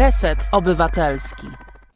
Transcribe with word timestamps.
Reset 0.00 0.38
Obywatelski. 0.52 1.46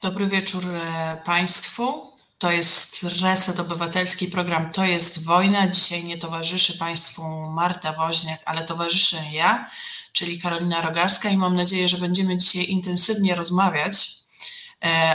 Dobry 0.03 0.27
wieczór 0.27 0.65
e, 0.67 1.23
Państwu. 1.25 2.13
To 2.39 2.51
jest 2.51 3.03
Reset 3.23 3.61
Obywatelski, 3.61 4.27
program 4.27 4.73
To 4.73 4.85
jest 4.85 5.25
wojna. 5.25 5.69
Dzisiaj 5.69 6.05
nie 6.05 6.19
towarzyszy 6.19 6.79
Państwu 6.79 7.23
Marta 7.51 7.93
Woźniak, 7.93 8.41
ale 8.45 8.65
towarzyszę 8.65 9.17
ja, 9.33 9.71
czyli 10.13 10.41
Karolina 10.41 10.81
Rogaska 10.81 11.29
i 11.29 11.37
mam 11.37 11.57
nadzieję, 11.57 11.89
że 11.89 11.99
będziemy 11.99 12.39
dzisiaj 12.39 12.65
intensywnie 12.65 13.35
rozmawiać 13.35 14.24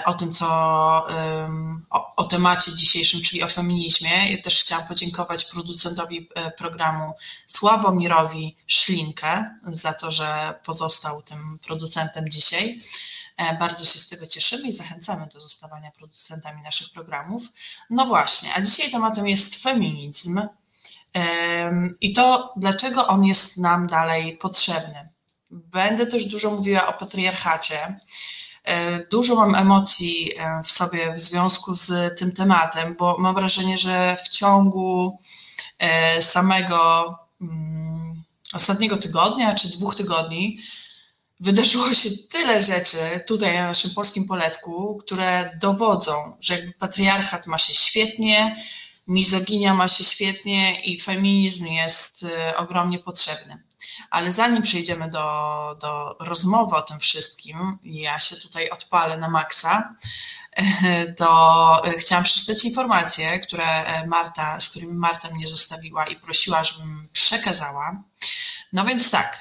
o 0.06 0.14
tym, 0.14 0.34
co 0.34 0.48
o, 1.90 2.16
o, 2.16 2.24
temacie 2.24 2.74
dzisiejszym, 2.76 3.22
czyli 3.22 3.44
o 3.44 3.48
feminizmie. 3.48 4.32
Ja 4.32 4.42
też 4.42 4.62
chciałam 4.62 4.88
podziękować 4.88 5.46
producentowi 5.46 6.30
e, 6.36 6.52
programu 6.52 7.14
Sławomirowi 7.48 8.56
Szlinkę 8.68 9.56
za 9.72 9.94
to, 9.94 10.12
że 10.12 10.60
pozostał 10.66 11.22
tym 11.22 11.60
producentem 11.68 12.30
dzisiaj. 12.30 12.82
E, 13.38 13.58
bardzo 13.58 13.86
się 13.86 14.00
z 14.00 14.10
tego 14.10 14.26
cieszymy 14.26 14.68
i 14.68 14.74
zachęcamy 14.74 15.28
do 15.34 15.40
zostawania 15.40 15.92
producentami 15.92 16.62
naszych 16.62 16.94
programów. 16.94 17.44
No 17.90 18.06
właśnie, 18.06 18.54
a 18.56 18.62
dzisiaj 18.62 18.92
tematem 18.92 19.28
jest 19.28 19.56
feminizm 19.56 20.42
i 22.02 22.14
to, 22.14 22.54
dlaczego 22.58 23.08
on 23.08 23.26
jest 23.26 23.58
nam 23.58 23.88
dalej 23.88 24.38
potrzebny. 24.38 25.10
Będę 25.52 26.08
też 26.08 26.26
dużo 26.26 26.52
mówiła 26.52 26.88
o 26.88 26.94
patriarchacie. 26.94 27.96
E, 28.70 29.00
dużo 29.12 29.36
mam 29.36 29.56
emocji 29.56 30.32
e, 30.38 30.64
w 30.64 30.72
sobie 30.72 31.14
w 31.14 31.20
związku 31.20 31.74
z 31.74 32.20
tym 32.20 32.32
tematem, 32.32 32.96
bo 33.00 33.18
mam 33.20 33.36
wrażenie, 33.36 33.78
że 33.78 34.18
w 34.26 34.30
ciągu 34.30 35.20
e, 35.80 36.22
samego 36.22 37.16
mm, 37.42 38.24
ostatniego 38.54 38.98
tygodnia 38.98 39.56
czy 39.56 39.70
dwóch 39.70 39.96
tygodni 39.96 40.58
wydarzyło 41.40 41.94
się 41.94 42.10
tyle 42.32 42.62
rzeczy 42.62 42.98
tutaj 43.28 43.54
na 43.56 43.68
naszym 43.68 43.92
polskim 43.92 44.28
poletku, 44.28 44.98
które 45.06 45.58
dowodzą, 45.62 46.38
że 46.40 46.56
jakby 46.56 46.74
patriarchat 46.74 47.48
ma 47.48 47.58
się 47.58 47.74
świetnie, 47.74 48.64
mizoginia 49.08 49.74
ma 49.74 49.88
się 49.88 50.04
świetnie 50.04 50.82
i 50.82 51.00
feminizm 51.00 51.66
jest 51.66 52.26
ogromnie 52.58 53.00
potrzebny. 53.00 53.64
Ale 54.10 54.32
zanim 54.32 54.64
przejdziemy 54.64 55.10
do, 55.10 55.78
do 55.82 56.16
rozmowy 56.20 56.76
o 56.76 56.82
tym 56.82 57.00
wszystkim, 57.00 57.78
ja 57.84 58.20
się 58.20 58.36
tutaj 58.36 58.70
odpalę 58.70 59.18
na 59.18 59.30
maksa, 59.30 59.96
to 61.18 61.82
chciałam 61.98 62.24
przeczytać 62.24 62.66
informacje, 62.66 63.40
które 63.40 63.86
Marta, 64.08 64.60
z 64.60 64.70
którymi 64.70 64.94
Marta 64.94 65.30
mnie 65.30 65.48
zostawiła 65.48 66.06
i 66.06 66.16
prosiła, 66.16 66.64
żebym 66.64 67.08
przekazała. 67.14 68.04
No 68.74 68.86
więc 68.86 69.12
tak, 69.12 69.40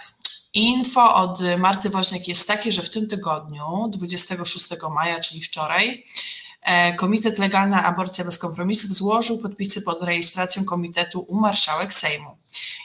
Info 0.54 1.14
od 1.14 1.40
Marty 1.58 1.90
Woźniak 1.90 2.28
jest 2.28 2.48
takie, 2.48 2.72
że 2.72 2.82
w 2.82 2.90
tym 2.90 3.08
tygodniu, 3.08 3.88
26 3.92 4.68
maja, 4.90 5.20
czyli 5.20 5.42
wczoraj, 5.42 6.04
E, 6.62 6.94
Komitet 6.94 7.38
Legalna 7.38 7.84
Aborcja 7.84 8.24
bez 8.24 8.38
kompromisów 8.38 8.90
złożył 8.94 9.38
podpisy 9.38 9.82
pod 9.82 10.02
rejestracją 10.02 10.64
komitetu 10.64 11.20
u 11.20 11.40
marszałek 11.40 11.94
Sejmu. 11.94 12.37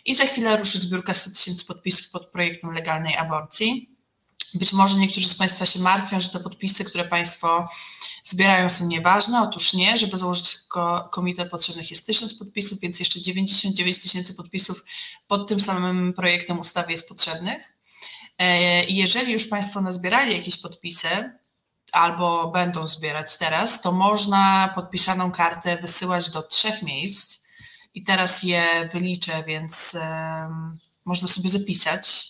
I 0.05 0.15
za 0.15 0.25
chwilę 0.25 0.57
ruszy 0.57 0.77
zbiórka 0.77 1.13
100 1.13 1.31
tysięcy 1.31 1.65
podpisów 1.65 2.09
pod 2.09 2.27
projektem 2.27 2.71
legalnej 2.71 3.15
aborcji. 3.15 3.89
Być 4.53 4.73
może 4.73 4.97
niektórzy 4.97 5.29
z 5.29 5.35
Państwa 5.35 5.65
się 5.65 5.79
martwią, 5.79 6.19
że 6.19 6.29
te 6.29 6.39
podpisy, 6.39 6.85
które 6.85 7.05
Państwo 7.05 7.67
zbierają 8.23 8.69
są 8.69 8.87
nieważne. 8.87 9.41
Otóż 9.41 9.73
nie, 9.73 9.97
żeby 9.97 10.17
założyć 10.17 10.57
komitet 11.11 11.49
potrzebnych 11.49 11.91
jest 11.91 12.05
1000 12.05 12.35
podpisów, 12.35 12.79
więc 12.79 12.99
jeszcze 12.99 13.21
99 13.21 14.01
tysięcy 14.01 14.33
podpisów 14.33 14.83
pod 15.27 15.49
tym 15.49 15.59
samym 15.59 16.13
projektem 16.13 16.59
ustawy 16.59 16.91
jest 16.91 17.09
potrzebnych. 17.09 17.73
E, 18.37 18.83
jeżeli 18.83 19.33
już 19.33 19.45
Państwo 19.45 19.81
nazbierali 19.81 20.37
jakieś 20.37 20.57
podpisy, 20.61 21.31
albo 21.91 22.47
będą 22.47 22.87
zbierać 22.87 23.37
teraz, 23.37 23.81
to 23.81 23.91
można 23.91 24.71
podpisaną 24.75 25.31
kartę 25.31 25.77
wysyłać 25.77 26.29
do 26.29 26.43
trzech 26.43 26.81
miejsc. 26.81 27.42
I 27.93 28.03
teraz 28.03 28.43
je 28.43 28.89
wyliczę, 28.93 29.43
więc 29.43 29.97
um, 30.01 30.79
można 31.05 31.27
sobie 31.27 31.49
zapisać. 31.49 32.23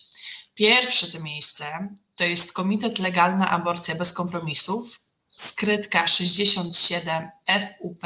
Pierwsze 0.54 1.06
to 1.06 1.20
miejsce 1.20 1.88
to 2.16 2.24
jest 2.24 2.52
Komitet 2.52 2.98
Legalna 2.98 3.50
Aborcja 3.50 3.94
bez 3.94 4.12
kompromisów, 4.12 5.00
skrytka 5.36 6.06
67 6.06 7.30
FUP, 7.48 8.04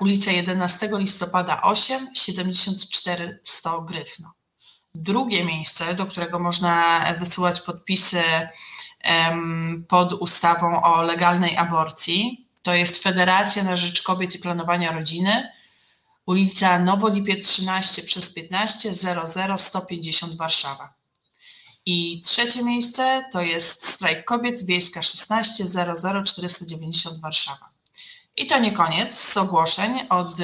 ulica 0.00 0.30
11 0.30 0.90
listopada 0.92 1.62
8, 1.62 2.08
74 2.14 3.40
100 3.44 3.82
Gryfno. 3.82 4.32
Drugie 4.94 5.44
miejsce, 5.44 5.94
do 5.94 6.06
którego 6.06 6.38
można 6.38 7.00
wysyłać 7.18 7.60
podpisy 7.60 8.22
pod 9.88 10.12
ustawą 10.12 10.82
o 10.82 11.02
legalnej 11.02 11.56
aborcji. 11.56 12.48
To 12.62 12.74
jest 12.74 13.02
Federacja 13.02 13.64
na 13.64 13.76
Rzecz 13.76 14.02
Kobiet 14.02 14.34
i 14.34 14.38
Planowania 14.38 14.92
Rodziny, 14.92 15.52
ulica 16.30 16.78
Nowolipiec 16.78 17.48
13 17.48 18.02
przez 18.02 18.34
15 18.34 18.94
00 18.94 19.58
150 19.58 20.36
Warszawa. 20.36 20.94
I 21.86 22.22
trzecie 22.24 22.64
miejsce 22.64 23.24
to 23.32 23.40
jest 23.40 23.86
Strajk 23.86 24.24
Kobiet, 24.24 24.66
Wiejska 24.66 25.02
16 25.02 25.66
00 25.66 26.22
490 26.24 27.20
Warszawa. 27.20 27.70
I 28.36 28.46
to 28.46 28.58
nie 28.58 28.72
koniec 28.72 29.36
ogłoszeń 29.36 30.00
od 30.08 30.36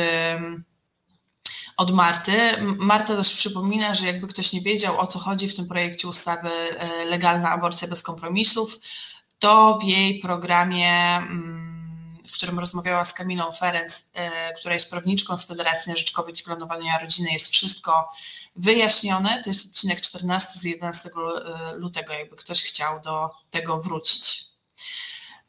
od 1.76 1.91
Marty. 1.91 2.32
Marta 2.78 3.16
też 3.16 3.34
przypomina, 3.34 3.94
że 3.94 4.06
jakby 4.06 4.26
ktoś 4.26 4.52
nie 4.52 4.60
wiedział 4.60 5.00
o 5.00 5.06
co 5.06 5.19
chodzi 5.19 5.48
w 5.48 5.56
tym 5.56 5.69
projekcie 5.69 6.08
ustawy 6.08 6.48
e, 6.48 7.04
Legalna 7.04 7.50
aborcja 7.50 7.88
bez 7.88 8.02
kompromisów, 8.02 8.78
to 9.38 9.78
w 9.82 9.84
jej 9.84 10.19
programie, 10.19 11.16
mm, 11.16 11.66
w 12.28 12.32
którym 12.32 12.59
rozmawiała 12.59 13.04
z 13.04 13.14
Kamilą 13.14 13.53
Ferenc, 13.53 14.10
e, 14.14 14.54
która 14.54 14.75
jest 14.75 14.91
prawniczką 14.91 15.37
z 15.37 15.47
Federacji 15.47 15.91
na 15.91 15.97
Rzecz 15.97 16.12
Kobiet 16.12 16.41
i 16.41 16.42
Planowania 16.42 16.98
Rodziny, 16.98 17.32
jest 17.32 17.48
wszystko 17.48 18.09
wyjaśnione. 18.56 19.42
To 19.42 19.50
jest 19.50 19.66
odcinek 19.66 20.00
14 20.00 20.59
z 20.59 20.64
11 20.64 21.09
e, 21.09 21.76
lutego, 21.76 22.12
jakby 22.12 22.37
ktoś 22.37 22.62
chciał 22.62 23.00
do 23.00 23.31
tego 23.50 23.81
wrócić. 23.81 24.44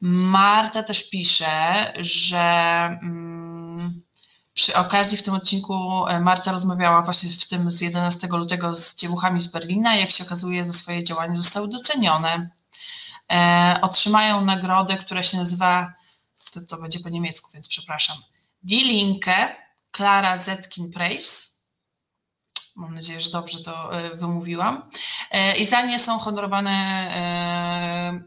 Marta 0.01 0.83
też 0.83 1.09
pisze, 1.09 1.93
że. 1.97 2.37
Mm, 3.01 4.07
przy 4.57 4.75
okazji 4.75 5.17
w 5.17 5.23
tym 5.23 5.33
odcinku 5.33 6.07
e, 6.07 6.19
Marta 6.19 6.51
rozmawiała 6.51 7.01
właśnie 7.01 7.29
w 7.29 7.47
tym 7.47 7.71
z 7.71 7.81
11 7.81 8.27
lutego 8.27 8.75
z 8.75 8.95
dziewuchami 8.95 9.41
z 9.41 9.47
Berlina. 9.47 9.95
Jak 9.95 10.11
się 10.11 10.23
okazuje, 10.23 10.65
za 10.65 10.73
swoje 10.73 11.03
działania 11.03 11.35
zostały 11.35 11.67
docenione. 11.67 12.49
E, 13.31 13.79
otrzymają 13.81 14.45
nagrodę, 14.45 14.97
która 14.97 15.23
się 15.23 15.37
nazywa, 15.37 15.93
to, 16.61 16.75
to 16.75 16.81
będzie 16.81 16.99
po 16.99 17.09
niemiecku, 17.09 17.51
więc 17.53 17.67
przepraszam, 17.67 18.17
Die 18.63 18.83
Linke 18.83 19.55
Clara 19.91 20.37
Zetkin 20.37 20.91
Preis. 20.91 21.57
Mam 22.75 22.95
nadzieję, 22.95 23.21
że 23.21 23.31
dobrze 23.31 23.63
to 23.63 23.93
e, 23.93 24.15
wymówiłam. 24.15 24.89
E, 25.31 25.57
I 25.57 25.65
za 25.65 25.81
nie 25.81 25.99
są 25.99 26.19
honorowane 26.19 26.71
e, 26.71 28.21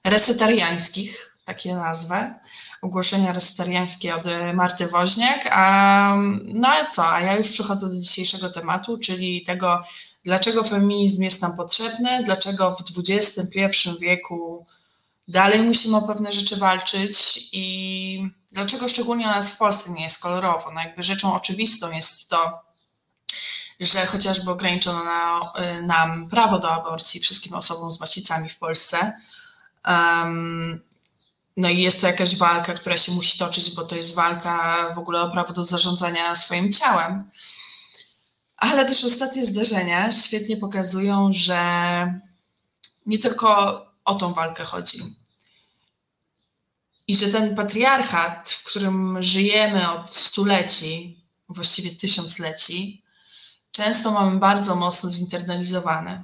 resetariańskich. 0.04 1.34
takie 1.46 1.76
nazwę, 1.76 2.40
ogłoszenia 2.82 3.34
resetariańskie 3.34 4.16
od 4.16 4.24
Marty 4.54 4.88
Woźniak. 4.88 5.50
A, 5.52 6.18
no 6.44 6.68
a 6.68 6.90
co, 6.90 7.14
a 7.14 7.22
ja 7.22 7.36
już 7.36 7.50
przechodzę 7.50 7.90
do 7.90 7.96
dzisiejszego 7.96 8.50
tematu, 8.50 8.98
czyli 8.98 9.44
tego, 9.44 9.84
dlaczego 10.24 10.64
feminizm 10.64 11.24
jest 11.24 11.42
nam 11.42 11.56
potrzebny, 11.56 12.24
dlaczego 12.24 12.76
w 12.76 12.84
XXI 12.98 13.90
wieku 14.00 14.66
dalej 15.28 15.62
musimy 15.62 15.98
o 15.98 16.02
pewne 16.02 16.32
rzeczy 16.32 16.56
walczyć 16.56 17.40
i 17.52 18.28
dlaczego 18.52 18.88
szczególnie 18.88 19.26
u 19.26 19.30
nas 19.30 19.52
w 19.52 19.58
Polsce 19.58 19.92
nie 19.92 20.04
jest 20.04 20.22
kolorowo. 20.22 20.72
No 20.72 20.82
jakby 20.82 21.04
rzeczą 21.04 21.34
oczywistą 21.34 21.92
jest 21.92 22.30
to, 22.30 22.62
że 23.86 24.06
chociażby 24.06 24.52
ograniczono 24.52 25.04
na, 25.04 25.54
y, 25.80 25.82
nam 25.82 26.30
prawo 26.30 26.60
do 26.60 26.72
aborcji 26.72 27.20
wszystkim 27.20 27.54
osobom 27.54 27.92
z 27.92 28.00
macicami 28.00 28.50
w 28.50 28.58
Polsce. 28.58 29.14
Um, 29.88 30.82
no 31.58 31.70
i 31.70 31.82
jest 31.82 32.02
to 32.02 32.08
jakaś 32.08 32.36
walka, 32.36 32.74
która 32.74 32.98
się 32.98 33.12
musi 33.12 33.38
toczyć, 33.38 33.76
bo 33.76 33.86
to 33.86 33.96
jest 33.96 34.16
walka 34.16 34.88
w 34.96 34.98
ogóle 34.98 35.22
o 35.22 35.32
prawo 35.32 35.54
do 35.54 35.64
zarządzania 35.64 36.36
swoim 36.36 36.72
ciałem. 36.72 37.30
Ale 38.58 38.86
też 38.86 39.04
ostatnie 39.04 39.46
zdarzenia 39.46 40.12
świetnie 40.12 40.58
pokazują, 40.58 41.30
że 41.34 41.60
nie 43.06 43.20
tylko 43.20 43.82
o 44.06 44.16
tą 44.16 44.34
walkę 44.34 44.66
chodzi. 44.66 45.00
I 47.08 47.16
że 47.16 47.28
ten 47.28 47.56
patriarchat, 47.56 48.50
w 48.50 48.64
którym 48.64 49.24
żyjemy 49.24 49.92
od 49.92 50.16
stuleci, 50.16 51.24
właściwie 51.50 51.96
tysiącleci, 51.96 53.03
często 53.74 54.12
mamy 54.12 54.40
bardzo 54.40 54.76
mocno 54.76 55.10
zinternalizowany. 55.10 56.24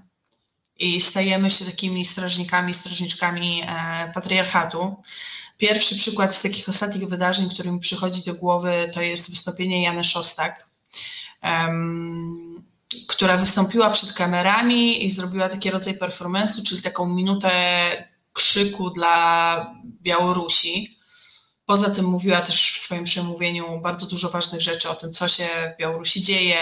I 0.77 1.01
stajemy 1.01 1.51
się 1.51 1.65
takimi 1.65 2.05
strażnikami, 2.05 2.73
strażniczkami 2.73 3.63
e, 3.67 4.11
patriarchatu. 4.13 4.95
Pierwszy 5.57 5.95
przykład 5.95 6.35
z 6.35 6.41
takich 6.41 6.69
ostatnich 6.69 7.09
wydarzeń, 7.09 7.49
który 7.49 7.71
mi 7.71 7.79
przychodzi 7.79 8.23
do 8.23 8.33
głowy, 8.33 8.91
to 8.93 9.01
jest 9.01 9.29
wystąpienie 9.29 9.83
Jany 9.83 10.03
Szostak, 10.03 10.69
um, 11.43 12.63
która 13.07 13.37
wystąpiła 13.37 13.89
przed 13.89 14.13
kamerami 14.13 15.05
i 15.05 15.09
zrobiła 15.09 15.49
taki 15.49 15.71
rodzaj 15.71 15.97
performance'u, 15.97 16.63
czyli 16.63 16.81
taką 16.81 17.05
minutę 17.05 17.51
krzyku 18.33 18.89
dla 18.89 19.75
Białorusi. 20.01 20.97
Poza 21.65 21.89
tym 21.89 22.05
mówiła 22.05 22.41
też 22.41 22.71
w 22.71 22.77
swoim 22.77 23.03
przemówieniu 23.03 23.79
bardzo 23.81 24.05
dużo 24.05 24.29
ważnych 24.29 24.61
rzeczy 24.61 24.89
o 24.89 24.95
tym, 24.95 25.13
co 25.13 25.27
się 25.27 25.47
w 25.75 25.79
Białorusi 25.79 26.21
dzieje, 26.21 26.57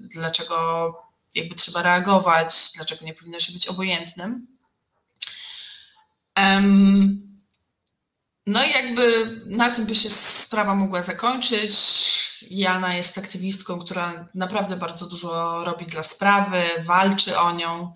dlaczego 0.00 0.94
jakby 1.34 1.54
trzeba 1.54 1.82
reagować, 1.82 2.70
dlaczego 2.74 3.04
nie 3.04 3.14
powinno 3.14 3.38
się 3.38 3.52
być 3.52 3.66
obojętnym. 3.66 4.46
No 8.46 8.64
i 8.64 8.70
jakby 8.70 9.36
na 9.46 9.70
tym 9.70 9.86
by 9.86 9.94
się 9.94 10.10
sprawa 10.10 10.74
mogła 10.74 11.02
zakończyć. 11.02 11.74
Jana 12.50 12.94
jest 12.94 13.18
aktywistką, 13.18 13.80
która 13.80 14.28
naprawdę 14.34 14.76
bardzo 14.76 15.06
dużo 15.06 15.64
robi 15.64 15.86
dla 15.86 16.02
sprawy, 16.02 16.62
walczy 16.84 17.38
o 17.38 17.52
nią. 17.52 17.94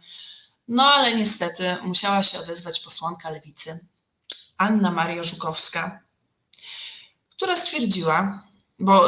No 0.69 0.93
ale 0.93 1.17
niestety 1.17 1.77
musiała 1.83 2.23
się 2.23 2.39
odezwać 2.39 2.81
posłanka 2.81 3.31
lewicy, 3.31 3.87
Anna 4.59 4.91
Maria 4.91 5.23
Żukowska, 5.23 6.01
która 7.31 7.56
stwierdziła, 7.56 8.43
bo 8.85 9.07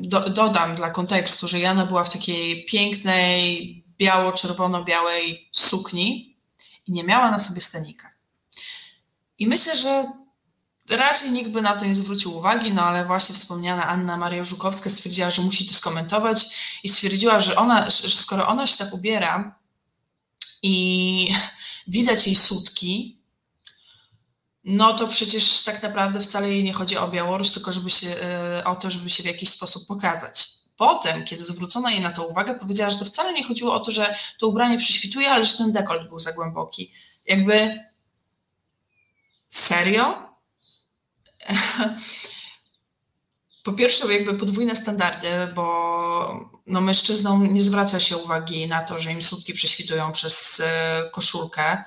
do, 0.00 0.30
dodam 0.30 0.76
dla 0.76 0.90
kontekstu, 0.90 1.48
że 1.48 1.60
Jana 1.60 1.86
była 1.86 2.04
w 2.04 2.12
takiej 2.12 2.64
pięknej, 2.64 3.84
biało-czerwono-białej 3.98 5.48
sukni 5.52 6.36
i 6.86 6.92
nie 6.92 7.04
miała 7.04 7.30
na 7.30 7.38
sobie 7.38 7.60
stanika. 7.60 8.10
I 9.38 9.46
myślę, 9.46 9.76
że 9.76 10.12
raczej 10.90 11.32
nikt 11.32 11.50
by 11.50 11.62
na 11.62 11.76
to 11.76 11.84
nie 11.84 11.94
zwrócił 11.94 12.36
uwagi, 12.36 12.72
no 12.72 12.82
ale 12.82 13.04
właśnie 13.04 13.34
wspomniana 13.34 13.86
Anna 13.86 14.16
Maria 14.16 14.44
Żukowska 14.44 14.90
stwierdziła, 14.90 15.30
że 15.30 15.42
musi 15.42 15.66
to 15.66 15.74
skomentować 15.74 16.46
i 16.82 16.88
stwierdziła, 16.88 17.40
że 17.40 17.56
ona, 17.56 17.90
że 17.90 18.08
skoro 18.08 18.46
ona 18.46 18.66
się 18.66 18.76
tak 18.76 18.94
ubiera 18.94 19.58
i 20.62 21.34
widać 21.86 22.26
jej 22.26 22.36
sutki, 22.36 23.18
no 24.66 24.94
to 24.94 25.08
przecież 25.08 25.62
tak 25.62 25.82
naprawdę 25.82 26.20
wcale 26.20 26.50
jej 26.50 26.64
nie 26.64 26.72
chodzi 26.72 26.96
o 26.96 27.08
Białoruś, 27.08 27.50
tylko 27.50 27.72
żeby 27.72 27.90
się, 27.90 28.08
e, 28.08 28.64
o 28.64 28.76
to, 28.76 28.90
żeby 28.90 29.10
się 29.10 29.22
w 29.22 29.26
jakiś 29.26 29.50
sposób 29.50 29.86
pokazać. 29.86 30.48
Potem, 30.76 31.24
kiedy 31.24 31.44
zwrócono 31.44 31.88
jej 31.88 32.00
na 32.00 32.12
to 32.12 32.26
uwagę, 32.26 32.54
powiedziała, 32.54 32.90
że 32.90 32.98
to 32.98 33.04
wcale 33.04 33.32
nie 33.32 33.44
chodziło 33.44 33.74
o 33.74 33.80
to, 33.80 33.90
że 33.90 34.14
to 34.38 34.46
ubranie 34.46 34.78
prześwituje, 34.78 35.30
ale 35.30 35.44
że 35.44 35.56
ten 35.56 35.72
dekolt 35.72 36.08
był 36.08 36.18
za 36.18 36.32
głęboki. 36.32 36.92
Jakby 37.26 37.84
serio? 39.50 40.22
Po 43.64 43.72
pierwsze, 43.72 44.12
jakby 44.12 44.34
podwójne 44.34 44.76
standardy, 44.76 45.28
bo 45.54 46.50
no 46.66 46.80
mężczyznom 46.80 47.54
nie 47.54 47.62
zwraca 47.62 48.00
się 48.00 48.16
uwagi 48.16 48.68
na 48.68 48.84
to, 48.84 48.98
że 48.98 49.12
im 49.12 49.22
sutki 49.22 49.54
prześwitują 49.54 50.12
przez 50.12 50.60
e, 50.64 51.10
koszulkę. 51.12 51.84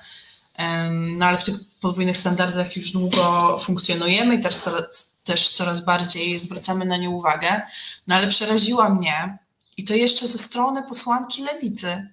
No 0.90 1.26
ale 1.26 1.38
w 1.38 1.44
tych 1.44 1.69
podwójnych 1.80 2.16
standardach 2.16 2.76
już 2.76 2.90
długo 2.90 3.58
funkcjonujemy 3.58 4.34
i 4.34 4.42
też 4.42 4.56
coraz, 4.56 5.18
też 5.24 5.50
coraz 5.50 5.84
bardziej 5.84 6.40
zwracamy 6.40 6.84
na 6.84 6.96
nie 6.96 7.10
uwagę. 7.10 7.62
No 8.06 8.14
ale 8.14 8.26
przeraziła 8.26 8.88
mnie 8.88 9.38
i 9.76 9.84
to 9.84 9.94
jeszcze 9.94 10.26
ze 10.26 10.38
strony 10.38 10.82
posłanki 10.82 11.42
lewicy. 11.42 12.08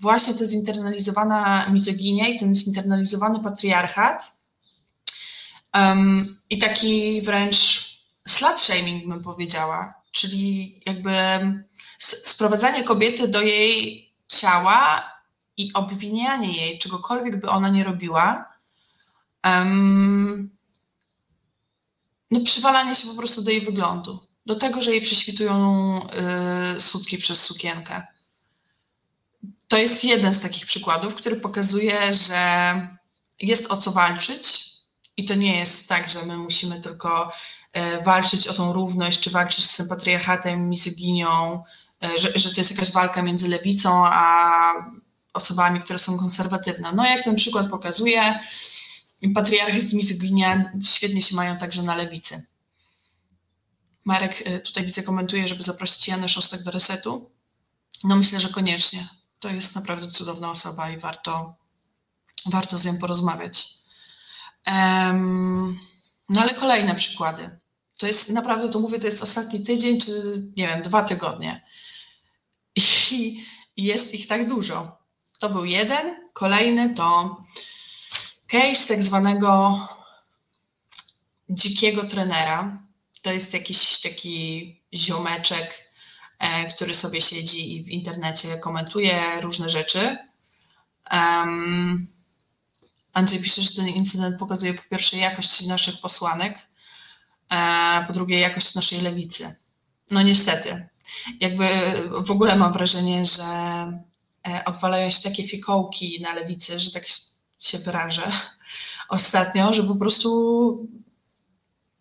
Właśnie 0.00 0.34
to 0.34 0.46
zinternalizowana 0.46 1.68
mizoginia 1.70 2.28
i 2.28 2.38
ten 2.38 2.54
zinternalizowany 2.54 3.40
patriarchat 3.40 4.36
um, 5.74 6.38
i 6.50 6.58
taki 6.58 7.22
wręcz 7.22 7.86
slut 8.28 8.60
shaming 8.60 9.08
bym 9.08 9.22
powiedziała, 9.22 9.94
czyli 10.12 10.80
jakby 10.86 11.12
sprowadzanie 11.98 12.84
kobiety 12.84 13.28
do 13.28 13.40
jej 13.40 14.06
ciała 14.28 15.10
i 15.56 15.72
obwinianie 15.72 16.52
jej, 16.52 16.78
czegokolwiek 16.78 17.40
by 17.40 17.48
ona 17.48 17.68
nie 17.68 17.84
robiła, 17.84 18.55
um, 19.46 20.56
no 22.30 22.40
przywalanie 22.40 22.94
się 22.94 23.08
po 23.08 23.14
prostu 23.14 23.42
do 23.42 23.50
jej 23.50 23.60
wyglądu, 23.60 24.18
do 24.46 24.54
tego, 24.54 24.80
że 24.80 24.90
jej 24.90 25.00
prześwitują 25.00 26.00
y, 26.76 26.80
sutki 26.80 27.18
przez 27.18 27.40
sukienkę. 27.40 28.06
To 29.68 29.76
jest 29.76 30.04
jeden 30.04 30.34
z 30.34 30.40
takich 30.40 30.66
przykładów, 30.66 31.14
który 31.14 31.36
pokazuje, 31.36 32.14
że 32.14 32.72
jest 33.40 33.72
o 33.72 33.76
co 33.76 33.92
walczyć 33.92 34.64
i 35.16 35.24
to 35.24 35.34
nie 35.34 35.58
jest 35.58 35.88
tak, 35.88 36.08
że 36.08 36.26
my 36.26 36.36
musimy 36.36 36.80
tylko 36.80 37.32
y, 37.76 38.02
walczyć 38.02 38.48
o 38.48 38.54
tą 38.54 38.72
równość, 38.72 39.20
czy 39.20 39.30
walczyć 39.30 39.70
z 39.70 39.88
patriarchatem, 39.88 40.68
misoginią, 40.68 41.62
y, 42.04 42.18
że, 42.18 42.32
że 42.34 42.54
to 42.54 42.60
jest 42.60 42.70
jakaś 42.70 42.92
walka 42.92 43.22
między 43.22 43.48
lewicą 43.48 44.06
a 44.06 44.72
osobami, 45.32 45.80
które 45.80 45.98
są 45.98 46.18
konserwatywne. 46.18 46.92
No 46.92 47.06
jak 47.06 47.24
ten 47.24 47.36
przykład 47.36 47.70
pokazuje, 47.70 48.38
patriarchat 49.34 49.92
i 49.92 49.96
mizoginia 49.96 50.72
świetnie 50.82 51.22
się 51.22 51.36
mają 51.36 51.58
także 51.58 51.82
na 51.82 51.94
lewicy. 51.94 52.46
Marek 54.04 54.46
y, 54.46 54.60
tutaj 54.60 54.86
widzę 54.86 55.02
komentuje, 55.02 55.48
żeby 55.48 55.62
zaprosić 55.62 56.08
Janę 56.08 56.28
Szostek 56.28 56.62
do 56.62 56.70
resetu. 56.70 57.30
No 58.04 58.16
myślę, 58.16 58.40
że 58.40 58.48
koniecznie. 58.48 59.08
To 59.40 59.48
jest 59.48 59.74
naprawdę 59.74 60.10
cudowna 60.10 60.50
osoba 60.50 60.90
i 60.90 60.98
warto, 60.98 61.54
warto 62.46 62.76
z 62.76 62.84
nią 62.84 62.98
porozmawiać. 62.98 63.68
Um, 64.66 65.78
no 66.28 66.40
ale 66.40 66.54
kolejne 66.54 66.94
przykłady. 66.94 67.58
To 67.98 68.06
jest 68.06 68.30
naprawdę, 68.30 68.68
to 68.68 68.80
mówię, 68.80 68.98
to 68.98 69.06
jest 69.06 69.22
ostatni 69.22 69.62
tydzień, 69.62 70.00
czy 70.00 70.10
nie 70.56 70.68
wiem, 70.68 70.82
dwa 70.82 71.02
tygodnie. 71.02 71.64
I 73.10 73.44
jest 73.76 74.14
ich 74.14 74.26
tak 74.26 74.48
dużo. 74.48 74.98
To 75.40 75.50
był 75.50 75.64
jeden. 75.64 76.30
Kolejny 76.32 76.94
to 76.94 77.36
case 78.46 78.88
tak 78.88 79.02
zwanego 79.02 79.78
dzikiego 81.48 82.04
trenera. 82.04 82.82
To 83.22 83.32
jest 83.32 83.54
jakiś 83.54 84.00
taki 84.00 84.80
ziomeczek, 84.94 85.90
e, 86.38 86.64
który 86.64 86.94
sobie 86.94 87.20
siedzi 87.20 87.76
i 87.76 87.84
w 87.84 87.88
internecie 87.88 88.58
komentuje 88.58 89.40
różne 89.40 89.68
rzeczy. 89.68 90.16
Um, 91.12 92.06
Andrzej 93.12 93.42
pisze, 93.42 93.62
że 93.62 93.70
ten 93.70 93.88
incydent 93.88 94.38
pokazuje 94.38 94.74
po 94.74 94.82
pierwsze 94.90 95.16
jakość 95.16 95.66
naszych 95.66 96.00
posłanek, 96.00 96.68
a 97.48 98.04
po 98.06 98.12
drugie 98.12 98.38
jakość 98.40 98.74
naszej 98.74 99.00
lewicy. 99.00 99.54
No 100.10 100.22
niestety. 100.22 100.88
Jakby 101.40 101.66
w 102.20 102.30
ogóle 102.30 102.56
mam 102.56 102.72
wrażenie, 102.72 103.26
że 103.26 103.46
E, 104.48 104.64
odwalają 104.64 105.10
się 105.10 105.22
takie 105.22 105.44
fikołki 105.44 106.20
na 106.22 106.34
lewicy, 106.34 106.80
że 106.80 106.90
tak 106.90 107.04
się 107.58 107.78
wyrażę 107.78 108.32
ostatnio, 109.08 109.72
że 109.72 109.82
po 109.82 109.94
prostu 109.94 110.88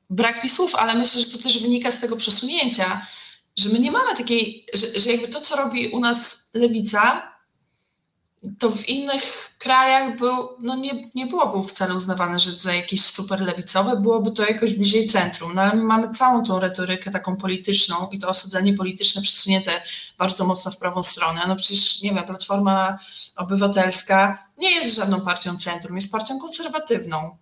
brak 0.10 0.44
mi 0.44 0.50
słów, 0.50 0.76
ale 0.76 0.96
myślę, 0.96 1.22
że 1.22 1.28
to 1.28 1.44
też 1.44 1.62
wynika 1.62 1.92
z 1.92 2.00
tego 2.00 2.18
przesunięcia, 2.18 3.08
że 3.56 3.70
my 3.70 3.80
nie 3.80 3.92
mamy 3.92 4.18
takiej, 4.18 4.66
że, 4.74 5.00
że 5.00 5.12
jakby 5.12 5.28
to, 5.28 5.42
co 5.42 5.56
robi 5.56 5.88
u 5.88 6.00
nas 6.00 6.50
lewica, 6.54 7.36
to 8.60 8.70
w 8.70 8.90
innych 8.90 9.56
krajach 9.60 10.18
był, 10.18 10.50
no 10.60 10.76
nie, 10.76 11.10
nie 11.16 11.28
byłoby 11.28 11.68
wcale 11.68 11.96
uznawane, 11.96 12.40
że 12.40 12.52
za 12.52 12.74
jakieś 12.74 13.06
super 13.06 13.42
lewicowe, 13.42 13.96
byłoby 13.96 14.32
to 14.32 14.44
jakoś 14.44 14.74
bliżej 14.74 15.08
centrum. 15.08 15.56
No 15.56 15.62
ale 15.62 15.76
my 15.76 15.84
mamy 15.84 16.10
całą 16.10 16.44
tą 16.44 16.60
retorykę 16.60 17.12
taką 17.12 17.36
polityczną 17.36 18.10
i 18.12 18.20
to 18.20 18.28
osadzenie 18.30 18.74
polityczne 18.74 19.22
przesunięte 19.22 19.82
bardzo 20.18 20.46
mocno 20.46 20.72
w 20.72 20.78
prawą 20.78 21.04
stronę. 21.04 21.42
No 21.48 21.56
przecież, 21.56 22.02
nie 22.02 22.14
wiem, 22.14 22.24
Platforma 22.24 23.00
Obywatelska 23.36 24.48
nie 24.58 24.72
jest 24.72 24.96
żadną 24.96 25.22
partią 25.22 25.58
centrum, 25.58 25.96
jest 25.96 26.12
partią 26.12 26.39
konserwatywną. 26.39 27.38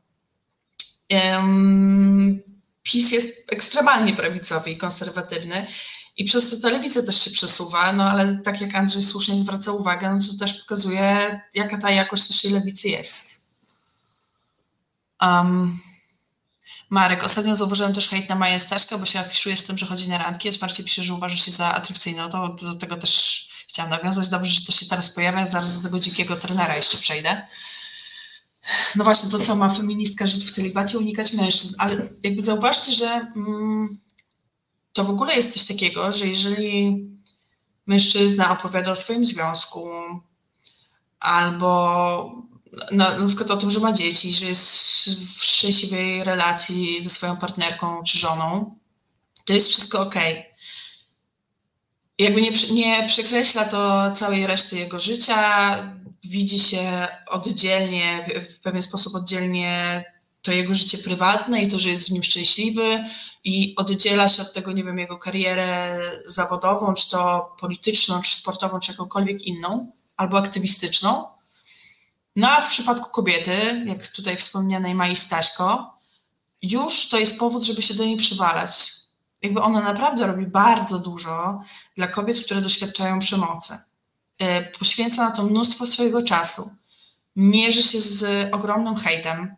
PiS 2.83 3.11
jest 3.11 3.53
ekstremalnie 3.53 4.15
prawicowy 4.15 4.71
i 4.71 4.77
konserwatywny 4.77 5.67
i 6.17 6.25
przez 6.25 6.49
to 6.49 6.57
ta 6.57 6.69
lewica 6.69 7.03
też 7.03 7.23
się 7.23 7.31
przesuwa, 7.31 7.93
no 7.93 8.11
ale 8.11 8.35
tak 8.35 8.61
jak 8.61 8.75
Andrzej 8.75 9.03
słusznie 9.03 9.37
zwraca 9.37 9.71
uwagę, 9.71 10.09
no 10.09 10.17
to 10.31 10.45
też 10.45 10.53
pokazuje, 10.53 11.41
jaka 11.53 11.77
ta 11.77 11.91
jakość 11.91 12.29
naszej 12.29 12.51
lewicy 12.51 12.89
jest. 12.89 13.41
Um, 15.21 15.79
Marek, 16.93 17.23
ostatnio 17.23 17.55
zauważyłem 17.55 17.93
też 17.93 18.09
hejt 18.09 18.29
na 18.29 18.35
Maję 18.35 18.59
Staszkę, 18.59 18.97
bo 18.97 19.05
się 19.05 19.19
afiszuje 19.19 19.57
z 19.57 19.63
tym, 19.63 19.77
że 19.77 19.85
chodzi 19.85 20.09
na 20.09 20.17
randki, 20.17 20.49
otwarcie 20.49 20.83
pisze, 20.83 21.03
że 21.03 21.13
uważa 21.13 21.35
się 21.35 21.51
za 21.51 21.73
atrakcyjną, 21.73 22.29
to 22.29 22.49
do 22.49 22.75
tego 22.75 22.97
też 22.97 23.47
chciałam 23.67 23.91
nawiązać. 23.91 24.29
Dobrze, 24.29 24.51
że 24.51 24.65
to 24.65 24.71
się 24.71 24.85
teraz 24.85 25.09
pojawia, 25.09 25.45
zaraz 25.45 25.77
do 25.77 25.83
tego 25.83 25.99
dzikiego 25.99 26.35
trenera 26.35 26.75
jeszcze 26.75 26.97
przejdę. 26.97 27.47
No 28.95 29.03
właśnie, 29.03 29.29
to 29.29 29.39
co 29.39 29.55
ma 29.55 29.69
feministka 29.69 30.25
żyć 30.25 30.45
w 30.45 30.51
celibacie, 30.51 30.97
unikać 30.97 31.33
mężczyzn, 31.33 31.75
ale 31.77 32.09
jakby 32.23 32.41
zauważcie, 32.41 32.91
że 32.91 33.07
mm, 33.35 33.99
to 34.93 35.03
w 35.03 35.09
ogóle 35.09 35.35
jest 35.35 35.53
coś 35.53 35.65
takiego, 35.65 36.11
że 36.11 36.27
jeżeli 36.27 37.05
mężczyzna 37.85 38.51
opowiada 38.51 38.91
o 38.91 38.95
swoim 38.95 39.25
związku 39.25 39.89
albo 41.19 42.52
na, 42.91 43.17
na 43.17 43.27
przykład 43.27 43.51
o 43.51 43.57
tym, 43.57 43.69
że 43.69 43.79
ma 43.79 43.91
dzieci, 43.91 44.33
że 44.33 44.45
jest 44.45 44.75
w 45.37 45.43
szczęśliwej 45.43 46.23
relacji 46.23 47.01
ze 47.01 47.09
swoją 47.09 47.37
partnerką 47.37 48.03
czy 48.03 48.17
żoną, 48.17 48.75
to 49.45 49.53
jest 49.53 49.67
wszystko 49.67 50.01
ok. 50.01 50.15
Jakby 52.19 52.41
nie, 52.41 52.51
nie 52.71 53.07
przekreśla 53.07 53.65
to 53.65 54.11
całej 54.11 54.47
reszty 54.47 54.77
jego 54.77 54.99
życia, 54.99 55.75
widzi 56.23 56.59
się 56.59 57.07
oddzielnie, 57.27 58.25
w, 58.27 58.55
w 58.55 58.59
pewien 58.59 58.81
sposób 58.81 59.15
oddzielnie 59.15 60.03
to 60.41 60.51
jego 60.51 60.73
życie 60.73 60.97
prywatne 60.97 61.61
i 61.61 61.71
to, 61.71 61.79
że 61.79 61.89
jest 61.89 62.07
w 62.07 62.11
nim 62.11 62.23
szczęśliwy 62.23 63.03
i 63.43 63.75
oddziela 63.75 64.27
się 64.27 64.41
od 64.41 64.53
tego, 64.53 64.71
nie 64.71 64.83
wiem, 64.83 64.97
jego 64.97 65.17
karierę 65.17 65.99
zawodową, 66.25 66.93
czy 66.93 67.09
to 67.09 67.55
polityczną, 67.59 68.21
czy 68.21 68.35
sportową, 68.35 68.79
czy 68.79 68.91
jakąkolwiek 68.91 69.41
inną, 69.41 69.91
albo 70.17 70.37
aktywistyczną. 70.37 71.32
No 72.35 72.49
a 72.49 72.61
w 72.61 72.67
przypadku 72.67 73.09
kobiety, 73.09 73.83
jak 73.85 74.07
tutaj 74.07 74.37
wspomnianej 74.37 74.95
Mai 74.95 75.15
Staśko, 75.15 75.97
już 76.61 77.09
to 77.09 77.17
jest 77.17 77.39
powód, 77.39 77.63
żeby 77.63 77.81
się 77.81 77.93
do 77.93 78.05
niej 78.05 78.17
przywalać. 78.17 78.91
Jakby 79.41 79.61
ona 79.61 79.81
naprawdę 79.81 80.27
robi 80.27 80.47
bardzo 80.47 80.99
dużo 80.99 81.63
dla 81.97 82.07
kobiet, 82.07 82.45
które 82.45 82.61
doświadczają 82.61 83.19
przemocy. 83.19 83.77
E, 84.39 84.61
poświęca 84.61 85.29
na 85.29 85.31
to 85.31 85.43
mnóstwo 85.43 85.87
swojego 85.87 86.21
czasu. 86.21 86.71
Mierzy 87.35 87.83
się 87.83 88.01
z 88.01 88.53
ogromnym 88.53 88.95
hejtem, 88.95 89.55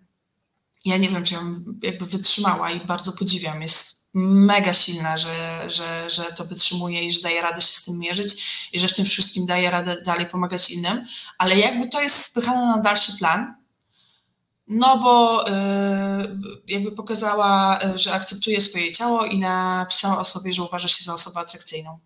ja 0.86 0.98
nie 0.98 1.10
wiem, 1.10 1.24
czy 1.24 1.34
ją 1.34 1.63
jakby 1.84 2.05
wytrzymała 2.05 2.72
i 2.72 2.86
bardzo 2.86 3.13
podziwiam. 3.13 3.62
Jest 3.62 3.95
mega 4.15 4.74
silna, 4.74 5.17
że, 5.17 5.65
że, 5.69 6.10
że 6.10 6.24
to 6.24 6.45
wytrzymuje 6.45 7.03
i 7.03 7.12
że 7.12 7.22
daje 7.22 7.41
radę 7.41 7.62
się 7.62 7.67
z 7.67 7.84
tym 7.84 8.00
mierzyć 8.00 8.43
i 8.74 8.79
że 8.79 8.88
w 8.88 8.93
tym 8.93 9.05
wszystkim 9.05 9.45
daje 9.45 9.72
radę 9.72 10.01
dalej 10.01 10.25
pomagać 10.25 10.69
innym, 10.69 11.05
ale 11.38 11.57
jakby 11.57 11.89
to 11.89 12.01
jest 12.01 12.25
spychane 12.25 12.65
na 12.65 12.77
dalszy 12.77 13.17
plan, 13.17 13.55
no 14.67 14.98
bo 14.98 15.45
yy, 15.50 16.38
jakby 16.67 16.91
pokazała, 16.91 17.79
że 17.95 18.13
akceptuje 18.13 18.62
swoje 18.62 18.91
ciało 18.91 19.25
i 19.25 19.39
napisała 19.39 20.19
o 20.19 20.25
sobie, 20.25 20.53
że 20.53 20.63
uważa 20.63 20.88
się 20.88 21.03
za 21.03 21.13
osobę 21.13 21.39
atrakcyjną. 21.39 22.00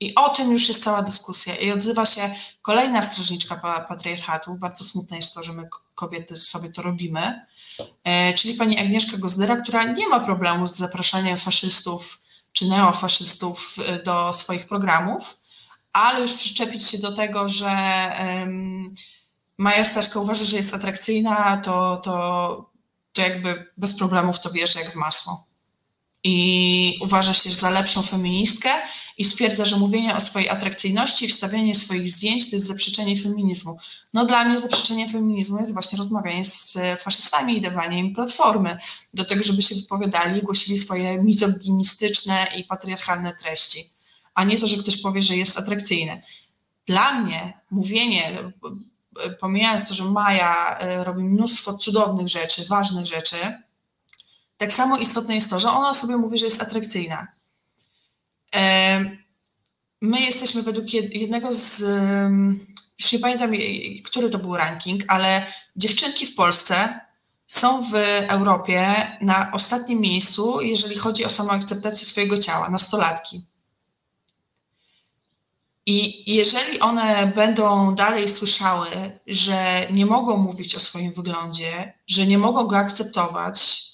I 0.00 0.14
o 0.14 0.30
tym 0.30 0.52
już 0.52 0.68
jest 0.68 0.82
cała 0.82 1.02
dyskusja. 1.02 1.56
I 1.56 1.72
odzywa 1.72 2.06
się 2.06 2.34
kolejna 2.62 3.02
strażniczka 3.02 3.84
patriarchatu. 3.88 4.54
Bardzo 4.54 4.84
smutne 4.84 5.16
jest 5.16 5.34
to, 5.34 5.42
że 5.42 5.52
my 5.52 5.68
kobiety 5.94 6.36
sobie 6.36 6.72
to 6.72 6.82
robimy. 6.82 7.46
E, 8.04 8.34
czyli 8.34 8.54
pani 8.54 8.78
Agnieszka 8.78 9.16
Gozdyra, 9.16 9.56
która 9.56 9.84
nie 9.84 10.08
ma 10.08 10.20
problemu 10.20 10.66
z 10.66 10.76
zapraszaniem 10.76 11.38
faszystów 11.38 12.18
czy 12.52 12.68
neofaszystów 12.68 13.76
e, 13.86 14.02
do 14.02 14.32
swoich 14.32 14.68
programów, 14.68 15.36
ale 15.92 16.20
już 16.20 16.34
przyczepić 16.34 16.90
się 16.90 16.98
do 16.98 17.12
tego, 17.12 17.48
że 17.48 17.70
Maja 19.58 19.84
Staszka 19.84 20.20
uważa, 20.20 20.44
że 20.44 20.56
jest 20.56 20.74
atrakcyjna, 20.74 21.56
to, 21.64 21.96
to, 21.96 22.70
to 23.12 23.22
jakby 23.22 23.70
bez 23.76 23.98
problemów 23.98 24.40
to 24.40 24.50
wjeżdża 24.50 24.80
jak 24.80 24.92
w 24.92 24.96
masło 24.96 25.45
i 26.28 26.98
uważa 27.00 27.34
się 27.34 27.52
za 27.52 27.70
lepszą 27.70 28.02
feministkę 28.02 28.70
i 29.18 29.24
stwierdza, 29.24 29.64
że 29.64 29.76
mówienie 29.76 30.16
o 30.16 30.20
swojej 30.20 30.48
atrakcyjności 30.48 31.24
i 31.24 31.28
wstawianie 31.28 31.74
swoich 31.74 32.10
zdjęć 32.10 32.50
to 32.50 32.56
jest 32.56 32.66
zaprzeczenie 32.66 33.16
feminizmu. 33.16 33.78
No 34.14 34.26
dla 34.26 34.44
mnie 34.44 34.58
zaprzeczenie 34.58 35.08
feminizmu 35.08 35.60
jest 35.60 35.72
właśnie 35.72 35.98
rozmawianie 35.98 36.44
z 36.44 36.78
faszystami 37.00 37.56
i 37.56 37.60
dawanie 37.60 37.98
im 37.98 38.14
platformy 38.14 38.78
do 39.14 39.24
tego, 39.24 39.42
żeby 39.42 39.62
się 39.62 39.74
wypowiadali 39.74 40.38
i 40.38 40.42
głosili 40.42 40.76
swoje 40.76 41.22
mizoginistyczne 41.22 42.46
i 42.56 42.64
patriarchalne 42.64 43.32
treści, 43.34 43.90
a 44.34 44.44
nie 44.44 44.58
to, 44.58 44.66
że 44.66 44.76
ktoś 44.76 45.02
powie, 45.02 45.22
że 45.22 45.36
jest 45.36 45.58
atrakcyjny. 45.58 46.22
Dla 46.86 47.20
mnie 47.20 47.60
mówienie, 47.70 48.52
pomijając 49.40 49.88
to, 49.88 49.94
że 49.94 50.04
Maja 50.04 50.78
e, 50.78 51.04
robi 51.04 51.22
mnóstwo 51.22 51.74
cudownych 51.74 52.28
rzeczy, 52.28 52.66
ważnych 52.68 53.06
rzeczy, 53.06 53.36
tak 54.56 54.72
samo 54.72 54.98
istotne 54.98 55.34
jest 55.34 55.50
to, 55.50 55.60
że 55.60 55.70
ona 55.70 55.94
sobie 55.94 56.16
mówi, 56.16 56.38
że 56.38 56.44
jest 56.44 56.62
atrakcyjna. 56.62 57.26
My 60.02 60.20
jesteśmy 60.20 60.62
według 60.62 60.92
jednego 60.92 61.52
z, 61.52 61.80
już 62.98 63.12
nie 63.12 63.18
pamiętam, 63.18 63.52
który 64.04 64.30
to 64.30 64.38
był 64.38 64.56
ranking, 64.56 65.02
ale 65.08 65.46
dziewczynki 65.76 66.26
w 66.26 66.34
Polsce 66.34 67.00
są 67.46 67.82
w 67.82 67.94
Europie 68.28 68.96
na 69.20 69.52
ostatnim 69.52 70.00
miejscu, 70.00 70.60
jeżeli 70.60 70.96
chodzi 70.96 71.24
o 71.24 71.30
samoakceptację 71.30 72.06
swojego 72.06 72.38
ciała, 72.38 72.70
nastolatki. 72.70 73.46
I 75.86 76.34
jeżeli 76.34 76.80
one 76.80 77.32
będą 77.36 77.94
dalej 77.94 78.28
słyszały, 78.28 78.88
że 79.26 79.86
nie 79.90 80.06
mogą 80.06 80.36
mówić 80.36 80.74
o 80.74 80.80
swoim 80.80 81.12
wyglądzie, 81.12 81.92
że 82.06 82.26
nie 82.26 82.38
mogą 82.38 82.66
go 82.66 82.78
akceptować, 82.78 83.85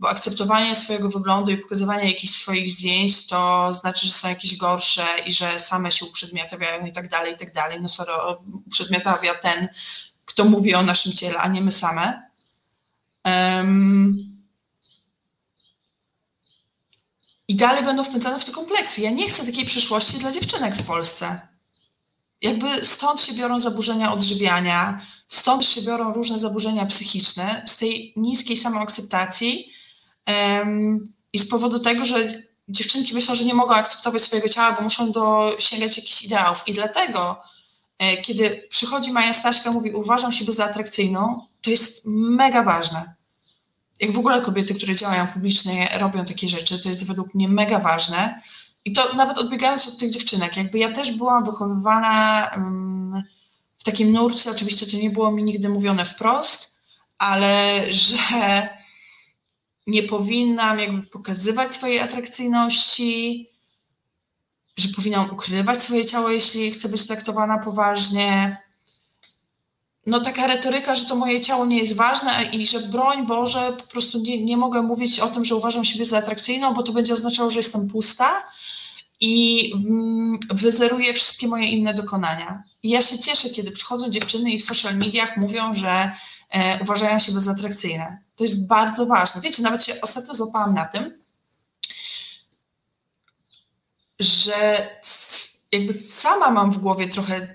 bo 0.00 0.08
akceptowanie 0.08 0.74
swojego 0.74 1.08
wyglądu 1.08 1.50
i 1.50 1.58
pokazywanie 1.58 2.08
jakichś 2.08 2.32
swoich 2.32 2.70
zdjęć 2.70 3.26
to 3.26 3.74
znaczy, 3.74 4.06
że 4.06 4.12
są 4.12 4.28
jakieś 4.28 4.56
gorsze 4.56 5.04
i 5.26 5.32
że 5.32 5.58
same 5.58 5.92
się 5.92 6.06
uprzedmiotawiają 6.06 6.86
i 6.86 6.92
tak 6.92 7.08
dalej, 7.08 7.34
i 7.34 7.38
tak 7.38 7.54
dalej. 7.54 7.80
No 7.80 7.88
sorry, 7.88 8.12
uprzedmiotawia 8.66 9.34
ten, 9.34 9.68
kto 10.24 10.44
mówi 10.44 10.74
o 10.74 10.82
naszym 10.82 11.12
ciele, 11.12 11.38
a 11.38 11.48
nie 11.48 11.60
my 11.60 11.72
same. 11.72 12.30
Um, 13.24 14.40
I 17.48 17.54
dalej 17.54 17.84
będą 17.84 18.04
wpędzane 18.04 18.40
w 18.40 18.44
te 18.44 18.52
kompleksy. 18.52 19.00
Ja 19.00 19.10
nie 19.10 19.28
chcę 19.28 19.46
takiej 19.46 19.64
przyszłości 19.64 20.18
dla 20.18 20.32
dziewczynek 20.32 20.76
w 20.76 20.82
Polsce. 20.82 21.40
Jakby 22.42 22.84
stąd 22.84 23.20
się 23.20 23.32
biorą 23.32 23.60
zaburzenia 23.60 24.12
odżywiania, 24.12 25.00
stąd 25.28 25.64
się 25.64 25.82
biorą 25.82 26.12
różne 26.12 26.38
zaburzenia 26.38 26.86
psychiczne, 26.86 27.62
z 27.66 27.76
tej 27.76 28.12
niskiej 28.16 28.56
samoakceptacji, 28.56 29.79
i 31.32 31.38
z 31.38 31.48
powodu 31.48 31.78
tego, 31.78 32.04
że 32.04 32.28
dziewczynki 32.68 33.14
myślą, 33.14 33.34
że 33.34 33.44
nie 33.44 33.54
mogą 33.54 33.74
akceptować 33.74 34.22
swojego 34.22 34.48
ciała, 34.48 34.72
bo 34.72 34.82
muszą 34.82 35.12
dosięgać 35.12 35.96
jakichś 35.96 36.22
ideałów. 36.22 36.62
I 36.66 36.74
dlatego, 36.74 37.42
e, 37.98 38.16
kiedy 38.16 38.66
przychodzi 38.70 39.12
Maja 39.12 39.32
Staśka, 39.32 39.72
mówi, 39.72 39.90
uważam 39.90 40.32
siebie 40.32 40.52
za 40.52 40.64
atrakcyjną, 40.64 41.46
to 41.60 41.70
jest 41.70 42.02
mega 42.06 42.62
ważne. 42.62 43.14
Jak 44.00 44.12
w 44.12 44.18
ogóle 44.18 44.40
kobiety, 44.40 44.74
które 44.74 44.94
działają 44.94 45.26
publicznie, 45.26 45.88
robią 45.98 46.24
takie 46.24 46.48
rzeczy, 46.48 46.78
to 46.78 46.88
jest 46.88 47.06
według 47.06 47.34
mnie 47.34 47.48
mega 47.48 47.78
ważne. 47.78 48.40
I 48.84 48.92
to 48.92 49.14
nawet 49.14 49.38
odbiegając 49.38 49.88
od 49.88 49.98
tych 49.98 50.10
dziewczynek, 50.10 50.56
jakby 50.56 50.78
ja 50.78 50.92
też 50.92 51.12
byłam 51.12 51.44
wychowywana 51.44 52.50
w 53.78 53.84
takim 53.84 54.12
nurcie, 54.12 54.50
oczywiście 54.50 54.86
to 54.86 54.96
nie 54.96 55.10
było 55.10 55.30
mi 55.30 55.42
nigdy 55.42 55.68
mówione 55.68 56.04
wprost, 56.04 56.78
ale 57.18 57.82
że 57.90 58.18
nie 59.86 60.02
powinnam 60.02 60.78
jakby 60.78 61.02
pokazywać 61.02 61.74
swojej 61.74 62.00
atrakcyjności, 62.00 63.50
że 64.76 64.88
powinnam 64.88 65.30
ukrywać 65.30 65.82
swoje 65.82 66.04
ciało, 66.06 66.30
jeśli 66.30 66.70
chcę 66.70 66.88
być 66.88 67.06
traktowana 67.06 67.58
poważnie. 67.58 68.56
No 70.06 70.20
taka 70.20 70.46
retoryka, 70.46 70.94
że 70.94 71.04
to 71.04 71.16
moje 71.16 71.40
ciało 71.40 71.66
nie 71.66 71.78
jest 71.78 71.96
ważne 71.96 72.44
i 72.52 72.66
że 72.66 72.80
broń 72.80 73.26
Boże, 73.26 73.72
po 73.78 73.86
prostu 73.86 74.18
nie, 74.18 74.44
nie 74.44 74.56
mogę 74.56 74.82
mówić 74.82 75.20
o 75.20 75.28
tym, 75.28 75.44
że 75.44 75.54
uważam 75.54 75.84
siebie 75.84 76.04
za 76.04 76.18
atrakcyjną, 76.18 76.74
bo 76.74 76.82
to 76.82 76.92
będzie 76.92 77.12
oznaczało, 77.12 77.50
że 77.50 77.58
jestem 77.58 77.88
pusta 77.88 78.42
i 79.20 79.72
mm, 79.74 80.38
wyzeruję 80.50 81.14
wszystkie 81.14 81.48
moje 81.48 81.64
inne 81.64 81.94
dokonania. 81.94 82.62
I 82.82 82.90
ja 82.90 83.02
się 83.02 83.18
cieszę, 83.18 83.50
kiedy 83.50 83.70
przychodzą 83.70 84.10
dziewczyny 84.10 84.50
i 84.50 84.58
w 84.58 84.64
social 84.64 84.96
mediach 84.96 85.36
mówią, 85.36 85.74
że 85.74 86.12
e, 86.50 86.82
uważają 86.82 87.18
się 87.18 87.32
bezatrakcyjne. 87.32 88.18
To 88.40 88.44
jest 88.44 88.66
bardzo 88.66 89.06
ważne. 89.06 89.40
Wiecie, 89.40 89.62
nawet 89.62 89.84
się 89.84 90.00
ostatnio 90.02 90.34
złapałam 90.34 90.74
na 90.74 90.84
tym, 90.84 91.22
że 94.20 94.88
jakby 95.72 95.92
sama 95.92 96.50
mam 96.50 96.72
w 96.72 96.78
głowie 96.78 97.08
trochę, 97.08 97.54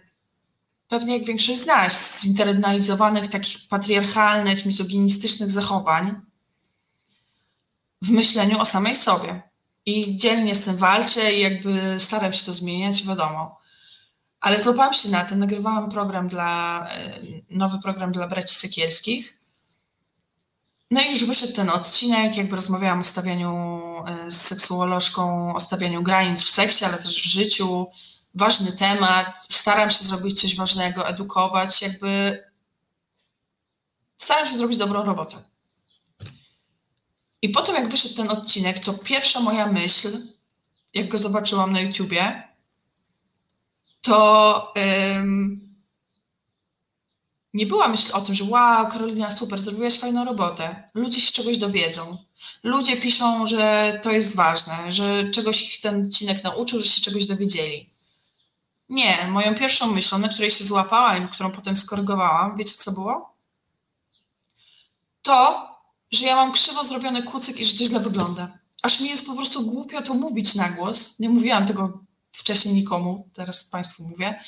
pewnie 0.88 1.18
jak 1.18 1.28
większość 1.28 1.60
z 1.60 1.66
nas, 1.66 2.22
zinternalizowanych 2.22 3.30
takich 3.30 3.68
patriarchalnych, 3.70 4.66
mizoginistycznych 4.66 5.52
zachowań 5.52 6.22
w 8.02 8.10
myśleniu 8.10 8.60
o 8.60 8.66
samej 8.66 8.96
sobie. 8.96 9.42
I 9.86 10.18
dzielnie 10.18 10.56
z 10.56 10.66
tym 10.66 10.78
walczę 10.78 11.34
i 11.34 11.42
jakby 11.42 12.00
staram 12.00 12.34
się 12.34 12.46
to 12.46 12.54
zmieniać, 12.54 13.04
wiadomo. 13.04 13.60
Ale 14.40 14.60
złapałam 14.60 14.94
się 14.94 15.10
na 15.10 15.26
tym, 15.26 15.40
nagrywałam 15.40 15.92
program 15.92 16.28
dla, 16.28 16.88
e, 16.90 17.20
nowy 17.50 17.80
program 17.80 18.12
dla 18.12 18.28
braci 18.28 18.56
Sekielskich. 18.56 19.45
No 20.92 21.02
i 21.02 21.12
już 21.12 21.26
wyszedł 21.26 21.54
ten 21.54 21.70
odcinek, 21.70 22.38
jakby 22.38 22.56
rozmawiałam 22.56 23.00
o 23.00 23.04
stawianiu 23.04 23.80
e, 24.08 24.32
z 24.32 24.42
seksuolożką, 24.42 25.56
o 25.56 25.60
stawianiu 25.60 26.04
granic 26.04 26.44
w 26.44 26.50
seksie, 26.50 26.86
ale 26.86 26.98
też 26.98 27.22
w 27.22 27.26
życiu. 27.26 27.88
Ważny 28.36 28.72
temat. 28.72 29.46
Staram 29.50 29.90
się 29.90 30.04
zrobić 30.04 30.42
coś 30.42 30.56
ważnego, 30.56 31.08
edukować, 31.08 31.82
jakby 31.82 32.44
staram 34.18 34.48
się 34.48 34.54
zrobić 34.54 34.78
dobrą 34.78 35.04
robotę. 35.04 35.44
I 37.42 37.50
potem 37.50 37.76
jak 37.76 37.90
wyszedł 37.90 38.16
ten 38.16 38.30
odcinek, 38.30 38.86
to 38.86 38.94
pierwsza 38.94 39.40
moja 39.40 39.68
myśl, 39.68 40.28
jak 40.94 41.10
go 41.10 41.18
zobaczyłam 41.18 41.72
na 41.72 41.82
YouTubie, 41.82 42.44
to 44.02 44.74
nie 47.56 47.66
była 47.66 47.88
myśl 47.88 48.14
o 48.14 48.22
tym, 48.22 48.36
że 48.36 48.44
wow, 48.44 48.88
Karolina, 48.88 49.32
super, 49.32 49.62
zrobiłaś 49.62 50.00
fajną 50.00 50.26
robotę. 50.26 50.90
Ludzie 50.94 51.22
się 51.22 51.32
czegoś 51.32 51.58
dowiedzą. 51.58 52.18
Ludzie 52.64 52.98
piszą, 52.98 53.48
że 53.48 54.00
to 54.04 54.12
jest 54.12 54.36
ważne, 54.36 54.92
że 54.92 55.30
czegoś 55.30 55.62
ich 55.62 55.82
ten 55.82 56.06
odcinek 56.06 56.44
nauczył, 56.44 56.80
że 56.80 56.88
się 56.88 57.02
czegoś 57.02 57.26
dowiedzieli. 57.26 57.90
Nie, 58.90 59.28
moją 59.32 59.56
pierwszą 59.56 59.92
myślą, 59.92 60.18
na 60.18 60.30
której 60.30 60.52
się 60.52 60.64
złapałam, 60.64 61.28
którą 61.28 61.52
potem 61.52 61.78
skorygowałam, 61.78 62.58
wiecie 62.58 62.74
co 62.74 62.92
było? 62.92 63.34
To, 65.22 65.68
że 66.12 66.26
ja 66.26 66.36
mam 66.36 66.52
krzywo 66.52 66.84
zrobiony 66.84 67.24
kucyk 67.24 67.60
i 67.60 67.66
że 67.66 67.78
to 67.78 67.86
źle 67.86 68.00
wygląda. 68.00 68.58
Aż 68.84 69.00
mi 69.00 69.10
jest 69.10 69.26
po 69.26 69.36
prostu 69.36 69.66
głupio 69.66 70.02
to 70.02 70.14
mówić 70.14 70.56
na 70.56 70.70
głos. 70.70 71.20
Nie 71.20 71.30
mówiłam 71.30 71.68
tego 71.68 72.00
wcześniej 72.32 72.74
nikomu, 72.76 73.30
teraz 73.34 73.64
Państwu 73.64 74.04
mówię. 74.04 74.40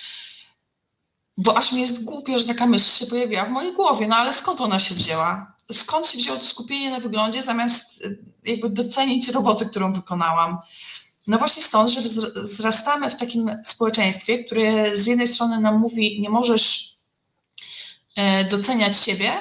Bo 1.38 1.58
aż 1.58 1.72
mi 1.72 1.82
jest 1.82 2.03
głupio, 2.03 2.38
że 2.38 2.46
taka 2.46 2.65
myśl 2.65 2.86
się 2.86 3.06
pojawiła 3.06 3.46
w 3.46 3.50
mojej 3.50 3.74
głowie. 3.74 4.08
No 4.08 4.15
ale 4.15 4.34
skąd 4.34 4.62
ona 4.62 4.79
się 4.79 4.96
wzięła? 4.96 5.56
Skąd 5.72 6.08
się 6.08 6.17
wzięło 6.17 6.38
to 6.38 6.46
skupienie 6.46 6.91
na 6.91 7.00
wyglądzie, 7.00 7.41
zamiast 7.41 8.06
y, 8.06 8.17
jakby 8.46 8.70
docenić 8.70 9.29
roboty, 9.29 9.65
którą 9.65 9.94
wykonałam? 9.94 10.58
No 11.27 11.38
właśnie 11.38 11.63
stąd, 11.63 11.89
że 11.89 12.01
wzrastamy 12.36 13.10
w 13.10 13.15
takim 13.15 13.58
społeczeństwie, 13.63 14.44
które 14.44 14.96
z 14.96 15.06
jednej 15.06 15.27
strony 15.27 15.60
nam 15.60 15.79
mówi, 15.79 16.22
nie 16.22 16.29
możesz 16.29 16.94
e, 18.15 18.46
doceniać 18.46 18.98
siebie, 18.98 19.32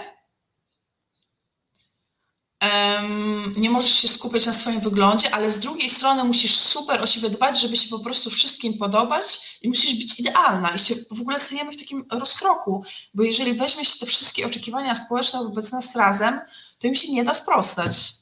nie 3.56 3.70
możesz 3.70 3.92
się 3.92 4.08
skupiać 4.08 4.46
na 4.46 4.52
swoim 4.52 4.80
wyglądzie, 4.80 5.34
ale 5.34 5.50
z 5.50 5.58
drugiej 5.58 5.90
strony 5.90 6.24
musisz 6.24 6.56
super 6.56 7.02
o 7.02 7.06
siebie 7.06 7.30
dbać, 7.30 7.60
żeby 7.60 7.76
się 7.76 7.88
po 7.88 7.98
prostu 7.98 8.30
wszystkim 8.30 8.78
podobać 8.78 9.58
i 9.62 9.68
musisz 9.68 9.94
być 9.94 10.20
idealna. 10.20 10.68
I 10.68 10.78
się 10.78 10.94
w 11.10 11.20
ogóle 11.20 11.38
stajemy 11.38 11.72
w 11.72 11.76
takim 11.76 12.06
rozkroku, 12.10 12.84
bo 13.14 13.22
jeżeli 13.22 13.54
weźmie 13.54 13.84
się 13.84 13.98
te 13.98 14.06
wszystkie 14.06 14.46
oczekiwania 14.46 14.94
społeczne 14.94 15.44
wobec 15.44 15.72
nas 15.72 15.96
razem, 15.96 16.40
to 16.78 16.86
im 16.86 16.94
się 16.94 17.12
nie 17.12 17.24
da 17.24 17.34
sprostać. 17.34 18.12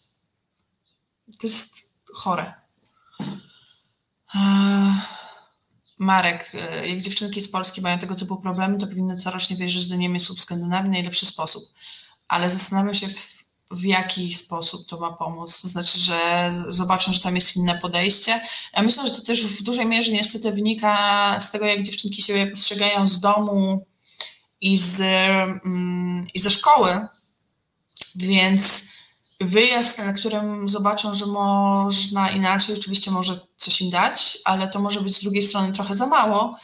To 1.41 1.47
jest 1.47 1.91
chore. 2.15 2.55
Marek, 5.99 6.53
e, 6.55 6.89
jak 6.89 7.01
dziewczynki 7.01 7.43
z 7.43 7.51
Polski 7.51 7.81
mają 7.81 7.99
tego 7.99 8.15
typu 8.15 8.37
problemy, 8.37 8.79
to 8.79 8.87
powinny 8.87 9.17
corocznie 9.17 9.57
wyjeżdżać 9.57 9.87
do 9.87 9.97
Niemiec 9.97 10.29
lub 10.29 10.41
Skandynawii 10.41 10.91
w 10.91 10.93
najlepszy 10.93 11.27
sposób. 11.27 11.63
Ale 12.29 12.51
zastanawiam 12.51 12.95
się, 12.95 13.09
w 13.75 13.85
jaki 13.85 14.33
sposób 14.33 14.89
to 14.89 15.01
ma 15.01 15.13
pomóc. 15.13 15.61
To 15.61 15.69
znaczy, 15.69 15.99
że 15.99 16.51
zobaczą, 16.69 17.13
że 17.13 17.21
tam 17.21 17.35
jest 17.35 17.57
inne 17.57 17.79
podejście. 17.79 18.41
Ja 18.77 18.83
myślę, 18.83 19.07
że 19.07 19.15
to 19.15 19.23
też 19.23 19.47
w 19.47 19.63
dużej 19.63 19.87
mierze 19.87 20.13
niestety 20.13 20.53
wynika 20.53 21.37
z 21.41 21.51
tego, 21.51 21.67
jak 21.67 21.83
dziewczynki 21.83 22.23
siebie 22.23 22.47
postrzegają 22.47 23.07
z 23.07 23.21
domu 23.21 23.87
i, 24.61 24.77
z, 24.77 25.01
mm, 25.01 26.27
i 26.35 26.39
ze 26.39 26.51
szkoły. 26.51 27.07
Więc 28.15 28.89
wyjazd, 29.41 29.99
na 29.99 30.13
którym 30.13 30.69
zobaczą, 30.69 31.15
że 31.15 31.27
można 31.27 32.31
inaczej, 32.31 32.79
oczywiście 32.79 33.11
może 33.11 33.41
coś 33.57 33.81
im 33.81 33.91
dać, 33.91 34.39
ale 34.45 34.69
to 34.69 34.81
może 34.81 35.01
być 35.01 35.17
z 35.17 35.23
drugiej 35.23 35.43
strony 35.43 35.73
trochę 35.73 35.95
za 35.95 36.07
mało, 36.07 36.57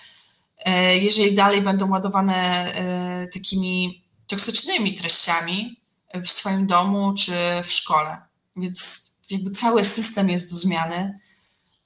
e, 0.59 0.99
jeżeli 0.99 1.35
dalej 1.35 1.63
będą 1.63 1.91
ładowane 1.91 2.35
e, 2.75 3.27
takimi 3.27 4.05
toksycznymi 4.27 4.95
treściami, 4.95 5.80
w 6.15 6.29
swoim 6.29 6.67
domu 6.67 7.15
czy 7.15 7.33
w 7.65 7.73
szkole. 7.73 8.19
Więc 8.57 9.11
jakby 9.31 9.51
cały 9.51 9.85
system 9.85 10.29
jest 10.29 10.51
do 10.51 10.57
zmiany 10.57 11.19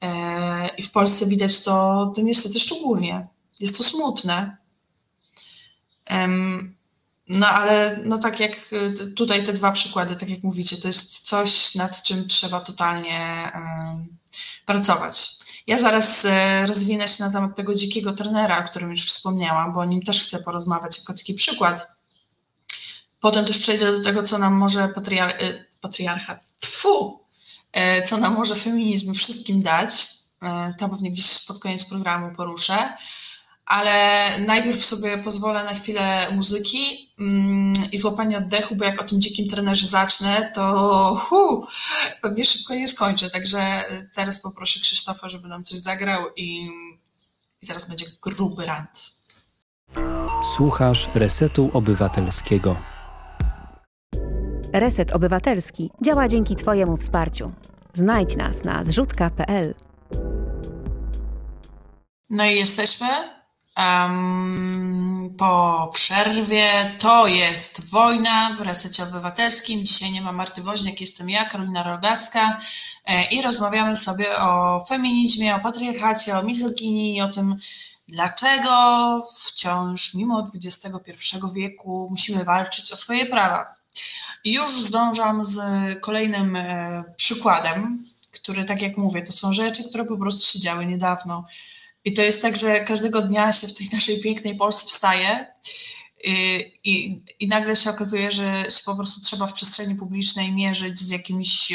e, 0.00 0.68
i 0.68 0.82
w 0.82 0.90
Polsce 0.90 1.26
widać 1.26 1.62
to, 1.62 2.06
to 2.16 2.22
niestety 2.22 2.60
szczególnie. 2.60 3.26
Jest 3.60 3.78
to 3.78 3.84
smutne. 3.84 4.56
No 7.28 7.48
ale 7.48 8.00
no 8.04 8.18
tak 8.18 8.40
jak 8.40 8.70
tutaj 9.16 9.44
te 9.44 9.52
dwa 9.52 9.72
przykłady, 9.72 10.16
tak 10.16 10.28
jak 10.28 10.42
mówicie, 10.42 10.76
to 10.76 10.88
jest 10.88 11.18
coś, 11.18 11.74
nad 11.74 12.02
czym 12.02 12.28
trzeba 12.28 12.60
totalnie 12.60 13.52
pracować. 14.66 15.30
Ja 15.66 15.78
zaraz 15.78 16.24
e, 16.24 16.66
rozwinę 16.66 17.08
się 17.08 17.24
na 17.24 17.32
temat 17.32 17.56
tego 17.56 17.74
dzikiego 17.74 18.12
trenera, 18.12 18.58
o 18.58 18.68
którym 18.68 18.90
już 18.90 19.06
wspomniałam, 19.06 19.74
bo 19.74 19.80
o 19.80 19.84
nim 19.84 20.02
też 20.02 20.20
chcę 20.20 20.42
porozmawiać 20.42 20.98
jako 20.98 21.14
taki 21.14 21.34
przykład. 21.34 21.93
Potem 23.24 23.44
też 23.44 23.58
przejdę 23.58 23.92
do 23.92 24.04
tego, 24.04 24.22
co 24.22 24.38
nam 24.38 24.54
może 24.54 24.88
patriar 24.88 25.42
y, 25.42 25.66
patriarchat, 25.80 26.40
tfu, 26.60 27.20
y, 27.76 28.02
co 28.02 28.16
nam 28.16 28.34
może 28.34 28.56
feminizm 28.56 29.14
wszystkim 29.14 29.62
dać. 29.62 30.08
Y, 30.42 30.74
to 30.78 30.88
pewnie 30.88 31.10
gdzieś 31.10 31.46
pod 31.46 31.58
koniec 31.58 31.84
programu 31.84 32.34
poruszę. 32.36 32.92
Ale 33.66 34.30
najpierw 34.38 34.84
sobie 34.84 35.18
pozwolę 35.18 35.64
na 35.64 35.74
chwilę 35.74 36.26
muzyki 36.32 37.12
mm, 37.18 37.74
i 37.92 37.98
złapania 37.98 38.38
oddechu, 38.38 38.76
bo 38.76 38.84
jak 38.84 39.02
o 39.02 39.04
tym 39.04 39.20
dzikim 39.20 39.48
trenerze 39.48 39.86
zacznę, 39.86 40.52
to 40.54 41.14
hu, 41.20 41.66
pewnie 42.22 42.44
szybko 42.44 42.74
nie 42.74 42.88
skończę. 42.88 43.30
Także 43.30 43.84
teraz 44.14 44.40
poproszę 44.40 44.80
Krzysztofa, 44.80 45.28
żeby 45.28 45.48
nam 45.48 45.64
coś 45.64 45.78
zagrał 45.78 46.34
i, 46.36 46.70
i 47.62 47.66
zaraz 47.66 47.88
będzie 47.88 48.06
gruby 48.22 48.66
rant. 48.66 49.14
Słuchasz 50.56 51.08
Resetu 51.14 51.70
Obywatelskiego. 51.72 52.93
Reset 54.74 55.12
Obywatelski 55.12 55.90
działa 56.02 56.28
dzięki 56.28 56.56
Twojemu 56.56 56.96
wsparciu. 56.96 57.52
Znajdź 57.92 58.36
nas 58.36 58.64
na 58.64 58.84
zrzutka.pl. 58.84 59.74
No 62.30 62.46
i 62.46 62.54
jesteśmy 62.54 63.08
um, 63.76 65.34
po 65.38 65.90
przerwie. 65.94 66.94
To 66.98 67.26
jest 67.26 67.90
wojna 67.90 68.56
w 68.58 68.60
resecie 68.60 69.02
obywatelskim. 69.02 69.86
Dzisiaj 69.86 70.12
nie 70.12 70.22
ma 70.22 70.32
Marty 70.32 70.62
Woźniak, 70.62 71.00
jestem 71.00 71.30
ja, 71.30 71.44
Karolina 71.44 71.82
Rogaska 71.82 72.58
e, 73.06 73.24
i 73.24 73.42
rozmawiamy 73.42 73.96
sobie 73.96 74.38
o 74.38 74.84
feminizmie, 74.88 75.56
o 75.56 75.60
patriarchacie, 75.60 76.38
o 76.38 76.42
mizoginii, 76.42 77.20
o 77.20 77.28
tym, 77.28 77.56
dlaczego 78.08 78.72
wciąż 79.44 80.14
mimo 80.14 80.50
XXI 80.64 80.98
wieku 81.54 82.08
musimy 82.10 82.44
walczyć 82.44 82.92
o 82.92 82.96
swoje 82.96 83.26
prawa. 83.26 83.74
Już 84.44 84.80
zdążam 84.80 85.44
z 85.44 85.60
kolejnym 86.00 86.56
e, 86.56 87.04
przykładem, 87.16 88.06
który, 88.30 88.64
tak 88.64 88.82
jak 88.82 88.96
mówię, 88.96 89.22
to 89.22 89.32
są 89.32 89.52
rzeczy, 89.52 89.84
które 89.88 90.04
po 90.04 90.18
prostu 90.18 90.52
się 90.52 90.60
działy 90.60 90.86
niedawno. 90.86 91.46
I 92.04 92.12
to 92.12 92.22
jest 92.22 92.42
tak, 92.42 92.56
że 92.56 92.84
każdego 92.84 93.22
dnia 93.22 93.52
się 93.52 93.68
w 93.68 93.74
tej 93.74 93.88
naszej 93.92 94.20
pięknej 94.20 94.56
Polsce 94.56 94.86
wstaje 94.86 95.46
i, 96.24 96.72
i, 96.84 97.22
i 97.40 97.48
nagle 97.48 97.76
się 97.76 97.90
okazuje, 97.90 98.32
że 98.32 98.64
się 98.70 98.84
po 98.84 98.96
prostu 98.96 99.20
trzeba 99.20 99.46
w 99.46 99.52
przestrzeni 99.52 99.94
publicznej 99.94 100.52
mierzyć 100.52 100.98
z 100.98 101.10
jakimś, 101.10 101.70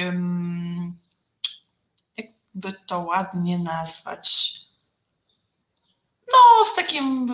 jakby 2.17 2.73
to 2.87 2.99
ładnie 2.99 3.59
nazwać, 3.59 4.53
no, 6.31 6.65
z 6.65 6.75
takim 6.75 7.33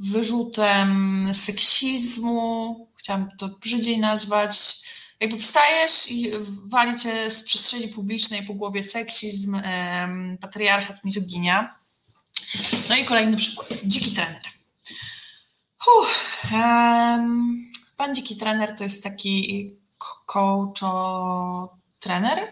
wyrzutem 0.00 1.30
seksizmu, 1.34 2.88
chciałam 2.96 3.30
to 3.38 3.48
brzydziej 3.48 3.98
nazwać, 3.98 4.58
jakby 5.20 5.38
wstajesz 5.38 6.10
i 6.10 6.30
wali 6.64 6.96
cię 6.96 7.30
z 7.30 7.42
przestrzeni 7.42 7.88
publicznej 7.88 8.42
po 8.42 8.54
głowie 8.54 8.82
seksizm, 8.82 9.60
patriarchat, 10.40 11.04
mizoginia. 11.04 11.78
No 12.88 12.96
i 12.96 13.04
kolejny 13.04 13.36
przykład. 13.36 13.68
Dziki 13.84 14.12
trener. 14.12 14.42
um, 16.52 17.70
pan 17.96 18.14
dziki 18.14 18.36
trener 18.36 18.76
to 18.76 18.84
jest 18.84 19.04
taki 19.04 19.70
coacho-trener, 20.26 22.38
e, 22.38 22.50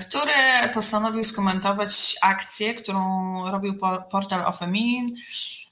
który 0.00 0.32
postanowił 0.74 1.24
skomentować 1.24 2.16
akcję, 2.22 2.74
którą 2.74 3.50
robił 3.50 3.78
portal 4.10 4.46
of 4.46 4.58
Femin, 4.58 5.16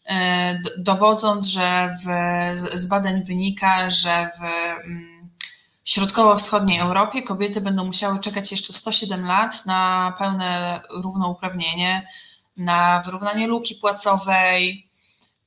e, 0.06 0.62
dowodząc, 0.78 1.46
że 1.46 1.96
w, 2.04 2.78
z 2.78 2.86
badań 2.86 3.24
wynika, 3.24 3.90
że 3.90 4.30
w 4.38 4.44
mm, 4.84 5.30
środkowo-wschodniej 5.84 6.78
Europie 6.78 7.22
kobiety 7.22 7.60
będą 7.60 7.84
musiały 7.84 8.20
czekać 8.20 8.50
jeszcze 8.50 8.72
107 8.72 9.24
lat 9.24 9.66
na 9.66 10.12
pełne 10.18 10.80
równouprawnienie, 10.90 12.06
na 12.56 13.02
wyrównanie 13.04 13.46
luki 13.46 13.74
płacowej, 13.74 14.88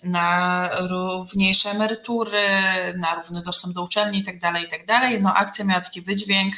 na 0.04 0.70
równiejsze 0.80 1.70
emerytury, 1.70 2.48
na 2.98 3.16
równy 3.16 3.42
dostęp 3.42 3.76
do 3.76 3.84
uczelni 3.84 4.18
itd., 4.18 4.40
tak 4.40 4.62
itd. 4.62 4.86
Tak 4.88 5.22
no 5.22 5.34
akcja 5.34 5.66
miała 5.66 5.82
taki 5.82 6.02
wydźwięk, 6.02 6.54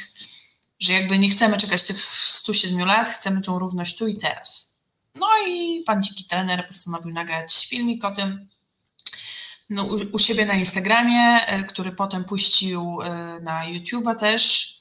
że 0.80 0.92
jakby 0.92 1.18
nie 1.18 1.30
chcemy 1.30 1.58
czekać 1.58 1.82
tych 1.82 2.16
107 2.16 2.78
lat, 2.78 3.10
chcemy 3.10 3.40
tą 3.40 3.58
równość 3.58 3.96
tu 3.96 4.06
i 4.06 4.16
teraz. 4.16 4.78
No 5.14 5.26
i 5.48 5.82
pan 5.86 6.02
dziki 6.02 6.24
trener 6.24 6.66
postanowił 6.66 7.12
nagrać 7.12 7.66
filmik 7.68 8.04
o 8.04 8.10
tym 8.10 8.48
no, 9.70 9.84
u, 9.84 9.96
u 10.12 10.18
siebie 10.18 10.46
na 10.46 10.54
Instagramie, 10.54 11.46
e, 11.46 11.64
który 11.64 11.92
potem 11.92 12.24
puścił 12.24 13.02
e, 13.02 13.40
na 13.40 13.62
YouTube'a 13.66 14.16
też. 14.16 14.74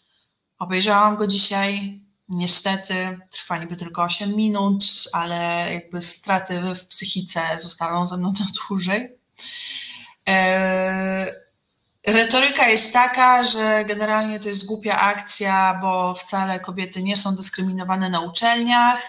Obejrzałam 0.60 1.16
go 1.16 1.28
dzisiaj. 1.28 2.02
Niestety 2.30 3.20
trwa 3.32 3.58
niby 3.58 3.76
tylko 3.76 4.04
8 4.04 4.36
minut, 4.36 4.84
ale 5.12 5.70
jakby 5.74 6.02
straty 6.02 6.62
w 6.76 6.88
psychice 6.88 7.42
zostaną 7.58 8.06
ze 8.06 8.18
mną 8.18 8.34
na 8.40 8.46
dłużej. 8.68 9.10
E, 10.30 11.47
retoryka 12.08 12.68
jest 12.68 12.94
taka, 12.94 13.44
że 13.44 13.86
generalnie 13.86 14.40
to 14.40 14.50
jest 14.50 14.66
głupia 14.66 15.00
akcja, 15.00 15.80
bo 15.82 16.14
wcale 16.14 16.60
kobiety 16.60 17.04
nie 17.04 17.18
są 17.18 17.36
dyskryminowane 17.36 18.10
na 18.10 18.22
uczelniach. 18.22 19.02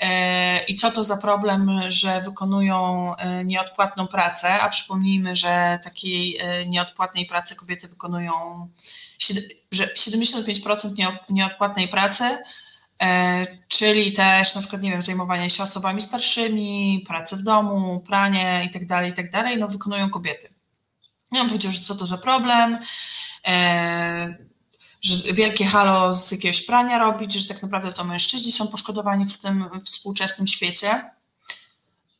E, 0.00 0.64
I 0.64 0.76
co 0.76 0.90
to 0.90 1.04
za 1.04 1.16
problem, 1.16 1.80
że 1.88 2.20
wykonują 2.20 3.16
e, 3.16 3.44
nieodpłatną 3.44 4.06
pracę, 4.06 4.60
a 4.60 4.68
przypomnijmy, 4.68 5.36
że 5.36 5.78
takiej 5.84 6.40
nieodpłatnej 6.66 7.26
pracy 7.26 7.56
kobiety 7.56 7.88
wykonują 7.88 8.32
że 9.70 9.86
75% 9.86 11.16
nieodpłatnej 11.30 11.88
pracy, 11.88 12.38
e, 13.02 13.46
czyli 13.68 14.12
też 14.12 14.54
na 14.54 14.60
przykład, 14.60 14.82
nie 14.82 14.90
wiem, 14.90 15.02
zajmowanie 15.02 15.50
się 15.50 15.62
osobami 15.62 16.02
starszymi, 16.02 17.04
pracę 17.08 17.36
w 17.36 17.42
domu, 17.42 18.00
pranie 18.06 18.60
itd., 18.64 18.86
tak 18.86 19.06
itd., 19.06 19.30
tak 19.30 19.58
no 19.58 19.68
wykonują 19.68 20.10
kobiety. 20.10 20.59
Ja 21.32 21.44
powiedział, 21.44 21.72
że 21.72 21.80
co 21.80 21.94
to 21.94 22.06
za 22.06 22.18
problem, 22.18 22.78
e, 23.46 24.36
że 25.02 25.32
wielkie 25.32 25.66
halo 25.66 26.14
z 26.14 26.32
jakiegoś 26.32 26.62
prania 26.62 26.98
robić, 26.98 27.32
że 27.32 27.54
tak 27.54 27.62
naprawdę 27.62 27.92
to 27.92 28.04
mężczyźni 28.04 28.52
są 28.52 28.68
poszkodowani 28.68 29.26
w 29.26 29.38
tym 29.38 29.64
współczesnym 29.84 30.46
świecie. 30.46 31.10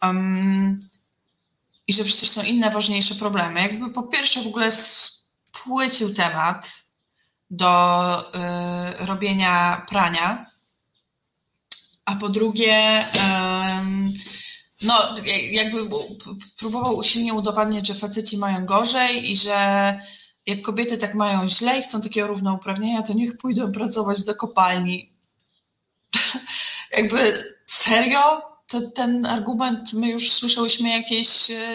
Um, 0.03 0.89
I 1.87 1.93
że 1.93 2.05
przecież 2.05 2.31
są 2.31 2.43
inne 2.43 2.71
ważniejsze 2.71 3.15
problemy. 3.15 3.63
Jakby 3.63 3.91
po 3.91 4.03
pierwsze 4.03 4.43
w 4.43 4.47
ogóle 4.47 4.71
spłycił 4.73 6.15
temat, 6.15 6.91
do 7.51 8.33
y, 9.01 9.07
robienia 9.07 9.87
prania, 9.89 10.51
a 12.05 12.17
po 12.17 12.29
drugie, 12.29 13.05
no, 14.83 14.95
jakby 15.51 15.89
próbował 16.59 16.97
usilnie 16.97 17.35
udowadniać, 17.35 17.87
że 17.87 17.95
faceci 17.95 18.39
mają 18.39 18.67
gorzej 18.67 19.31
i 19.31 19.37
że 19.37 20.01
jak 20.47 20.63
kobiety 20.63 20.99
tak 20.99 21.15
mają 21.15 21.49
źle 21.49 21.79
i 21.79 21.83
chcą 21.83 22.01
takiego 22.03 22.27
równouprawnienia, 22.27 23.03
to 23.03 23.13
niech 23.13 23.39
pójdą 23.39 23.73
pracować 23.73 24.25
do 24.25 24.35
kopalni. 24.35 25.13
jakby 26.97 27.45
serio? 27.67 28.51
ten 28.95 29.27
argument 29.27 29.93
my 29.93 30.09
już 30.09 30.33
słyszałyśmy 30.33 30.89
jakieś 30.89 31.29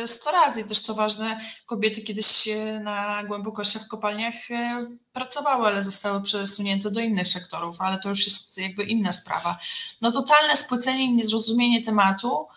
100 0.05 0.29
e, 0.29 0.33
razy. 0.33 0.63
Też 0.63 0.79
co 0.79 0.93
ważne, 0.93 1.39
kobiety 1.65 2.01
kiedyś 2.01 2.49
na 2.81 3.23
głębokościach 3.23 3.85
w 3.85 3.87
kopalniach 3.87 4.51
e, 4.51 4.87
pracowały, 5.13 5.67
ale 5.67 5.83
zostały 5.83 6.23
przesunięte 6.23 6.91
do 6.91 6.99
innych 6.99 7.27
sektorów, 7.27 7.81
ale 7.81 7.99
to 7.99 8.09
już 8.09 8.25
jest 8.25 8.57
jakby 8.57 8.83
inna 8.83 9.11
sprawa. 9.11 9.59
No 10.01 10.11
totalne 10.11 10.55
spłycenie 10.55 11.03
i 11.03 11.13
niezrozumienie 11.13 11.83
tematu 11.83 12.47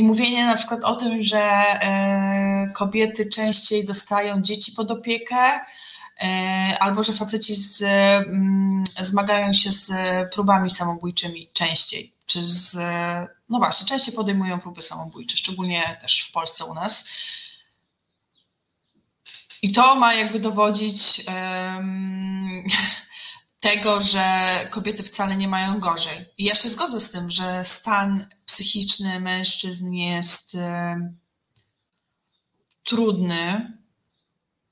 i 0.00 0.02
mówienie 0.02 0.46
na 0.46 0.56
przykład 0.56 0.84
o 0.84 0.96
tym, 0.96 1.22
że 1.22 1.40
e, 1.40 2.70
kobiety 2.74 3.26
częściej 3.26 3.84
dostają 3.84 4.42
dzieci 4.42 4.72
pod 4.72 4.90
opiekę, 4.90 5.60
albo 6.80 7.02
że 7.02 7.12
faceci 7.12 7.54
z, 7.54 7.82
mm, 7.82 8.84
zmagają 9.00 9.52
się 9.52 9.72
z 9.72 9.92
próbami 10.34 10.70
samobójczymi 10.70 11.48
częściej, 11.52 12.12
czy 12.26 12.44
z 12.44 12.76
no 13.48 13.58
właśnie, 13.58 13.86
częściej 13.88 14.14
podejmują 14.14 14.60
próby 14.60 14.82
samobójcze, 14.82 15.36
szczególnie 15.36 15.98
też 16.00 16.20
w 16.28 16.32
Polsce 16.32 16.64
u 16.64 16.74
nas. 16.74 17.08
I 19.62 19.72
to 19.72 19.94
ma 19.94 20.14
jakby 20.14 20.40
dowodzić 20.40 21.24
um, 21.28 22.64
tego, 23.60 24.00
że 24.00 24.50
kobiety 24.70 25.02
wcale 25.02 25.36
nie 25.36 25.48
mają 25.48 25.80
gorzej. 25.80 26.26
I 26.38 26.44
ja 26.44 26.54
się 26.54 26.68
zgodzę 26.68 27.00
z 27.00 27.10
tym, 27.10 27.30
że 27.30 27.64
stan 27.64 28.26
psychiczny 28.46 29.20
mężczyzn 29.20 29.92
jest 29.92 30.54
um, 30.54 31.18
trudny, 32.84 33.72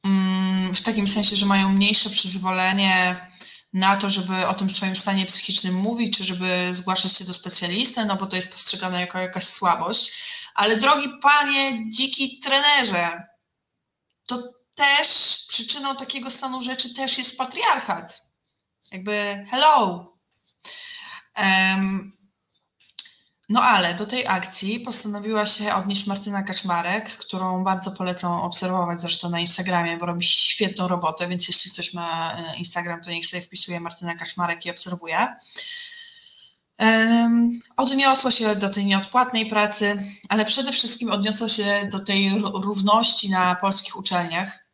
um, 0.05 0.75
w 0.75 0.81
takim 0.81 1.09
sensie, 1.09 1.37
że 1.37 1.47
mają 1.47 1.69
mniejsze 1.69 2.11
przyzwolenie 2.11 3.27
na 3.73 3.97
to, 3.97 4.11
żeby 4.11 4.47
o 4.47 4.55
tym 4.55 4.71
swoim 4.71 4.97
stanie 4.97 5.27
psychicznym 5.27 5.75
mówić, 5.75 6.17
czy 6.17 6.25
żeby 6.25 6.69
zgłaszać 6.71 7.13
się 7.13 7.25
do 7.25 7.35
specjalisty, 7.35 8.05
no 8.05 8.17
bo 8.17 8.27
to 8.27 8.37
jest 8.37 8.53
postrzegane 8.53 9.01
jako 9.01 9.19
jakaś 9.19 9.45
słabość. 9.45 10.13
Ale 10.55 10.77
drogi 10.77 11.09
panie, 11.23 11.91
dziki 11.91 12.41
trenerze, 12.41 13.27
to 14.27 14.43
też 14.75 15.09
przyczyną 15.49 15.97
takiego 15.97 16.31
stanu 16.31 16.63
rzeczy 16.63 16.95
też 16.95 17.19
jest 17.19 17.39
patriarchat. 17.39 18.28
Jakby 18.93 19.47
hello. 19.51 20.13
Um, 21.37 22.13
no 23.49 23.63
ale 23.63 23.95
do 23.95 24.07
tej 24.07 24.27
akcji 24.27 24.81
postanowiła 24.81 25.47
się 25.47 25.75
odnieść 25.75 26.07
Martyna 26.07 26.43
Kaczmarek, 26.43 27.11
którą 27.11 27.65
bardzo 27.65 27.91
polecam 27.91 28.33
obserwować 28.33 29.01
zresztą 29.01 29.31
na 29.31 29.41
Instagramie, 29.41 29.97
bo 29.97 30.07
robi 30.07 30.25
świetną 30.25 30.89
robotę, 30.89 31.29
więc 31.29 31.49
jeśli 31.49 31.71
ktoś 31.71 31.95
ma 31.95 32.37
e, 32.37 32.57
Instagram, 32.57 33.03
to 33.03 33.11
niech 33.11 33.27
sobie 33.27 33.43
wpisuje 33.43 33.81
Martyna 33.81 34.15
Kaczmarek 34.15 34.67
i 34.67 34.71
obserwuje. 34.71 35.37
Um, 36.79 37.53
odniosło 37.77 38.31
się 38.31 38.57
do 38.57 38.71
tej 38.71 38.87
nieodpłatnej 38.87 39.47
pracy, 39.47 40.03
ale 40.29 40.45
przede 40.45 40.73
wszystkim 40.73 41.11
odniosło 41.11 41.49
się 41.49 41.89
do 41.93 42.01
tej 42.01 42.31
równości 42.39 43.31
na 43.31 43.55
polskich 43.55 43.97
uczelniach. 43.97 44.65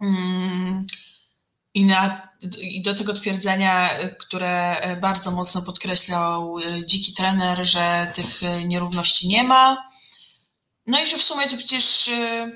Um, 0.00 0.86
i, 1.74 1.84
na, 1.84 2.28
I 2.60 2.82
do 2.82 2.94
tego 2.94 3.12
twierdzenia, 3.12 3.90
które 4.18 4.80
bardzo 5.00 5.30
mocno 5.30 5.62
podkreślał 5.62 6.58
e, 6.58 6.86
dziki 6.86 7.14
trener, 7.14 7.66
że 7.66 8.12
tych 8.14 8.42
e, 8.42 8.64
nierówności 8.64 9.28
nie 9.28 9.44
ma. 9.44 9.90
No 10.86 11.02
i 11.02 11.06
że 11.06 11.16
w 11.16 11.22
sumie 11.22 11.48
to 11.48 11.56
przecież 11.56 12.08
e, 12.08 12.50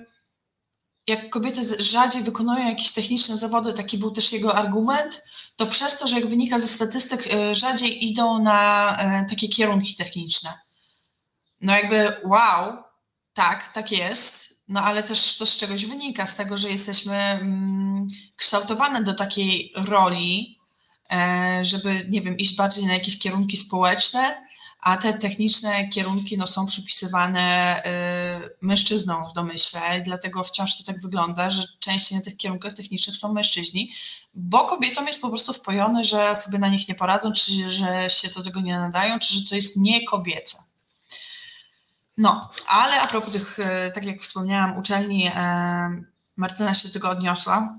jak 1.09 1.31
kobiety 1.31 1.83
rzadziej 1.83 2.23
wykonują 2.23 2.69
jakieś 2.69 2.93
techniczne 2.93 3.37
zawody, 3.37 3.73
taki 3.73 3.99
był 3.99 4.11
też 4.11 4.33
jego 4.33 4.55
argument, 4.55 5.23
to 5.57 5.67
przez 5.67 5.99
to, 5.99 6.07
że 6.07 6.17
jak 6.17 6.27
wynika 6.27 6.59
ze 6.59 6.67
statystyk, 6.67 7.29
rzadziej 7.53 8.05
idą 8.05 8.43
na 8.43 8.99
takie 9.31 9.49
kierunki 9.49 9.97
techniczne. 9.97 10.51
No 11.61 11.73
jakby 11.73 12.17
wow, 12.25 12.83
tak, 13.35 13.73
tak 13.73 13.93
jest, 13.93 14.54
no 14.69 14.83
ale 14.83 15.03
też 15.03 15.37
to 15.37 15.47
z 15.47 15.57
czegoś 15.57 15.87
wynika, 15.87 16.27
z 16.27 16.37
tego, 16.37 16.57
że 16.57 16.71
jesteśmy 16.71 17.15
mm, 17.15 18.07
kształtowane 18.37 19.03
do 19.03 19.15
takiej 19.15 19.73
roli, 19.77 20.59
e, 21.11 21.61
żeby, 21.65 22.07
nie 22.11 22.23
wiem, 22.23 22.37
iść 22.37 22.57
bardziej 22.57 22.87
na 22.87 22.93
jakieś 22.93 23.19
kierunki 23.19 23.57
społeczne, 23.57 24.45
a 24.81 24.97
te 24.97 25.13
techniczne 25.13 25.89
kierunki 25.89 26.39
no, 26.39 26.47
są 26.47 26.67
przypisywane 26.67 27.41
e, 27.85 28.51
mężczyznom 28.61 29.25
w 29.31 29.33
domyśle, 29.33 30.01
dlatego 30.05 30.45
wciąż 30.45 30.79
to 30.79 30.85
tak 30.85 31.01
wygląda, 31.01 31.51
że 31.51 31.63
częściej 31.79 32.19
na 32.19 32.25
tych 32.25 32.37
kierunkach 32.37 32.75
technicznych 32.75 33.17
są 33.17 33.33
mężczyźni, 33.33 33.93
bo 34.35 34.65
kobietom 34.65 35.07
jest 35.07 35.21
po 35.21 35.29
prostu 35.29 35.53
wpojone, 35.53 36.05
że 36.05 36.37
sobie 36.37 36.59
na 36.59 36.69
nich 36.69 36.89
nie 36.89 36.95
poradzą, 36.95 37.33
czy 37.33 37.73
że 37.73 38.11
się 38.11 38.29
do 38.29 38.43
tego 38.43 38.61
nie 38.61 38.79
nadają, 38.79 39.19
czy 39.19 39.35
że 39.35 39.49
to 39.49 39.55
jest 39.55 39.77
nie 39.77 40.05
kobiece. 40.05 40.59
No, 42.19 42.51
ale 42.67 43.01
a 43.01 43.07
propos 43.07 43.33
tych, 43.33 43.59
e, 43.59 43.91
tak 43.91 44.05
jak 44.05 44.21
wspomniałam, 44.21 44.79
uczelni, 44.79 45.31
e, 45.35 46.03
Martyna 46.37 46.75
się 46.75 46.89
do 46.89 46.95
tego 46.95 47.11
odniosła. 47.11 47.79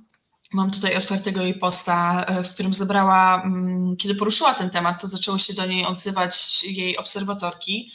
Mam 0.53 0.71
tutaj 0.71 0.95
otwartego 0.95 1.41
jej 1.41 1.59
posta, 1.59 2.25
e, 2.27 2.43
w 2.43 2.49
którym 2.53 2.73
zebrała, 2.73 3.41
mm, 3.43 3.97
kiedy 3.97 4.15
poruszyła 4.15 4.53
ten 4.53 4.69
temat, 4.69 5.01
to 5.01 5.07
zaczęło 5.07 5.37
się 5.37 5.53
do 5.53 5.65
niej 5.65 5.85
odzywać 5.85 6.63
jej 6.63 6.97
obserwatorki, 6.97 7.91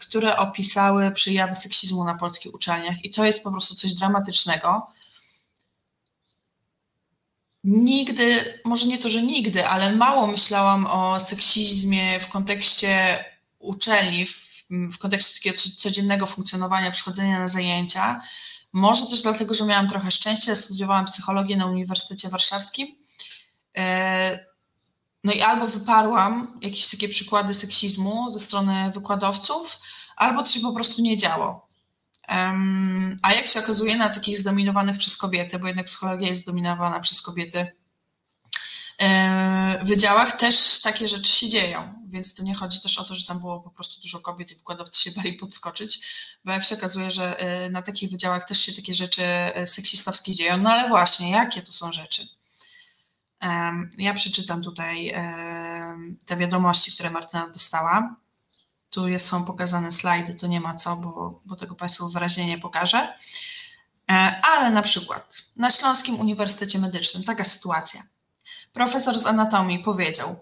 które 0.00 0.36
opisały 0.36 1.10
przejawy 1.10 1.56
seksizmu 1.56 2.04
na 2.04 2.14
polskich 2.14 2.54
uczelniach. 2.54 3.04
I 3.04 3.10
to 3.10 3.24
jest 3.24 3.44
po 3.44 3.50
prostu 3.50 3.74
coś 3.74 3.94
dramatycznego. 3.94 4.86
Nigdy, 7.64 8.60
może 8.64 8.86
nie 8.86 8.98
to, 8.98 9.08
że 9.08 9.22
nigdy, 9.22 9.66
ale 9.68 9.96
mało 9.96 10.26
myślałam 10.26 10.86
o 10.86 11.20
seksizmie 11.20 12.20
w 12.20 12.28
kontekście 12.28 13.24
uczelni, 13.58 14.26
w, 14.26 14.45
w 14.70 14.98
kontekście 14.98 15.34
takiego 15.34 15.56
codziennego 15.76 16.26
funkcjonowania, 16.26 16.90
przychodzenia 16.90 17.38
na 17.38 17.48
zajęcia 17.48 18.20
może 18.72 19.06
też 19.06 19.22
dlatego, 19.22 19.54
że 19.54 19.64
miałam 19.64 19.88
trochę 19.88 20.10
szczęścia, 20.10 20.56
studiowałam 20.56 21.04
psychologię 21.04 21.56
na 21.56 21.66
Uniwersytecie 21.66 22.28
Warszawskim. 22.28 22.88
E, 23.76 24.46
no 25.24 25.32
i 25.32 25.42
albo 25.42 25.66
wyparłam 25.66 26.58
jakieś 26.62 26.88
takie 26.88 27.08
przykłady 27.08 27.54
seksizmu 27.54 28.30
ze 28.30 28.40
strony 28.40 28.90
wykładowców, 28.94 29.78
albo 30.16 30.42
to 30.42 30.48
się 30.50 30.60
po 30.60 30.72
prostu 30.72 31.02
nie 31.02 31.16
działo. 31.16 31.66
A 33.22 33.32
jak 33.32 33.46
się 33.46 33.60
okazuje, 33.60 33.96
na 33.96 34.08
takich 34.08 34.38
zdominowanych 34.38 34.98
przez 34.98 35.16
kobiety, 35.16 35.58
bo 35.58 35.66
jednak 35.66 35.86
psychologia 35.86 36.28
jest 36.28 36.42
zdominowana 36.42 37.00
przez 37.00 37.22
kobiety, 37.22 37.72
E, 39.02 39.84
wydziałach 39.84 40.36
też 40.36 40.80
takie 40.82 41.08
rzeczy 41.08 41.30
się 41.30 41.48
dzieją, 41.48 41.94
więc 42.16 42.34
to 42.34 42.42
nie 42.42 42.54
chodzi 42.54 42.80
też 42.80 42.98
o 42.98 43.04
to, 43.04 43.14
że 43.14 43.26
tam 43.26 43.40
było 43.40 43.60
po 43.60 43.70
prostu 43.70 44.00
dużo 44.00 44.20
kobiet 44.20 44.50
i 44.50 44.54
wykładowcy 44.54 45.02
się 45.02 45.10
bali 45.10 45.32
podskoczyć, 45.32 46.00
bo 46.44 46.52
jak 46.52 46.64
się 46.64 46.74
okazuje, 46.74 47.10
że 47.10 47.38
e, 47.38 47.70
na 47.70 47.82
takich 47.82 48.10
wydziałach 48.10 48.48
też 48.48 48.60
się 48.60 48.72
takie 48.72 48.94
rzeczy 48.94 49.22
e, 49.24 49.66
seksistowskie 49.66 50.34
dzieją. 50.34 50.56
No 50.56 50.70
ale 50.70 50.88
właśnie, 50.88 51.30
jakie 51.30 51.62
to 51.62 51.72
są 51.72 51.92
rzeczy? 51.92 52.28
Ja 53.98 54.14
przeczytam 54.14 54.62
tutaj 54.62 55.14
te 56.26 56.36
wiadomości, 56.36 56.92
które 56.92 57.10
Martyna 57.10 57.48
dostała. 57.48 58.16
Tu 58.90 59.18
są 59.18 59.44
pokazane 59.44 59.92
slajdy, 59.92 60.34
to 60.34 60.46
nie 60.46 60.60
ma 60.60 60.74
co, 60.74 60.96
bo, 60.96 61.40
bo 61.44 61.56
tego 61.56 61.74
Państwu 61.74 62.08
wyraźnie 62.08 62.46
nie 62.46 62.58
pokażę. 62.58 63.14
Ale 64.42 64.70
na 64.70 64.82
przykład 64.82 65.42
na 65.56 65.70
Śląskim 65.70 66.20
Uniwersytecie 66.20 66.78
Medycznym 66.78 67.24
taka 67.24 67.44
sytuacja 67.44 68.02
Profesor 68.76 69.18
z 69.18 69.26
anatomii 69.26 69.78
powiedział: 69.78 70.36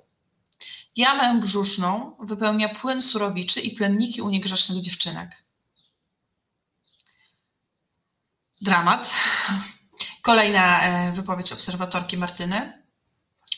Jamę 0.96 1.40
brzuszną 1.40 2.16
wypełnia 2.20 2.68
płyn 2.68 3.02
surowiczy 3.02 3.61
i 3.61 3.76
plemniki 3.76 4.22
u 4.22 4.30
niegrzecznych 4.30 4.83
dziewczynek. 4.83 5.44
Dramat. 8.62 9.11
Kolejna 10.22 10.83
e, 10.83 11.12
wypowiedź 11.12 11.52
obserwatorki 11.52 12.16
Martyny. 12.16 12.85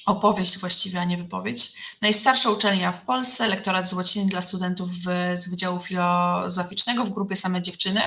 Opowieść 0.07 0.59
właściwie, 0.59 1.01
a 1.01 1.05
nie 1.05 1.16
wypowiedź. 1.16 1.72
Najstarsza 2.03 2.51
uczelnia 2.51 2.92
w 2.92 3.05
Polsce, 3.05 3.49
lektorat 3.49 3.88
z 3.88 3.92
łaciny 3.92 4.27
dla 4.27 4.42
studentów 4.42 4.90
z 5.35 5.49
Wydziału 5.49 5.81
Filozoficznego 5.81 7.05
w 7.05 7.11
grupie 7.11 7.37
same 7.37 7.62
dziewczyny. 7.62 8.01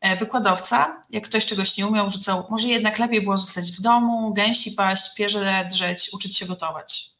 E, 0.00 0.16
wykładowca, 0.16 1.02
jak 1.10 1.24
ktoś 1.24 1.46
czegoś 1.46 1.76
nie 1.76 1.86
umiał, 1.86 2.10
rzucał, 2.10 2.46
może 2.50 2.68
jednak 2.68 2.98
lepiej 2.98 3.22
było 3.22 3.36
zostać 3.36 3.72
w 3.72 3.80
domu, 3.80 4.34
gęsi 4.34 4.72
paść, 4.72 5.14
pierze 5.14 5.68
drzeć, 5.70 6.10
uczyć 6.12 6.38
się 6.38 6.46
gotować. 6.46 7.15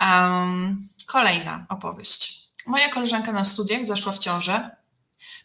Um, 0.00 0.88
kolejna 1.06 1.66
opowieść. 1.68 2.48
Moja 2.66 2.88
koleżanka 2.88 3.32
na 3.32 3.44
studiach 3.44 3.84
zaszła 3.84 4.12
w 4.12 4.18
ciążę. 4.18 4.70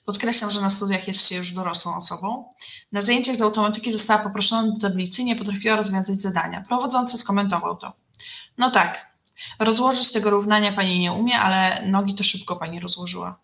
Podkreślam, 0.06 0.52
że 0.52 0.62
na 0.62 0.70
studiach 0.70 1.08
jest 1.08 1.28
się 1.28 1.36
już 1.36 1.52
dorosłą 1.52 1.96
osobą. 1.96 2.50
Na 2.92 3.02
zajęciach 3.02 3.36
z 3.36 3.42
automatyki 3.42 3.92
została 3.92 4.24
poproszona 4.24 4.72
do 4.72 4.80
tablicy 4.80 5.22
i 5.22 5.26
nie 5.26 5.36
potrafiła 5.36 5.76
rozwiązać 5.76 6.22
zadania. 6.22 6.64
Prowadzący 6.68 7.18
skomentował 7.18 7.78
to. 7.78 7.94
No 8.58 8.72
tak, 8.72 9.08
rozłożyć 9.60 10.12
tego 10.12 10.30
równania 10.30 10.74
pani 10.74 11.00
nie 11.00 11.14
umie, 11.14 11.40
ale 11.40 11.88
nogi 11.88 12.16
to 12.16 12.24
szybko 12.24 12.56
pani 12.56 12.80
rozłożyła 12.80 13.44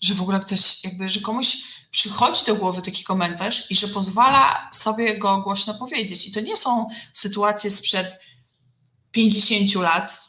że 0.00 0.14
w 0.14 0.22
ogóle 0.22 0.40
ktoś, 0.40 0.84
jakby, 0.84 1.08
że 1.08 1.20
komuś 1.20 1.56
przychodzi 1.90 2.44
do 2.46 2.56
głowy 2.56 2.82
taki 2.82 3.04
komentarz 3.04 3.70
i 3.70 3.74
że 3.74 3.88
pozwala 3.88 4.68
sobie 4.72 5.18
go 5.18 5.40
głośno 5.40 5.74
powiedzieć. 5.74 6.28
I 6.28 6.32
to 6.32 6.40
nie 6.40 6.56
są 6.56 6.88
sytuacje 7.12 7.70
sprzed 7.70 8.18
50 9.12 9.74
lat, 9.74 10.28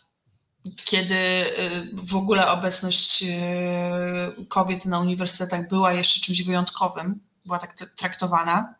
kiedy 0.85 1.15
y, 1.15 1.89
w 1.93 2.15
ogóle 2.15 2.51
obecność 2.51 3.23
y, 3.23 4.45
kobiet 4.45 4.85
na 4.85 4.99
uniwersytetach 4.99 5.67
była 5.67 5.93
jeszcze 5.93 6.19
czymś 6.19 6.43
wyjątkowym, 6.43 7.19
była 7.45 7.59
tak 7.59 7.75
traktowana. 7.97 8.75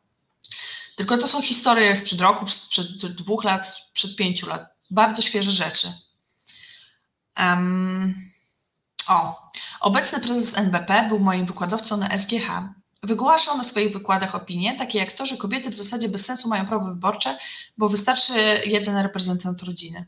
Tylko 0.96 1.18
to 1.18 1.28
są 1.28 1.42
historie 1.42 1.96
sprzed 1.96 2.22
roku, 2.22 2.48
sprzed 2.48 3.06
dwóch 3.16 3.44
lat, 3.44 3.68
sprzed 3.68 4.16
pięciu 4.16 4.48
lat. 4.48 4.76
Bardzo 4.92 5.22
świeże 5.22 5.52
rzeczy. 5.52 5.94
Um, 7.38 8.32
o, 9.08 9.50
obecny 9.80 10.20
prezes 10.20 10.58
NBP 10.58 11.06
był 11.10 11.20
moim 11.20 11.46
wykładowcą 11.46 11.98
na 11.98 12.18
SGH. 12.18 12.50
Wygłaszał 13.04 13.58
na 13.58 13.64
swoich 13.64 13.94
wykładach 13.94 14.36
opinie, 14.36 14.78
takie 14.78 15.00
jak 15.00 15.12
to, 15.12 15.26
że 15.26 15.38
kobiety 15.38 15.70
w 15.70 15.76
zasadzie 15.76 16.10
bez 16.10 16.26
sensu 16.26 16.50
mają 16.50 16.66
prawo 16.66 16.86
wyborcze, 16.86 17.38
bo 17.78 17.90
wystarczy 17.90 18.34
jeden 18.66 18.98
reprezentant 18.98 19.64
rodziny. 19.64 20.06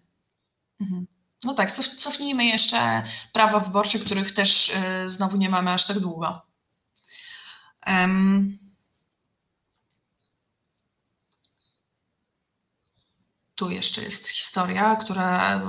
Mhm. 0.82 1.08
No 1.44 1.54
tak, 1.54 1.72
cof, 1.72 1.88
cofnijmy 1.88 2.46
jeszcze 2.46 3.04
prawa 3.34 3.60
wyborcze, 3.60 4.00
których 4.00 4.32
też 4.32 4.70
y, 5.06 5.10
znowu 5.10 5.38
nie 5.38 5.50
mamy 5.50 5.72
aż 5.72 5.88
tak 5.88 6.00
długo. 6.00 6.42
Um, 7.88 8.60
tu 13.62 13.70
jeszcze 13.70 14.04
jest 14.04 14.28
historia, 14.28 14.96
która 14.96 15.62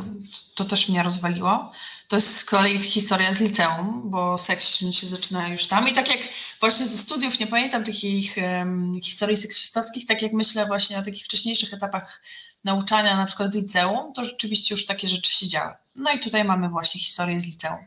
to 0.54 0.64
też 0.64 0.88
mnie 0.88 1.02
rozwaliło. 1.02 1.72
To 2.08 2.16
jest 2.16 2.36
z 2.36 2.44
kolei 2.44 2.78
historia 2.78 3.32
z 3.32 3.40
liceum, 3.40 4.02
bo 4.04 4.38
seksizm 4.38 4.92
się 4.92 5.06
zaczyna 5.06 5.48
już 5.48 5.66
tam. 5.66 5.88
I 5.88 5.92
tak 5.92 6.08
jak 6.08 6.18
właśnie 6.60 6.86
ze 6.86 6.98
studiów 6.98 7.38
nie 7.38 7.46
pamiętam 7.46 7.84
takich 7.84 8.36
um, 8.36 9.00
historii 9.02 9.36
seksistowskich, 9.36 10.06
tak 10.06 10.22
jak 10.22 10.32
myślę 10.32 10.66
właśnie 10.66 10.98
o 10.98 11.02
takich 11.02 11.24
wcześniejszych 11.24 11.74
etapach 11.74 12.22
nauczania, 12.64 13.16
na 13.16 13.26
przykład 13.26 13.52
w 13.52 13.54
liceum, 13.54 14.12
to 14.12 14.24
rzeczywiście 14.24 14.74
już 14.74 14.86
takie 14.86 15.08
rzeczy 15.08 15.32
się 15.32 15.48
działy. 15.48 15.72
No 15.96 16.12
i 16.12 16.20
tutaj 16.20 16.44
mamy 16.44 16.68
właśnie 16.68 17.00
historię 17.00 17.40
z 17.40 17.44
liceum. 17.44 17.84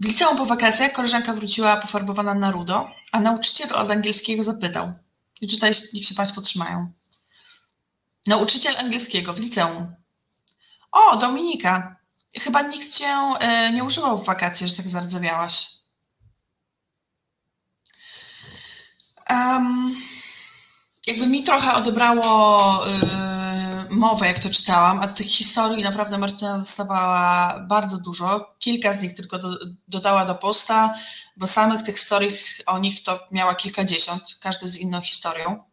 W 0.00 0.04
liceum 0.04 0.36
po 0.36 0.46
wakacjach 0.46 0.92
koleżanka 0.92 1.34
wróciła 1.34 1.76
pofarbowana 1.76 2.34
na 2.34 2.50
rudo, 2.50 2.90
a 3.12 3.20
nauczyciel 3.20 3.74
od 3.74 3.90
angielskiego 3.90 4.42
zapytał. 4.42 4.92
I 5.40 5.48
tutaj 5.48 5.72
niech 5.94 6.04
się 6.04 6.14
Państwo 6.14 6.40
trzymają 6.40 6.92
Nauczyciel 8.26 8.76
angielskiego 8.76 9.34
w 9.34 9.38
liceum. 9.38 9.94
O, 10.92 11.16
Dominika, 11.16 11.96
chyba 12.40 12.62
nikt 12.62 12.90
cię 12.90 13.06
e, 13.40 13.72
nie 13.72 13.84
używał 13.84 14.18
w 14.18 14.26
wakacje, 14.26 14.68
że 14.68 14.76
tak 14.76 14.88
zardzewiałaś. 14.88 15.66
Um, 19.30 19.96
jakby 21.06 21.26
mi 21.26 21.42
trochę 21.42 21.74
odebrało 21.74 22.86
y, 22.86 22.90
mowę, 23.90 24.26
jak 24.26 24.38
to 24.38 24.50
czytałam, 24.50 25.00
a 25.00 25.08
tych 25.08 25.26
historii 25.26 25.84
naprawdę 25.84 26.18
Martyna 26.18 26.58
dostawała 26.58 27.58
bardzo 27.68 27.98
dużo. 27.98 28.54
Kilka 28.58 28.92
z 28.92 29.02
nich 29.02 29.14
tylko 29.14 29.38
do, 29.38 29.58
dodała 29.88 30.24
do 30.24 30.34
posta, 30.34 30.94
bo 31.36 31.46
samych 31.46 31.82
tych 31.82 31.96
historii 31.96 32.30
o 32.66 32.78
nich 32.78 33.02
to 33.02 33.20
miała 33.30 33.54
kilkadziesiąt, 33.54 34.38
każdy 34.40 34.68
z 34.68 34.78
inną 34.78 35.00
historią 35.00 35.71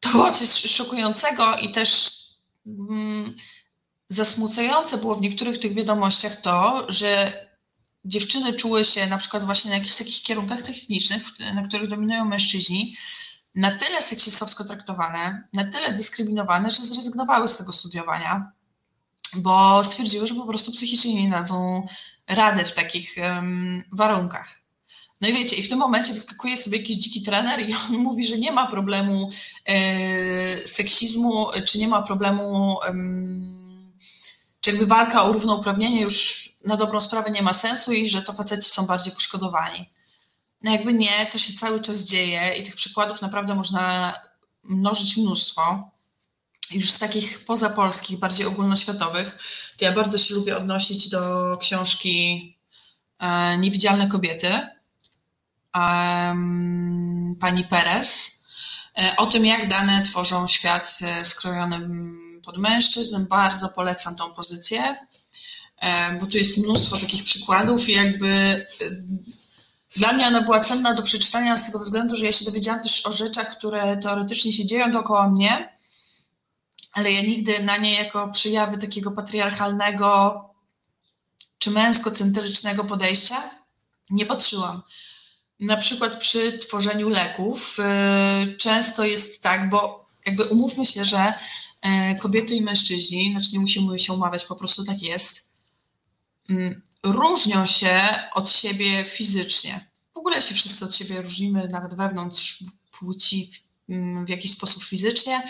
to 0.00 0.08
było 0.08 0.30
coś 0.30 0.48
szokującego 0.48 1.56
i 1.56 1.72
też 1.72 2.10
mm, 2.66 3.34
zasmucające 4.08 4.98
było 4.98 5.14
w 5.14 5.20
niektórych 5.20 5.58
tych 5.58 5.74
wiadomościach 5.74 6.36
to, 6.36 6.86
że 6.88 7.32
dziewczyny 8.04 8.52
czuły 8.52 8.84
się 8.84 9.06
na 9.06 9.18
przykład 9.18 9.44
właśnie 9.44 9.70
na 9.70 9.76
jakichś 9.76 9.96
takich 9.96 10.22
kierunkach 10.22 10.62
technicznych, 10.62 11.22
na 11.54 11.68
których 11.68 11.88
dominują 11.88 12.24
mężczyźni, 12.24 12.96
na 13.54 13.78
tyle 13.78 14.02
seksistowsko 14.02 14.64
traktowane, 14.64 15.48
na 15.52 15.64
tyle 15.64 15.92
dyskryminowane, 15.92 16.70
że 16.70 16.82
zrezygnowały 16.82 17.48
z 17.48 17.56
tego 17.56 17.72
studiowania, 17.72 18.52
bo 19.34 19.84
stwierdziły, 19.84 20.26
że 20.26 20.34
po 20.34 20.46
prostu 20.46 20.72
psychicznie 20.72 21.22
nie 21.22 21.30
dadzą 21.30 21.86
rady 22.28 22.64
w 22.64 22.72
takich 22.72 23.14
um, 23.18 23.84
warunkach. 23.92 24.59
No 25.20 25.28
i 25.28 25.32
wiecie, 25.32 25.56
i 25.56 25.62
w 25.62 25.68
tym 25.68 25.78
momencie 25.78 26.12
wyskakuje 26.12 26.56
sobie 26.56 26.78
jakiś 26.78 26.96
dziki 26.96 27.22
trener 27.22 27.68
i 27.68 27.74
on 27.74 27.98
mówi, 28.08 28.26
że 28.26 28.38
nie 28.38 28.52
ma 28.52 28.66
problemu 28.66 29.30
e, 29.66 30.66
seksizmu, 30.66 31.46
czy 31.66 31.78
nie 31.78 31.88
ma 31.88 32.02
problemu, 32.02 32.78
czy 34.60 34.70
jakby 34.70 34.86
walka 34.86 35.24
o 35.24 35.32
równouprawnienie 35.32 36.00
już 36.00 36.48
na 36.64 36.76
dobrą 36.76 37.00
sprawę 37.00 37.30
nie 37.30 37.42
ma 37.42 37.52
sensu 37.52 37.92
i 37.92 38.08
że 38.08 38.22
to 38.22 38.32
faceci 38.32 38.70
są 38.70 38.86
bardziej 38.86 39.12
poszkodowani. 39.12 39.90
No 40.62 40.72
jakby 40.72 40.94
nie, 40.94 41.26
to 41.32 41.38
się 41.38 41.52
cały 41.52 41.82
czas 41.82 42.04
dzieje 42.04 42.54
i 42.58 42.62
tych 42.62 42.76
przykładów 42.76 43.22
naprawdę 43.22 43.54
można 43.54 44.14
mnożyć 44.64 45.16
mnóstwo. 45.16 45.90
Już 46.70 46.90
z 46.90 46.98
takich 46.98 47.44
pozapolskich, 47.44 48.18
bardziej 48.18 48.46
ogólnoświatowych, 48.46 49.38
to 49.78 49.84
ja 49.84 49.92
bardzo 49.92 50.18
się 50.18 50.34
lubię 50.34 50.56
odnosić 50.56 51.08
do 51.08 51.56
książki 51.60 52.56
e, 53.18 53.58
Niewidzialne 53.58 54.08
kobiety 54.08 54.79
pani 57.40 57.64
Perez 57.70 58.40
o 59.16 59.26
tym, 59.26 59.46
jak 59.46 59.68
dane 59.68 60.02
tworzą 60.02 60.48
świat 60.48 60.98
skrojony 61.22 61.88
pod 62.44 62.58
mężczyzn. 62.58 63.26
Bardzo 63.26 63.68
polecam 63.68 64.16
tą 64.16 64.30
pozycję, 64.30 64.96
bo 66.20 66.26
tu 66.26 66.38
jest 66.38 66.58
mnóstwo 66.58 66.98
takich 66.98 67.24
przykładów 67.24 67.88
i 67.88 67.92
jakby 67.92 68.66
dla 69.96 70.12
mnie 70.12 70.26
ona 70.26 70.40
była 70.42 70.60
cenna 70.60 70.94
do 70.94 71.02
przeczytania 71.02 71.56
z 71.56 71.66
tego 71.66 71.78
względu, 71.78 72.16
że 72.16 72.26
ja 72.26 72.32
się 72.32 72.44
dowiedziałam 72.44 72.82
też 72.82 73.06
o 73.06 73.12
rzeczach, 73.12 73.56
które 73.56 73.96
teoretycznie 73.96 74.52
się 74.52 74.66
dzieją 74.66 74.90
dookoła 74.90 75.28
mnie, 75.28 75.78
ale 76.92 77.12
ja 77.12 77.22
nigdy 77.22 77.62
na 77.62 77.76
nie 77.76 77.94
jako 77.94 78.28
przyjawy 78.28 78.78
takiego 78.78 79.10
patriarchalnego 79.10 80.44
czy 81.58 81.70
męskocentrycznego 81.70 82.84
podejścia 82.84 83.50
nie 84.10 84.26
patrzyłam. 84.26 84.82
Na 85.60 85.76
przykład 85.76 86.18
przy 86.18 86.58
tworzeniu 86.58 87.08
leków 87.08 87.76
y, 87.78 88.56
często 88.56 89.04
jest 89.04 89.42
tak, 89.42 89.70
bo 89.70 90.06
jakby 90.26 90.44
umówmy 90.44 90.86
się, 90.86 91.04
że 91.04 91.34
y, 92.14 92.18
kobiety 92.18 92.54
i 92.54 92.62
mężczyźni, 92.62 93.30
znaczy 93.32 93.48
nie 93.52 93.60
musimy 93.60 93.98
się 93.98 94.12
umawiać, 94.12 94.44
po 94.44 94.56
prostu 94.56 94.84
tak 94.84 95.02
jest, 95.02 95.52
mm, 96.50 96.82
różnią 97.02 97.66
się 97.66 98.00
od 98.34 98.50
siebie 98.50 99.04
fizycznie. 99.04 99.90
W 100.14 100.16
ogóle 100.16 100.42
się 100.42 100.54
wszyscy 100.54 100.84
od 100.84 100.94
siebie 100.94 101.22
różnimy, 101.22 101.68
nawet 101.68 101.94
wewnątrz 101.94 102.64
płci 102.98 103.50
w 104.26 104.28
jakiś 104.28 104.50
sposób 104.52 104.84
fizycznie, 104.84 105.42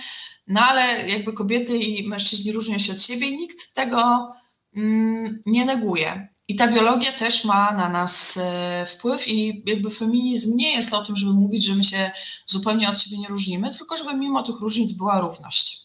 no 0.46 0.60
ale 0.60 1.08
jakby 1.08 1.32
kobiety 1.32 1.76
i 1.76 2.08
mężczyźni 2.08 2.52
różnią 2.52 2.78
się 2.78 2.92
od 2.92 3.02
siebie 3.02 3.36
nikt 3.36 3.74
tego 3.74 4.32
mm, 4.76 5.42
nie 5.46 5.64
neguje. 5.64 6.28
I 6.50 6.54
ta 6.54 6.68
biologia 6.68 7.12
też 7.12 7.44
ma 7.44 7.72
na 7.72 7.88
nas 7.88 8.36
e, 8.36 8.86
wpływ 8.86 9.28
i 9.28 9.62
jakby 9.66 9.90
feminizm 9.90 10.56
nie 10.56 10.74
jest 10.74 10.94
o 10.94 11.02
tym, 11.02 11.16
żeby 11.16 11.32
mówić, 11.32 11.66
że 11.66 11.74
my 11.74 11.84
się 11.84 12.10
zupełnie 12.46 12.90
od 12.90 13.00
siebie 13.00 13.18
nie 13.18 13.28
różnimy, 13.28 13.74
tylko 13.74 13.96
żeby 13.96 14.14
mimo 14.14 14.42
tych 14.42 14.60
różnic 14.60 14.92
była 14.92 15.20
równość. 15.20 15.80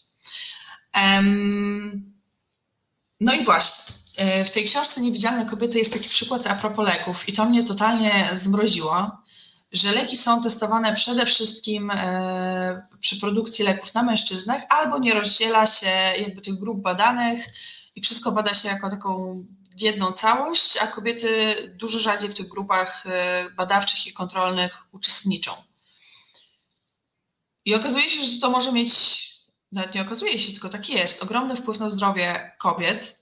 No 3.20 3.34
i 3.34 3.44
właśnie, 3.44 3.94
e, 4.16 4.44
w 4.44 4.50
tej 4.50 4.64
książce 4.64 5.00
Niewidzialne 5.00 5.46
kobiety 5.46 5.78
jest 5.78 5.92
taki 5.92 6.08
przykład 6.08 6.46
a 6.46 6.54
propos 6.54 6.86
leków 6.86 7.28
i 7.28 7.32
to 7.32 7.44
mnie 7.44 7.64
totalnie 7.64 8.28
zmroziło, 8.32 9.10
że 9.72 9.92
leki 9.92 10.16
są 10.16 10.42
testowane 10.42 10.94
przede 10.94 11.26
wszystkim 11.26 11.90
e, 11.90 12.86
przy 13.00 13.20
produkcji 13.20 13.64
leków 13.64 13.94
na 13.94 14.02
mężczyznach 14.02 14.62
albo 14.68 14.98
nie 14.98 15.14
rozdziela 15.14 15.66
się 15.66 15.90
jakby 16.20 16.40
tych 16.40 16.58
grup 16.58 16.80
badanych 16.82 17.46
i 17.96 18.02
wszystko 18.02 18.32
bada 18.32 18.54
się 18.54 18.68
jako 18.68 18.90
taką 18.90 19.44
jedną 19.76 20.12
całość, 20.12 20.76
a 20.76 20.86
kobiety 20.86 21.56
dużo 21.74 21.98
rzadziej 21.98 22.30
w 22.30 22.34
tych 22.34 22.48
grupach 22.48 23.06
e, 23.06 23.50
badawczych 23.50 24.06
i 24.06 24.12
kontrolnych 24.12 24.86
uczestniczą. 24.92 25.52
I 27.64 27.74
okazuje 27.74 28.10
się, 28.10 28.22
że 28.22 28.40
to 28.40 28.50
może 28.50 28.72
mieć, 28.72 29.24
nawet 29.72 29.94
nie 29.94 30.02
okazuje 30.02 30.38
się, 30.38 30.52
tylko 30.52 30.68
tak 30.68 30.88
jest, 30.88 31.22
ogromny 31.22 31.56
wpływ 31.56 31.78
na 31.78 31.88
zdrowie 31.88 32.52
kobiet, 32.58 33.18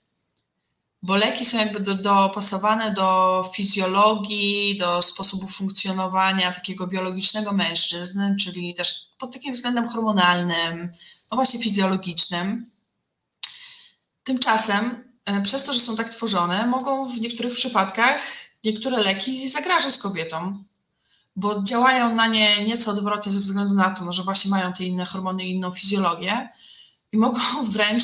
bo 1.01 1.15
leki 1.15 1.45
są 1.45 1.57
jakby 1.57 1.79
do, 1.79 1.95
dopasowane 1.95 2.93
do 2.93 3.51
fizjologii, 3.55 4.77
do 4.77 5.01
sposobu 5.01 5.47
funkcjonowania 5.47 6.51
takiego 6.51 6.87
biologicznego 6.87 7.53
mężczyzn, 7.53 8.21
czyli 8.39 8.73
też 8.73 9.07
pod 9.19 9.33
takim 9.33 9.53
względem 9.53 9.87
hormonalnym, 9.87 10.91
no 11.31 11.35
właśnie 11.35 11.59
fizjologicznym. 11.59 12.71
Tymczasem 14.23 15.14
przez 15.43 15.63
to, 15.63 15.73
że 15.73 15.79
są 15.79 15.95
tak 15.95 16.09
tworzone, 16.09 16.67
mogą 16.67 17.09
w 17.09 17.21
niektórych 17.21 17.53
przypadkach 17.53 18.21
niektóre 18.63 18.97
leki 18.97 19.47
zagrażać 19.47 19.97
kobietom, 19.97 20.63
bo 21.35 21.63
działają 21.63 22.15
na 22.15 22.27
nie 22.27 22.65
nieco 22.65 22.91
odwrotnie 22.91 23.31
ze 23.31 23.39
względu 23.39 23.73
na 23.73 23.89
to, 23.89 24.05
no, 24.05 24.11
że 24.11 24.23
właśnie 24.23 24.51
mają 24.51 24.73
te 24.73 24.83
inne 24.83 25.05
hormony 25.05 25.43
i 25.43 25.51
inną 25.51 25.71
fizjologię 25.71 26.49
i 27.11 27.17
mogą 27.17 27.39
wręcz, 27.71 28.03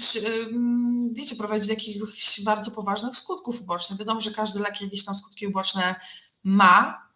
wiecie, 1.11 1.35
prowadzić 1.35 1.67
do 1.67 1.73
jakichś 1.73 2.41
bardzo 2.41 2.71
poważnych 2.71 3.17
skutków 3.17 3.61
ubocznych. 3.61 3.99
Wiadomo, 3.99 4.21
że 4.21 4.31
każdy 4.31 4.59
lek 4.59 4.81
jakieś 4.81 5.05
tam 5.05 5.15
skutki 5.15 5.47
uboczne 5.47 5.95
ma, 6.43 7.07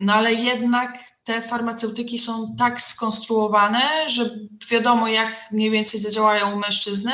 no 0.00 0.14
ale 0.14 0.34
jednak 0.34 0.98
te 1.24 1.42
farmaceutyki 1.42 2.18
są 2.18 2.56
tak 2.56 2.82
skonstruowane, 2.82 4.10
że 4.10 4.38
wiadomo, 4.70 5.08
jak 5.08 5.32
mniej 5.52 5.70
więcej 5.70 6.00
zadziałają 6.00 6.52
u 6.52 6.56
mężczyzny, 6.56 7.12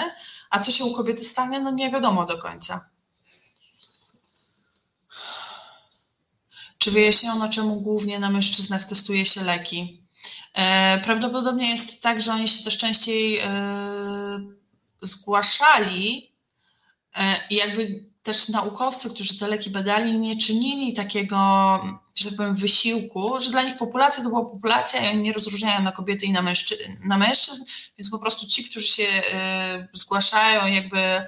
a 0.56 0.60
co 0.60 0.70
się 0.70 0.84
u 0.84 0.94
kobiety 0.94 1.24
stanie, 1.24 1.60
no 1.60 1.70
nie 1.70 1.90
wiadomo 1.90 2.26
do 2.26 2.38
końca. 2.38 2.88
Czy 6.78 6.90
wyjaśniono, 6.90 7.48
czemu 7.48 7.80
głównie 7.80 8.18
na 8.18 8.30
mężczyznach 8.30 8.84
testuje 8.84 9.26
się 9.26 9.42
leki? 9.42 10.02
E, 10.54 10.98
prawdopodobnie 11.04 11.70
jest 11.70 12.02
tak, 12.02 12.20
że 12.20 12.32
oni 12.32 12.48
się 12.48 12.64
też 12.64 12.78
częściej 12.78 13.38
e, 13.38 13.48
zgłaszali 15.02 16.32
e, 17.16 17.40
i 17.50 17.54
jakby 17.54 18.05
też 18.26 18.48
naukowcy, 18.48 19.10
którzy 19.10 19.38
te 19.38 19.48
leki 19.48 19.70
badali, 19.70 20.18
nie 20.18 20.36
czynili 20.36 20.94
takiego, 20.94 21.36
że 22.14 22.28
tak 22.28 22.36
powiem, 22.36 22.56
wysiłku, 22.56 23.40
że 23.40 23.50
dla 23.50 23.62
nich 23.62 23.76
populacja 23.76 24.22
to 24.22 24.28
była 24.28 24.44
populacja 24.44 25.00
i 25.00 25.14
oni 25.14 25.22
nie 25.22 25.32
rozróżniają 25.32 25.82
na 25.82 25.92
kobiety 25.92 26.26
i 26.26 26.32
na, 26.32 26.42
mężczy 26.42 26.74
na 27.04 27.18
mężczyzn, 27.18 27.64
więc 27.98 28.10
po 28.10 28.18
prostu 28.18 28.46
ci, 28.46 28.64
którzy 28.64 28.86
się 28.86 29.02
y, 29.02 29.88
zgłaszają, 29.92 30.66
jakby 30.74 31.26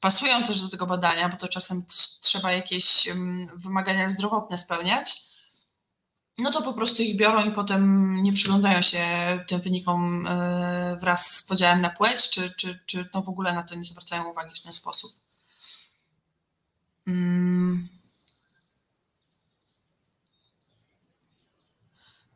pasują 0.00 0.42
też 0.42 0.62
do 0.62 0.68
tego 0.68 0.86
badania, 0.86 1.28
bo 1.28 1.36
to 1.36 1.48
czasem 1.48 1.84
trzeba 2.22 2.52
jakieś 2.52 3.08
y, 3.08 3.14
wymagania 3.56 4.08
zdrowotne 4.08 4.58
spełniać, 4.58 5.16
no 6.38 6.50
to 6.50 6.62
po 6.62 6.72
prostu 6.72 7.02
ich 7.02 7.16
biorą 7.16 7.44
i 7.44 7.52
potem 7.52 8.14
nie 8.22 8.32
przyglądają 8.32 8.82
się 8.82 9.04
tym 9.48 9.60
wynikom 9.60 10.26
y, 10.26 10.96
wraz 11.00 11.26
z 11.26 11.46
podziałem 11.46 11.80
na 11.80 11.90
płeć, 11.90 12.30
czy, 12.30 12.54
czy, 12.56 12.78
czy 12.86 13.08
no 13.14 13.22
w 13.22 13.28
ogóle 13.28 13.52
na 13.52 13.62
to 13.62 13.74
nie 13.74 13.84
zwracają 13.84 14.30
uwagi 14.30 14.54
w 14.54 14.62
ten 14.62 14.72
sposób. 14.72 15.19
Mm. 17.06 17.88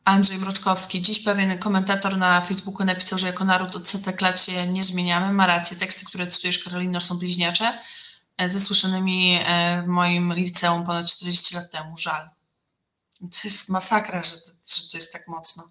Andrzej 0.04 0.38
Mroczkowski. 0.38 1.02
Dziś 1.02 1.24
pewien 1.24 1.58
komentator 1.58 2.16
na 2.16 2.40
Facebooku 2.40 2.86
napisał, 2.86 3.18
że 3.18 3.26
jako 3.26 3.44
naród 3.44 3.76
od 3.76 3.88
setek 3.88 4.20
lat 4.20 4.40
się 4.40 4.66
nie 4.66 4.84
zmieniamy. 4.84 5.32
Ma 5.32 5.46
rację. 5.46 5.76
Teksty, 5.76 6.06
które 6.06 6.26
cytujesz, 6.26 6.58
Karolino, 6.58 7.00
są 7.00 7.18
bliźniacze 7.18 7.78
e, 8.36 8.50
ze 8.50 8.60
słyszanymi 8.60 9.38
e, 9.44 9.82
w 9.82 9.86
moim 9.86 10.32
liceum 10.32 10.86
ponad 10.86 11.06
40 11.06 11.54
lat 11.54 11.70
temu. 11.70 11.98
Żal. 11.98 12.30
To 13.20 13.38
jest 13.44 13.68
masakra, 13.68 14.22
że 14.22 14.32
to, 14.32 14.52
że 14.82 14.88
to 14.90 14.96
jest 14.96 15.12
tak 15.12 15.28
mocno. 15.28 15.70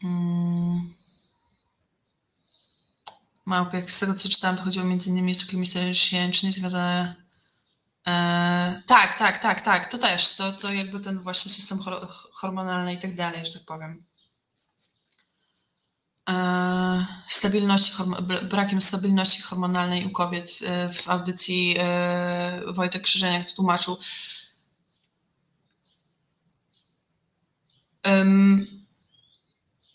Hmm. 0.00 0.99
Małpy, 3.44 3.76
jak 3.76 3.90
z 3.90 3.98
tego 3.98 4.14
co 4.14 4.28
czytałam, 4.28 4.56
to 4.56 4.62
chodziło 4.62 4.84
między 4.84 5.10
innymi 5.10 5.32
o 5.32 5.34
cykl 5.34 5.56
miesięczny 5.56 6.52
związane. 6.52 7.14
E, 8.06 8.82
tak, 8.86 9.18
tak, 9.18 9.38
tak, 9.38 9.60
tak, 9.60 9.90
to 9.90 9.98
też. 9.98 10.36
To, 10.36 10.52
to 10.52 10.72
jakby 10.72 11.00
ten 11.00 11.22
właśnie 11.22 11.50
system 11.50 11.78
hormonalny 12.32 12.94
i 12.94 12.98
tak 12.98 13.14
dalej, 13.14 13.46
że 13.46 13.52
tak 13.52 13.64
powiem. 13.64 14.04
E, 16.30 17.06
stabilności, 17.28 17.92
brakiem 18.50 18.80
stabilności 18.80 19.42
hormonalnej 19.42 20.06
u 20.06 20.10
kobiet 20.10 20.58
e, 20.66 20.92
w 20.92 21.08
audycji 21.08 21.76
e, 21.78 22.62
Wojtek 22.72 23.02
Krzyżeniak 23.02 23.48
to 23.48 23.56
tłumaczył. 23.56 23.98
Um, 28.06 28.79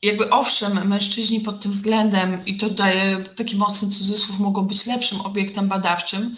jakby 0.01 0.29
owszem, 0.29 0.87
mężczyźni 0.87 1.39
pod 1.39 1.61
tym 1.61 1.71
względem, 1.71 2.45
i 2.45 2.57
to 2.57 2.69
daje 2.69 3.23
taki 3.23 3.55
mocny 3.57 3.89
cudzysłów, 3.89 4.39
mogą 4.39 4.67
być 4.67 4.85
lepszym 4.85 5.21
obiektem 5.21 5.67
badawczym, 5.67 6.37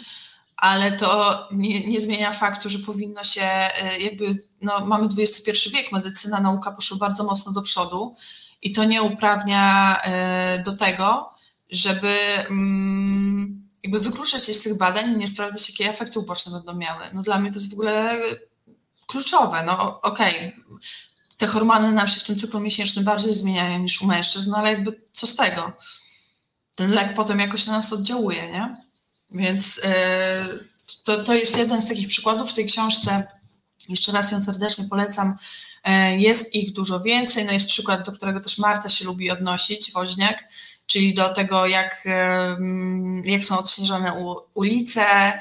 ale 0.56 0.92
to 0.92 1.38
nie, 1.52 1.86
nie, 1.86 2.00
zmienia 2.00 2.32
faktu, 2.32 2.68
że 2.68 2.78
powinno 2.78 3.24
się 3.24 3.42
e, 3.42 3.98
jakby, 4.00 4.48
no 4.62 4.86
mamy 4.86 5.08
XXI 5.18 5.70
wiek, 5.70 5.92
medycyna, 5.92 6.40
nauka 6.40 6.72
poszły 6.72 6.98
bardzo 6.98 7.24
mocno 7.24 7.52
do 7.52 7.62
przodu 7.62 8.16
i 8.62 8.72
to 8.72 8.84
nie 8.84 9.02
uprawnia 9.02 9.96
e, 10.02 10.62
do 10.62 10.76
tego, 10.76 11.30
żeby 11.70 12.14
mm, 12.50 13.68
jakby 13.82 14.00
wykluczać 14.00 14.46
się 14.46 14.52
z 14.52 14.62
tych 14.62 14.78
badań 14.78 15.16
nie 15.16 15.26
sprawdzać, 15.26 15.70
jakie 15.70 15.90
efekty 15.90 16.18
uboczne 16.18 16.52
będą 16.52 16.74
miały. 16.74 17.04
No 17.14 17.22
dla 17.22 17.38
mnie 17.38 17.50
to 17.50 17.56
jest 17.56 17.70
w 17.70 17.72
ogóle 17.72 18.16
kluczowe. 19.06 19.62
No 19.62 20.00
okej, 20.00 20.36
okay 20.36 20.52
te 21.38 21.46
hormony 21.46 21.92
nam 21.92 22.08
się 22.08 22.20
w 22.20 22.24
tym 22.24 22.36
cyklu 22.36 22.60
miesięcznym 22.60 23.04
bardziej 23.04 23.34
zmieniają 23.34 23.78
niż 23.78 24.02
u 24.02 24.06
mężczyzn, 24.06 24.50
no 24.50 24.56
ale 24.56 24.72
jakby 24.72 25.00
co 25.12 25.26
z 25.26 25.36
tego? 25.36 25.72
Ten 26.76 26.90
lek 26.90 27.14
potem 27.14 27.40
jakoś 27.40 27.66
na 27.66 27.72
nas 27.72 27.92
oddziałuje, 27.92 28.52
nie? 28.52 28.76
Więc 29.30 29.76
yy, 29.76 30.64
to, 31.04 31.22
to 31.22 31.34
jest 31.34 31.58
jeden 31.58 31.80
z 31.80 31.88
takich 31.88 32.08
przykładów 32.08 32.50
w 32.50 32.54
tej 32.54 32.66
książce. 32.66 33.26
Jeszcze 33.88 34.12
raz 34.12 34.32
ją 34.32 34.42
serdecznie 34.42 34.84
polecam. 34.90 35.36
Yy, 35.86 36.18
jest 36.18 36.54
ich 36.54 36.72
dużo 36.72 37.00
więcej. 37.00 37.44
No 37.44 37.52
jest 37.52 37.68
przykład, 37.68 38.06
do 38.06 38.12
którego 38.12 38.40
też 38.40 38.58
Marta 38.58 38.88
się 38.88 39.04
lubi 39.04 39.30
odnosić, 39.30 39.92
Woźniak, 39.92 40.44
czyli 40.86 41.14
do 41.14 41.34
tego, 41.34 41.66
jak, 41.66 42.04
jak 43.24 43.44
są 43.44 43.58
odśnieżone 43.58 44.36
ulice, 44.54 45.02
e, 45.02 45.40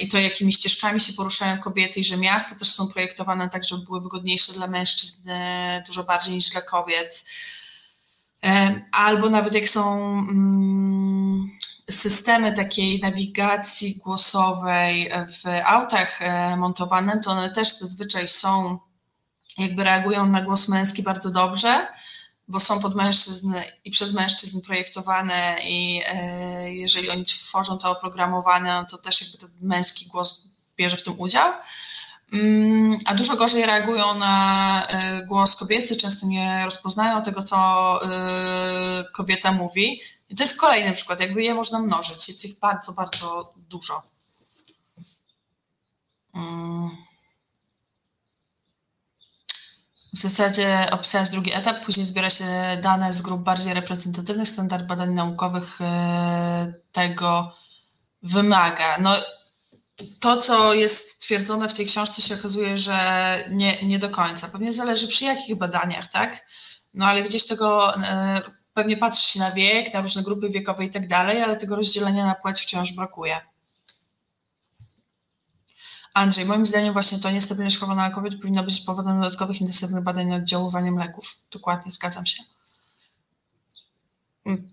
i 0.00 0.08
to, 0.08 0.18
jakimi 0.18 0.52
ścieżkami 0.52 1.00
się 1.00 1.12
poruszają 1.12 1.58
kobiety 1.58 2.00
i 2.00 2.04
że 2.04 2.16
miasta 2.16 2.54
też 2.54 2.70
są 2.70 2.88
projektowane 2.88 3.48
tak, 3.48 3.64
żeby 3.64 3.84
były 3.84 4.00
wygodniejsze 4.00 4.52
dla 4.52 4.66
mężczyzn 4.66 5.30
dużo 5.86 6.04
bardziej 6.04 6.34
niż 6.34 6.50
dla 6.50 6.60
kobiet. 6.60 7.24
Albo 8.92 9.30
nawet 9.30 9.54
jak 9.54 9.68
są 9.68 10.00
mm, 10.18 11.50
systemy 11.90 12.52
takiej 12.52 13.00
nawigacji 13.00 13.96
głosowej 13.96 15.10
w 15.10 15.48
autach 15.64 16.20
montowane, 16.56 17.20
to 17.24 17.30
one 17.30 17.50
też 17.50 17.78
zazwyczaj 17.78 18.28
są, 18.28 18.78
jakby 19.58 19.84
reagują 19.84 20.26
na 20.26 20.42
głos 20.42 20.68
męski 20.68 21.02
bardzo 21.02 21.30
dobrze 21.30 21.86
bo 22.50 22.60
są 22.60 22.80
pod 22.80 22.94
mężczyzn 22.94 23.54
i 23.84 23.90
przez 23.90 24.12
mężczyzn 24.12 24.60
projektowane 24.60 25.58
i 25.64 26.00
e, 26.06 26.74
jeżeli 26.74 27.10
oni 27.10 27.24
tworzą 27.24 27.78
to 27.78 27.90
oprogramowane, 27.90 28.74
no 28.74 28.84
to 28.84 28.98
też 28.98 29.20
jakby 29.20 29.38
ten 29.38 29.50
męski 29.60 30.06
głos 30.06 30.48
bierze 30.76 30.96
w 30.96 31.02
tym 31.02 31.20
udział. 31.20 31.52
Mm, 32.32 32.98
a 33.06 33.14
dużo 33.14 33.36
gorzej 33.36 33.66
reagują 33.66 34.14
na 34.14 34.86
e, 34.88 35.26
głos 35.26 35.56
kobiecy, 35.56 35.96
często 35.96 36.26
nie 36.26 36.64
rozpoznają 36.64 37.22
tego, 37.22 37.42
co 37.42 37.56
e, 38.04 39.04
kobieta 39.12 39.52
mówi. 39.52 40.00
I 40.28 40.36
to 40.36 40.42
jest 40.42 40.60
kolejny 40.60 40.92
przykład, 40.92 41.20
jakby 41.20 41.42
je 41.42 41.54
można 41.54 41.78
mnożyć, 41.78 42.28
jest 42.28 42.44
ich 42.44 42.58
bardzo, 42.58 42.92
bardzo 42.92 43.54
dużo. 43.56 44.02
Mm. 46.34 47.09
W 50.12 50.18
zasadzie 50.18 50.86
opisałeś 50.90 51.30
drugi 51.30 51.54
etap, 51.54 51.84
później 51.84 52.06
zbiera 52.06 52.30
się 52.30 52.44
dane 52.82 53.12
z 53.12 53.22
grup 53.22 53.42
bardziej 53.42 53.74
reprezentatywnych, 53.74 54.48
standard 54.48 54.86
badań 54.86 55.14
naukowych 55.14 55.80
e, 55.80 56.72
tego 56.92 57.56
wymaga. 58.22 58.98
No, 59.00 59.10
to, 60.20 60.36
co 60.36 60.74
jest 60.74 61.20
twierdzone 61.20 61.68
w 61.68 61.74
tej 61.74 61.86
książce, 61.86 62.22
się 62.22 62.34
okazuje, 62.34 62.78
że 62.78 62.98
nie, 63.50 63.82
nie 63.82 63.98
do 63.98 64.10
końca. 64.10 64.48
Pewnie 64.48 64.72
zależy 64.72 65.08
przy 65.08 65.24
jakich 65.24 65.56
badaniach, 65.58 66.10
tak? 66.10 66.46
No 66.94 67.06
ale 67.06 67.22
gdzieś 67.22 67.46
tego 67.46 67.96
e, 67.96 68.40
pewnie 68.74 68.96
patrzy 68.96 69.32
się 69.32 69.40
na 69.40 69.52
wiek, 69.52 69.94
na 69.94 70.00
różne 70.00 70.22
grupy 70.22 70.48
wiekowe 70.48 70.84
i 70.84 70.90
tak 70.90 71.08
dalej, 71.08 71.42
ale 71.42 71.56
tego 71.56 71.76
rozdzielenia 71.76 72.26
na 72.26 72.34
płeć 72.34 72.60
wciąż 72.60 72.92
brakuje. 72.92 73.40
Andrzej, 76.14 76.44
moim 76.44 76.66
zdaniem 76.66 76.92
właśnie 76.92 77.18
to 77.18 77.30
niestabilność 77.30 77.78
hormonalna 77.78 78.14
kobiet 78.14 78.40
powinna 78.40 78.62
być 78.62 78.80
powodem 78.80 79.20
dodatkowych 79.20 79.60
intensywnych 79.60 80.04
badań 80.04 80.26
nad 80.26 80.42
oddziaływaniem 80.42 80.98
leków. 80.98 81.36
Dokładnie, 81.50 81.90
zgadzam 81.90 82.26
się. 82.26 82.42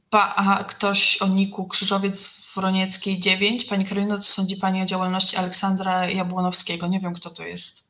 Pa, 0.10 0.36
a 0.36 0.64
ktoś 0.64 1.18
o 1.18 1.28
Niku 1.28 1.68
Krzyżowiec 1.68 2.42
Wronieckiej 2.56 3.20
9. 3.20 3.66
Pani 3.66 3.86
Karolino, 3.86 4.18
co 4.18 4.24
sądzi 4.24 4.58
Pani 4.58 4.82
o 4.82 4.86
działalności 4.86 5.38
Aleksandra 5.38 6.10
Jabłonowskiego? 6.10 6.88
Nie 6.88 7.00
wiem, 7.00 7.14
kto 7.14 7.30
to 7.30 7.44
jest. 7.44 7.88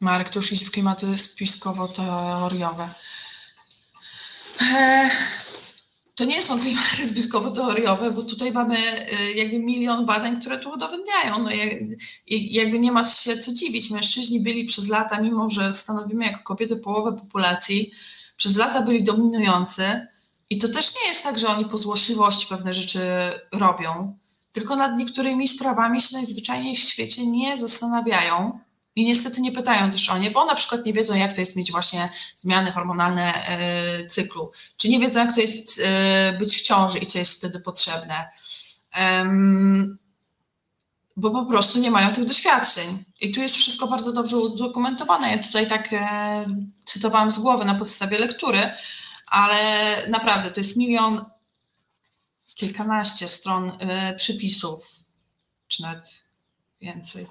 Marek, 0.00 0.30
to 0.30 0.38
już 0.38 0.52
idzie 0.52 0.66
w 0.66 0.70
klimaty 0.70 1.06
spiskowo-teoriowe. 1.18 2.88
Eee, 4.60 5.10
to 6.20 6.24
nie 6.24 6.42
są 6.42 6.60
klimaty 6.60 7.06
zbiskowo-teoriowe, 7.06 8.10
bo 8.10 8.22
tutaj 8.22 8.52
mamy 8.52 8.76
y, 8.76 9.32
jakby 9.34 9.58
milion 9.58 10.06
badań, 10.06 10.40
które 10.40 10.58
to 10.58 10.70
udowadniają. 10.70 11.38
No 11.38 11.50
jakby 12.26 12.78
nie 12.78 12.92
ma 12.92 13.04
się 13.04 13.36
co 13.36 13.52
dziwić. 13.52 13.90
Mężczyźni 13.90 14.40
byli 14.40 14.64
przez 14.64 14.88
lata, 14.88 15.20
mimo 15.20 15.48
że 15.48 15.72
stanowimy 15.72 16.24
jako 16.24 16.42
kobiety 16.42 16.76
połowę 16.76 17.12
populacji, 17.12 17.90
przez 18.36 18.56
lata 18.56 18.82
byli 18.82 19.04
dominujący 19.04 20.06
i 20.50 20.58
to 20.58 20.68
też 20.68 20.94
nie 20.94 21.08
jest 21.08 21.22
tak, 21.22 21.38
że 21.38 21.48
oni 21.48 21.64
po 21.64 21.76
złośliwości 21.76 22.46
pewne 22.46 22.72
rzeczy 22.72 23.00
robią, 23.52 24.16
tylko 24.52 24.76
nad 24.76 24.96
niektórymi 24.96 25.48
sprawami 25.48 26.00
się 26.00 26.16
najzwyczajniej 26.16 26.76
w 26.76 26.78
świecie 26.78 27.26
nie 27.26 27.56
zastanawiają 27.56 28.58
i 28.96 29.04
niestety 29.04 29.40
nie 29.40 29.52
pytają 29.52 29.90
też 29.90 30.10
o 30.10 30.18
nie, 30.18 30.30
bo 30.30 30.44
na 30.44 30.54
przykład 30.54 30.86
nie 30.86 30.92
wiedzą, 30.92 31.14
jak 31.14 31.32
to 31.32 31.40
jest 31.40 31.56
mieć 31.56 31.72
właśnie 31.72 32.08
zmiany 32.36 32.72
hormonalne 32.72 33.46
e, 33.48 34.06
cyklu, 34.06 34.52
czy 34.76 34.88
nie 34.88 35.00
wiedzą, 35.00 35.20
jak 35.20 35.34
to 35.34 35.40
jest 35.40 35.80
e, 35.84 36.32
być 36.38 36.56
w 36.56 36.62
ciąży 36.62 36.98
i 36.98 37.06
co 37.06 37.18
jest 37.18 37.38
wtedy 37.38 37.60
potrzebne. 37.60 38.28
Bo 41.16 41.30
po 41.30 41.46
prostu 41.46 41.78
nie 41.78 41.90
mają 41.90 42.12
tych 42.12 42.24
doświadczeń. 42.24 43.04
I 43.20 43.30
tu 43.30 43.40
jest 43.40 43.56
wszystko 43.56 43.86
bardzo 43.86 44.12
dobrze 44.12 44.36
udokumentowane. 44.36 45.30
Ja 45.30 45.42
tutaj 45.42 45.68
tak 45.68 45.92
e, 45.92 46.46
cytowałam 46.84 47.30
z 47.30 47.38
głowy 47.38 47.64
na 47.64 47.74
podstawie 47.74 48.18
lektury, 48.18 48.70
ale 49.26 49.58
naprawdę 50.08 50.50
to 50.50 50.60
jest 50.60 50.76
milion, 50.76 51.24
kilkanaście 52.54 53.28
stron 53.28 53.72
przypisów, 54.16 54.90
czy 55.68 55.82
nawet 55.82 56.04
więcej 56.80 57.26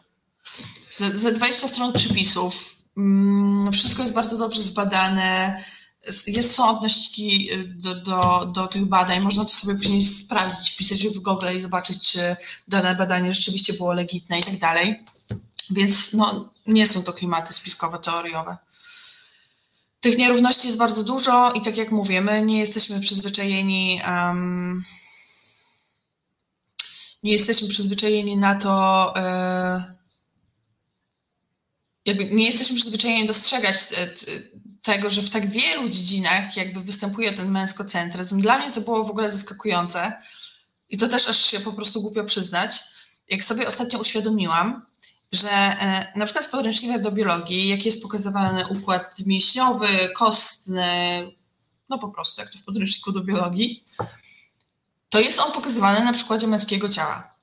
ze 0.91 1.31
20 1.31 1.67
stron 1.67 1.93
przypisów. 1.93 2.75
Mm, 2.97 3.71
wszystko 3.71 4.01
jest 4.01 4.13
bardzo 4.13 4.37
dobrze 4.37 4.61
zbadane. 4.61 5.63
Jest, 6.27 6.55
są 6.55 6.77
odnośniki 6.77 7.53
y, 7.53 7.63
do, 7.67 7.95
do, 7.95 8.45
do 8.45 8.67
tych 8.67 8.85
badań. 8.85 9.19
Można 9.19 9.43
to 9.43 9.49
sobie 9.49 9.79
później 9.79 10.01
sprawdzić, 10.01 10.71
wpisać 10.71 11.07
w 11.07 11.19
Google 11.19 11.55
i 11.57 11.61
zobaczyć, 11.61 12.11
czy 12.11 12.35
dane 12.67 12.95
badanie 12.95 13.33
rzeczywiście 13.33 13.73
było 13.73 13.93
legitne 13.93 14.39
i 14.39 14.43
tak 14.43 14.59
dalej. 14.59 15.05
Więc 15.69 16.13
no, 16.13 16.49
nie 16.67 16.87
są 16.87 17.03
to 17.03 17.13
klimaty 17.13 17.53
spiskowe, 17.53 17.99
teoriowe. 17.99 18.57
Tych 19.99 20.17
nierówności 20.17 20.67
jest 20.67 20.79
bardzo 20.79 21.03
dużo 21.03 21.51
i 21.51 21.61
tak 21.61 21.77
jak 21.77 21.91
mówię, 21.91 22.21
my 22.21 22.41
nie 22.45 22.59
jesteśmy 22.59 22.99
przyzwyczajeni 22.99 24.01
um, 24.07 24.83
nie 27.23 27.31
jesteśmy 27.31 27.67
przyzwyczajeni 27.67 28.37
na 28.37 28.55
to, 28.55 29.13
yy, 29.15 29.98
jakby 32.05 32.25
nie 32.25 32.45
jesteśmy 32.45 32.75
przyzwyczajeni 32.75 33.27
dostrzegać 33.27 33.75
e, 33.75 34.09
tego, 34.83 35.09
że 35.09 35.21
w 35.21 35.29
tak 35.29 35.49
wielu 35.49 35.89
dziedzinach 35.89 36.57
jakby 36.57 36.81
występuje 36.81 37.33
ten 37.33 37.51
męskocentryzm. 37.51 38.41
Dla 38.41 38.59
mnie 38.59 38.71
to 38.71 38.81
było 38.81 39.03
w 39.03 39.09
ogóle 39.09 39.29
zaskakujące 39.29 40.13
i 40.89 40.97
to 40.97 41.07
też 41.07 41.27
aż 41.27 41.45
się 41.45 41.59
po 41.59 41.73
prostu 41.73 42.01
głupio 42.01 42.23
przyznać. 42.23 42.81
Jak 43.29 43.43
sobie 43.43 43.67
ostatnio 43.67 43.99
uświadomiłam, 43.99 44.85
że 45.31 45.49
e, 45.51 46.13
na 46.15 46.25
przykład 46.25 46.45
w 46.45 46.49
podręcznikach 46.49 47.01
do 47.01 47.11
biologii, 47.11 47.67
jak 47.67 47.85
jest 47.85 48.03
pokazywany 48.03 48.67
układ 48.67 49.19
mięśniowy, 49.25 49.87
kostny, 50.15 50.91
no 51.89 51.99
po 51.99 52.09
prostu 52.09 52.41
jak 52.41 52.51
to 52.51 52.59
w 52.59 52.63
podręczniku 52.63 53.11
do 53.11 53.21
biologii, 53.21 53.83
to 55.09 55.19
jest 55.19 55.39
on 55.39 55.51
pokazywany 55.51 56.05
na 56.05 56.13
przykładzie 56.13 56.47
męskiego 56.47 56.89
ciała. 56.89 57.38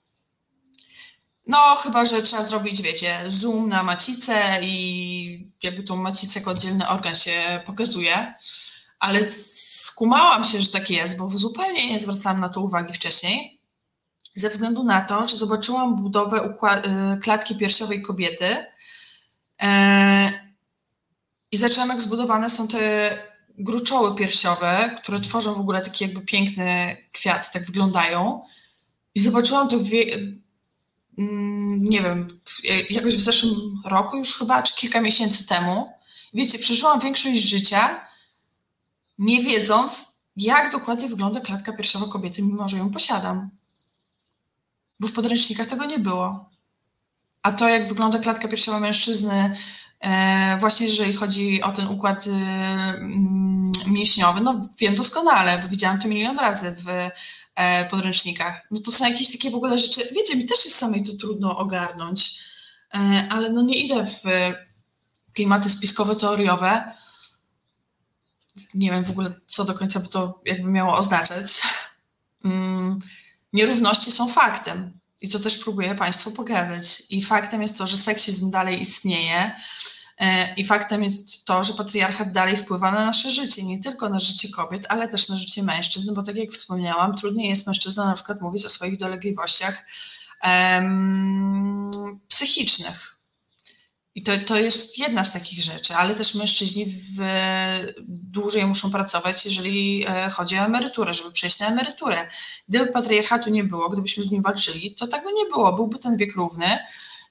No, 1.46 1.76
chyba, 1.76 2.04
że 2.04 2.22
trzeba 2.22 2.42
zrobić, 2.42 2.82
wiecie, 2.82 3.24
zoom 3.28 3.68
na 3.68 3.82
macicę 3.82 4.58
i 4.62 5.50
jakby 5.62 5.82
tą 5.82 5.96
macicę 5.96 6.38
jako 6.38 6.50
oddzielny 6.50 6.88
organ 6.88 7.14
się 7.14 7.60
pokazuje, 7.66 8.34
ale 8.98 9.30
skumałam 9.30 10.44
się, 10.44 10.60
że 10.60 10.68
tak 10.68 10.90
jest, 10.90 11.18
bo 11.18 11.30
zupełnie 11.34 11.92
nie 11.92 11.98
zwracałam 11.98 12.40
na 12.40 12.48
to 12.48 12.60
uwagi 12.60 12.92
wcześniej, 12.92 13.60
ze 14.34 14.48
względu 14.48 14.84
na 14.84 15.00
to, 15.00 15.28
że 15.28 15.36
zobaczyłam 15.36 16.02
budowę 16.02 16.44
y, 16.44 17.20
klatki 17.20 17.56
piersiowej 17.56 18.02
kobiety 18.02 18.66
e, 19.62 20.30
i 21.52 21.56
zaczęłam, 21.56 21.88
jak 21.88 22.00
zbudowane 22.00 22.50
są 22.50 22.68
te 22.68 23.10
gruczoły 23.58 24.14
piersiowe, 24.14 24.96
które 25.02 25.20
tworzą 25.20 25.54
w 25.54 25.60
ogóle 25.60 25.80
taki 25.82 26.04
jakby 26.04 26.20
piękny 26.20 26.96
kwiat, 27.12 27.52
tak 27.52 27.66
wyglądają. 27.66 28.42
I 29.14 29.20
zobaczyłam 29.20 29.68
to 29.68 29.78
nie 31.78 32.02
wiem, 32.02 32.40
jakoś 32.90 33.16
w 33.16 33.20
zeszłym 33.20 33.52
roku 33.84 34.16
już 34.16 34.38
chyba, 34.38 34.62
czy 34.62 34.74
kilka 34.74 35.00
miesięcy 35.00 35.46
temu. 35.46 35.92
Wiecie, 36.34 36.58
przeżyłam 36.58 37.00
większość 37.00 37.42
życia, 37.42 38.06
nie 39.18 39.42
wiedząc, 39.42 40.18
jak 40.36 40.72
dokładnie 40.72 41.08
wygląda 41.08 41.40
klatka 41.40 41.72
piersiowa 41.72 42.06
kobiety, 42.06 42.42
mimo 42.42 42.68
że 42.68 42.78
ją 42.78 42.90
posiadam. 42.90 43.50
Bo 45.00 45.08
w 45.08 45.12
podręcznikach 45.12 45.66
tego 45.66 45.84
nie 45.84 45.98
było. 45.98 46.50
A 47.42 47.52
to, 47.52 47.68
jak 47.68 47.88
wygląda 47.88 48.18
klatka 48.18 48.48
piersiowa 48.48 48.80
mężczyzny, 48.80 49.56
e, 50.00 50.56
właśnie 50.60 50.86
jeżeli 50.86 51.12
chodzi 51.12 51.62
o 51.62 51.72
ten 51.72 51.88
układ 51.88 52.26
y, 52.26 52.30
mm, 52.30 53.72
mięśniowy, 53.86 54.40
no 54.40 54.68
wiem 54.78 54.96
doskonale, 54.96 55.58
bo 55.62 55.68
widziałam 55.68 56.00
to 56.00 56.08
milion 56.08 56.38
razy 56.38 56.76
w 56.84 56.88
E, 56.88 57.10
podręcznikach. 57.90 58.66
No 58.70 58.80
to 58.80 58.92
są 58.92 59.08
jakieś 59.08 59.32
takie 59.32 59.50
w 59.50 59.54
ogóle 59.54 59.78
rzeczy, 59.78 60.00
wiecie, 60.14 60.36
mi 60.36 60.46
też 60.46 60.64
jest 60.64 60.76
samej 60.76 61.04
to 61.04 61.12
trudno 61.16 61.58
ogarnąć, 61.58 62.38
e, 62.94 63.28
ale 63.30 63.50
no 63.50 63.62
nie 63.62 63.78
idę 63.78 64.06
w 64.06 64.20
klimaty 65.34 65.70
spiskowe, 65.70 66.16
teoriowe. 66.16 66.92
Nie 68.74 68.90
wiem 68.90 69.04
w 69.04 69.10
ogóle, 69.10 69.34
co 69.46 69.64
do 69.64 69.74
końca 69.74 70.00
by 70.00 70.08
to 70.08 70.40
jakby 70.44 70.70
miało 70.70 70.96
oznaczać. 70.96 71.62
Mm, 72.44 72.98
nierówności 73.52 74.12
są 74.12 74.32
faktem 74.32 74.98
i 75.20 75.28
to 75.28 75.38
też 75.38 75.58
próbuję 75.58 75.94
Państwu 75.94 76.32
pokazać. 76.32 77.02
I 77.10 77.22
faktem 77.22 77.62
jest 77.62 77.78
to, 77.78 77.86
że 77.86 77.96
seksizm 77.96 78.50
dalej 78.50 78.80
istnieje, 78.80 79.50
E, 79.50 79.95
I 80.56 80.64
faktem 80.64 81.04
jest 81.04 81.44
to, 81.44 81.64
że 81.64 81.72
patriarchat 81.72 82.32
dalej 82.32 82.56
wpływa 82.56 82.92
na 82.92 83.06
nasze 83.06 83.30
życie, 83.30 83.62
nie 83.62 83.82
tylko 83.82 84.08
na 84.08 84.18
życie 84.18 84.48
kobiet, 84.48 84.86
ale 84.88 85.08
też 85.08 85.28
na 85.28 85.36
życie 85.36 85.62
mężczyzn, 85.62 86.14
bo 86.14 86.22
tak 86.22 86.36
jak 86.36 86.50
wspomniałam, 86.50 87.16
trudniej 87.16 87.48
jest 87.48 87.66
mężczyznom 87.66 88.06
na 88.06 88.14
przykład 88.14 88.40
mówić 88.40 88.64
o 88.64 88.68
swoich 88.68 88.98
dolegliwościach 88.98 89.86
psychicznych, 92.28 93.16
i 94.16 94.22
to, 94.22 94.32
to 94.46 94.58
jest 94.58 94.98
jedna 94.98 95.24
z 95.24 95.32
takich 95.32 95.64
rzeczy, 95.64 95.94
ale 95.94 96.14
też 96.14 96.34
mężczyźni 96.34 96.86
w, 96.86 97.20
dłużej 98.08 98.66
muszą 98.66 98.90
pracować, 98.90 99.44
jeżeli 99.44 100.04
e, 100.08 100.30
chodzi 100.30 100.58
o 100.58 100.64
emeryturę, 100.64 101.14
żeby 101.14 101.32
przejść 101.32 101.58
na 101.58 101.66
emeryturę. 101.66 102.28
Gdyby 102.68 102.86
patriarchatu 102.92 103.50
nie 103.50 103.64
było, 103.64 103.88
gdybyśmy 103.88 104.22
z 104.22 104.30
nim 104.30 104.42
walczyli, 104.42 104.94
to 104.94 105.06
tak 105.06 105.24
by 105.24 105.32
nie 105.32 105.44
było. 105.44 105.72
Byłby 105.72 105.98
ten 105.98 106.16
wiek 106.16 106.36
równy 106.36 106.78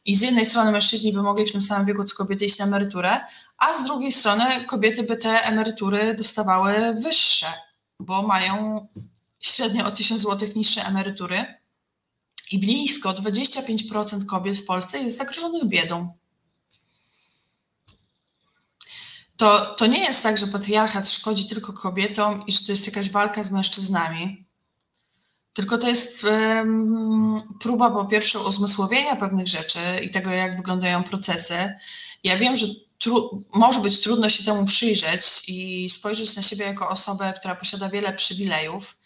i 0.06 0.16
z 0.16 0.22
jednej 0.22 0.46
strony 0.46 0.72
mężczyźni 0.72 1.14
by 1.14 1.22
mogli 1.22 1.46
w 1.46 1.52
tym 1.52 1.62
samym 1.62 1.86
wieku 1.86 2.04
co 2.04 2.16
kobiety 2.16 2.46
iść 2.46 2.60
na 2.60 2.66
emeryturę, 2.66 3.20
a 3.58 3.74
z 3.74 3.84
drugiej 3.84 4.12
strony 4.12 4.66
kobiety 4.66 5.04
by 5.04 5.18
te 5.18 5.44
emerytury 5.44 6.16
dostawały 6.16 6.74
wyższe, 7.04 7.48
bo 8.00 8.22
mają 8.22 8.88
średnio 9.40 9.86
o 9.86 9.92
1000 9.92 10.22
zł 10.22 10.50
niższe 10.56 10.86
emerytury 10.86 11.46
i 12.52 12.60
blisko 12.60 13.10
25% 13.10 14.26
kobiet 14.26 14.58
w 14.58 14.66
Polsce 14.66 15.00
jest 15.00 15.18
zagrożonych 15.18 15.68
biedą. 15.68 16.14
to, 19.38 19.76
to 19.76 19.88
nie 19.88 20.00
jest 20.00 20.24
tak, 20.24 20.38
że 20.38 20.48
patriarchat 20.48 21.10
szkodzi 21.10 21.48
tylko 21.48 21.74
kobietom 21.74 22.44
i 22.48 22.52
że 22.52 22.66
to 22.66 22.72
jest 22.72 22.88
jakaś 22.88 23.10
walka 23.10 23.44
z 23.44 23.52
mężczyznami. 23.52 24.45
Tylko 25.56 25.78
to 25.78 25.88
jest 25.88 26.24
um, 26.24 27.44
próba 27.62 27.92
po 27.92 28.06
pierwsze 28.06 28.40
uzmysłowienia 28.40 29.16
pewnych 29.16 29.48
rzeczy 29.48 29.80
i 30.04 30.12
tego, 30.12 30.32
jak 30.32 30.58
wyglądają 30.58 31.04
procesy. 31.04 31.74
Ja 32.24 32.38
wiem, 32.38 32.56
że 32.56 32.68
może 33.54 33.80
być 33.80 34.02
trudno 34.02 34.30
się 34.30 34.44
temu 34.44 34.66
przyjrzeć 34.66 35.44
i 35.48 35.90
spojrzeć 35.90 36.36
na 36.36 36.42
siebie 36.42 36.66
jako 36.66 36.90
osobę, 36.90 37.34
która 37.40 37.56
posiada 37.56 37.90
wiele 37.90 38.14
przywilejów. 38.14 38.98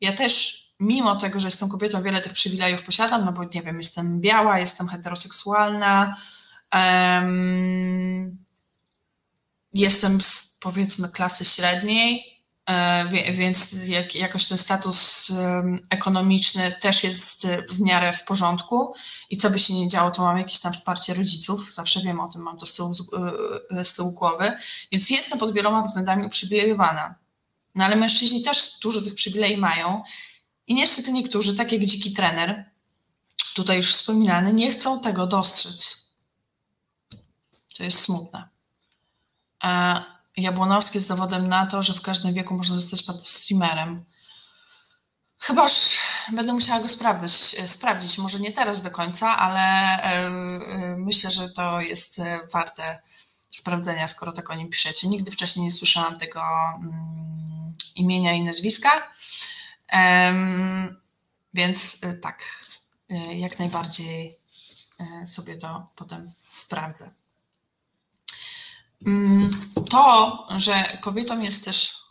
Ja 0.00 0.12
też, 0.12 0.64
mimo 0.80 1.16
tego, 1.16 1.40
że 1.40 1.46
jestem 1.46 1.68
kobietą, 1.68 2.02
wiele 2.02 2.20
tych 2.20 2.32
przywilejów 2.32 2.82
posiadam, 2.82 3.24
no 3.24 3.32
bo 3.32 3.44
nie 3.44 3.62
wiem, 3.62 3.78
jestem 3.78 4.20
biała, 4.20 4.58
jestem 4.58 4.88
heteroseksualna. 4.88 6.16
Um, 6.74 8.38
jestem 9.72 10.20
z 10.20 10.56
powiedzmy 10.60 11.08
klasy 11.08 11.44
średniej, 11.44 12.33
więc 13.32 13.72
jak, 13.72 14.14
jakoś 14.14 14.48
ten 14.48 14.58
status 14.58 15.32
ekonomiczny 15.90 16.74
też 16.80 17.04
jest 17.04 17.46
w 17.46 17.80
miarę 17.80 18.12
w 18.12 18.24
porządku 18.24 18.94
i 19.30 19.36
co 19.36 19.50
by 19.50 19.58
się 19.58 19.74
nie 19.74 19.88
działo, 19.88 20.10
to 20.10 20.22
mam 20.22 20.38
jakieś 20.38 20.60
tam 20.60 20.72
wsparcie 20.72 21.14
rodziców, 21.14 21.74
zawsze 21.74 22.00
wiem 22.00 22.20
o 22.20 22.28
tym, 22.32 22.42
mam 22.42 22.58
to 22.58 22.66
z 22.66 22.76
tyłu, 22.76 22.92
e, 23.70 23.84
z 23.84 23.94
tyłu 23.94 24.12
głowy, 24.12 24.52
więc 24.92 25.10
jestem 25.10 25.38
pod 25.38 25.54
wieloma 25.54 25.82
względami 25.82 26.26
uprzywilejowana. 26.26 27.14
No 27.74 27.84
ale 27.84 27.96
mężczyźni 27.96 28.42
też 28.42 28.78
dużo 28.82 29.02
tych 29.02 29.14
przywilei 29.14 29.56
mają 29.56 30.02
i 30.66 30.74
niestety 30.74 31.12
niektórzy, 31.12 31.56
tak 31.56 31.72
jak 31.72 31.84
dziki 31.84 32.12
trener, 32.12 32.70
tutaj 33.54 33.76
już 33.76 33.94
wspominany, 33.94 34.52
nie 34.52 34.72
chcą 34.72 35.00
tego 35.00 35.26
dostrzec. 35.26 36.08
To 37.76 37.82
jest 37.82 38.00
smutne. 38.00 38.48
Jabłonowski 40.36 40.98
jest 40.98 41.08
dowodem 41.08 41.48
na 41.48 41.66
to, 41.66 41.82
że 41.82 41.94
w 41.94 42.02
każdym 42.02 42.34
wieku 42.34 42.54
można 42.54 42.78
zostać 42.78 43.28
streamerem. 43.28 44.04
Chybaż 45.38 45.98
będę 46.32 46.52
musiała 46.52 46.80
go 46.80 46.88
sprawdzić, 46.88 47.56
sprawdzić, 47.66 48.18
może 48.18 48.40
nie 48.40 48.52
teraz 48.52 48.82
do 48.82 48.90
końca, 48.90 49.36
ale 49.36 49.60
e, 49.60 50.02
e, 50.02 50.96
myślę, 50.96 51.30
że 51.30 51.50
to 51.50 51.80
jest 51.80 52.18
e, 52.18 52.40
warte 52.52 53.02
sprawdzenia, 53.50 54.06
skoro 54.06 54.32
tak 54.32 54.50
o 54.50 54.54
nim 54.54 54.70
piszecie. 54.70 55.08
Nigdy 55.08 55.30
wcześniej 55.30 55.64
nie 55.64 55.70
słyszałam 55.70 56.18
tego 56.18 56.42
mm, 56.76 57.74
imienia 57.94 58.32
i 58.32 58.42
nazwiska, 58.42 59.12
więc 61.54 62.00
tak, 62.22 62.42
jak 63.34 63.58
najbardziej 63.58 64.38
sobie 65.26 65.58
to 65.58 65.86
potem 65.96 66.32
sprawdzę. 66.50 67.10
Mm, 69.06 69.50
to, 69.90 70.46
że 70.58 70.98
kobietą 71.00 71.40
jest 71.40 71.64
też 71.64 72.04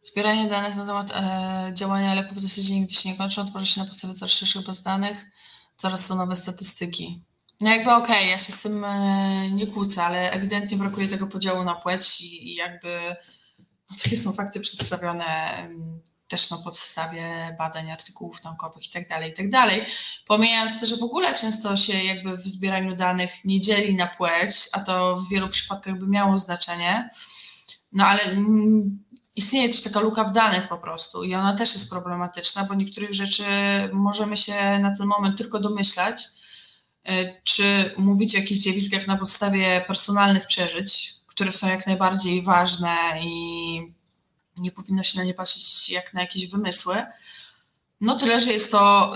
Zbieranie 0.00 0.48
danych 0.48 0.76
na 0.76 0.86
temat 0.86 1.10
e, 1.10 1.70
działania 1.74 2.14
leków 2.14 2.38
w 2.38 2.40
zasadzie 2.40 2.74
nigdy 2.74 2.94
się 2.94 3.08
nie 3.08 3.16
kończy, 3.16 3.44
tworzy 3.44 3.66
się 3.66 3.80
na 3.80 3.86
podstawie 3.86 4.14
coraz 4.14 4.32
szerszych 4.32 4.66
baz 4.66 4.82
danych, 4.82 5.26
coraz 5.76 6.06
są 6.06 6.16
nowe 6.16 6.36
statystyki. 6.36 7.24
No 7.60 7.70
jakby 7.70 7.92
okej, 7.92 8.16
okay, 8.16 8.26
ja 8.26 8.38
się 8.38 8.52
z 8.52 8.62
tym 8.62 8.84
e, 8.84 9.50
nie 9.50 9.66
kłócę, 9.66 10.04
ale 10.04 10.30
ewidentnie 10.30 10.76
brakuje 10.76 11.08
tego 11.08 11.26
podziału 11.26 11.64
na 11.64 11.74
płeć 11.74 12.20
i, 12.20 12.48
i 12.48 12.54
jakby 12.54 13.16
no, 13.90 13.96
takie 14.02 14.16
są 14.16 14.32
fakty 14.32 14.60
przedstawione 14.60 15.24
też 16.28 16.50
na 16.50 16.56
podstawie 16.56 17.56
badań, 17.58 17.90
artykułów 17.90 18.44
naukowych 18.44 18.86
itd., 18.86 19.06
tak 19.08 19.24
itd. 19.24 19.50
Tak 19.50 19.70
Pomijając 20.26 20.80
to, 20.80 20.86
że 20.86 20.96
w 20.96 21.02
ogóle 21.02 21.34
często 21.34 21.76
się 21.76 21.92
jakby 21.92 22.36
w 22.36 22.42
zbieraniu 22.42 22.96
danych 22.96 23.44
nie 23.44 23.60
dzieli 23.60 23.96
na 23.96 24.06
płeć, 24.06 24.68
a 24.72 24.80
to 24.80 25.16
w 25.16 25.28
wielu 25.28 25.48
przypadkach 25.48 25.98
by 25.98 26.06
miało 26.06 26.38
znaczenie, 26.38 27.10
no 27.92 28.06
ale 28.06 28.20
istnieje 29.36 29.68
też 29.68 29.82
taka 29.82 30.00
luka 30.00 30.24
w 30.24 30.32
danych 30.32 30.68
po 30.68 30.78
prostu 30.78 31.24
i 31.24 31.34
ona 31.34 31.56
też 31.56 31.72
jest 31.72 31.90
problematyczna, 31.90 32.64
bo 32.64 32.74
niektórych 32.74 33.14
rzeczy 33.14 33.44
możemy 33.92 34.36
się 34.36 34.78
na 34.78 34.96
ten 34.96 35.06
moment 35.06 35.38
tylko 35.38 35.60
domyślać, 35.60 36.22
y, 37.10 37.40
czy 37.44 37.94
mówić 37.96 38.34
o 38.34 38.38
jakichś 38.38 38.60
zjawiskach 38.60 39.06
na 39.06 39.16
podstawie 39.16 39.84
personalnych 39.86 40.46
przeżyć, 40.46 41.14
które 41.26 41.52
są 41.52 41.68
jak 41.68 41.86
najbardziej 41.86 42.42
ważne 42.42 42.96
i 43.22 43.97
nie 44.60 44.72
powinno 44.72 45.02
się 45.02 45.18
na 45.18 45.24
nie 45.24 45.34
patrzeć 45.34 45.90
jak 45.90 46.14
na 46.14 46.20
jakieś 46.20 46.46
wymysły. 46.46 47.06
No 48.00 48.16
tyle, 48.16 48.40
że 48.40 48.52
jest 48.52 48.70
to 48.72 49.14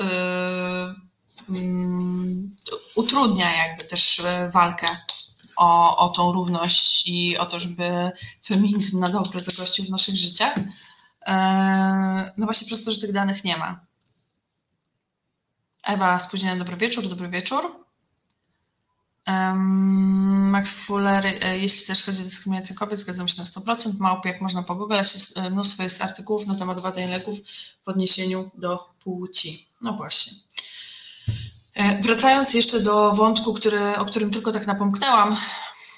yy, 1.49 1.59
yy, 1.59 2.51
utrudnia 2.95 3.67
jakby 3.67 3.85
też 3.85 4.19
y, 4.19 4.51
walkę 4.53 4.87
o, 5.57 5.97
o 5.97 6.09
tą 6.09 6.33
równość 6.33 7.09
i 7.09 7.39
o 7.39 7.47
to, 7.47 7.59
żeby 7.59 8.13
feminizm 8.47 9.01
na 9.01 9.09
dobre 9.09 9.41
zagościł 9.41 9.85
w 9.85 9.91
naszych 9.91 10.17
życiach. 10.17 10.57
Yy, 10.57 10.65
no 12.37 12.47
właśnie 12.47 12.67
przez 12.67 12.85
to, 12.85 12.93
że 12.93 13.01
tych 13.01 13.13
danych 13.13 13.45
nie 13.45 13.57
ma. 13.57 13.81
Ewa, 15.83 16.19
spóźniony 16.19 16.59
dobry 16.59 16.77
wieczór, 16.77 17.09
dobry 17.09 17.29
wieczór. 17.29 17.82
Max 19.27 20.71
Fuller, 20.71 21.27
e, 21.27 21.59
jeśli 21.59 21.87
też 21.87 22.05
chodzi 22.05 22.21
o 22.21 22.25
dyskryminację 22.25 22.77
kobiet, 22.77 22.99
zgadzam 22.99 23.29
się 23.29 23.39
na 23.39 23.45
100%. 23.45 24.01
Małpy, 24.01 24.29
jak 24.29 24.41
można 24.41 24.63
pogooglać, 24.63 25.15
jest 25.15 25.39
e, 25.39 25.51
mnóstwo 25.51 25.83
jest 25.83 26.03
artykułów 26.03 26.47
na 26.47 26.55
temat 26.55 26.81
badań 26.81 27.11
leków 27.11 27.39
w 27.85 27.89
odniesieniu 27.89 28.51
do 28.55 28.89
płci. 29.05 29.69
No 29.81 29.93
właśnie. 29.93 30.33
E, 31.75 32.03
wracając 32.03 32.55
jeszcze 32.55 32.81
do 32.81 33.13
wątku, 33.13 33.55
który, 33.55 33.97
o 33.97 34.05
którym 34.05 34.31
tylko 34.31 34.53
tak 34.53 34.67
napomknęłam, 34.67 35.37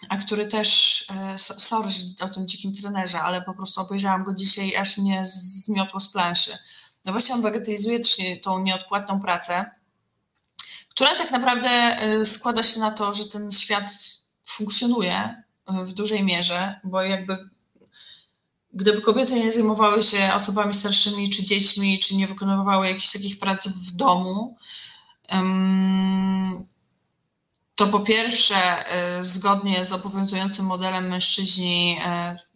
a 0.08 0.16
który 0.16 0.46
też, 0.46 1.04
sorry 1.36 1.88
o 2.20 2.28
tym 2.28 2.48
dzikim 2.48 2.74
trenerze, 2.74 3.22
ale 3.22 3.42
po 3.42 3.54
prostu 3.54 3.80
obejrzałam 3.80 4.24
go 4.24 4.34
dzisiaj, 4.34 4.76
aż 4.76 4.98
mnie 4.98 5.22
zmiotło 5.24 6.00
z 6.00 6.08
planszy. 6.08 6.58
No 7.04 7.12
właśnie 7.12 7.34
on 7.34 7.42
bagatelizuje 7.42 8.00
tą 8.42 8.58
nieodpłatną 8.58 9.20
pracę, 9.20 9.70
która 10.94 11.16
tak 11.16 11.30
naprawdę 11.30 11.96
y, 12.20 12.26
składa 12.26 12.62
się 12.62 12.80
na 12.80 12.90
to, 12.90 13.14
że 13.14 13.24
ten 13.24 13.52
świat 13.52 13.92
funkcjonuje 14.44 15.42
y, 15.70 15.84
w 15.84 15.92
dużej 15.92 16.24
mierze, 16.24 16.80
bo 16.84 17.02
jakby 17.02 17.48
gdyby 18.72 19.02
kobiety 19.02 19.32
nie 19.32 19.52
zajmowały 19.52 20.02
się 20.02 20.30
osobami 20.34 20.74
starszymi 20.74 21.30
czy 21.30 21.44
dziećmi, 21.44 21.98
czy 21.98 22.16
nie 22.16 22.26
wykonywały 22.28 22.86
jakichś 22.86 23.12
takich 23.12 23.38
prac 23.38 23.68
w 23.68 23.90
domu, 23.90 24.56
to 27.74 27.86
po 27.86 28.00
pierwsze, 28.00 28.84
y, 29.20 29.24
zgodnie 29.24 29.84
z 29.84 29.92
obowiązującym 29.92 30.66
modelem 30.66 31.08
mężczyźni, 31.08 31.98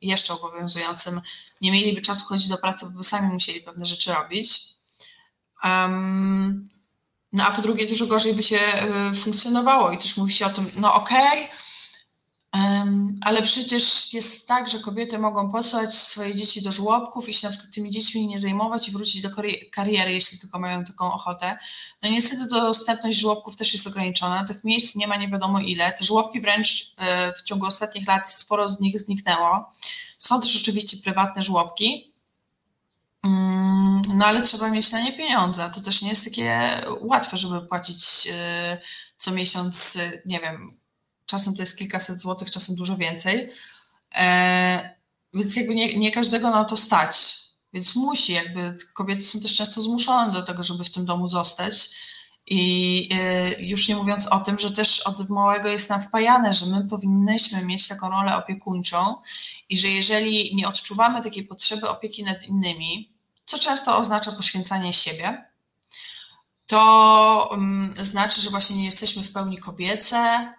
jeszcze 0.02 0.34
obowiązującym, 0.34 1.20
nie 1.60 1.72
mieliby 1.72 2.02
czasu 2.02 2.24
chodzić 2.24 2.48
do 2.48 2.58
pracy, 2.58 2.86
bo 2.94 3.04
sami 3.04 3.32
musieli 3.32 3.60
pewne 3.60 3.86
rzeczy 3.86 4.12
robić. 4.12 4.60
No 7.32 7.44
a 7.44 7.56
po 7.56 7.62
drugie, 7.62 7.86
dużo 7.86 8.06
gorzej 8.06 8.34
by 8.34 8.42
się 8.42 8.58
e, 8.58 9.14
funkcjonowało 9.14 9.90
i 9.90 9.98
też 9.98 10.16
mówi 10.16 10.32
się 10.32 10.46
o 10.46 10.50
tym, 10.50 10.70
no 10.76 10.94
okej, 10.94 11.44
okay, 11.44 11.58
ale 13.20 13.42
przecież 13.42 14.14
jest 14.14 14.48
tak, 14.48 14.68
że 14.68 14.78
kobiety 14.78 15.18
mogą 15.18 15.50
posłać 15.52 15.94
swoje 15.94 16.34
dzieci 16.34 16.62
do 16.62 16.72
żłobków 16.72 17.28
i 17.28 17.34
się 17.34 17.46
na 17.46 17.50
przykład 17.50 17.74
tymi 17.74 17.90
dziećmi 17.90 18.26
nie 18.26 18.38
zajmować 18.38 18.88
i 18.88 18.92
wrócić 18.92 19.22
do 19.22 19.30
kariery, 19.70 20.12
jeśli 20.12 20.38
tylko 20.38 20.58
mają 20.58 20.84
taką 20.84 21.12
ochotę. 21.12 21.58
No 22.02 22.10
niestety 22.10 22.46
dostępność 22.46 23.18
żłobków 23.18 23.56
też 23.56 23.72
jest 23.72 23.86
ograniczona, 23.86 24.44
tych 24.44 24.64
miejsc 24.64 24.96
nie 24.96 25.06
ma 25.06 25.16
nie 25.16 25.28
wiadomo 25.28 25.60
ile. 25.60 25.92
Te 25.92 26.04
żłobki 26.04 26.40
wręcz 26.40 26.94
e, 26.96 27.32
w 27.32 27.42
ciągu 27.42 27.66
ostatnich 27.66 28.08
lat 28.08 28.30
sporo 28.30 28.68
z 28.68 28.80
nich 28.80 28.98
zniknęło. 28.98 29.70
Są 30.18 30.40
też 30.40 30.56
oczywiście 30.56 30.96
prywatne 31.04 31.42
żłobki, 31.42 32.07
no 34.14 34.26
ale 34.26 34.42
trzeba 34.42 34.70
mieć 34.70 34.92
na 34.92 35.00
nie 35.00 35.12
pieniądze. 35.12 35.70
To 35.74 35.80
też 35.80 36.02
nie 36.02 36.08
jest 36.08 36.24
takie 36.24 36.80
łatwe, 37.00 37.36
żeby 37.36 37.60
płacić 37.60 38.26
y, 38.26 38.78
co 39.16 39.30
miesiąc, 39.30 39.96
y, 39.96 40.22
nie 40.26 40.40
wiem, 40.40 40.80
czasem 41.26 41.54
to 41.54 41.62
jest 41.62 41.78
kilkaset 41.78 42.20
złotych, 42.20 42.50
czasem 42.50 42.76
dużo 42.76 42.96
więcej. 42.96 43.52
E, 44.14 44.96
więc 45.34 45.56
jakby 45.56 45.74
nie, 45.74 45.98
nie 45.98 46.10
każdego 46.10 46.50
na 46.50 46.64
to 46.64 46.76
stać. 46.76 47.36
Więc 47.72 47.96
musi, 47.96 48.32
jakby 48.32 48.78
kobiety 48.94 49.22
są 49.22 49.40
też 49.40 49.56
często 49.56 49.80
zmuszone 49.80 50.32
do 50.32 50.42
tego, 50.42 50.62
żeby 50.62 50.84
w 50.84 50.92
tym 50.92 51.06
domu 51.06 51.26
zostać. 51.26 51.90
I 52.50 53.08
y, 53.58 53.62
już 53.62 53.88
nie 53.88 53.96
mówiąc 53.96 54.26
o 54.26 54.38
tym, 54.40 54.58
że 54.58 54.70
też 54.70 55.00
od 55.00 55.28
małego 55.28 55.68
jest 55.68 55.90
nam 55.90 56.02
wpajane, 56.02 56.54
że 56.54 56.66
my 56.66 56.88
powinnyśmy 56.88 57.64
mieć 57.64 57.88
taką 57.88 58.10
rolę 58.10 58.36
opiekuńczą 58.36 59.14
i 59.68 59.78
że 59.78 59.88
jeżeli 59.88 60.54
nie 60.56 60.68
odczuwamy 60.68 61.22
takiej 61.22 61.44
potrzeby 61.44 61.88
opieki 61.88 62.24
nad 62.24 62.42
innymi, 62.42 63.12
co 63.44 63.58
często 63.58 63.98
oznacza 63.98 64.32
poświęcanie 64.32 64.92
siebie, 64.92 65.44
to 66.66 67.48
um, 67.50 67.94
znaczy, 68.02 68.40
że 68.40 68.50
właśnie 68.50 68.76
nie 68.76 68.84
jesteśmy 68.84 69.22
w 69.22 69.32
pełni 69.32 69.58
kobiece 69.58 70.52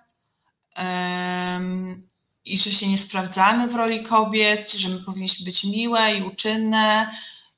um, 0.77 2.09
i 2.45 2.57
że 2.57 2.71
się 2.71 2.87
nie 2.87 2.97
sprawdzamy 2.97 3.67
w 3.67 3.75
roli 3.75 4.03
kobiet, 4.03 4.71
że 4.71 4.89
my 4.89 4.99
powinniśmy 4.99 5.45
być 5.45 5.63
miłe 5.63 6.15
i 6.15 6.23
uczynne 6.23 7.11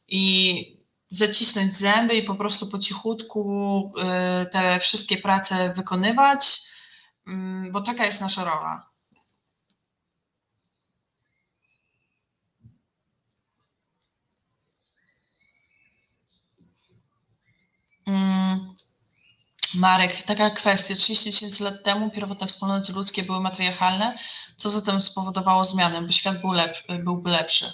i 0.08 0.81
zacisnąć 1.12 1.76
zęby 1.76 2.16
i 2.16 2.24
po 2.24 2.36
prostu 2.36 2.68
po 2.68 2.80
cichutku 2.80 3.94
y, 4.44 4.50
te 4.50 4.80
wszystkie 4.80 5.18
prace 5.18 5.74
wykonywać, 5.74 6.62
mm, 7.28 7.72
bo 7.72 7.82
taka 7.82 8.06
jest 8.06 8.22
nasza 8.22 8.44
rola. 8.44 8.92
Mm. 18.08 18.76
Marek, 19.74 20.24
taka 20.24 20.50
kwestia. 20.50 20.96
30 20.96 21.32
tysięcy 21.32 21.64
lat 21.64 21.84
temu 21.84 22.10
pierwotne 22.12 22.48
wspólnoty 22.48 22.94
ludzkie 22.94 23.24
były 23.24 23.40
matriarchalne. 23.40 24.18
Co 24.58 24.70
zatem 24.70 25.02
spowodowało 25.02 25.64
zmianę, 25.64 26.02
by 26.02 26.14
świat 26.14 26.42
był 26.42 26.52
lep, 26.52 26.78
byłby 27.04 27.30
lepszy? 27.30 27.74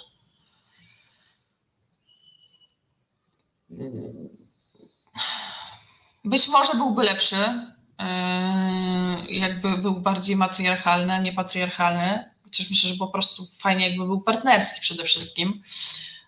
Być 6.24 6.48
może 6.48 6.74
byłby 6.74 7.04
lepszy, 7.04 7.36
yy, 7.36 9.34
jakby 9.34 9.78
był 9.78 10.00
bardziej 10.00 10.36
matriarchalny, 10.36 11.12
a 11.12 11.18
nie 11.18 11.32
patriarchalny. 11.32 12.30
Chociaż 12.44 12.70
myślę, 12.70 12.90
że 12.90 12.96
po 12.96 13.08
prostu 13.08 13.46
fajnie 13.58 13.88
jakby 13.88 14.06
był 14.06 14.20
partnerski 14.20 14.80
przede 14.80 15.04
wszystkim. 15.04 15.62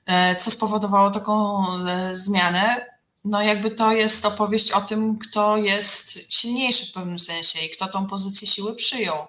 Yy, 0.08 0.36
co 0.38 0.50
spowodowało 0.50 1.10
taką 1.10 1.64
zmianę? 2.12 2.86
No 3.24 3.42
jakby 3.42 3.70
to 3.70 3.92
jest 3.92 4.26
opowieść 4.26 4.72
o 4.72 4.80
tym, 4.80 5.18
kto 5.18 5.56
jest 5.56 6.32
silniejszy 6.32 6.86
w 6.86 6.92
pewnym 6.92 7.18
sensie 7.18 7.58
i 7.60 7.70
kto 7.70 7.88
tą 7.88 8.06
pozycję 8.06 8.48
siły 8.48 8.76
przyjął 8.76 9.26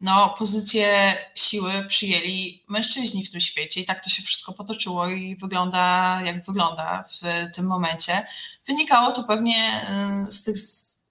no, 0.00 0.34
pozycję 0.38 1.14
siły 1.34 1.72
przyjęli 1.88 2.64
mężczyźni 2.68 3.24
w 3.24 3.30
tym 3.30 3.40
świecie 3.40 3.80
i 3.80 3.84
tak 3.84 4.04
to 4.04 4.10
się 4.10 4.22
wszystko 4.22 4.52
potoczyło 4.52 5.08
i 5.08 5.36
wygląda 5.36 6.20
jak 6.24 6.44
wygląda 6.44 7.04
w 7.10 7.20
tym 7.54 7.66
momencie. 7.66 8.26
Wynikało 8.66 9.12
to 9.12 9.24
pewnie 9.24 9.82
y, 10.26 10.30
z 10.30 10.42
tych 10.42 10.56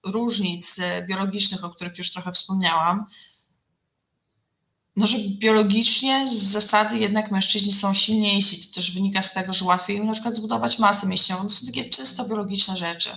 różnic 0.06 0.80
biologicznych, 1.08 1.64
o 1.64 1.70
których 1.70 1.98
już 1.98 2.12
trochę 2.12 2.32
wspomniałam. 2.32 3.06
No, 4.96 5.08
że 5.08 5.18
biologicznie 5.20 6.30
z 6.30 6.34
zasady 6.34 6.98
jednak 6.98 7.32
mężczyźni 7.32 7.74
są 7.74 7.94
silniejsi. 7.94 8.68
To 8.68 8.76
też 8.76 8.92
wynika 8.92 9.22
z 9.22 9.34
tego, 9.34 9.54
że 9.54 9.66
łatwiej 9.66 9.98
im 9.98 10.06
na 10.06 10.14
przykład 10.14 10.36
zbudować 10.36 10.80
masę 10.80 11.08
mięśniową. 11.08 11.44
To 11.44 11.50
są 11.50 11.68
takie 11.68 11.90
czysto 11.90 12.26
biologiczne 12.26 12.78
rzeczy. 12.78 13.10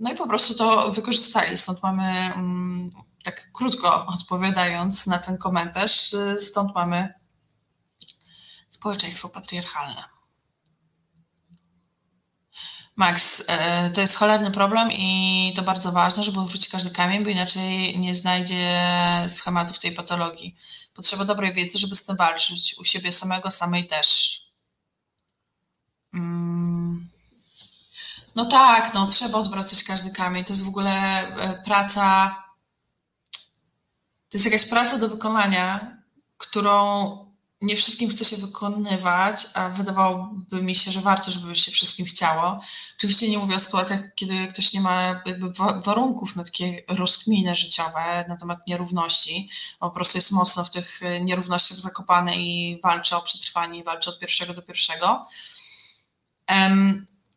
No 0.00 0.12
i 0.12 0.16
po 0.16 0.26
prostu 0.26 0.54
to 0.54 0.92
wykorzystali. 0.92 1.58
Stąd 1.58 1.82
mamy 1.82 2.02
mm, 2.02 2.90
tak 3.24 3.52
krótko 3.52 4.06
odpowiadając 4.06 5.06
na 5.06 5.18
ten 5.18 5.38
komentarz, 5.38 6.14
stąd 6.38 6.74
mamy 6.74 7.14
społeczeństwo 8.68 9.28
patriarchalne. 9.28 10.04
Max, 12.96 13.44
e, 13.48 13.90
to 13.90 14.00
jest 14.00 14.14
cholerny 14.14 14.50
problem 14.50 14.92
i 14.92 15.52
to 15.56 15.62
bardzo 15.62 15.92
ważne, 15.92 16.24
żeby 16.24 16.38
wrócić 16.38 16.68
każdy 16.68 16.90
kamień, 16.90 17.24
bo 17.24 17.30
inaczej 17.30 17.98
nie 17.98 18.14
znajdzie 18.14 18.80
schematów 19.28 19.78
tej 19.78 19.92
patologii. 19.92 20.56
Potrzeba 20.94 21.24
dobrej 21.24 21.54
wiedzy, 21.54 21.78
żeby 21.78 21.96
z 21.96 22.04
tym 22.04 22.16
walczyć, 22.16 22.74
u 22.78 22.84
siebie 22.84 23.12
samego, 23.12 23.50
samej 23.50 23.86
też. 23.86 24.40
Mm. 26.14 27.08
No 28.34 28.44
tak, 28.44 28.94
no 28.94 29.06
trzeba 29.06 29.38
odwracać 29.38 29.84
każdy 29.84 30.10
kamień. 30.10 30.44
To 30.44 30.52
jest 30.52 30.64
w 30.64 30.68
ogóle 30.68 30.92
e, 30.92 31.62
praca 31.64 32.36
to 34.32 34.38
jest 34.38 34.44
jakaś 34.44 34.64
praca 34.64 34.98
do 34.98 35.08
wykonania, 35.08 35.96
którą 36.38 37.16
nie 37.60 37.76
wszystkim 37.76 38.10
chce 38.10 38.24
się 38.24 38.36
wykonywać, 38.36 39.46
a 39.54 39.68
wydawałoby 39.68 40.62
mi 40.62 40.74
się, 40.74 40.92
że 40.92 41.00
warto, 41.00 41.30
żeby 41.30 41.56
się 41.56 41.72
wszystkim 41.72 42.06
chciało. 42.06 42.60
Oczywiście 42.98 43.30
nie 43.30 43.38
mówię 43.38 43.56
o 43.56 43.60
sytuacjach, 43.60 44.00
kiedy 44.14 44.46
ktoś 44.46 44.72
nie 44.72 44.80
ma 44.80 45.22
jakby 45.26 45.52
warunków 45.84 46.36
na 46.36 46.44
takie 46.44 46.82
rozkminy 46.88 47.54
życiowe 47.54 48.24
na 48.28 48.36
temat 48.36 48.66
nierówności, 48.66 49.50
po 49.80 49.90
prostu 49.90 50.18
jest 50.18 50.30
mocno 50.30 50.64
w 50.64 50.70
tych 50.70 51.00
nierównościach 51.20 51.78
zakopany 51.78 52.36
i 52.36 52.80
walczy 52.82 53.16
o 53.16 53.22
przetrwanie, 53.22 53.78
i 53.78 53.84
walczy 53.84 54.10
od 54.10 54.18
pierwszego 54.18 54.54
do 54.54 54.62
pierwszego. 54.62 55.26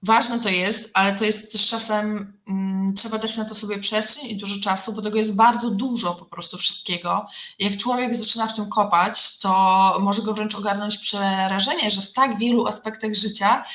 Ważne 0.04 0.40
to 0.40 0.50
jest, 0.50 0.92
ale 0.94 1.16
to 1.16 1.26
jest 1.26 1.52
też 1.52 1.68
czasem, 1.68 2.34
mm, 2.48 2.65
trzeba 2.94 3.18
dać 3.18 3.38
na 3.38 3.46
to 3.46 3.56
sobie 3.56 3.80
przestrzeń 3.80 4.26
i 4.26 4.38
dużo 4.38 4.60
czasu, 4.60 4.94
bo 4.94 5.02
tego 5.02 5.18
jest 5.18 5.36
bardzo 5.36 5.70
dużo 5.70 6.16
po 6.16 6.26
prostu 6.26 6.58
wszystkiego. 6.58 7.28
Jak 7.60 7.78
człowiek 7.78 8.16
zaczyna 8.16 8.48
w 8.48 8.56
tym 8.56 8.70
kopać, 8.70 9.40
to 9.40 9.98
może 10.00 10.22
go 10.22 10.34
wręcz 10.34 10.56
ogarnąć 10.56 10.98
przerażenie, 10.98 11.92
że 11.92 12.02
w 12.02 12.14
tak 12.14 12.38
wielu 12.38 12.68
aspektach 12.68 13.14
życia 13.14 13.66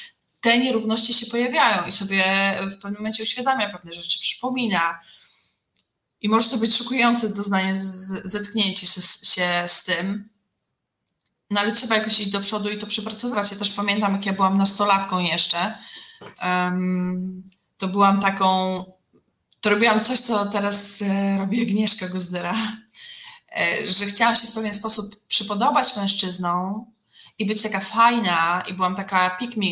te 0.40 0.58
nierówności 0.58 1.14
się 1.14 1.26
pojawiają 1.26 1.86
i 1.86 1.92
sobie 1.92 2.24
w 2.62 2.74
pewnym 2.74 3.00
momencie 3.00 3.22
uświadamia 3.22 3.68
pewne 3.68 3.92
rzeczy, 3.92 4.18
przypomina. 4.20 5.00
I 6.20 6.28
może 6.28 6.50
to 6.50 6.56
być 6.56 6.76
szokujące 6.76 7.28
doznanie, 7.28 7.72
zetknięcie 8.24 8.86
się, 8.86 9.00
się 9.22 9.64
z 9.66 9.84
tym, 9.84 10.28
no 11.50 11.60
ale 11.60 11.72
trzeba 11.72 11.96
jakoś 11.96 12.20
iść 12.20 12.30
do 12.30 12.40
przodu 12.40 12.68
i 12.68 12.78
to 12.78 12.86
przepracować. 12.86 13.52
Ja 13.52 13.58
też 13.58 13.70
pamiętam, 13.70 14.12
jak 14.12 14.26
ja 14.26 14.32
byłam 14.32 14.58
nastolatką 14.58 15.18
jeszcze, 15.18 15.78
to 17.78 17.88
byłam 17.88 18.20
taką, 18.20 18.84
to 19.60 19.70
robiłam 19.70 20.00
coś, 20.00 20.20
co 20.20 20.46
teraz 20.46 21.02
e, 21.02 21.38
robi 21.38 21.62
Agnieszka 21.62 22.08
Gozdyra, 22.08 22.54
e, 23.56 23.86
że 23.86 24.06
chciałam 24.06 24.36
się 24.36 24.46
w 24.46 24.52
pewien 24.52 24.72
sposób 24.72 25.26
przypodobać 25.28 25.96
mężczyznom 25.96 26.86
i 27.38 27.46
być 27.46 27.62
taka 27.62 27.80
fajna 27.80 28.62
i 28.68 28.74
byłam 28.74 28.96
taka 28.96 29.30
pick 29.30 29.56
me 29.56 29.66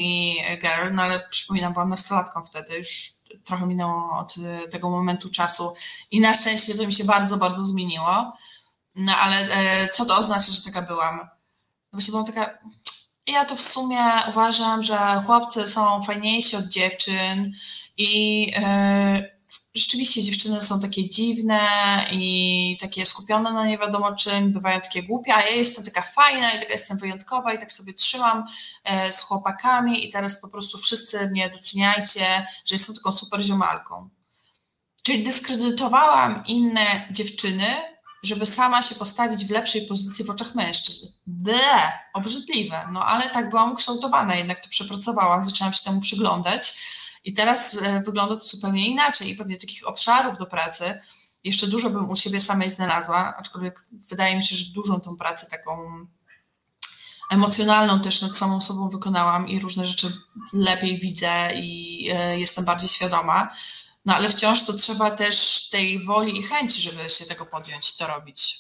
girl, 0.57 0.95
no 0.95 1.03
ale 1.03 1.29
przypominam, 1.31 1.73
byłam 1.73 1.89
nastolatką 1.89 2.45
wtedy, 2.45 2.77
już 2.77 3.13
trochę 3.45 3.67
minęło 3.67 4.19
od 4.19 4.35
e, 4.39 4.69
tego 4.69 4.91
momentu 4.91 5.31
czasu 5.31 5.75
i 6.11 6.21
na 6.21 6.35
szczęście 6.35 6.75
to 6.75 6.87
mi 6.87 6.93
się 6.93 7.05
bardzo, 7.05 7.37
bardzo 7.37 7.63
zmieniło. 7.63 8.37
No 8.97 9.17
ale 9.17 9.49
co 9.93 10.05
to 10.05 10.17
oznacza, 10.17 10.53
że 10.53 10.63
taka 10.63 10.83
byłam? 10.83 11.17
No 11.19 11.29
właśnie 11.93 12.13
byłam 12.13 12.27
taka, 12.27 12.59
ja 13.27 13.45
to 13.45 13.57
w 13.57 13.63
sumie 13.63 13.99
uważam, 14.29 14.83
że 14.83 15.23
chłopcy 15.27 15.67
są 15.67 16.03
fajniejsi 16.03 16.57
od 16.57 16.69
dziewczyn 16.69 17.53
i 17.97 18.41
yy, 18.47 19.38
rzeczywiście 19.79 20.23
dziewczyny 20.23 20.61
są 20.61 20.81
takie 20.81 21.09
dziwne 21.09 21.61
i 22.13 22.77
takie 22.81 23.07
skupione 23.07 23.53
na 23.53 23.67
nie 23.67 23.79
wiadomo 23.79 24.15
czym, 24.15 24.53
bywają 24.53 24.81
takie 24.81 25.03
głupie, 25.03 25.35
a 25.35 25.43
ja 25.43 25.51
jestem 25.51 25.85
taka 25.85 26.03
fajna 26.03 26.53
i 26.53 26.61
taka 26.61 26.73
jestem 26.73 26.99
wyjątkowa 26.99 27.53
i 27.53 27.59
tak 27.59 27.73
sobie 27.73 27.95
trzymam 27.95 28.45
yy, 28.91 29.13
z 29.13 29.21
chłopakami 29.21 30.07
i 30.09 30.13
teraz 30.13 30.41
po 30.41 30.49
prostu 30.49 30.79
wszyscy 30.79 31.31
mnie 31.31 31.51
doceniajcie, 31.51 32.47
że 32.67 32.75
jestem 32.75 32.95
taką 32.95 33.13
super 33.13 33.43
ziomalką. 33.43 34.11
Czyli 35.03 35.25
dyskredytowałam 35.25 36.43
inne 36.47 37.09
dziewczyny, 37.11 37.67
żeby 38.23 38.47
sama 38.47 38.83
się 38.83 38.95
postawić 38.95 39.45
w 39.45 39.51
lepszej 39.51 39.87
pozycji 39.87 40.25
w 40.25 40.31
oczach 40.31 40.55
mężczyzn. 40.55 41.07
Ble, 41.27 41.93
obrzydliwe, 42.15 42.89
no 42.93 43.05
ale 43.05 43.31
tak 43.31 43.51
byłam 43.51 43.73
ukształtowana, 43.73 44.35
jednak 44.35 44.63
to 44.63 44.69
przepracowałam, 44.69 45.45
zaczęłam 45.45 45.73
się 45.73 45.85
temu 45.85 46.01
przyglądać 46.01 46.75
i 47.25 47.35
teraz 47.35 47.79
e, 47.83 48.03
wygląda 48.03 48.35
to 48.35 48.41
zupełnie 48.41 48.87
inaczej 48.87 49.31
i 49.31 49.37
pewnie 49.37 49.57
takich 49.57 49.89
obszarów 49.89 50.39
do 50.39 50.47
pracy 50.47 51.01
jeszcze 51.45 51.67
dużo 51.67 51.91
bym 51.91 52.11
u 52.11 52.17
siebie 52.17 52.41
samej 52.41 52.71
znalazła, 52.71 53.37
aczkolwiek 53.37 53.87
wydaje 54.09 54.37
mi 54.37 54.45
się, 54.45 54.57
że 54.57 54.73
dużą 54.73 55.01
tą 55.01 55.17
pracę 55.17 55.47
taką 55.47 56.07
emocjonalną 57.31 58.01
też 58.01 58.23
nad 58.23 58.39
samą 58.39 58.61
sobą 58.61 58.89
wykonałam 58.89 59.49
i 59.49 59.61
różne 59.61 59.87
rzeczy 59.87 60.13
lepiej 60.53 60.99
widzę 60.99 61.51
i 61.55 62.09
e, 62.13 62.39
jestem 62.39 62.65
bardziej 62.65 62.89
świadoma. 62.89 63.55
No 64.05 64.15
ale 64.15 64.31
wciąż 64.31 64.63
to 64.63 64.73
trzeba 64.73 65.11
też 65.11 65.69
tej 65.71 66.05
woli 66.05 66.39
i 66.41 66.43
chęci, 66.43 66.83
żeby 66.83 67.11
się 67.11 67.27
tego 67.27 67.47
podjąć 67.47 67.97
to 67.97 68.07
robić. 68.07 68.59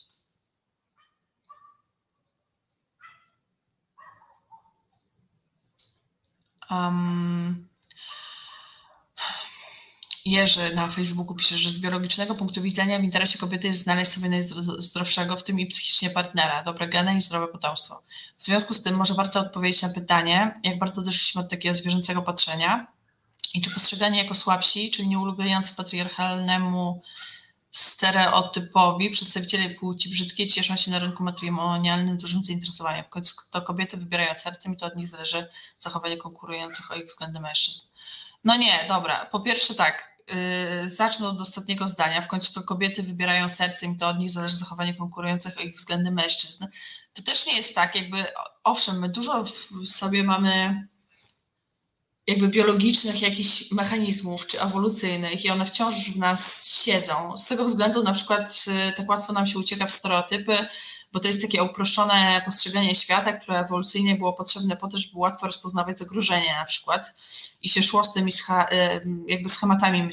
Um, 6.70 7.67
Jerzy 10.28 10.74
na 10.74 10.90
Facebooku 10.90 11.34
pisze, 11.34 11.56
że 11.56 11.70
z 11.70 11.78
biologicznego 11.78 12.34
punktu 12.34 12.62
widzenia 12.62 12.98
w 12.98 13.02
interesie 13.02 13.38
kobiety 13.38 13.66
jest 13.66 13.80
znaleźć 13.80 14.12
sobie 14.12 14.28
najzdrowszego, 14.28 15.36
w 15.36 15.42
tym 15.42 15.60
i 15.60 15.66
psychicznie 15.66 16.10
partnera, 16.10 16.62
dobre 16.62 16.88
geny 16.88 17.16
i 17.16 17.20
zdrowe 17.20 17.48
potomstwo. 17.48 18.02
W 18.38 18.42
związku 18.42 18.74
z 18.74 18.82
tym 18.82 18.96
może 18.96 19.14
warto 19.14 19.40
odpowiedzieć 19.40 19.82
na 19.82 19.88
pytanie, 19.88 20.60
jak 20.64 20.78
bardzo 20.78 21.02
doszliśmy 21.02 21.40
od 21.40 21.50
takiego 21.50 21.74
zwierzęcego 21.74 22.22
patrzenia 22.22 22.86
i 23.54 23.60
czy 23.60 23.70
postrzeganie 23.70 24.22
jako 24.22 24.34
słabsi, 24.34 24.90
czyli 24.90 25.08
nieulegający 25.08 25.74
patriarchalnemu 25.76 27.02
stereotypowi 27.70 29.10
przedstawiciele 29.10 29.70
płci 29.70 30.10
brzydkiej 30.10 30.46
cieszą 30.46 30.76
się 30.76 30.90
na 30.90 30.98
rynku 30.98 31.22
matrymonialnym 31.22 32.18
dużym 32.18 32.42
zainteresowaniem. 32.42 33.04
W 33.04 33.08
końcu 33.08 33.34
to 33.50 33.62
kobiety 33.62 33.96
wybierają 33.96 34.34
sercem 34.34 34.72
i 34.72 34.76
to 34.76 34.86
od 34.86 34.96
nich 34.96 35.08
zależy 35.08 35.48
zachowanie 35.78 36.16
konkurujących 36.16 36.90
o 36.90 36.94
ich 36.94 37.06
względy 37.06 37.40
mężczyzn. 37.40 37.86
No 38.44 38.56
nie, 38.56 38.84
dobra. 38.88 39.26
Po 39.26 39.40
pierwsze 39.40 39.74
tak, 39.74 40.17
yy, 40.82 40.88
zacznę 40.88 41.28
od 41.28 41.40
ostatniego 41.40 41.88
zdania. 41.88 42.22
W 42.22 42.28
końcu 42.28 42.52
to 42.52 42.62
kobiety 42.62 43.02
wybierają 43.02 43.48
sercem 43.48 43.92
i 43.92 43.96
to 43.96 44.08
od 44.08 44.18
nich 44.18 44.30
zależy 44.30 44.56
zachowanie 44.56 44.94
konkurujących 44.94 45.58
o 45.58 45.60
ich 45.60 45.76
względy 45.76 46.10
mężczyzn. 46.10 46.66
To 47.12 47.22
też 47.22 47.46
nie 47.46 47.56
jest 47.56 47.74
tak, 47.74 47.94
jakby, 47.94 48.24
owszem, 48.64 48.98
my 49.00 49.08
dużo 49.08 49.44
w 49.44 49.88
sobie 49.88 50.24
mamy 50.24 50.82
jakby 52.28 52.48
biologicznych 52.48 53.22
jakichś 53.22 53.70
mechanizmów 53.72 54.46
czy 54.46 54.60
ewolucyjnych 54.60 55.44
i 55.44 55.50
one 55.50 55.66
wciąż 55.66 55.94
w 55.94 56.18
nas 56.18 56.68
siedzą. 56.84 57.36
Z 57.36 57.46
tego 57.46 57.64
względu 57.64 58.02
na 58.02 58.12
przykład 58.12 58.64
y, 58.88 58.92
tak 58.92 59.08
łatwo 59.08 59.32
nam 59.32 59.46
się 59.46 59.58
ucieka 59.58 59.86
w 59.86 59.92
stereotypy, 59.92 60.68
bo 61.12 61.20
to 61.20 61.26
jest 61.26 61.42
takie 61.42 61.62
uproszczone 61.62 62.42
postrzeganie 62.44 62.94
świata, 62.94 63.32
które 63.32 63.58
ewolucyjnie 63.58 64.16
było 64.16 64.32
potrzebne 64.32 64.76
po 64.76 64.88
to, 64.88 64.96
żeby 64.96 65.18
łatwo 65.18 65.46
rozpoznawać 65.46 65.98
zagrożenie 65.98 66.52
na 66.52 66.64
przykład. 66.64 67.14
I 67.62 67.68
się 67.68 67.82
szło 67.82 68.04
z 68.04 68.12
tymi 68.12 68.32
jakby 69.26 69.48
schematami 69.48 70.10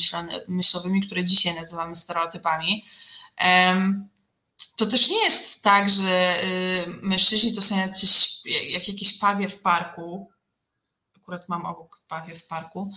myślowymi, 0.48 1.06
które 1.06 1.26
dzisiaj 1.26 1.56
nazywamy 1.56 1.96
stereotypami. 1.96 2.86
To 4.76 4.86
też 4.86 5.10
nie 5.10 5.24
jest 5.24 5.62
tak, 5.62 5.90
że 5.90 6.44
y, 6.44 6.86
mężczyźni 7.02 7.56
to 7.56 7.62
są 7.62 7.78
jacyś, 7.78 8.42
jak 8.46 8.88
jakieś 8.88 9.18
pawie 9.18 9.50
w 9.50 9.60
parku, 9.60 10.32
akurat 11.18 11.50
mam 11.50 11.66
obok 11.66 12.02
pawie 12.08 12.36
w 12.36 12.48
parku, 12.48 12.92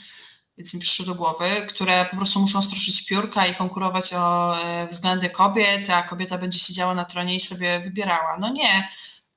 więc 0.58 0.74
mi 0.74 0.80
przyszło 0.80 1.06
do 1.06 1.14
głowy, 1.14 1.66
które 1.68 2.06
po 2.10 2.16
prostu 2.16 2.40
muszą 2.40 2.62
stroszyć 2.62 3.06
piórka 3.06 3.46
i 3.46 3.54
konkurować 3.54 4.12
o 4.12 4.58
e, 4.62 4.86
względy 4.86 5.30
kobiet, 5.30 5.90
a 5.90 6.02
kobieta 6.02 6.38
będzie 6.38 6.58
siedziała 6.58 6.94
na 6.94 7.04
tronie 7.04 7.34
i 7.34 7.40
sobie 7.40 7.80
wybierała. 7.80 8.38
No 8.40 8.52
nie, 8.52 8.88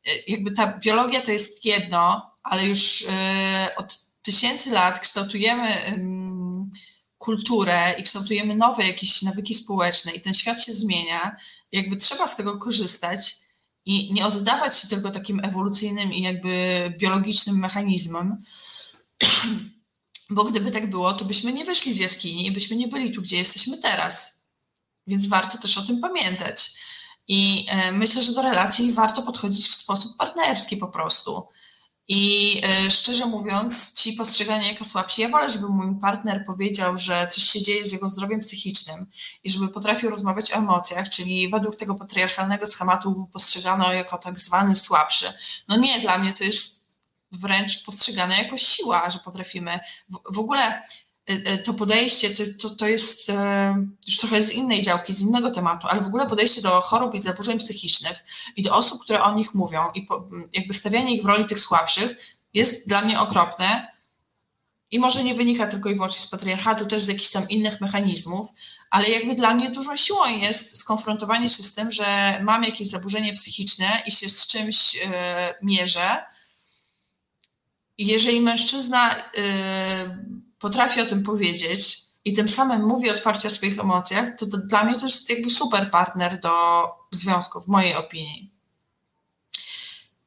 e, 0.07 0.11
jakby 0.27 0.51
ta 0.51 0.67
biologia 0.67 1.21
to 1.21 1.31
jest 1.31 1.65
jedno, 1.65 2.31
ale 2.43 2.65
już 2.65 3.05
e, 3.09 3.75
od 3.75 3.99
tysięcy 4.21 4.71
lat 4.71 4.99
kształtujemy 4.99 5.67
kulturę 7.17 7.95
i 7.99 8.03
kształtujemy 8.03 8.55
nowe 8.55 8.87
jakieś 8.87 9.21
nawyki 9.21 9.53
społeczne 9.53 10.11
i 10.11 10.21
ten 10.21 10.33
świat 10.33 10.63
się 10.63 10.73
zmienia, 10.73 11.35
jakby 11.71 11.97
trzeba 11.97 12.27
z 12.27 12.35
tego 12.35 12.57
korzystać 12.57 13.35
i 13.85 14.13
nie 14.13 14.25
oddawać 14.25 14.79
się 14.79 14.87
tylko 14.87 15.11
takim 15.11 15.39
ewolucyjnym 15.43 16.13
i 16.13 16.21
jakby 16.21 16.93
biologicznym 16.99 17.59
mechanizmom, 17.59 18.41
bo 20.31 20.43
gdyby 20.43 20.71
tak 20.71 20.89
było, 20.89 21.13
to 21.13 21.25
byśmy 21.25 21.53
nie 21.53 21.65
wyszli 21.65 21.93
z 21.93 21.97
jaskini 21.97 22.47
i 22.47 22.51
byśmy 22.51 22.75
nie 22.75 22.87
byli 22.87 23.11
tu, 23.11 23.21
gdzie 23.21 23.37
jesteśmy 23.37 23.77
teraz. 23.77 24.45
Więc 25.07 25.27
warto 25.27 25.57
też 25.57 25.77
o 25.77 25.81
tym 25.81 26.01
pamiętać. 26.01 26.71
I 27.27 27.65
e, 27.69 27.91
myślę, 27.91 28.21
że 28.21 28.33
do 28.33 28.41
relacji 28.41 28.93
warto 28.93 29.21
podchodzić 29.21 29.69
w 29.69 29.75
sposób 29.75 30.17
partnerski 30.17 30.77
po 30.77 30.87
prostu. 30.87 31.47
I 32.07 32.61
e, 32.63 32.91
szczerze 32.91 33.25
mówiąc, 33.25 33.93
ci 33.93 34.13
postrzegani 34.13 34.67
jako 34.67 34.85
słabsi, 34.85 35.21
ja 35.21 35.29
wolę, 35.29 35.49
żeby 35.49 35.69
mój 35.69 35.99
partner 35.99 36.43
powiedział, 36.45 36.97
że 36.97 37.27
coś 37.27 37.43
się 37.43 37.61
dzieje 37.61 37.85
z 37.85 37.91
jego 37.91 38.09
zdrowiem 38.09 38.39
psychicznym 38.39 39.05
i 39.43 39.51
żeby 39.51 39.67
potrafił 39.67 40.09
rozmawiać 40.09 40.51
o 40.51 40.55
emocjach, 40.55 41.09
czyli 41.09 41.49
według 41.49 41.75
tego 41.75 41.95
patriarchalnego 41.95 42.65
schematu 42.65 43.29
postrzegano 43.33 43.93
jako 43.93 44.17
tak 44.17 44.39
zwany 44.39 44.75
słabszy. 44.75 45.33
No 45.67 45.77
nie, 45.77 45.99
dla 45.99 46.17
mnie 46.17 46.33
to 46.33 46.43
jest 46.43 46.80
wręcz 47.31 47.83
postrzegane 47.83 48.37
jako 48.37 48.57
siła, 48.57 49.09
że 49.09 49.19
potrafimy. 49.19 49.79
W, 50.09 50.35
w 50.35 50.39
ogóle 50.39 50.81
y, 51.29 51.33
y, 51.33 51.57
to 51.57 51.73
podejście 51.73 52.29
to, 52.29 52.43
to, 52.59 52.75
to 52.75 52.87
jest 52.87 53.29
e, 53.29 53.85
już 54.07 54.17
trochę 54.17 54.41
z 54.41 54.51
innej 54.51 54.81
działki, 54.81 55.13
z 55.13 55.21
innego 55.21 55.51
tematu, 55.51 55.87
ale 55.87 56.01
w 56.01 56.07
ogóle 56.07 56.25
podejście 56.25 56.61
do 56.61 56.81
chorób 56.81 57.13
i 57.13 57.19
zaburzeń 57.19 57.59
psychicznych 57.59 58.23
i 58.55 58.63
do 58.63 58.75
osób, 58.75 59.03
które 59.03 59.23
o 59.23 59.35
nich 59.35 59.53
mówią 59.53 59.91
i 59.95 60.01
po, 60.01 60.27
jakby 60.53 60.73
stawianie 60.73 61.15
ich 61.15 61.23
w 61.23 61.25
roli 61.25 61.45
tych 61.45 61.59
słabszych 61.59 62.37
jest 62.53 62.87
dla 62.87 63.01
mnie 63.01 63.19
okropne 63.19 63.91
i 64.91 64.99
może 64.99 65.23
nie 65.23 65.35
wynika 65.35 65.67
tylko 65.67 65.89
i 65.89 65.95
wyłącznie 65.95 66.21
z 66.21 66.27
patriarchatu, 66.27 66.85
też 66.85 67.03
z 67.03 67.07
jakichś 67.07 67.31
tam 67.31 67.49
innych 67.49 67.81
mechanizmów, 67.81 68.49
ale 68.89 69.09
jakby 69.09 69.35
dla 69.35 69.53
mnie 69.53 69.71
dużą 69.71 69.95
siłą 69.95 70.27
jest 70.27 70.77
skonfrontowanie 70.77 71.49
się 71.49 71.63
z 71.63 71.75
tym, 71.75 71.91
że 71.91 72.39
mam 72.43 72.63
jakieś 72.63 72.87
zaburzenie 72.87 73.33
psychiczne 73.33 74.03
i 74.05 74.11
się 74.11 74.29
z 74.29 74.47
czymś 74.47 74.95
e, 75.05 75.55
mierzę, 75.61 76.23
jeżeli 78.07 78.41
mężczyzna 78.41 79.15
y, 79.15 79.21
potrafi 80.59 81.01
o 81.01 81.05
tym 81.05 81.23
powiedzieć 81.23 82.01
i 82.25 82.33
tym 82.33 82.49
samym 82.49 82.83
mówi 82.83 83.09
otwarcie 83.09 83.47
o 83.47 83.51
swoich 83.51 83.79
emocjach, 83.79 84.37
to, 84.37 84.45
to 84.45 84.57
dla 84.57 84.83
mnie 84.83 84.99
to 84.99 85.05
jest 85.05 85.29
jakby 85.29 85.49
super 85.49 85.91
partner 85.91 86.39
do 86.39 86.51
związku, 87.11 87.61
w 87.61 87.67
mojej 87.67 87.95
opinii. 87.95 88.51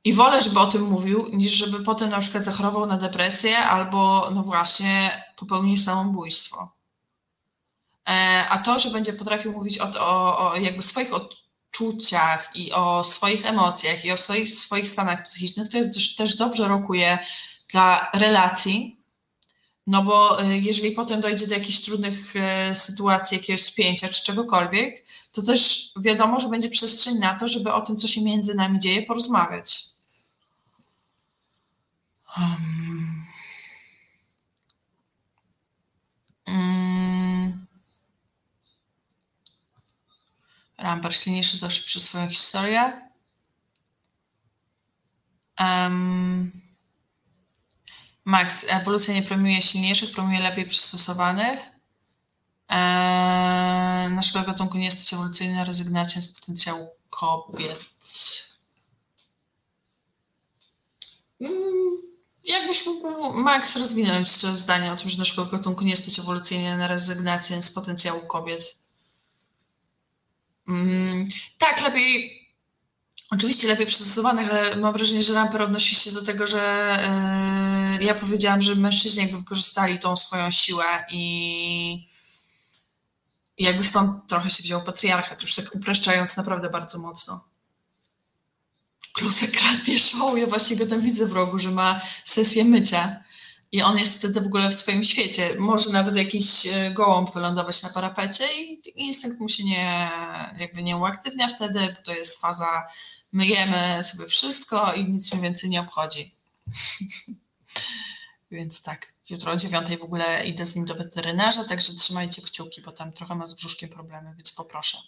I 0.05 0.13
wolę, 0.15 0.43
żeby 0.43 0.61
o 0.61 0.67
tym 0.67 0.83
mówił, 0.83 1.29
niż 1.33 1.53
żeby 1.53 1.85
potem 1.85 2.11
na 2.11 2.21
przykład 2.21 2.45
zachorował 2.45 2.87
na 2.87 2.99
depresję 2.99 3.59
albo, 3.59 4.31
no 4.35 4.43
właśnie, 4.43 5.25
popełnił 5.37 5.77
samobójstwo. 5.77 6.73
E, 8.09 8.47
a 8.49 8.59
to, 8.59 8.79
że 8.79 8.91
będzie 8.91 9.13
potrafił 9.13 9.53
mówić 9.53 9.79
o, 9.79 9.93
o, 10.01 10.51
o 10.51 10.57
jakby 10.57 10.83
swoich 10.83 11.13
odczuciach 11.15 12.51
i 12.55 12.73
o 12.73 13.05
swoich 13.05 13.47
emocjach 13.47 14.05
i 14.05 14.13
o 14.13 14.17
swoich, 14.17 14.55
swoich 14.55 14.89
stanach 14.89 15.25
psychicznych, 15.25 15.69
to 15.69 15.79
też, 15.95 16.15
też 16.15 16.37
dobrze 16.37 16.69
rokuje 16.69 17.19
dla 17.75 18.11
relacji, 18.15 18.97
no 19.87 20.03
bo 20.03 20.43
y, 20.43 20.59
jeżeli 20.59 20.91
potem 20.93 21.21
dojdzie 21.21 21.47
do 21.47 21.55
jakichś 21.55 21.81
trudnych 21.81 22.35
y, 22.37 22.75
sytuacji, 22.75 23.37
jakiegoś 23.37 23.65
spięcia 23.65 24.09
czy 24.09 24.25
czegokolwiek, 24.25 25.05
to 25.33 25.43
też 25.43 25.91
wiadomo, 25.97 26.41
że 26.41 26.49
będzie 26.49 26.71
przestrzeń 26.71 27.19
na 27.19 27.35
to, 27.39 27.49
żeby 27.49 27.73
o 27.73 27.81
tym, 27.81 27.97
co 27.97 28.09
się 28.09 28.23
między 28.23 28.55
nami 28.55 28.79
dzieje, 28.79 29.03
porozmawiać. 29.03 29.81
Um. 32.37 33.25
Mm. 36.47 37.67
Ramper 40.79 41.17
silniejszy 41.17 41.57
zawsze 41.57 41.83
przez 41.83 42.03
swoją 42.03 42.29
historię. 42.29 43.11
Um. 45.61 46.64
Max, 48.25 48.67
ewolucja 48.69 49.15
nie 49.15 49.23
promuje 49.23 49.63
silniejszych, 49.63 50.13
promuje 50.13 50.41
lepiej 50.41 50.67
przystosowanych. 50.67 51.61
Eee, 52.69 54.15
naszego 54.15 54.47
gatunku 54.47 54.79
nie 54.79 54.85
jest 54.85 55.13
ewolucyjna 55.13 55.65
rezygnacja 55.65 56.23
z 56.23 56.29
potencjału 56.29 56.89
kobiet. 57.11 57.79
Mm, 61.41 61.99
jakbyś 62.45 62.87
mógł, 62.87 63.33
Max, 63.33 63.77
rozwinąć 63.77 64.29
zdanie 64.29 64.93
o 64.93 64.97
tym, 64.97 65.09
że 65.09 65.19
naszego 65.19 65.47
gatunku 65.47 65.85
nie 65.85 65.91
jest 65.91 66.19
ewolucyjnie 66.19 66.77
na 66.77 66.89
rezygnację 66.89 67.63
z 67.63 67.71
potencjału 67.71 68.27
kobiet? 68.27 68.79
Mm, 70.69 71.29
tak, 71.59 71.83
lepiej 71.83 72.44
Oczywiście 73.35 73.69
lepiej 73.69 73.87
przystosowanych, 73.87 74.51
ale 74.51 74.77
mam 74.77 74.93
wrażenie, 74.93 75.23
że 75.23 75.35
Ramper 75.35 75.63
odnosi 75.63 75.95
się 75.95 76.13
do 76.13 76.25
tego, 76.25 76.47
że 76.47 76.97
yy, 77.99 78.05
ja 78.05 78.15
powiedziałam, 78.15 78.63
że 78.63 78.75
mężczyźni 78.75 79.23
jakby 79.23 79.39
wykorzystali 79.39 79.99
tą 79.99 80.17
swoją 80.17 80.51
siłę 80.51 80.85
i, 81.11 82.09
i 83.59 83.65
jakby 83.65 83.85
stąd 83.85 84.29
trochę 84.29 84.51
się 84.51 84.63
wziął 84.63 84.85
patriarchat, 84.85 85.43
już 85.43 85.55
tak 85.55 85.75
upraszczając 85.75 86.37
naprawdę 86.37 86.71
bardzo 86.71 86.99
mocno. 86.99 87.45
Klusek 89.13 89.51
kradnie 89.51 89.99
show, 89.99 90.39
ja 90.39 90.47
właśnie 90.47 90.77
go 90.77 90.87
tam 90.87 91.01
widzę 91.01 91.27
w 91.27 91.33
rogu, 91.33 91.59
że 91.59 91.71
ma 91.71 92.01
sesję 92.25 92.65
mycia 92.65 93.25
i 93.73 93.83
on 93.83 93.99
jest 93.99 94.19
wtedy 94.19 94.41
w 94.41 94.47
ogóle 94.47 94.69
w 94.71 94.75
swoim 94.75 95.05
świecie. 95.05 95.55
Może 95.59 95.91
nawet 95.91 96.17
jakiś 96.17 96.67
e, 96.67 96.91
gołąb 96.91 97.35
wylądować 97.35 97.83
na 97.83 97.91
parapecie 97.91 98.45
i 98.63 98.83
instynkt 98.95 99.41
mu 99.41 99.49
się 99.49 99.65
nie, 99.65 100.11
jakby 100.59 100.83
nie 100.83 100.97
uaktywnia 100.97 101.49
wtedy, 101.49 101.81
bo 101.97 102.03
to 102.03 102.13
jest 102.13 102.41
faza 102.41 102.83
myjemy 103.35 104.03
sobie 104.03 104.27
wszystko 104.27 104.95
i 104.95 105.05
nic 105.05 105.33
mnie 105.33 105.43
więcej 105.43 105.71
nie 105.71 105.81
obchodzi. 105.81 106.35
Więc 108.51 108.83
tak, 108.83 109.15
jutro 109.31 109.53
o 109.53 109.57
dziewiątej 109.57 109.99
w 109.99 110.03
ogóle 110.03 110.47
idę 110.47 110.67
z 110.67 110.77
nim 110.77 110.85
do 110.85 110.95
weterynarza, 110.95 111.65
także 111.65 111.95
trzymajcie 111.95 112.43
kciuki, 112.43 112.83
bo 112.83 112.93
tam 112.93 113.13
trochę 113.13 113.35
ma 113.35 113.47
z 113.47 113.55
brzuszkiem 113.55 113.91
problemy, 113.91 114.31
więc 114.31 114.53
poproszę. 114.53 114.99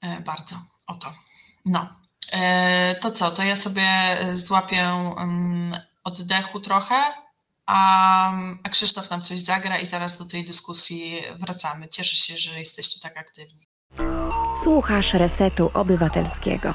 E, 0.00 0.20
bardzo, 0.20 0.56
oto. 0.86 1.14
No, 1.64 2.00
e, 2.32 2.94
to 2.94 3.12
co, 3.12 3.30
to 3.30 3.42
ja 3.42 3.56
sobie 3.56 4.18
złapię 4.34 4.88
um, 5.16 5.76
oddechu 6.04 6.60
trochę, 6.60 7.14
a 7.66 8.32
Krzysztof 8.70 9.10
nam 9.10 9.22
coś 9.22 9.40
zagra 9.40 9.78
i 9.78 9.86
zaraz 9.86 10.18
do 10.18 10.24
tej 10.24 10.44
dyskusji 10.44 11.22
wracamy. 11.38 11.88
Cieszę 11.88 12.16
się, 12.16 12.38
że 12.38 12.58
jesteście 12.58 13.00
tak 13.00 13.16
aktywni. 13.16 13.69
Słuchasz 14.62 15.14
Resetu 15.14 15.70
Obywatelskiego. 15.74 16.74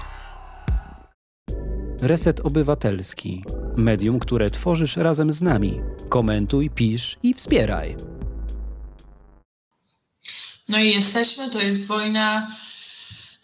Reset 2.02 2.40
Obywatelski. 2.40 3.44
Medium, 3.76 4.20
które 4.20 4.52
tworzysz 4.52 4.98
razem 4.98 5.32
z 5.32 5.42
nami. 5.42 5.82
Komentuj, 6.10 6.70
pisz 6.70 7.18
i 7.24 7.34
wspieraj. 7.34 7.96
No 10.70 10.80
i 10.80 10.90
jesteśmy, 10.90 11.50
to 11.50 11.62
jest 11.62 11.88
wojna. 11.88 12.56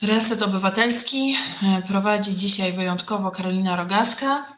Reset 0.02 0.42
Obywatelski 0.42 1.36
prowadzi 1.88 2.36
dzisiaj 2.36 2.74
wyjątkowo 2.74 3.32
Karolina 3.32 3.76
Rogaska 3.76 4.58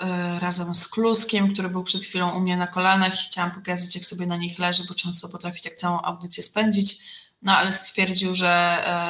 e, 0.00 0.38
razem 0.40 0.74
z 0.74 0.88
Kluskiem, 0.88 1.52
który 1.52 1.68
był 1.68 1.84
przed 1.84 2.02
chwilą 2.02 2.36
u 2.36 2.40
mnie 2.40 2.56
na 2.56 2.66
kolanach 2.66 3.14
i 3.14 3.26
chciałam 3.26 3.50
pokazać, 3.50 3.94
jak 3.94 4.04
sobie 4.04 4.26
na 4.26 4.36
nich 4.36 4.58
leży, 4.58 4.84
bo 4.88 4.94
często 4.94 5.28
potrafi 5.28 5.62
tak 5.62 5.74
całą 5.74 6.02
audycję 6.02 6.42
spędzić, 6.42 6.96
no 7.44 7.56
ale 7.56 7.72
stwierdził, 7.72 8.34
że 8.34 8.48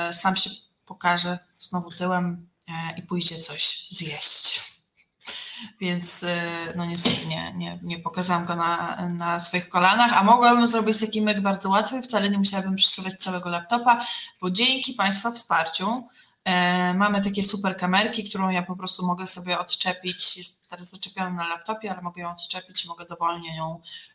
e, 0.09 0.13
sam 0.13 0.37
się 0.37 0.51
pokaże 0.87 1.39
znowu 1.59 1.91
tyłem 1.91 2.49
e, 2.69 2.99
i 2.99 3.03
pójdzie 3.03 3.39
coś 3.39 3.87
zjeść. 3.91 4.61
Więc 5.81 6.23
y, 6.23 6.27
no 6.77 6.85
niestety 6.85 7.27
nie, 7.27 7.53
nie, 7.53 7.79
nie 7.83 7.99
pokazałam 7.99 8.45
go 8.45 8.57
na, 8.57 8.97
na 9.09 9.41
swoich 9.41 9.69
kolanach, 9.69 10.13
a 10.13 10.25
mogłabym 10.25 10.67
zrobić 10.67 11.01
taki 11.01 11.23
myk 11.23 11.41
bardzo 11.41 11.71
łatwy, 11.71 12.03
wcale 12.03 12.31
nie 12.31 12.39
musiałabym 12.39 12.77
przesuwać 12.77 13.15
całego 13.15 13.49
laptopa, 13.49 14.05
bo 14.41 14.51
dzięki 14.51 14.93
Państwa 14.95 15.31
wsparciu 15.31 16.09
e, 16.45 16.95
mamy 16.95 17.25
takie 17.25 17.43
super 17.43 17.77
kamerki, 17.77 18.29
którą 18.29 18.49
ja 18.49 18.63
po 18.63 18.77
prostu 18.77 19.07
mogę 19.07 19.27
sobie 19.27 19.59
odczepić, 19.59 20.37
jest 20.37 20.71
teraz 20.71 20.91
zaczepiona 20.91 21.31
na 21.31 21.49
laptopie, 21.49 21.91
ale 21.91 22.03
mogę 22.03 22.23
ją 22.23 22.31
odczepić 22.31 22.85
i 22.85 22.89
mogę 22.89 23.07
dowolnie 23.07 23.57
ją 23.57 23.75
e, 23.75 24.14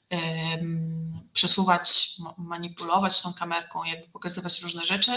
przesuwać, 1.33 2.15
manipulować 2.37 3.21
tą 3.21 3.33
kamerką, 3.33 3.83
jakby 3.83 4.07
pokazywać 4.07 4.61
różne 4.61 4.85
rzeczy. 4.85 5.11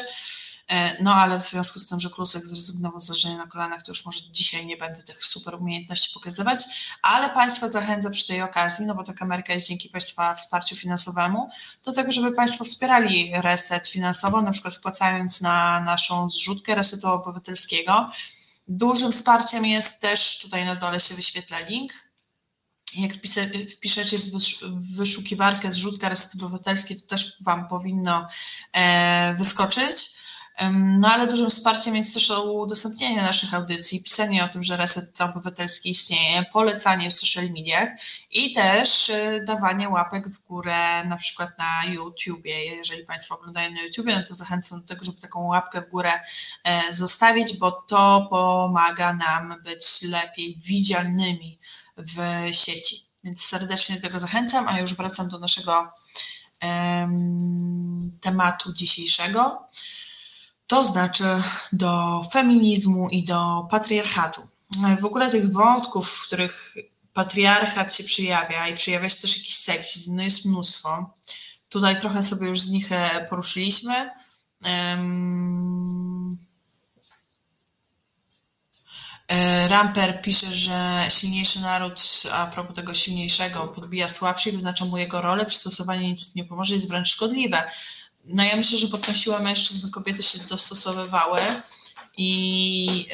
E, 0.69 1.03
no 1.03 1.15
ale 1.15 1.41
w 1.41 1.43
związku 1.43 1.79
z 1.79 1.87
tym, 1.87 2.01
że 2.01 2.11
Klusek 2.11 2.47
zrezygnował 2.47 3.01
z 3.01 3.09
leżenia 3.09 3.37
na 3.37 3.47
kolanach, 3.47 3.83
to 3.83 3.91
już 3.91 4.05
może 4.05 4.21
dzisiaj 4.31 4.67
nie 4.67 4.77
będę 4.77 5.03
tych 5.03 5.25
super 5.25 5.55
umiejętności 5.55 6.15
pokazywać, 6.15 6.65
ale 7.03 7.31
Państwa 7.31 7.69
zachęcam 7.69 8.13
przy 8.13 8.27
tej 8.27 8.43
okazji, 8.43 8.87
no 8.87 8.95
bo 8.95 9.05
ta 9.05 9.13
kamerka 9.13 9.53
jest 9.53 9.69
dzięki 9.69 9.89
Państwa 9.89 10.35
wsparciu 10.35 10.77
finansowemu, 10.77 11.51
do 11.85 11.93
tego, 11.93 12.13
żeby 12.13 12.33
Państwo 12.33 12.65
wspierali 12.65 13.33
reset 13.35 13.89
finansowo, 13.89 14.43
na 14.43 14.51
przykład 14.51 14.75
wpłacając 14.75 15.41
na 15.41 15.81
naszą 15.81 16.31
zrzutkę 16.31 16.75
resetu 16.75 17.09
obywatelskiego. 17.09 18.11
Dużym 18.69 19.13
wsparciem 19.13 19.67
jest 19.67 20.01
też, 20.01 20.39
tutaj 20.39 20.65
na 20.65 20.75
dole 20.75 21.01
się 21.01 21.15
wyświetla 21.15 21.61
link, 21.61 21.93
jak 22.95 23.13
wpiszecie 23.71 24.19
w 24.19 24.97
wyszukiwarkę 24.97 25.73
zrzutka 25.73 26.09
reset 26.09 26.35
obywatelski, 26.35 27.01
to 27.01 27.07
też 27.07 27.37
Wam 27.41 27.69
powinno 27.69 28.29
e, 28.73 29.35
wyskoczyć. 29.39 30.13
No 30.73 31.09
ale 31.09 31.27
dużym 31.27 31.51
wsparciem 31.51 31.97
jest 31.97 32.15
też 32.15 32.31
udostępnienie 32.31 33.23
naszych 33.23 33.55
audycji, 33.55 34.03
pisanie 34.03 34.45
o 34.45 34.49
tym, 34.49 34.63
że 34.63 34.77
Reset 34.77 35.21
Obywatelski 35.21 35.91
istnieje, 35.91 36.45
polecanie 36.53 37.11
w 37.11 37.15
social 37.15 37.51
mediach 37.51 37.89
i 38.31 38.55
też 38.55 39.09
y, 39.09 39.45
dawanie 39.47 39.89
łapek 39.89 40.29
w 40.29 40.47
górę 40.47 41.05
na 41.05 41.17
przykład 41.17 41.59
na 41.59 41.93
YouTubie. 41.93 42.65
Jeżeli 42.65 43.05
Państwo 43.05 43.39
oglądają 43.39 43.71
na 43.71 43.83
YouTubie, 43.83 44.17
no 44.17 44.23
to 44.29 44.35
zachęcam 44.35 44.81
do 44.81 44.87
tego, 44.87 45.05
żeby 45.05 45.21
taką 45.21 45.47
łapkę 45.47 45.83
w 45.83 45.91
górę 45.91 46.13
e, 46.65 46.93
zostawić, 46.93 47.59
bo 47.59 47.73
to 47.73 48.27
pomaga 48.31 49.13
nam 49.13 49.55
być 49.65 50.03
lepiej 50.03 50.59
widzialnymi 50.65 51.59
w 52.03 52.17
sieci. 52.57 52.97
Więc 53.25 53.45
serdecznie 53.45 53.97
do 53.97 54.03
tego 54.03 54.19
zachęcam, 54.19 54.69
a 54.69 54.81
już 54.81 54.95
wracam 54.95 55.29
do 55.29 55.39
naszego 55.39 55.93
um, 56.63 58.19
tematu 58.21 58.73
dzisiejszego 58.73 59.67
to 60.73 60.85
znaczy 60.85 61.25
do 61.73 62.23
feminizmu 62.33 63.09
i 63.09 63.25
do 63.25 63.67
patriarchatu. 63.71 64.49
W 65.01 65.05
ogóle 65.05 65.31
tych 65.31 65.53
wątków, 65.53 66.11
w 66.11 66.27
których 66.27 66.75
patriarchat 67.13 67.95
się 67.95 68.05
przejawia 68.05 68.69
i 68.69 68.75
przejawia 68.75 69.09
się 69.09 69.21
też 69.21 69.37
jakiś 69.37 69.57
seksizm, 69.57 70.17
no 70.17 70.23
jest 70.23 70.45
mnóstwo. 70.45 71.11
Tutaj 71.69 72.01
trochę 72.01 72.23
sobie 72.23 72.49
już 72.49 72.61
z 72.61 72.71
nich 72.71 72.93
e, 72.93 73.27
poruszyliśmy. 73.31 74.11
E, 74.65 74.97
Ramper 79.69 80.23
pisze, 80.23 80.53
że 80.53 81.07
silniejszy 81.09 81.61
naród, 81.61 82.23
a 82.33 82.47
propos 82.47 82.77
tego 82.77 82.95
silniejszego, 82.95 83.69
podbija 83.69 84.09
słabszy 84.09 84.49
i 84.49 84.53
wyznacza 84.53 84.85
mu 84.85 84.97
jego 84.97 85.21
rolę, 85.21 85.47
przystosowanie 85.47 86.11
nic 86.11 86.35
nie 86.35 86.45
pomoże, 86.45 86.75
jest 86.75 86.89
wręcz 86.89 87.09
szkodliwe 87.09 87.63
no 88.25 88.45
ja 88.45 88.57
myślę, 88.57 88.79
że 88.79 88.89
pod 88.89 89.07
tą 89.07 89.41
mężczyzn 89.41 89.91
kobiety 89.91 90.23
się 90.23 90.39
dostosowywały 90.39 91.41
i 92.17 93.09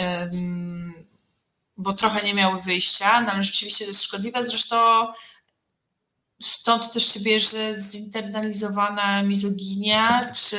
bo 1.76 1.92
trochę 1.92 2.22
nie 2.22 2.34
miały 2.34 2.60
wyjścia, 2.60 3.20
no 3.20 3.32
ale 3.32 3.42
rzeczywiście 3.42 3.84
to 3.84 3.90
jest 3.90 4.02
szkodliwe. 4.02 4.44
Zresztą 4.44 5.06
stąd 6.42 6.92
też 6.92 7.14
się 7.14 7.20
bierze 7.20 7.74
zinternalizowana 7.80 9.22
mizoginia, 9.22 10.32
czy 10.32 10.56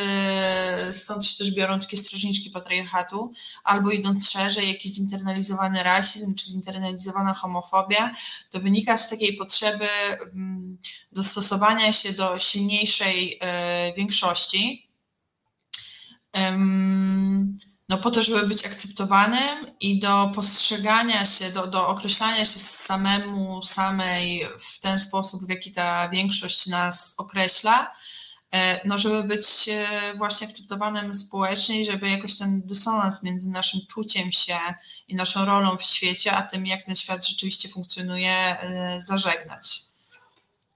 stąd 0.93 1.25
się 1.25 1.37
też 1.37 1.51
biorą 1.51 1.79
takie 1.79 1.97
strażniczki 1.97 2.49
patriarchatu, 2.49 3.33
albo 3.63 3.91
idąc 3.91 4.29
szerzej, 4.29 4.67
jakiś 4.67 4.93
zinternalizowany 4.93 5.83
rasizm, 5.83 6.35
czy 6.35 6.45
zinternalizowana 6.49 7.33
homofobia, 7.33 8.13
to 8.51 8.59
wynika 8.59 8.97
z 8.97 9.09
takiej 9.09 9.37
potrzeby 9.37 9.87
mm, 10.21 10.77
dostosowania 11.11 11.93
się 11.93 12.13
do 12.13 12.39
silniejszej 12.39 13.37
e, 13.41 13.93
większości 13.93 14.89
no 17.89 17.97
po 17.97 18.11
to, 18.11 18.23
żeby 18.23 18.47
być 18.47 18.65
akceptowanym 18.65 19.65
i 19.79 19.99
do 19.99 20.31
postrzegania 20.35 21.25
się, 21.25 21.51
do, 21.51 21.67
do 21.67 21.87
określania 21.87 22.45
się 22.45 22.59
samemu, 22.59 23.63
samej 23.63 24.47
w 24.59 24.79
ten 24.79 24.99
sposób, 24.99 25.45
w 25.45 25.49
jaki 25.49 25.71
ta 25.71 26.09
większość 26.09 26.67
nas 26.67 27.15
określa, 27.17 27.91
e, 28.51 28.87
no 28.87 28.97
żeby 28.97 29.23
być 29.23 29.69
e, 29.69 29.87
właśnie 30.17 30.47
akceptowanym 30.47 31.13
społecznie 31.13 31.81
i 31.81 31.85
żeby 31.85 32.09
jakoś 32.09 32.37
ten 32.37 32.61
dysonans 32.61 33.23
między 33.23 33.49
naszym 33.49 33.81
czuciem 33.89 34.31
się 34.31 34.59
i 35.07 35.15
naszą 35.15 35.45
rolą 35.45 35.77
w 35.77 35.83
świecie, 35.83 36.31
a 36.31 36.41
tym 36.41 36.65
jak 36.65 36.85
ten 36.85 36.95
świat 36.95 37.27
rzeczywiście 37.27 37.69
funkcjonuje, 37.69 38.31
e, 38.31 39.01
zażegnać. 39.01 39.79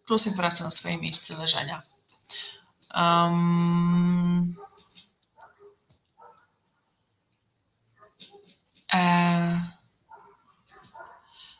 Plusek 0.05 0.35
wraca 0.35 0.63
na 0.63 0.71
swoje 0.71 0.97
miejsce 0.97 1.37
leżenia. 1.37 1.81
Um, 2.95 4.62
E, 8.93 9.73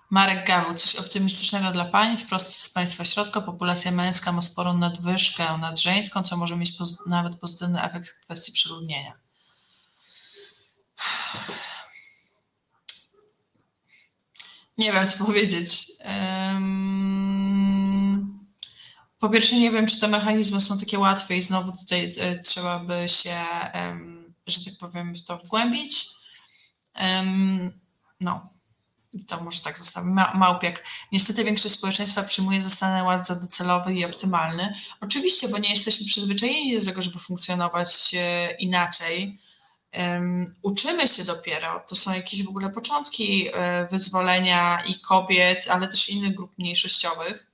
Marek 0.09 0.47
Gawu, 0.47 0.73
coś 0.73 0.95
optymistycznego 0.95 1.71
dla 1.71 1.85
pań. 1.85 2.17
Wprost 2.17 2.55
z 2.55 2.69
państwa 2.69 3.05
środka 3.05 3.41
populacja 3.41 3.91
męska 3.91 4.31
ma 4.31 4.41
sporą 4.41 4.77
nadwyżkę 4.77 5.57
nad 5.57 5.79
żeńską, 5.79 6.23
co 6.23 6.37
może 6.37 6.55
mieć 6.55 6.71
poz 6.71 7.05
nawet 7.07 7.39
pozytywny 7.39 7.83
efekt 7.83 8.09
w 8.09 8.19
kwestii 8.25 8.51
przeludnienia. 8.51 9.13
Nie 14.77 14.93
wiem, 14.93 15.07
co 15.07 15.25
powiedzieć. 15.25 15.87
Po 19.19 19.29
pierwsze, 19.29 19.55
nie 19.55 19.71
wiem, 19.71 19.87
czy 19.87 19.99
te 19.99 20.07
mechanizmy 20.07 20.61
są 20.61 20.79
takie 20.79 20.99
łatwe 20.99 21.37
i 21.37 21.41
znowu 21.41 21.71
tutaj 21.77 22.13
e, 22.19 22.39
trzeba 22.39 22.79
by 22.79 23.09
się, 23.09 23.37
że 24.47 24.65
tak 24.65 24.77
powiem, 24.79 25.15
w 25.15 25.23
to 25.23 25.37
wgłębić. 25.37 26.22
No, 28.19 28.49
to 29.27 29.43
może 29.43 29.61
tak 29.61 29.79
zostawię. 29.79 30.09
Małpiak. 30.33 30.83
Niestety 31.11 31.43
większość 31.43 31.73
społeczeństwa 31.73 32.23
przyjmuje 32.23 32.61
zastanę 32.61 33.03
ład 33.03 33.27
za 33.27 33.35
docelowy 33.35 33.93
i 33.93 34.05
optymalny. 34.05 34.73
Oczywiście, 35.01 35.47
bo 35.47 35.57
nie 35.57 35.69
jesteśmy 35.69 36.05
przyzwyczajeni 36.05 36.79
do 36.79 36.85
tego, 36.85 37.01
żeby 37.01 37.19
funkcjonować 37.19 38.15
e, 38.17 38.51
inaczej. 38.51 39.39
Um, 39.97 40.55
uczymy 40.61 41.07
się 41.07 41.23
dopiero. 41.23 41.83
To 41.87 41.95
są 41.95 42.13
jakieś 42.13 42.43
w 42.43 42.49
ogóle 42.49 42.69
początki 42.69 43.49
e, 43.53 43.87
wyzwolenia 43.91 44.83
i 44.87 44.99
kobiet, 44.99 45.65
ale 45.69 45.87
też 45.87 46.09
innych 46.09 46.35
grup 46.35 46.57
mniejszościowych 46.57 47.52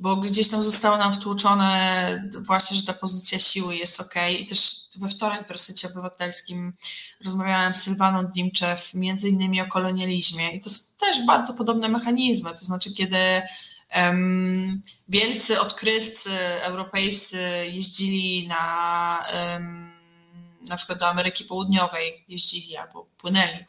bo 0.00 0.16
gdzieś 0.16 0.48
tam 0.48 0.62
zostało 0.62 0.96
nam 0.96 1.14
wtłuczone 1.14 2.30
właśnie, 2.40 2.76
że 2.76 2.82
ta 2.82 2.92
pozycja 2.92 3.38
siły 3.38 3.76
jest 3.76 4.00
ok. 4.00 4.14
I 4.40 4.46
też 4.46 4.76
we 4.96 5.08
wtorek 5.08 5.48
w 5.48 5.50
Resecie 5.50 5.88
Obywatelskim 5.88 6.72
rozmawiałam 7.24 7.74
z 7.74 7.82
Sylwaną 7.82 8.24
Dimczew 8.24 8.94
między 8.94 9.28
innymi 9.28 9.60
o 9.60 9.66
kolonializmie 9.66 10.56
i 10.56 10.60
to 10.60 10.70
są 10.70 10.82
też 11.00 11.26
bardzo 11.26 11.54
podobne 11.54 11.88
mechanizmy, 11.88 12.50
to 12.50 12.58
znaczy 12.58 12.94
kiedy 12.94 13.42
um, 13.96 14.82
wielcy 15.08 15.60
odkrywcy 15.60 16.30
europejscy 16.62 17.38
jeździli 17.72 18.48
na 18.48 19.26
um, 19.34 19.94
na 20.68 20.76
przykład 20.76 20.98
do 20.98 21.08
Ameryki 21.08 21.44
Południowej 21.44 22.24
jeździli 22.28 22.76
albo 22.76 23.06
płynęli 23.18 23.64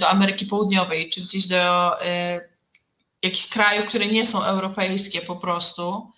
do 0.00 0.08
Ameryki 0.08 0.46
Południowej, 0.46 1.10
czy 1.10 1.20
gdzieś 1.20 1.46
do 1.48 1.92
jakichś 3.22 3.46
krajów, 3.46 3.86
które 3.86 4.06
nie 4.06 4.26
są 4.26 4.42
europejskie 4.42 5.22
po 5.22 5.36
prostu, 5.36 6.12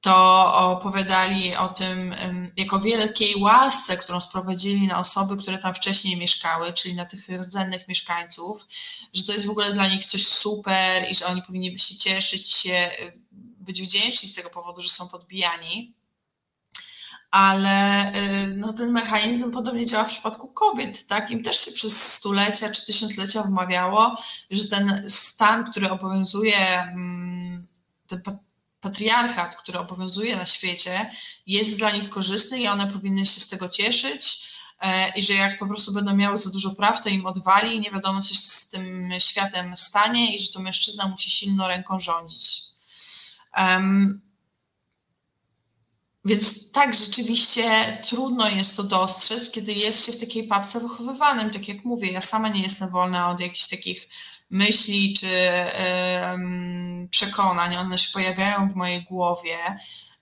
to 0.00 0.54
opowiadali 0.70 1.56
o 1.56 1.68
tym 1.68 2.14
jako 2.56 2.80
wielkiej 2.80 3.36
łasce, 3.36 3.96
którą 3.96 4.20
sprowadzili 4.20 4.86
na 4.86 4.98
osoby, 4.98 5.36
które 5.36 5.58
tam 5.58 5.74
wcześniej 5.74 6.16
mieszkały, 6.16 6.72
czyli 6.72 6.94
na 6.94 7.06
tych 7.06 7.28
rdzennych 7.28 7.88
mieszkańców, 7.88 8.66
że 9.14 9.24
to 9.24 9.32
jest 9.32 9.46
w 9.46 9.50
ogóle 9.50 9.72
dla 9.72 9.88
nich 9.88 10.04
coś 10.04 10.28
super 10.28 11.10
i 11.10 11.14
że 11.14 11.26
oni 11.26 11.42
powinni 11.42 11.78
się 11.78 11.96
cieszyć 11.96 12.52
się, 12.52 12.90
być 13.66 13.82
wdzięczni 13.82 14.28
z 14.28 14.34
tego 14.34 14.50
powodu, 14.50 14.82
że 14.82 14.88
są 14.88 15.08
podbijani. 15.08 15.95
Ale 17.36 18.12
y, 18.16 18.56
no, 18.56 18.72
ten 18.72 18.92
mechanizm 18.92 19.52
podobnie 19.52 19.86
działa 19.86 20.04
w 20.04 20.08
przypadku 20.08 20.48
kobiet. 20.48 21.06
Tak? 21.06 21.30
Im 21.30 21.42
też 21.42 21.64
się 21.64 21.72
przez 21.72 22.12
stulecia 22.12 22.72
czy 22.72 22.86
tysiąclecia 22.86 23.42
wmawiało, 23.42 24.16
że 24.50 24.68
ten 24.68 25.04
stan, 25.08 25.70
który 25.70 25.90
obowiązuje, 25.90 26.80
mm, 26.80 27.66
ten 28.06 28.22
patriarchat, 28.80 29.56
który 29.56 29.78
obowiązuje 29.78 30.36
na 30.36 30.46
świecie, 30.46 31.10
jest 31.46 31.78
dla 31.78 31.90
nich 31.90 32.08
korzystny 32.08 32.60
i 32.60 32.68
one 32.68 32.86
powinny 32.86 33.26
się 33.26 33.40
z 33.40 33.48
tego 33.48 33.68
cieszyć. 33.68 34.48
E, 34.80 35.08
I 35.08 35.22
że 35.22 35.32
jak 35.34 35.58
po 35.58 35.66
prostu 35.66 35.92
będą 35.92 36.16
miały 36.16 36.36
za 36.36 36.50
dużo 36.50 36.74
praw, 36.74 37.02
to 37.02 37.08
im 37.08 37.26
odwali 37.26 37.76
i 37.76 37.80
nie 37.80 37.90
wiadomo, 37.90 38.22
co 38.22 38.34
się 38.34 38.40
z 38.40 38.68
tym 38.68 39.12
światem 39.18 39.76
stanie, 39.76 40.34
i 40.34 40.38
że 40.38 40.52
to 40.52 40.60
mężczyzna 40.60 41.08
musi 41.08 41.30
silną 41.30 41.68
ręką 41.68 41.98
rządzić. 41.98 42.62
Więc 46.26 46.72
tak, 46.72 46.94
rzeczywiście 46.94 47.98
trudno 48.08 48.48
jest 48.48 48.76
to 48.76 48.82
dostrzec, 48.82 49.50
kiedy 49.50 49.72
jest 49.72 50.06
się 50.06 50.12
w 50.12 50.20
takiej 50.20 50.46
papce 50.46 50.80
wychowywanym. 50.80 51.50
Tak 51.50 51.68
jak 51.68 51.84
mówię, 51.84 52.12
ja 52.12 52.20
sama 52.20 52.48
nie 52.48 52.62
jestem 52.62 52.90
wolna 52.90 53.30
od 53.30 53.40
jakichś 53.40 53.68
takich 53.68 54.08
myśli 54.50 55.14
czy 55.20 55.28
przekonań, 57.10 57.76
one 57.76 57.98
się 57.98 58.12
pojawiają 58.12 58.68
w 58.68 58.74
mojej 58.74 59.02
głowie. 59.02 59.58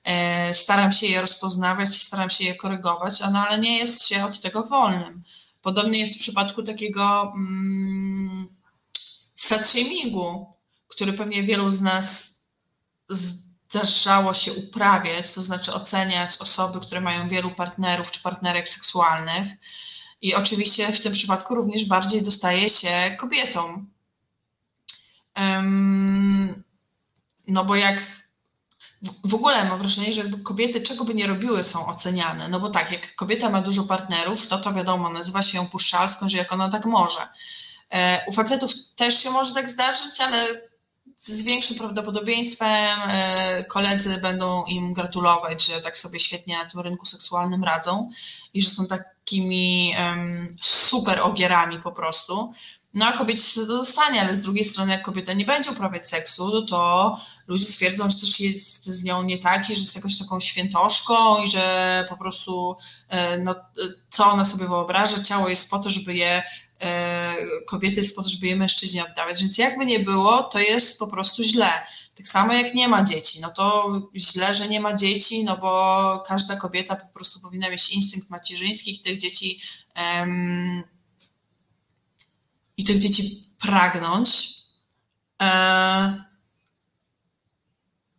E, 0.05 0.55
staram 0.55 0.93
się 0.93 1.07
je 1.07 1.21
rozpoznawać, 1.21 1.89
staram 1.89 2.31
się 2.31 2.45
je 2.45 2.55
korygować, 2.55 3.21
no 3.33 3.47
ale 3.47 3.59
nie 3.59 3.79
jest 3.79 4.09
się 4.09 4.25
od 4.25 4.41
tego 4.41 4.63
wolnym. 4.63 5.23
Podobnie 5.63 5.99
jest 5.99 6.17
w 6.17 6.21
przypadku 6.21 6.63
takiego 6.63 7.33
mm, 7.37 8.49
który 10.89 11.13
pewnie 11.13 11.43
wielu 11.43 11.73
z 11.73 11.81
nas 11.81 12.35
zdarzało 13.75 14.35
się 14.35 14.53
uprawiać, 14.53 15.35
to 15.35 15.43
znaczy 15.43 15.73
oceniać 15.73 16.37
osoby, 16.37 16.81
które 16.81 17.01
mają 17.01 17.29
wielu 17.29 17.51
partnerów 17.51 18.11
czy 18.11 18.21
partnerek 18.21 18.69
seksualnych. 18.69 19.49
I 20.23 20.35
oczywiście 20.35 20.93
w 20.93 21.01
tym 21.01 21.13
przypadku 21.13 21.55
również 21.55 21.85
bardziej 21.85 22.23
dostaje 22.23 22.69
się 22.69 23.17
kobietom, 23.19 23.91
no 27.49 27.65
bo 27.65 27.77
jak 27.77 28.03
w 29.25 29.35
ogóle 29.35 29.65
mam 29.65 29.79
wrażenie, 29.79 30.13
że 30.13 30.23
kobiety 30.45 30.81
czego 30.81 31.05
by 31.05 31.15
nie 31.15 31.27
robiły 31.27 31.65
są 31.65 31.87
oceniane, 31.87 32.49
no 32.49 32.61
bo 32.61 32.71
tak, 32.71 32.93
jak 32.93 33.15
kobieta 33.15 33.51
ma 33.51 33.63
dużo 33.63 33.85
partnerów, 33.85 34.51
no 34.51 34.59
to 34.59 34.73
wiadomo, 34.73 35.11
nazywa 35.11 35.43
się 35.43 35.59
ją 35.59 35.67
puszczalską, 35.67 36.29
że 36.29 36.37
jak 36.37 36.53
ona 36.53 36.69
tak 36.69 36.85
może. 36.85 37.29
E, 37.91 38.25
u 38.27 38.33
facetów 38.33 38.73
też 38.97 39.23
się 39.23 39.31
może 39.31 39.55
tak 39.55 39.69
zdarzyć, 39.69 40.21
ale 40.21 40.47
z 41.27 41.43
większym 41.43 41.79
prawdopodobieństwem 41.79 42.99
e, 43.09 43.65
koledzy 43.65 44.19
będą 44.19 44.65
im 44.65 44.93
gratulować, 44.93 45.67
że 45.67 45.81
tak 45.81 45.99
sobie 45.99 46.21
świetnie 46.21 46.59
na 46.59 46.71
tym 46.71 46.81
rynku 46.81 47.07
seksualnym 47.07 47.65
radzą 47.65 48.11
i 48.55 48.61
że 48.61 48.71
są 48.71 48.87
takimi 48.87 49.95
super 50.61 51.21
ogierami 51.21 51.81
po 51.81 51.93
prostu. 51.93 52.53
No 52.95 53.07
a 53.07 53.13
kobiecie 53.13 53.43
to 53.55 53.67
dostanie, 53.67 54.21
ale 54.21 54.35
z 54.35 54.41
drugiej 54.41 54.65
strony, 54.65 54.93
jak 54.93 55.03
kobieta 55.03 55.33
nie 55.33 55.45
będzie 55.45 55.71
uprawiać 55.71 56.09
seksu, 56.09 56.67
to 56.67 57.17
ludzie 57.47 57.65
stwierdzą, 57.65 58.11
że 58.11 58.17
coś 58.17 58.41
jest 58.41 58.87
z 58.87 59.05
nią 59.05 59.23
nie 59.23 59.39
tak 59.39 59.71
i 59.71 59.75
że 59.75 59.81
jest 59.81 59.97
jakąś 59.97 60.19
taką 60.19 60.41
świętoszką 60.41 61.45
i 61.45 61.49
że 61.49 62.07
po 62.09 62.17
prostu 62.17 62.77
e, 63.09 63.39
no, 63.39 63.55
co 64.11 64.27
ona 64.27 64.45
sobie 64.45 64.69
wyobraża, 64.69 65.23
ciało 65.23 65.49
jest 65.49 65.71
po 65.71 65.79
to, 65.79 65.91
żeby 65.91 66.15
je 66.15 66.29
e, 66.37 66.45
kobiety 67.67 67.97
jest 67.97 68.17
po 68.17 68.23
to, 68.23 68.29
żeby 68.29 68.47
je 68.47 68.57
oddawać. 69.05 69.41
Więc 69.41 69.59
jakby 69.59 69.87
nie 69.87 70.01
było, 70.01 70.43
to 70.43 70.59
jest 70.59 70.99
po 70.99 71.07
prostu 71.07 71.43
źle. 71.43 71.71
Tak 72.17 72.29
samo 72.29 72.53
jak 72.53 72.75
nie 72.75 72.89
ma 72.89 73.05
dzieci, 73.05 73.41
no 73.41 73.51
to 73.51 73.93
źle, 74.17 74.55
że 74.55 74.69
nie 74.69 74.81
ma 74.81 74.95
dzieci, 74.95 75.45
no 75.45 75.57
bo 75.57 76.25
każda 76.27 76.57
kobieta 76.57 76.97
po 76.97 77.07
prostu 77.07 77.41
powinna 77.41 77.71
mieć 77.71 77.89
instynkt 77.89 78.31
macierzyński, 78.31 78.99
tych 78.99 79.19
dzieci 79.19 79.61
um, 79.97 80.83
i 82.77 82.85
tych 82.85 82.99
dzieci 82.99 83.45
pragnąć, 83.61 84.55
e, 85.43 86.25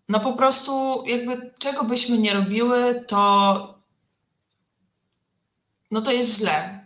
no 0.09 0.19
po 0.19 0.33
prostu 0.33 1.03
jakby 1.05 1.53
czego 1.59 1.83
byśmy 1.83 2.17
nie 2.17 2.33
robiły, 2.33 3.05
to 3.07 3.75
no 5.91 6.01
to 6.01 6.11
jest 6.11 6.37
źle. 6.37 6.84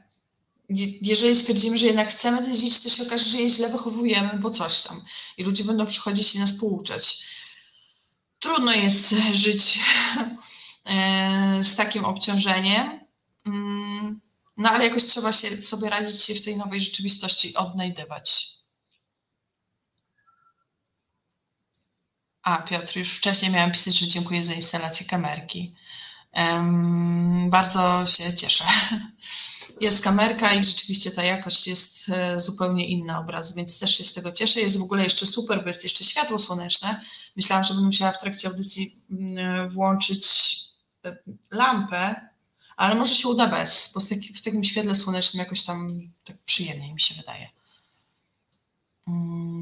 Jeżeli 1.02 1.36
stwierdzimy, 1.36 1.78
że 1.78 1.86
jednak 1.86 2.10
chcemy 2.10 2.46
te 2.46 2.52
dzieci, 2.52 2.84
to 2.84 2.90
się 2.90 3.04
okaże, 3.04 3.24
że 3.24 3.38
je 3.38 3.50
źle 3.50 3.70
wychowujemy, 3.70 4.40
bo 4.40 4.50
coś 4.50 4.82
tam. 4.82 5.06
I 5.38 5.44
ludzie 5.44 5.64
będą 5.64 5.86
przychodzić 5.86 6.36
i 6.36 6.40
nas 6.40 6.54
pouczać. 6.54 7.24
Trudno 8.40 8.72
jest 8.72 9.16
żyć 9.34 9.80
e, 10.86 11.64
z 11.64 11.76
takim 11.76 12.06
obciążeniem. 12.06 13.00
Mm. 13.46 14.22
No 14.58 14.70
ale 14.70 14.86
jakoś 14.86 15.06
trzeba 15.06 15.34
się 15.34 15.62
sobie 15.62 15.90
radzić 15.90 16.24
się 16.24 16.36
w 16.36 16.42
tej 16.42 16.58
nowej 16.58 16.82
rzeczywistości 16.82 17.56
odnajdywać. 17.56 18.48
A, 22.42 22.58
Piotr, 22.58 22.98
już 22.98 23.10
wcześniej 23.10 23.52
miałem 23.52 23.72
pisać, 23.72 23.98
że 23.98 24.08
dziękuję 24.08 24.44
za 24.44 24.54
instalację 24.54 25.06
kamerki. 25.06 25.76
Um, 26.34 27.50
bardzo 27.50 28.08
się 28.08 28.36
cieszę. 28.36 28.64
Jest 29.80 30.04
kamerka 30.04 30.54
i 30.54 30.64
rzeczywiście 30.64 31.12
ta 31.12 31.24
jakość 31.24 31.68
jest 31.68 32.10
e, 32.10 32.40
zupełnie 32.40 32.88
inna 32.88 33.20
obrazu, 33.20 33.54
więc 33.56 33.80
też 33.80 33.98
się 33.98 34.04
z 34.04 34.14
tego 34.14 34.32
cieszę. 34.32 34.60
Jest 34.60 34.78
w 34.78 34.84
ogóle 34.84 35.04
jeszcze 35.04 35.26
super, 35.26 35.62
bo 35.62 35.68
jest 35.68 35.84
jeszcze 35.84 36.04
światło 36.04 36.40
słoneczne. 36.40 37.02
Myślałam, 37.36 37.64
że 37.64 37.74
będę 37.74 37.86
musiała 37.86 38.12
w 38.12 38.20
trakcie 38.20 38.48
audycji 38.48 38.96
mm, 39.12 39.70
włączyć 39.70 40.28
e, 41.06 41.18
lampę, 41.52 42.30
ale 42.78 42.96
może 42.96 43.16
się 43.16 43.28
uda 43.28 43.48
bez, 43.48 43.92
bo 43.96 44.02
w 44.36 44.42
takim 44.44 44.64
świetle 44.64 44.96
słonecznym 44.96 45.40
jakoś 45.40 45.62
tam 45.66 46.02
tak 46.26 46.38
przyjemniej 46.46 46.94
mi 46.94 47.02
się 47.02 47.16
wydaje. 47.16 47.50
Mm. 49.08 49.59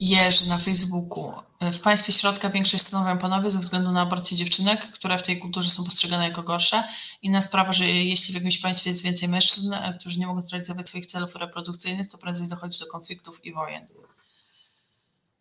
Jerzy 0.00 0.48
na 0.48 0.58
Facebooku. 0.58 1.32
W 1.60 1.78
państwie 1.78 2.12
środka 2.12 2.50
większość 2.50 2.84
stanowią 2.86 3.18
panowie 3.18 3.50
ze 3.50 3.58
względu 3.58 3.92
na 3.92 4.00
aborcję 4.00 4.36
dziewczynek, 4.36 4.90
które 4.92 5.18
w 5.18 5.22
tej 5.22 5.38
kulturze 5.38 5.68
są 5.68 5.84
postrzegane 5.84 6.24
jako 6.24 6.42
gorsze. 6.42 6.84
Inna 7.22 7.42
sprawa, 7.42 7.72
że 7.72 7.86
jeśli 7.86 8.32
w 8.32 8.34
jakimś 8.34 8.58
państwie 8.58 8.90
jest 8.90 9.02
więcej 9.02 9.28
mężczyzn, 9.28 9.74
którzy 10.00 10.18
nie 10.18 10.26
mogą 10.26 10.42
zrealizować 10.42 10.88
swoich 10.88 11.06
celów 11.06 11.36
reprodukcyjnych, 11.36 12.08
to 12.08 12.18
prędzej 12.18 12.48
dochodzi 12.48 12.78
do 12.78 12.86
konfliktów 12.86 13.44
i 13.44 13.52
wojen. 13.52 13.86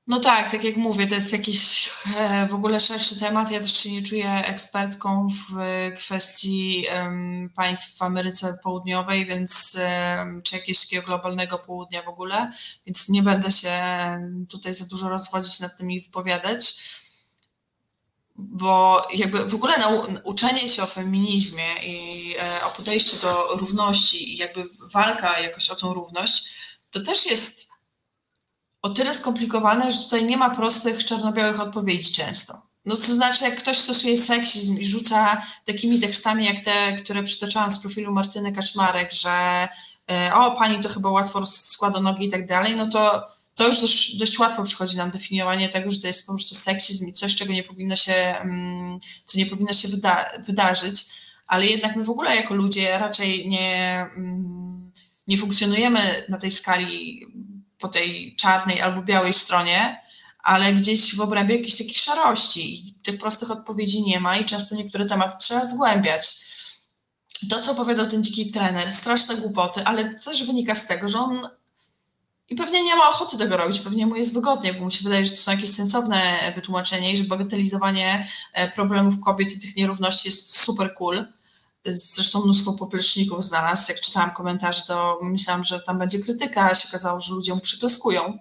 No 0.07 0.19
tak, 0.19 0.51
tak 0.51 0.63
jak 0.63 0.77
mówię, 0.77 1.07
to 1.07 1.15
jest 1.15 1.31
jakiś 1.31 1.89
e, 2.15 2.47
w 2.47 2.53
ogóle 2.53 2.79
szerszy 2.79 3.19
temat. 3.19 3.51
Ja 3.51 3.59
też 3.59 3.77
się 3.77 3.91
nie 3.91 4.03
czuję 4.03 4.45
ekspertką 4.45 5.27
w 5.27 5.55
kwestii 5.97 6.85
państw 7.55 7.97
w 7.97 8.01
Ameryce 8.01 8.57
Południowej, 8.63 9.25
więc 9.25 9.77
czy 10.43 10.55
jakiegoś 10.55 10.81
takiego 10.81 11.05
globalnego 11.07 11.59
południa 11.59 12.03
w 12.03 12.07
ogóle, 12.07 12.51
więc 12.85 13.09
nie 13.09 13.23
będę 13.23 13.51
się 13.51 13.71
tutaj 14.49 14.73
za 14.73 14.85
dużo 14.85 15.09
rozwodzić 15.09 15.59
nad 15.59 15.77
tym 15.77 15.91
i 15.91 16.01
wypowiadać. 16.01 16.75
Bo 18.35 19.07
jakby 19.13 19.45
w 19.45 19.55
ogóle 19.55 19.73
uczenie 20.23 20.69
się 20.69 20.83
o 20.83 20.87
feminizmie 20.87 21.73
i 21.83 22.35
e, 22.39 22.65
o 22.65 22.71
podejściu 22.71 23.17
do 23.17 23.47
równości 23.55 24.33
i 24.33 24.37
jakby 24.37 24.69
walka 24.93 25.39
jakoś 25.39 25.69
o 25.69 25.75
tą 25.75 25.93
równość, 25.93 26.49
to 26.91 27.01
też 27.01 27.25
jest 27.25 27.74
o 28.85 28.89
tyle 28.89 29.13
skomplikowane, 29.13 29.91
że 29.91 29.97
tutaj 29.97 30.25
nie 30.25 30.37
ma 30.37 30.55
prostych, 30.55 31.03
czarno-białych 31.03 31.59
odpowiedzi 31.59 32.13
często. 32.13 32.61
No 32.85 32.95
to 32.95 33.01
znaczy, 33.01 33.43
jak 33.43 33.57
ktoś 33.57 33.77
stosuje 33.77 34.17
seksizm 34.17 34.77
i 34.77 34.85
rzuca 34.85 35.41
takimi 35.65 35.99
tekstami 35.99 36.45
jak 36.45 36.65
te, 36.65 36.97
które 37.03 37.23
przytaczałam 37.23 37.71
z 37.71 37.79
profilu 37.79 38.13
Martyny 38.13 38.51
Kaczmarek, 38.51 39.11
że 39.13 39.67
e, 40.11 40.33
o, 40.33 40.57
pani 40.57 40.83
to 40.83 40.89
chyba 40.89 41.09
łatwo 41.09 41.45
składa 41.45 41.99
nogi 41.99 42.25
i 42.25 42.31
tak 42.31 42.47
dalej, 42.47 42.75
no 42.75 42.87
to 42.87 43.27
to 43.55 43.67
już 43.67 43.81
dość, 43.81 44.17
dość 44.17 44.39
łatwo 44.39 44.63
przychodzi 44.63 44.97
nam 44.97 45.11
definiowanie 45.11 45.69
tego, 45.69 45.91
że 45.91 45.99
to 45.99 46.07
jest 46.07 46.27
po 46.27 46.33
prostu 46.33 46.55
seksizm 46.55 47.07
i 47.07 47.13
coś, 47.13 47.35
czego 47.35 47.53
nie 47.53 47.63
powinno 47.63 47.95
się, 47.95 48.13
mm, 48.13 48.99
co 49.25 49.37
nie 49.37 49.45
powinno 49.45 49.73
się 49.73 49.87
wyda 49.87 50.25
wydarzyć, 50.47 51.05
ale 51.47 51.65
jednak 51.65 51.95
my 51.95 52.03
w 52.03 52.09
ogóle 52.09 52.35
jako 52.35 52.55
ludzie 52.55 52.97
raczej 52.97 53.49
nie, 53.49 54.05
mm, 54.17 54.91
nie 55.27 55.37
funkcjonujemy 55.37 56.25
na 56.29 56.37
tej 56.37 56.51
skali 56.51 57.21
po 57.79 57.87
tej 57.87 58.35
czarnej 58.35 58.81
albo 58.81 59.01
białej 59.01 59.33
stronie, 59.33 60.01
ale 60.43 60.73
gdzieś 60.73 61.15
w 61.15 61.21
obrębie 61.21 61.55
jakichś 61.55 61.77
takich 61.77 61.97
szarości 61.97 62.87
i 62.87 62.93
tych 62.93 63.19
prostych 63.19 63.51
odpowiedzi 63.51 64.01
nie 64.01 64.19
ma 64.19 64.37
i 64.37 64.45
często 64.45 64.75
niektóre 64.75 65.05
tematy 65.05 65.35
trzeba 65.39 65.63
zgłębiać. 65.63 66.45
To, 67.49 67.61
co 67.61 67.71
opowiadał 67.71 68.09
ten 68.09 68.23
dziki 68.23 68.51
trener, 68.51 68.91
straszne 68.91 69.35
głupoty, 69.35 69.85
ale 69.85 70.15
to 70.15 70.23
też 70.23 70.43
wynika 70.43 70.75
z 70.75 70.87
tego, 70.87 71.07
że 71.07 71.19
on 71.19 71.49
i 72.49 72.55
pewnie 72.55 72.83
nie 72.83 72.95
ma 72.95 73.09
ochoty 73.09 73.37
tego 73.37 73.57
robić, 73.57 73.79
pewnie 73.79 74.07
mu 74.07 74.15
jest 74.15 74.33
wygodnie, 74.33 74.73
bo 74.73 74.83
mu 74.83 74.91
się 74.91 75.03
wydaje, 75.03 75.25
że 75.25 75.31
to 75.31 75.37
są 75.37 75.51
jakieś 75.51 75.69
sensowne 75.69 76.51
wytłumaczenia 76.55 77.09
i 77.09 77.17
że 77.17 77.23
bagatelizowanie 77.23 78.27
e, 78.53 78.71
problemów 78.71 79.15
kobiet 79.23 79.53
i 79.53 79.59
tych 79.59 79.75
nierówności 79.75 80.27
jest 80.27 80.57
super 80.57 80.93
cool. 80.93 81.25
Zresztą 81.85 82.41
mnóstwo 82.41 82.73
popleczników 82.73 83.43
znalazł. 83.43 83.91
Jak 83.91 84.01
czytałam 84.01 84.31
komentarze, 84.31 84.81
to 84.87 85.19
myślałam, 85.21 85.63
że 85.63 85.79
tam 85.79 85.99
będzie 85.99 86.19
krytyka, 86.19 86.69
a 86.71 86.75
się 86.75 86.87
okazało, 86.87 87.21
że 87.21 87.33
ludzie 87.33 87.59
przyklaskują. 87.61 88.39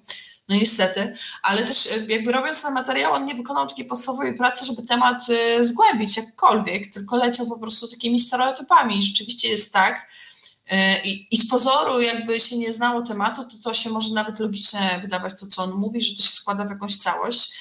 No 0.49 0.57
niestety, 0.57 1.15
ale 1.43 1.63
też 1.67 1.87
e, 1.87 2.07
jakby 2.09 2.33
robiąc 2.33 2.63
ten 2.63 2.75
materiał, 2.75 3.13
on 3.13 3.25
nie 3.25 3.35
wykonał 3.35 3.69
takiej 3.69 3.85
podstawowej 3.85 4.35
pracy, 4.35 4.67
żeby 4.67 4.83
temat 4.83 5.27
e, 5.31 5.65
zgłębić 5.65 6.17
jakkolwiek, 6.17 6.93
tylko 6.93 7.17
leciał 7.17 7.47
po 7.47 7.59
prostu 7.59 7.89
takimi 7.89 8.21
stereotypami. 8.21 8.99
I 8.99 9.03
rzeczywiście 9.03 9.49
jest 9.49 9.73
tak, 9.73 10.09
e, 10.71 11.03
i, 11.03 11.35
I 11.35 11.37
z 11.37 11.49
pozoru, 11.49 12.01
jakby 12.01 12.41
się 12.41 12.59
nie 12.59 12.73
znało 12.73 13.03
tematu, 13.03 13.45
to 13.45 13.57
to 13.65 13.75
się 13.75 13.91
może 13.91 14.15
nawet 14.15 14.39
logiczne 14.41 14.99
wydawać 15.03 15.41
to, 15.41 15.47
co 15.47 15.63
on 15.63 15.73
mówi, 15.73 16.03
że 16.03 16.17
to 16.17 16.23
się 16.23 16.33
składa 16.33 16.65
w 16.65 16.71
jakąś 16.71 16.97
całość. 16.97 17.57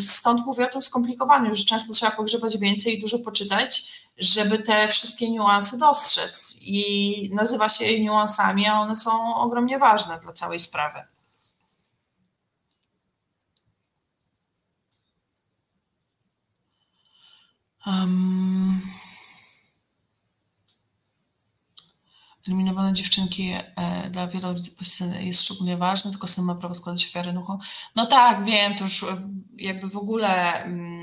Stąd 0.00 0.46
mówię 0.46 0.68
o 0.68 0.72
tym 0.72 0.82
skomplikowaniu, 0.82 1.54
że 1.54 1.64
często 1.64 1.92
trzeba 1.92 2.12
pogrzebać 2.12 2.58
więcej 2.58 2.98
i 2.98 3.00
dużo 3.00 3.18
poczytać, 3.18 3.92
żeby 4.20 4.58
te 4.58 4.88
wszystkie 4.88 5.30
niuanse 5.30 5.78
dostrzec. 5.78 6.58
I 6.62 7.30
nazywa 7.34 7.68
się 7.68 7.84
je 7.84 8.00
niuansami, 8.00 8.66
a 8.66 8.80
one 8.80 8.94
są 8.94 9.34
ogromnie 9.34 9.78
ważne 9.78 10.20
dla 10.20 10.32
całej 10.32 10.58
sprawy. 10.58 11.02
Um, 17.86 18.82
eliminowane 22.48 22.94
dziewczynki 22.94 23.54
e, 23.76 24.10
dla 24.10 24.26
wielu 24.26 24.54
jest 25.20 25.40
szczególnie 25.40 25.76
ważne, 25.76 26.10
tylko 26.10 26.26
syn 26.26 26.44
ma 26.44 26.54
prawo 26.54 26.74
składać 26.74 27.06
ofiary 27.06 27.32
duchu. 27.32 27.58
No 27.96 28.06
tak, 28.06 28.44
wiem, 28.44 28.74
to 28.74 28.84
już 28.84 29.02
e, 29.02 29.06
jakby 29.56 29.88
w 29.88 29.96
ogóle 29.96 30.62
um, 30.64 30.99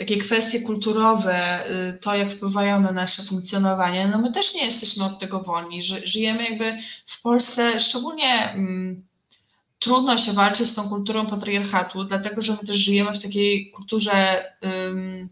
takie 0.00 0.16
kwestie 0.16 0.60
kulturowe, 0.60 1.64
y, 1.70 1.98
to 1.98 2.14
jak 2.14 2.32
wpływają 2.32 2.80
na 2.80 2.92
nasze 2.92 3.22
funkcjonowanie, 3.22 4.08
no 4.08 4.18
my 4.18 4.32
też 4.32 4.54
nie 4.54 4.64
jesteśmy 4.64 5.04
od 5.04 5.18
tego 5.18 5.40
wolni. 5.40 5.82
Żyjemy 6.04 6.44
jakby 6.44 6.78
w 7.06 7.22
Polsce, 7.22 7.80
szczególnie 7.80 8.52
um, 8.54 9.06
trudno 9.78 10.18
się 10.18 10.32
walczyć 10.32 10.68
z 10.68 10.74
tą 10.74 10.88
kulturą 10.88 11.26
patriarchatu, 11.26 12.04
dlatego 12.04 12.42
że 12.42 12.52
my 12.52 12.58
też 12.58 12.76
żyjemy 12.76 13.12
w 13.12 13.22
takiej 13.22 13.70
kulturze 13.70 14.44
um, 14.62 15.28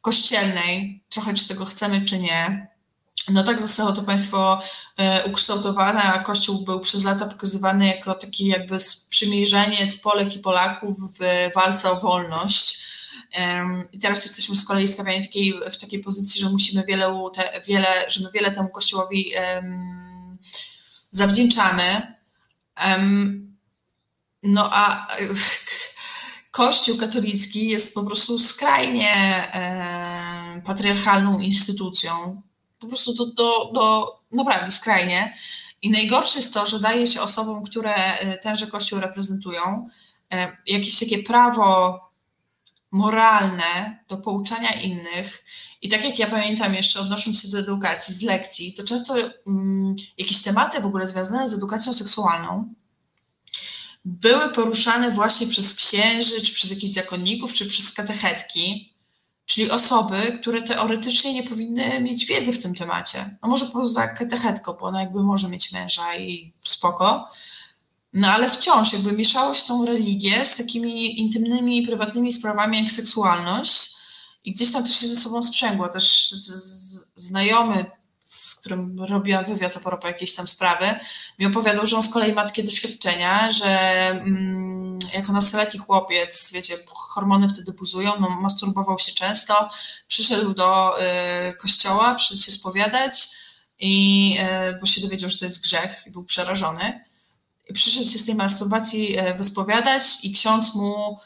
kościelnej, 0.00 1.02
trochę 1.08 1.34
czy 1.34 1.48
tego 1.48 1.64
chcemy, 1.64 2.04
czy 2.04 2.18
nie. 2.18 2.68
No 3.28 3.44
tak 3.44 3.60
zostało 3.60 3.92
to 3.92 4.02
państwo 4.02 4.62
e, 4.96 5.24
ukształtowane, 5.24 6.02
a 6.02 6.18
Kościół 6.18 6.64
był 6.64 6.80
przez 6.80 7.04
lata 7.04 7.26
pokazywany 7.26 7.86
jako 7.86 8.14
taki 8.14 8.46
jakby 8.46 8.78
sprzymierzeniec 8.78 9.96
Polek 9.96 10.36
i 10.36 10.38
Polaków 10.38 10.96
w 11.20 11.50
walce 11.54 11.90
o 11.90 12.00
wolność. 12.00 12.87
I 13.92 13.98
teraz 13.98 14.24
jesteśmy 14.24 14.56
z 14.56 14.64
kolei 14.64 14.88
stawiani 14.88 15.22
w 15.22 15.26
takiej, 15.26 15.54
w 15.72 15.76
takiej 15.76 16.00
pozycji, 16.00 16.40
że 16.40 16.50
musimy 16.50 16.84
wiele, 16.84 17.14
wiele, 17.66 17.88
że 18.08 18.24
my 18.24 18.30
wiele 18.34 18.50
temu 18.50 18.68
Kościołowi 18.68 19.32
zawdzięczamy. 21.10 22.14
No 24.42 24.70
a 24.72 25.06
Kościół 26.50 26.98
katolicki 26.98 27.68
jest 27.68 27.94
po 27.94 28.04
prostu 28.04 28.38
skrajnie 28.38 29.12
patriarchalną 30.64 31.38
instytucją. 31.38 32.42
Po 32.78 32.86
prostu 32.86 33.14
do, 33.14 33.26
do, 33.26 33.70
do 33.72 34.18
naprawdę 34.32 34.72
skrajnie. 34.72 35.34
I 35.82 35.90
najgorsze 35.90 36.38
jest 36.38 36.54
to, 36.54 36.66
że 36.66 36.80
daje 36.80 37.06
się 37.06 37.20
osobom, 37.20 37.64
które 37.64 37.94
e, 37.94 38.38
tenże 38.38 38.66
Kościół 38.66 39.00
reprezentują, 39.00 39.88
e, 40.32 40.56
jakieś 40.66 40.98
takie 40.98 41.22
prawo 41.22 42.00
moralne 42.90 44.04
do 44.08 44.16
pouczania 44.16 44.72
innych. 44.72 45.44
I 45.82 45.88
tak 45.88 46.04
jak 46.04 46.18
ja 46.18 46.30
pamiętam 46.30 46.74
jeszcze 46.74 47.00
odnosząc 47.00 47.42
się 47.42 47.48
do 47.48 47.58
edukacji 47.58 48.14
z 48.14 48.22
lekcji, 48.22 48.74
to 48.74 48.84
często 48.84 49.14
mm, 49.46 49.96
jakieś 50.18 50.42
tematy 50.42 50.80
w 50.80 50.86
ogóle 50.86 51.06
związane 51.06 51.48
z 51.48 51.54
edukacją 51.54 51.92
seksualną 51.92 52.74
były 54.04 54.52
poruszane 54.52 55.10
właśnie 55.10 55.46
przez 55.46 55.74
księży, 55.74 56.42
czy 56.42 56.52
przez 56.54 56.70
jakichś 56.70 56.92
zakonników, 56.92 57.52
czy 57.52 57.66
przez 57.66 57.92
katechetki, 57.92 58.92
czyli 59.46 59.70
osoby, 59.70 60.38
które 60.40 60.62
teoretycznie 60.62 61.34
nie 61.34 61.42
powinny 61.42 62.00
mieć 62.00 62.26
wiedzy 62.26 62.52
w 62.52 62.62
tym 62.62 62.74
temacie. 62.74 63.36
No 63.42 63.48
może 63.48 63.66
poza 63.66 64.08
katechetką, 64.08 64.72
bo 64.72 64.86
ona 64.86 65.00
jakby 65.00 65.22
może 65.22 65.48
mieć 65.48 65.72
męża 65.72 66.16
i 66.16 66.52
spoko, 66.64 67.28
no 68.12 68.28
ale 68.28 68.50
wciąż 68.50 68.92
jakby 68.92 69.12
mieszało 69.12 69.54
się 69.54 69.66
tą 69.66 69.86
religię 69.86 70.44
z 70.44 70.56
takimi 70.56 71.20
intymnymi, 71.20 71.86
prywatnymi 71.86 72.32
sprawami 72.32 72.82
jak 72.82 72.90
seksualność 72.90 73.90
i 74.44 74.52
gdzieś 74.52 74.72
tam 74.72 74.82
to 74.82 74.92
się 74.92 75.08
ze 75.08 75.16
sobą 75.16 75.42
sprzęgło. 75.42 75.88
Też 75.88 76.34
znajomy 77.16 77.84
którym 78.68 79.04
robiłam 79.04 79.44
wywiad 79.44 79.76
a 79.76 79.80
propos 79.80 80.10
jakiejś 80.10 80.34
tam 80.34 80.46
sprawy, 80.46 80.94
mi 81.38 81.46
opowiadał, 81.46 81.86
że 81.86 81.96
on 81.96 82.02
z 82.02 82.12
kolei 82.12 82.32
ma 82.32 82.44
takie 82.44 82.64
doświadczenia, 82.64 83.52
że 83.52 83.78
mm, 84.10 84.98
jako 85.14 85.32
nastoletni 85.32 85.80
chłopiec, 85.80 86.52
wiecie, 86.52 86.74
hormony 86.86 87.48
wtedy 87.48 87.72
buzują, 87.72 88.12
no, 88.20 88.30
masturbował 88.30 88.98
się 88.98 89.12
często, 89.12 89.70
przyszedł 90.08 90.54
do 90.54 90.98
y, 91.00 91.02
kościoła, 91.52 92.14
przyszedł 92.14 92.40
się 92.40 92.52
spowiadać, 92.52 93.28
i, 93.80 94.36
y, 94.70 94.78
bo 94.80 94.86
się 94.86 95.00
dowiedział, 95.00 95.30
że 95.30 95.38
to 95.38 95.44
jest 95.44 95.62
grzech 95.62 96.04
i 96.06 96.10
był 96.10 96.24
przerażony. 96.24 97.04
Przyszedł 97.74 98.06
się 98.06 98.18
z 98.18 98.26
tej 98.26 98.34
masturbacji 98.34 99.18
y, 99.18 99.34
wyspowiadać 99.34 100.04
i 100.22 100.32
ksiądz 100.32 100.74
mu 100.74 101.18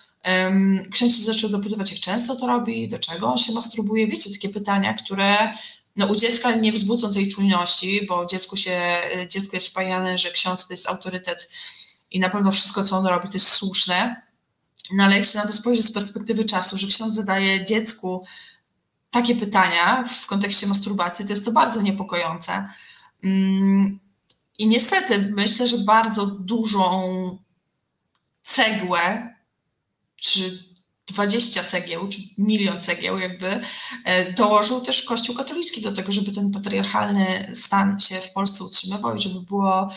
Ksiądz 0.93 1.19
zaczął 1.19 1.51
dopytywać, 1.51 1.91
jak 1.91 2.01
często 2.01 2.37
to 2.37 2.47
robi, 2.47 2.89
do 2.89 2.99
czego 2.99 3.27
on 3.27 3.39
się 3.39 3.53
masturbuje. 3.53 4.07
Wiecie, 4.07 4.31
takie 4.31 4.49
pytania, 4.49 4.95
które 4.95 5.55
no, 5.97 6.07
u 6.07 6.17
dziecka 6.17 6.55
nie 6.55 6.73
wzbudzą 6.73 7.13
tej 7.13 7.29
czujności, 7.29 8.07
bo 8.09 8.27
dziecku 8.27 8.57
się, 8.57 8.81
dziecko 9.29 9.57
jest 9.57 9.69
wpajane, 9.69 10.19
że 10.19 10.31
ksiądz 10.31 10.67
to 10.67 10.73
jest 10.73 10.89
autorytet 10.89 11.49
i 12.11 12.21
na 12.21 12.31
pewno 12.31 12.53
wszystko, 12.53 12.85
co 12.85 12.97
on 12.97 13.07
robi, 13.07 13.29
to 13.29 13.35
jest 13.35 13.49
słuszne. 13.49 14.23
No 14.93 15.05
ale 15.05 15.17
jak 15.17 15.27
się 15.27 15.39
na 15.39 15.47
to 15.47 15.53
spojrzy 15.53 15.83
z 15.83 15.93
perspektywy 15.93 16.45
czasu, 16.45 16.79
że 16.79 16.87
ksiądz 16.87 17.15
zadaje 17.17 17.65
dziecku 17.65 18.25
takie 19.11 19.37
pytania 19.37 20.05
w 20.23 20.27
kontekście 20.27 20.67
masturbacji, 20.67 21.25
to 21.25 21.33
jest 21.33 21.45
to 21.45 21.53
bardzo 21.53 21.83
niepokojące. 21.83 22.69
Mm, 23.25 24.01
I 24.59 24.67
niestety 24.67 25.33
myślę, 25.37 25.67
że 25.67 25.79
bardzo 25.79 26.27
dużą 26.27 27.39
cegłę, 28.43 29.35
czy 30.17 30.73
20 31.07 31.65
cegieł, 31.65 32.09
czy 32.09 32.19
milion 32.39 32.81
cegieł, 32.81 33.19
jakby 33.19 33.61
e, 34.05 34.33
dołożył 34.33 34.81
też 34.81 35.03
Kościół 35.03 35.37
katolicki 35.37 35.81
do 35.81 35.93
tego, 35.93 36.13
żeby 36.13 36.33
ten 36.33 36.51
patriarchalny 36.51 37.51
stan 37.55 38.01
się 38.01 38.21
w 38.21 38.33
Polsce 38.33 38.65
utrzymywał 38.65 39.17
i 39.17 39.21
żeby 39.21 39.41
było, 39.41 39.91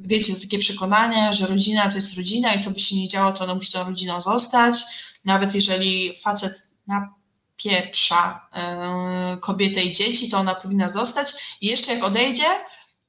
wiecie, 0.00 0.34
takie 0.40 0.58
przekonanie, 0.58 1.32
że 1.32 1.46
rodzina 1.46 1.88
to 1.88 1.96
jest 1.96 2.16
rodzina 2.16 2.54
i 2.54 2.62
co 2.62 2.70
by 2.70 2.80
się 2.80 2.96
nie 2.96 3.08
działo, 3.08 3.32
to 3.32 3.44
ona 3.44 3.54
musi 3.54 3.72
tą 3.72 3.84
rodziną 3.84 4.20
zostać. 4.20 4.76
Nawet 5.24 5.54
jeżeli 5.54 6.16
facet 6.16 6.66
napieprza 6.86 8.48
e, 8.52 9.36
kobietę 9.40 9.82
i 9.82 9.92
dzieci, 9.92 10.30
to 10.30 10.38
ona 10.38 10.54
powinna 10.54 10.88
zostać 10.88 11.32
i 11.60 11.66
jeszcze 11.66 11.94
jak 11.94 12.04
odejdzie, 12.04 12.44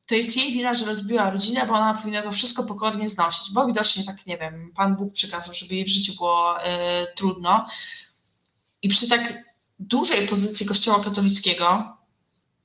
to 0.05 0.15
jest 0.15 0.37
jej 0.37 0.53
wina, 0.53 0.73
że 0.73 0.85
rozbiła 0.85 1.29
rodzinę, 1.29 1.65
bo 1.67 1.73
ona 1.73 1.93
powinna 1.93 2.21
to 2.21 2.31
wszystko 2.31 2.63
pokornie 2.63 3.09
znosić, 3.09 3.51
bo 3.51 3.67
widocznie 3.67 4.03
tak, 4.03 4.25
nie 4.25 4.37
wiem, 4.37 4.71
Pan 4.75 4.95
Bóg 4.95 5.13
przykazał, 5.13 5.53
żeby 5.53 5.75
jej 5.75 5.85
w 5.85 5.89
życiu 5.89 6.13
było 6.15 6.59
y, 6.59 6.61
trudno. 7.15 7.67
I 8.81 8.89
przy 8.89 9.07
tak 9.07 9.43
dużej 9.79 10.27
pozycji 10.27 10.65
Kościoła 10.65 11.03
katolickiego, 11.03 11.97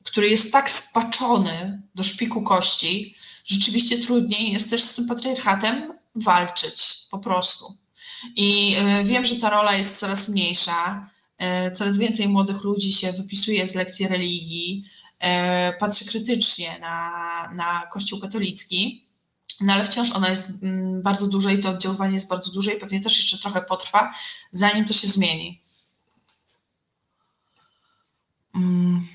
który 0.04 0.28
jest 0.28 0.52
tak 0.52 0.70
spaczony 0.70 1.82
do 1.94 2.04
szpiku 2.04 2.42
kości, 2.42 3.14
rzeczywiście 3.46 3.98
trudniej 3.98 4.52
jest 4.52 4.70
też 4.70 4.82
z 4.82 4.94
tym 4.94 5.06
patriarchatem 5.06 5.92
walczyć 6.14 6.82
po 7.10 7.18
prostu. 7.18 7.76
I 8.36 8.76
y, 9.00 9.04
wiem, 9.04 9.24
że 9.24 9.36
ta 9.36 9.50
rola 9.50 9.74
jest 9.74 9.98
coraz 9.98 10.28
mniejsza, 10.28 11.10
y, 11.68 11.72
coraz 11.72 11.98
więcej 11.98 12.28
młodych 12.28 12.64
ludzi 12.64 12.92
się 12.92 13.12
wypisuje 13.12 13.66
z 13.66 13.74
lekcji 13.74 14.08
religii, 14.08 14.84
patrzy 15.80 16.04
krytycznie 16.04 16.78
na, 16.78 17.52
na 17.54 17.86
Kościół 17.86 18.20
katolicki, 18.20 19.06
no 19.60 19.72
ale 19.72 19.84
wciąż 19.84 20.12
ona 20.12 20.28
jest 20.28 20.50
mm, 20.62 21.02
bardzo 21.02 21.28
duża 21.28 21.52
i 21.52 21.60
to 21.60 21.70
oddziaływanie 21.70 22.14
jest 22.14 22.28
bardzo 22.28 22.52
duże 22.52 22.72
i 22.72 22.80
pewnie 22.80 23.00
też 23.00 23.16
jeszcze 23.16 23.38
trochę 23.38 23.62
potrwa, 23.62 24.14
zanim 24.52 24.84
to 24.84 24.92
się 24.92 25.08
zmieni. 25.08 25.62
Mm. 28.54 29.06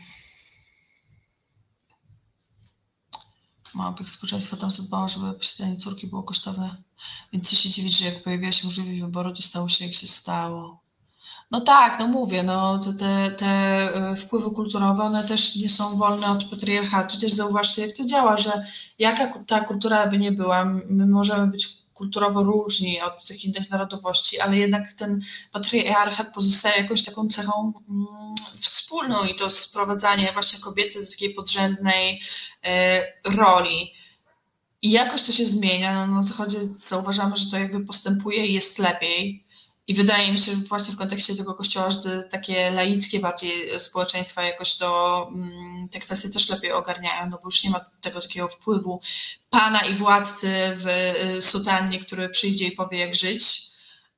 Małpych 3.73 4.09
społeczeństwa 4.09 4.57
tam 4.57 4.71
zadbało, 4.71 5.07
żeby 5.07 5.33
posiadanie 5.33 5.77
córki 5.77 6.07
było 6.07 6.23
kosztowne 6.23 6.83
Więc 7.33 7.49
co 7.49 7.55
się 7.55 7.69
dziwić, 7.69 7.97
że 7.97 8.05
jak 8.05 8.23
pojawiła 8.23 8.51
się 8.51 8.67
możliwość 8.67 9.01
wyboru, 9.01 9.33
to 9.33 9.41
stało 9.41 9.69
się 9.69 9.85
jak 9.85 9.93
się 9.93 10.07
stało. 10.07 10.84
No 11.55 11.61
tak, 11.61 11.99
no 11.99 12.07
mówię, 12.07 12.43
no 12.43 12.79
te, 12.79 13.31
te, 13.31 13.45
e, 13.45 14.15
wpływy 14.15 14.51
kulturowe, 14.51 15.03
one 15.03 15.23
też 15.23 15.55
nie 15.55 15.69
są 15.69 15.97
wolne 15.97 16.27
od 16.27 16.43
patriarchatu. 16.43 17.19
Też 17.19 17.33
zauważcie, 17.33 17.87
jak 17.87 17.97
to 17.97 18.05
działa, 18.05 18.37
że 18.37 18.65
jaka 18.99 19.43
ta 19.47 19.59
kultura 19.59 20.07
by 20.07 20.17
nie 20.17 20.31
była, 20.31 20.65
my 20.65 21.07
możemy 21.07 21.47
być 21.47 21.67
kulturowo 21.93 22.43
różni 22.43 23.01
od 23.01 23.25
tych 23.25 23.45
innych 23.45 23.69
narodowości, 23.69 24.39
ale 24.39 24.57
jednak 24.57 24.93
ten 24.93 25.21
patriarchat 25.51 26.33
pozostaje 26.33 26.81
jakąś 26.81 27.03
taką 27.03 27.27
cechą 27.27 27.73
mm, 27.89 28.35
wspólną 28.61 29.23
i 29.23 29.35
to 29.35 29.49
sprowadzanie 29.49 30.33
właśnie 30.33 30.59
kobiety 30.59 31.01
do 31.01 31.11
takiej 31.11 31.33
podrzędnej 31.33 32.21
y, 33.25 33.31
roli. 33.35 33.93
I 34.81 34.91
jakoś 34.91 35.23
to 35.23 35.31
się 35.31 35.45
zmienia. 35.45 36.07
No, 36.07 36.15
na 36.15 36.21
zachodzie 36.21 36.63
zauważamy, 36.63 37.37
że 37.37 37.51
to 37.51 37.57
jakby 37.57 37.85
postępuje 37.85 38.45
i 38.45 38.53
jest 38.53 38.79
lepiej. 38.79 39.44
I 39.87 39.95
wydaje 39.95 40.31
mi 40.31 40.39
się, 40.39 40.51
że 40.51 40.57
właśnie 40.57 40.93
w 40.93 40.97
kontekście 40.97 41.35
tego 41.35 41.53
kościoła, 41.53 41.91
że 41.91 42.23
takie 42.23 42.71
laickie 42.71 43.19
bardziej 43.19 43.79
społeczeństwa 43.79 44.43
jakoś 44.43 44.75
to 44.75 45.31
mm, 45.33 45.89
te 45.89 45.99
kwestie 45.99 46.29
też 46.29 46.49
lepiej 46.49 46.71
ogarniają, 46.71 47.29
no 47.29 47.37
bo 47.37 47.47
już 47.47 47.63
nie 47.63 47.69
ma 47.69 47.85
tego 48.01 48.21
takiego 48.21 48.47
wpływu 48.47 49.01
pana 49.49 49.79
i 49.79 49.95
władcy 49.95 50.47
w 50.75 50.87
y, 51.37 51.41
sutannie, 51.41 51.99
który 51.99 52.29
przyjdzie 52.29 52.65
i 52.65 52.71
powie 52.71 52.99
jak 52.99 53.15
żyć, 53.15 53.61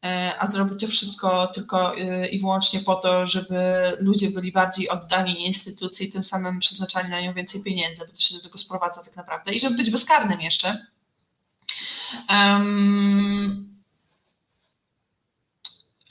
e, 0.06 0.34
a 0.40 0.48
zrobi 0.48 0.78
to 0.78 0.88
wszystko 0.88 1.48
tylko 1.48 1.98
y, 1.98 2.28
i 2.28 2.40
wyłącznie 2.40 2.80
po 2.80 2.96
to, 2.96 3.26
żeby 3.26 3.58
ludzie 4.00 4.32
byli 4.32 4.52
bardziej 4.52 4.90
oddani 4.90 5.46
instytucji 5.46 6.08
i 6.08 6.12
tym 6.12 6.24
samym 6.24 6.60
przeznaczali 6.60 7.10
na 7.10 7.22
nią 7.22 7.34
więcej 7.34 7.64
pieniędzy, 7.64 8.04
bo 8.08 8.14
to 8.14 8.20
się 8.20 8.36
do 8.36 8.44
tego 8.44 8.58
sprowadza 8.58 9.04
tak 9.04 9.16
naprawdę. 9.16 9.52
I 9.52 9.60
żeby 9.60 9.76
być 9.76 9.92
bezkarnym 9.92 10.42
jeszcze. 10.42 10.86
Um, 12.30 13.67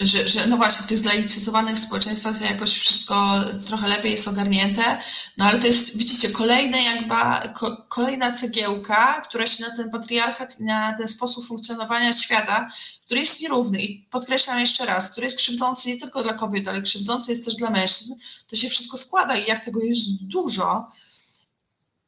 że, 0.00 0.28
że 0.28 0.46
no 0.46 0.56
właśnie 0.56 0.84
w 0.84 0.88
tych 0.88 0.98
zlaicyzowanych 0.98 1.78
społeczeństwach 1.78 2.40
jakoś 2.40 2.78
wszystko 2.78 3.40
trochę 3.66 3.88
lepiej 3.88 4.10
jest 4.10 4.28
ogarnięte, 4.28 5.00
no 5.36 5.44
ale 5.44 5.58
to 5.58 5.66
jest, 5.66 5.98
widzicie, 5.98 6.30
kolejna 6.30 6.78
jakby, 6.78 7.14
ko, 7.54 7.86
kolejna 7.88 8.32
cegiełka, 8.32 9.20
która 9.28 9.46
się 9.46 9.64
na 9.64 9.76
ten 9.76 9.90
patriarchat 9.90 10.60
i 10.60 10.64
na 10.64 10.92
ten 10.98 11.08
sposób 11.08 11.46
funkcjonowania 11.46 12.12
świata, 12.12 12.70
który 13.04 13.20
jest 13.20 13.40
nierówny 13.40 13.82
i 13.82 14.02
podkreślam 14.10 14.60
jeszcze 14.60 14.86
raz, 14.86 15.10
który 15.10 15.26
jest 15.26 15.38
krzywdzący 15.38 15.88
nie 15.88 16.00
tylko 16.00 16.22
dla 16.22 16.34
kobiet, 16.34 16.68
ale 16.68 16.82
krzywdzący 16.82 17.30
jest 17.30 17.44
też 17.44 17.56
dla 17.56 17.70
mężczyzn, 17.70 18.14
to 18.46 18.56
się 18.56 18.68
wszystko 18.68 18.96
składa 18.96 19.36
i 19.36 19.48
jak 19.48 19.64
tego 19.64 19.80
jest 19.80 20.22
dużo 20.22 20.92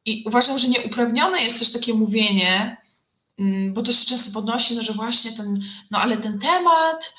i 0.05 0.25
uważam, 0.27 0.59
że 0.59 0.69
nieuprawnione 0.69 1.43
jest 1.43 1.59
też 1.59 1.73
takie 1.73 1.95
mówienie, 1.95 2.77
mm, 3.39 3.75
bo 3.75 3.83
to 3.83 3.93
się 3.93 4.05
często 4.05 4.31
podnosi, 4.33 4.77
no 4.77 4.83
że 4.83 4.93
właśnie 4.93 5.33
ten, 5.33 5.63
no 5.91 5.99
ale 5.99 6.17
ten 6.17 6.39
temat 6.39 7.15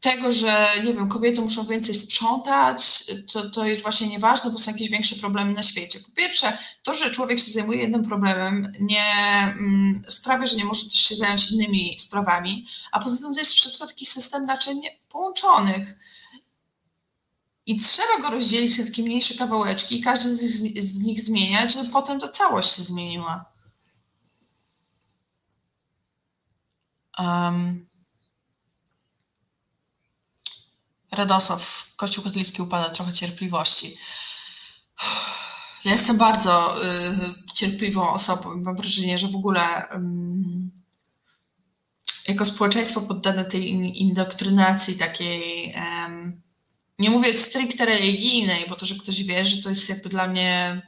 tego, 0.00 0.32
że 0.32 0.66
nie 0.84 0.94
wiem, 0.94 1.08
kobiety 1.08 1.40
muszą 1.40 1.64
więcej 1.64 1.94
sprzątać, 1.94 3.04
to, 3.32 3.50
to 3.50 3.66
jest 3.66 3.82
właśnie 3.82 4.08
nieważne, 4.08 4.50
bo 4.50 4.58
są 4.58 4.70
jakieś 4.72 4.88
większe 4.88 5.16
problemy 5.16 5.52
na 5.52 5.62
świecie. 5.62 6.00
Po 6.00 6.12
pierwsze, 6.16 6.58
to, 6.82 6.94
że 6.94 7.10
człowiek 7.10 7.38
się 7.38 7.50
zajmuje 7.50 7.80
jednym 7.80 8.04
problemem, 8.08 8.72
nie 8.80 9.12
mm, 9.42 10.02
sprawia, 10.08 10.46
że 10.46 10.56
nie 10.56 10.64
może 10.64 10.84
też 10.84 10.94
się 10.94 11.14
zająć 11.14 11.50
innymi 11.50 11.96
sprawami, 11.98 12.66
a 12.92 13.00
poza 13.00 13.22
tym 13.22 13.34
to 13.34 13.40
jest 13.40 13.52
wszystko 13.52 13.86
taki 13.86 14.06
system 14.06 14.46
naczyń 14.46 14.80
połączonych. 15.08 15.98
I 17.66 17.80
trzeba 17.80 18.18
go 18.22 18.30
rozdzielić 18.30 18.78
na 18.78 18.84
takie 18.84 19.02
mniejsze 19.02 19.34
kawałeczki 19.34 19.98
i 19.98 20.02
każdy 20.02 20.48
z 20.48 20.62
nich, 20.62 20.82
z 20.84 21.06
nich 21.06 21.20
zmieniać, 21.20 21.72
żeby 21.74 21.90
potem 21.90 22.20
ta 22.20 22.28
całość 22.28 22.76
się 22.76 22.82
zmieniła. 22.82 23.44
Um, 27.18 27.87
Radosław, 31.18 31.84
Kościół 31.96 32.24
katolicki 32.24 32.62
upada, 32.62 32.90
trochę 32.90 33.12
cierpliwości. 33.12 33.96
Ja 35.84 35.92
jestem 35.92 36.18
bardzo 36.18 36.84
y, 36.84 37.54
cierpliwą 37.54 38.10
osobą. 38.10 38.56
Mam 38.56 38.76
wrażenie, 38.76 39.18
że 39.18 39.28
w 39.28 39.36
ogóle 39.36 39.84
y, 39.84 39.98
jako 42.28 42.44
społeczeństwo 42.44 43.00
poddane 43.00 43.44
tej 43.44 43.70
indoktrynacji 44.02 44.96
takiej, 44.96 45.70
y, 45.70 46.42
nie 46.98 47.10
mówię 47.10 47.34
stricte 47.34 47.84
religijnej, 47.84 48.66
bo 48.68 48.76
to, 48.76 48.86
że 48.86 48.94
ktoś 48.94 49.24
wierzy, 49.24 49.62
to 49.62 49.70
jest 49.70 49.88
jakby 49.88 50.08
dla 50.08 50.28
mnie 50.28 50.82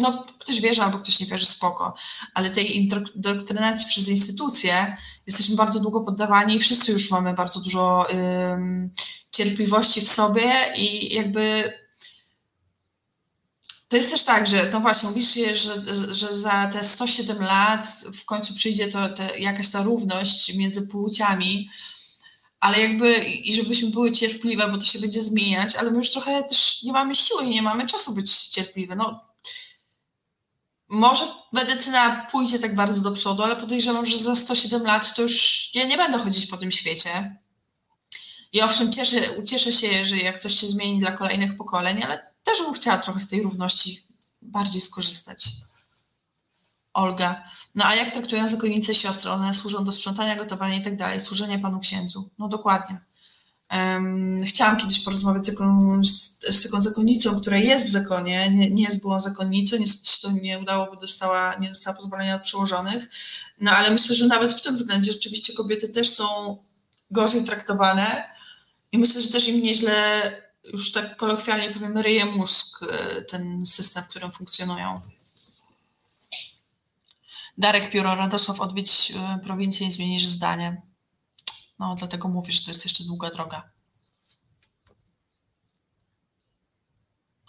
no, 0.00 0.26
ktoś 0.38 0.60
wierzy 0.60 0.82
albo 0.82 0.98
ktoś 0.98 1.20
nie 1.20 1.26
wierzy, 1.26 1.46
spoko, 1.46 1.94
ale 2.34 2.50
tej 2.50 2.76
indoktrynacji 2.76 3.86
przez 3.88 4.08
instytucje 4.08 4.96
jesteśmy 5.26 5.56
bardzo 5.56 5.80
długo 5.80 6.00
poddawani 6.00 6.56
i 6.56 6.60
wszyscy 6.60 6.92
już 6.92 7.10
mamy 7.10 7.34
bardzo 7.34 7.60
dużo 7.60 8.06
ym, 8.10 8.90
cierpliwości 9.32 10.00
w 10.00 10.08
sobie 10.08 10.52
i 10.76 11.14
jakby 11.14 11.72
to 13.90 13.96
jest 13.96 14.10
też 14.10 14.24
tak, 14.24 14.46
że 14.46 14.70
no 14.72 14.80
właśnie, 14.80 15.08
mówisz, 15.08 15.34
że, 15.34 15.84
że 16.14 16.36
za 16.36 16.66
te 16.66 16.82
107 16.82 17.40
lat 17.40 17.88
w 18.20 18.24
końcu 18.24 18.54
przyjdzie 18.54 18.88
to, 18.88 19.08
te, 19.08 19.38
jakaś 19.38 19.70
ta 19.70 19.82
równość 19.82 20.54
między 20.54 20.88
płciami, 20.88 21.70
ale 22.60 22.80
jakby 22.80 23.14
i 23.24 23.54
żebyśmy 23.54 23.90
były 23.90 24.12
cierpliwe, 24.12 24.68
bo 24.68 24.78
to 24.78 24.84
się 24.84 24.98
będzie 24.98 25.22
zmieniać, 25.22 25.76
ale 25.76 25.90
my 25.90 25.96
już 25.96 26.10
trochę 26.10 26.42
też 26.42 26.82
nie 26.82 26.92
mamy 26.92 27.14
siły 27.14 27.44
i 27.44 27.50
nie 27.50 27.62
mamy 27.62 27.86
czasu 27.86 28.14
być 28.14 28.46
cierpliwe. 28.46 28.96
No, 28.96 29.29
może 30.90 31.24
medycyna 31.52 32.26
pójdzie 32.30 32.58
tak 32.58 32.74
bardzo 32.74 33.00
do 33.00 33.12
przodu, 33.12 33.42
ale 33.42 33.56
podejrzewam, 33.56 34.06
że 34.06 34.18
za 34.18 34.36
107 34.36 34.82
lat 34.82 35.14
to 35.14 35.22
już 35.22 35.68
ja 35.74 35.84
nie 35.84 35.96
będę 35.96 36.18
chodzić 36.18 36.46
po 36.46 36.56
tym 36.56 36.70
świecie. 36.70 37.36
I 38.52 38.62
owszem, 38.62 38.92
cieszę, 38.92 39.16
ucieszę 39.38 39.72
się, 39.72 40.04
że 40.04 40.16
jak 40.16 40.38
coś 40.38 40.54
się 40.54 40.68
zmieni 40.68 41.00
dla 41.00 41.12
kolejnych 41.12 41.56
pokoleń, 41.56 42.02
ale 42.02 42.32
też 42.44 42.58
bym 42.58 42.74
chciała 42.74 42.98
trochę 42.98 43.20
z 43.20 43.28
tej 43.28 43.42
równości 43.42 44.02
bardziej 44.42 44.80
skorzystać. 44.80 45.48
Olga. 46.92 47.44
No 47.74 47.84
a 47.84 47.94
jak 47.94 48.12
traktują 48.12 48.48
zakonnice 48.48 48.94
siostry? 48.94 49.30
One 49.30 49.54
służą 49.54 49.84
do 49.84 49.92
sprzątania, 49.92 50.36
gotowania 50.36 50.76
i 50.76 50.84
tak 50.84 50.96
dalej, 50.96 51.20
służenia 51.20 51.58
panu 51.58 51.80
księdzu. 51.80 52.30
No 52.38 52.48
dokładnie. 52.48 53.00
Chciałam 54.46 54.76
kiedyś 54.76 54.98
porozmawiać 54.98 55.46
z 55.46 55.50
z, 56.50 56.62
taką 56.62 56.80
zakonnicą, 56.80 57.40
która 57.40 57.56
jest 57.56 57.86
w 57.86 57.90
zakonie, 57.90 58.50
nie, 58.50 58.70
nie 58.70 58.82
jest 58.82 59.02
byłą 59.02 59.20
zakonnicą, 59.20 59.76
niestety 59.76 60.22
to 60.22 60.30
nie 60.30 60.58
udało, 60.58 60.86
bo 60.86 61.00
dostała, 61.00 61.56
nie 61.56 61.68
dostała 61.68 61.96
pozwolenia 61.96 62.36
od 62.36 62.42
przełożonych, 62.42 63.08
no 63.60 63.70
ale 63.70 63.90
myślę, 63.90 64.14
że 64.16 64.26
nawet 64.26 64.52
w 64.52 64.62
tym 64.62 64.74
względzie 64.74 65.12
rzeczywiście 65.12 65.52
kobiety 65.52 65.88
też 65.88 66.10
są 66.10 66.56
gorzej 67.10 67.44
traktowane 67.44 68.24
i 68.92 68.98
myślę, 68.98 69.20
że 69.20 69.28
też 69.28 69.48
im 69.48 69.62
nieźle, 69.62 69.92
już 70.72 70.92
tak 70.92 71.16
kolokwialnie 71.16 71.70
powiem, 71.70 71.98
ryje 71.98 72.24
mózg 72.24 72.82
e, 72.82 73.22
ten 73.22 73.66
system, 73.66 74.04
w 74.04 74.08
którym 74.08 74.32
funkcjonują. 74.32 75.00
Darek 77.58 77.90
Pióro, 77.90 78.14
Radosław, 78.14 78.60
odwiedź 78.60 79.12
e, 79.16 79.38
prowincję 79.44 79.86
i 79.86 79.90
zmienisz 79.90 80.26
zdanie. 80.26 80.89
No, 81.80 81.94
dlatego 81.94 82.28
mówię, 82.28 82.52
że 82.52 82.62
to 82.62 82.70
jest 82.70 82.84
jeszcze 82.84 83.04
długa 83.04 83.30
droga. 83.30 83.70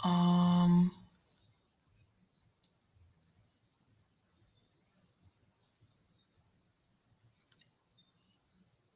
Um. 0.06 0.90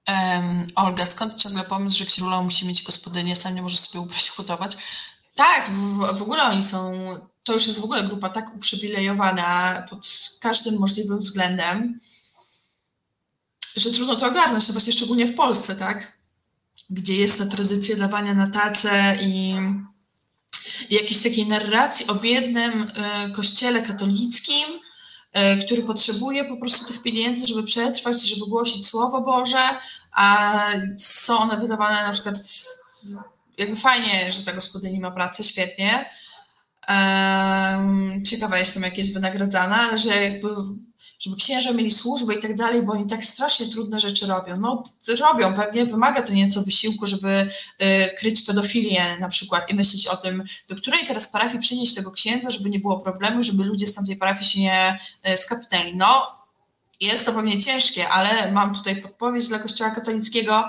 Um, 0.08 0.68
Olga, 0.76 1.06
skąd 1.06 1.36
ciągle 1.36 1.64
pomysł, 1.64 1.98
że 1.98 2.06
księżula 2.06 2.42
musi 2.42 2.68
mieć 2.68 2.84
gospodynię, 2.84 3.36
sam 3.36 3.56
nie 3.56 3.62
może 3.62 3.78
sobie 3.78 4.00
ubrać, 4.00 4.32
gotować? 4.38 4.78
Tak, 5.36 5.70
w, 5.70 6.18
w, 6.18 6.22
ogóle 6.22 6.44
oni 6.44 6.64
są, 6.64 6.94
to 7.44 7.54
już 7.54 7.68
jest 7.68 7.80
w 7.80 7.84
ogóle 7.84 8.04
grupa 8.04 8.30
tak 8.30 8.56
uprzywilejowana 8.56 9.82
pod 9.90 10.08
każdym 10.42 10.80
możliwym 10.80 11.20
względem, 11.20 12.00
że 13.76 13.92
trudno 13.92 14.16
to 14.16 14.28
ogarnąć, 14.28 14.68
no 14.68 14.72
właśnie 14.72 14.94
szczególnie 14.94 15.28
w 15.28 15.36
Polsce, 15.36 15.76
tak? 15.76 16.18
Gdzie 16.90 17.16
jest 17.16 17.38
ta 17.38 17.46
tradycja 17.46 17.96
dawania 17.96 18.34
na 18.34 18.50
tacę 18.50 19.18
i, 19.22 19.56
i 20.90 20.96
jakiejś 20.96 21.24
takiej 21.24 21.48
narracji 21.48 22.08
o 22.08 22.16
biednym 22.16 22.82
y, 22.82 23.32
kościele 23.32 23.82
katolickim, 23.82 24.66
y, 25.60 25.66
który 25.66 25.84
potrzebuje 25.84 26.46
po 26.46 26.58
prostu 26.58 26.86
tych 26.86 27.02
pieniędzy, 27.02 27.48
żeby 27.48 27.64
przetrwać, 27.64 28.22
żeby 28.22 28.46
głosić 28.46 28.88
Słowo 28.88 29.22
Boże, 29.22 29.64
a 30.12 30.60
są 30.98 31.38
one 31.38 31.58
wydawane 31.58 32.04
na 32.04 32.14
przykład, 32.14 32.36
jakby 33.58 33.76
fajnie, 33.76 34.32
że 34.32 34.44
ta 34.44 34.54
gospodyni 34.54 35.00
ma 35.00 35.12
pracę, 35.12 35.44
świetnie. 35.44 36.10
Ciekawa 38.26 38.58
jestem, 38.58 38.84
jak 38.84 38.98
jest 38.98 39.14
wynagradzana, 39.14 39.80
ale 39.80 39.98
że 39.98 40.24
jakby 40.24 40.50
żeby 41.20 41.36
księża 41.36 41.74
mieli 41.74 41.92
służbę 41.92 42.36
i 42.36 42.42
tak 42.42 42.56
dalej, 42.56 42.82
bo 42.82 42.94
oni 42.94 43.08
tak 43.08 43.26
strasznie 43.26 43.68
trudne 43.68 44.00
rzeczy 44.00 44.28
robią. 44.28 44.58
No 44.58 44.84
robią, 45.20 45.54
pewnie 45.54 45.86
wymaga 45.86 46.22
to 46.22 46.34
nieco 46.34 46.62
wysiłku, 46.62 47.06
żeby 47.06 47.50
y, 47.82 48.16
kryć 48.18 48.42
pedofilię 48.42 49.18
na 49.20 49.30
przykład 49.30 49.70
i 49.70 49.76
myśleć 49.76 50.08
o 50.08 50.18
tym, 50.18 50.44
do 50.70 50.76
której 50.76 51.08
teraz 51.08 51.28
parafii 51.28 51.60
przynieść 51.60 51.96
tego 51.96 52.12
księdza, 52.12 52.50
żeby 52.50 52.70
nie 52.70 52.80
było 52.80 53.00
problemu, 53.00 53.44
żeby 53.44 53.64
ludzie 53.64 53.88
z 53.88 53.94
tamtej 53.94 54.18
parafii 54.18 54.46
się 54.46 54.60
nie 54.60 55.00
y, 55.30 55.38
skapnęli. 55.38 55.96
No 55.96 56.36
jest 57.00 57.26
to 57.26 57.34
pewnie 57.34 57.62
ciężkie, 57.62 58.10
ale 58.10 58.52
mam 58.52 58.76
tutaj 58.76 59.02
podpowiedź 59.02 59.48
dla 59.48 59.60
Kościoła 59.60 59.92
katolickiego. 59.92 60.64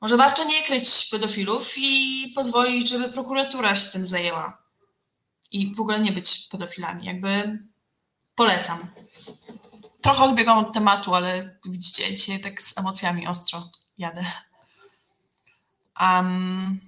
Może 0.00 0.16
warto 0.16 0.44
nie 0.44 0.62
kryć 0.62 1.08
pedofilów 1.10 1.72
i 1.76 2.32
pozwolić, 2.34 2.88
żeby 2.88 3.08
prokuratura 3.08 3.76
się 3.76 3.90
tym 3.90 4.04
zajęła. 4.04 4.62
I 5.52 5.74
w 5.74 5.80
ogóle 5.80 6.00
nie 6.00 6.12
być 6.12 6.48
pedofilami. 6.50 7.04
Jakby 7.04 7.58
polecam. 8.40 8.78
Trochę 10.00 10.24
odbiegam 10.24 10.58
od 10.58 10.74
tematu, 10.74 11.14
ale 11.14 11.58
widzicie, 11.64 12.14
dzisiaj 12.14 12.40
tak 12.40 12.62
z 12.62 12.78
emocjami 12.78 13.26
ostro 13.26 13.70
jadę. 13.98 14.24
Um, 16.00 16.80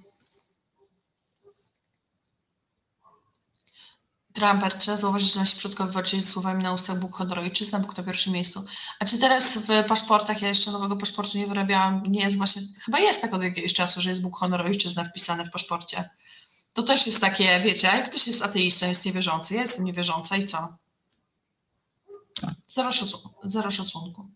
Trumper, 4.33 4.75
trzeba 4.75 4.97
zauważyć, 4.97 5.33
że 5.33 5.39
nasi 5.39 5.57
przodkowie 5.57 5.91
walczyli 5.91 6.21
z 6.21 6.29
słowami 6.29 6.63
na 6.63 6.73
ustach 6.73 6.99
Bóg, 6.99 7.15
honor, 7.15 7.39
ojczyzna, 7.39 7.79
Bóg 7.79 7.97
na 7.97 8.03
pierwszym 8.03 8.33
miejscu. 8.33 8.65
A 8.99 9.05
czy 9.05 9.17
teraz 9.19 9.57
w 9.57 9.87
paszportach, 9.87 10.41
ja 10.41 10.47
jeszcze 10.47 10.71
nowego 10.71 10.95
paszportu 10.97 11.37
nie 11.37 11.47
wyrabiałam, 11.47 12.03
nie 12.07 12.23
jest 12.23 12.37
właśnie, 12.37 12.61
chyba 12.85 12.99
jest 12.99 13.21
tak 13.21 13.33
od 13.33 13.41
jakiegoś 13.41 13.73
czasu, 13.73 14.01
że 14.01 14.09
jest 14.09 14.21
Bóg, 14.21 14.37
honor, 14.37 14.61
ojczyzna 14.61 15.03
wpisane 15.03 15.45
w 15.45 15.51
paszporcie. 15.51 16.09
To 16.73 16.83
też 16.83 17.05
jest 17.05 17.21
takie, 17.21 17.59
wiecie, 17.59 17.87
jak 17.87 18.09
ktoś 18.09 18.27
jest 18.27 18.43
ateistą, 18.43 18.87
jest 18.87 19.05
niewierzący, 19.05 19.53
ja 19.53 19.61
jestem 19.61 19.85
niewierząca 19.85 20.37
i 20.37 20.45
co? 20.45 20.82
Zero. 22.67 22.91
Zero 23.43 23.71
szacunku. 23.71 24.27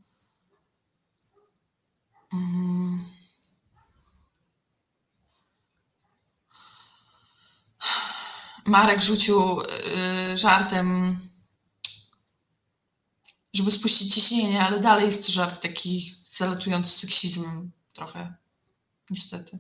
Marek 8.66 9.02
rzucił 9.02 9.62
y, 9.62 10.38
żartem, 10.38 11.20
żeby 13.54 13.72
spuścić 13.72 14.14
ciśnienie, 14.14 14.64
ale 14.64 14.80
dalej 14.80 15.06
jest 15.06 15.26
to 15.26 15.32
żart 15.32 15.62
taki 15.62 16.16
zalatujący 16.32 17.00
seksizmem 17.00 17.72
trochę, 17.94 18.34
niestety. 19.10 19.60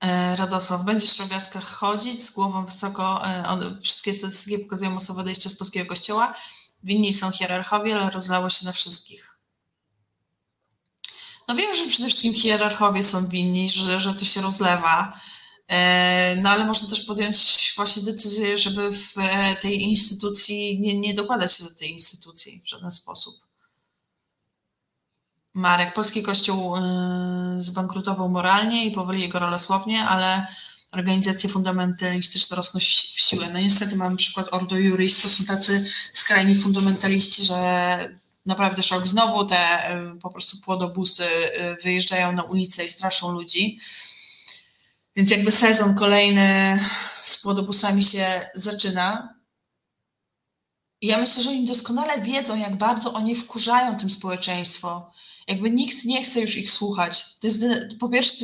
E, 0.00 0.36
Radosław, 0.36 0.84
będziesz 0.84 1.16
w 1.16 1.20
rogaskach 1.20 1.64
chodzić 1.64 2.24
z 2.24 2.30
głową 2.30 2.64
wysoko. 2.64 3.26
E, 3.26 3.78
wszystkie 3.82 4.14
statystyki 4.14 4.58
pokazują 4.58 4.90
masowe 4.90 5.20
odejście 5.20 5.48
z 5.48 5.56
polskiego 5.56 5.88
kościoła. 5.88 6.34
Winni 6.82 7.12
są 7.12 7.30
hierarchowie, 7.30 7.96
ale 7.96 8.10
rozlało 8.10 8.50
się 8.50 8.66
na 8.66 8.72
wszystkich. 8.72 9.36
No 11.48 11.56
wiem, 11.56 11.74
że 11.76 11.86
przede 11.86 12.08
wszystkim 12.08 12.34
hierarchowie 12.34 13.02
są 13.02 13.28
winni, 13.28 13.68
że, 13.68 14.00
że 14.00 14.14
to 14.14 14.24
się 14.24 14.40
rozlewa. 14.40 15.20
E, 15.68 16.36
no 16.42 16.50
ale 16.50 16.64
można 16.64 16.88
też 16.88 17.00
podjąć 17.00 17.72
właśnie 17.76 18.02
decyzję, 18.02 18.58
żeby 18.58 18.92
w 18.92 19.18
e, 19.18 19.56
tej 19.56 19.82
instytucji 19.82 20.80
nie, 20.80 21.00
nie 21.00 21.14
dokładać 21.14 21.52
się 21.52 21.64
do 21.64 21.74
tej 21.74 21.92
instytucji 21.92 22.62
w 22.64 22.68
żaden 22.68 22.90
sposób. 22.90 23.34
Marek, 25.54 25.94
polski 25.94 26.22
kościół 26.22 26.76
e, 26.76 26.80
zbankrutował 27.58 28.28
moralnie 28.28 28.86
i 28.86 28.90
powoli 28.90 29.20
jego 29.20 29.38
rola 29.38 29.58
słownie, 29.58 30.04
ale 30.04 30.46
organizacje 30.92 31.50
fundamentalistyczne 31.50 32.56
rosną 32.56 32.80
w 32.80 33.20
siłę. 33.20 33.50
No 33.52 33.58
niestety 33.58 33.96
mamy 33.96 34.16
przykład 34.16 34.46
Ordo 34.50 34.76
Juris, 34.76 35.22
to 35.22 35.28
są 35.28 35.44
tacy 35.44 35.90
skrajni 36.14 36.54
fundamentaliści, 36.62 37.44
że 37.44 38.20
naprawdę 38.46 38.82
szok. 38.82 39.06
Znowu 39.06 39.46
te 39.46 39.90
po 40.22 40.30
prostu 40.30 40.60
płodobusy 40.60 41.24
wyjeżdżają 41.82 42.32
na 42.32 42.42
ulicę 42.42 42.84
i 42.84 42.88
straszą 42.88 43.32
ludzi. 43.32 43.78
Więc 45.16 45.30
jakby 45.30 45.50
sezon 45.50 45.94
kolejny 45.94 46.80
z 47.24 47.42
płodobusami 47.42 48.02
się 48.02 48.50
zaczyna. 48.54 49.34
I 51.00 51.06
ja 51.06 51.18
myślę, 51.18 51.42
że 51.42 51.50
oni 51.50 51.66
doskonale 51.66 52.22
wiedzą, 52.22 52.56
jak 52.56 52.76
bardzo 52.76 53.12
oni 53.12 53.36
wkurzają 53.36 53.98
tym 53.98 54.10
społeczeństwo. 54.10 55.12
Jakby 55.48 55.70
nikt 55.70 56.04
nie 56.04 56.24
chce 56.24 56.40
już 56.40 56.56
ich 56.56 56.70
słuchać. 56.70 57.24
To 57.40 57.46
jest 57.46 57.64
po 58.00 58.08
pierwsze 58.08 58.34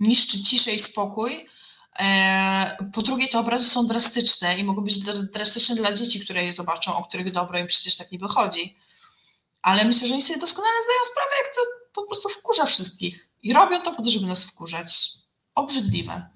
niszczy 0.00 0.42
ciszę 0.42 0.72
i 0.72 0.78
spokój. 0.78 1.46
E, 2.00 2.88
po 2.92 3.02
drugie, 3.02 3.28
te 3.28 3.38
obrazy 3.38 3.70
są 3.70 3.86
drastyczne 3.86 4.58
i 4.58 4.64
mogą 4.64 4.82
być 4.82 4.98
drastyczne 5.32 5.76
dla 5.76 5.92
dzieci, 5.92 6.20
które 6.20 6.44
je 6.44 6.52
zobaczą, 6.52 6.96
o 6.96 7.04
których 7.04 7.32
dobro 7.32 7.58
im 7.58 7.66
przecież 7.66 7.96
tak 7.96 8.12
nie 8.12 8.18
wychodzi. 8.18 8.76
Ale 9.62 9.84
myślę, 9.84 10.08
że 10.08 10.14
oni 10.14 10.22
sobie 10.22 10.40
doskonale 10.40 10.76
zdają 10.84 10.98
sprawę, 11.12 11.30
jak 11.44 11.54
to 11.54 11.60
po 11.92 12.06
prostu 12.06 12.28
wkurza 12.28 12.66
wszystkich. 12.66 13.28
I 13.42 13.52
robią 13.52 13.82
to 13.82 13.94
po 13.94 14.02
to, 14.02 14.10
żeby 14.10 14.26
nas 14.26 14.44
wkurzać 14.44 15.08
obrzydliwe. 15.54 16.28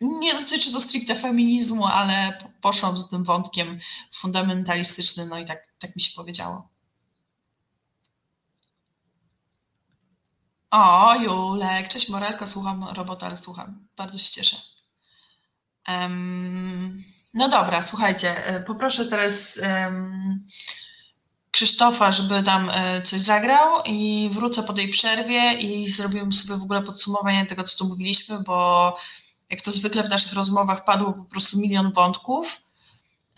Nie 0.00 0.34
dotyczy 0.34 0.72
to 0.72 0.80
stricte 0.80 1.20
feminizmu, 1.20 1.86
ale 1.86 2.38
poszłam 2.60 2.96
z 2.96 3.08
tym 3.08 3.24
wątkiem 3.24 3.78
fundamentalistycznym, 4.14 5.28
no 5.28 5.38
i 5.38 5.46
tak, 5.46 5.68
tak 5.78 5.96
mi 5.96 6.02
się 6.02 6.10
powiedziało. 6.16 6.68
O, 10.74 11.14
Julek, 11.14 11.88
cześć 11.88 12.08
Morelka, 12.08 12.46
słucham 12.46 12.84
robota, 12.84 13.26
ale 13.26 13.36
słucham. 13.36 13.86
Bardzo 13.96 14.18
się 14.18 14.30
cieszę. 14.30 14.56
Um, 15.88 17.04
no 17.34 17.48
dobra, 17.48 17.82
słuchajcie, 17.82 18.46
e, 18.46 18.62
poproszę 18.62 19.06
teraz 19.06 19.60
um, 19.62 20.46
Krzysztofa, 21.50 22.12
żeby 22.12 22.42
tam 22.42 22.70
e, 22.70 23.02
coś 23.02 23.20
zagrał 23.20 23.82
i 23.84 24.30
wrócę 24.32 24.62
po 24.62 24.72
tej 24.72 24.88
przerwie 24.88 25.52
i 25.52 25.88
zrobimy 25.88 26.32
sobie 26.32 26.60
w 26.60 26.62
ogóle 26.62 26.82
podsumowanie 26.82 27.46
tego, 27.46 27.64
co 27.64 27.78
tu 27.78 27.88
mówiliśmy, 27.88 28.42
bo 28.42 28.96
jak 29.50 29.60
to 29.60 29.72
zwykle 29.72 30.02
w 30.02 30.08
naszych 30.08 30.32
rozmowach 30.32 30.84
padło 30.84 31.12
po 31.12 31.24
prostu 31.24 31.58
milion 31.58 31.92
wątków. 31.92 32.60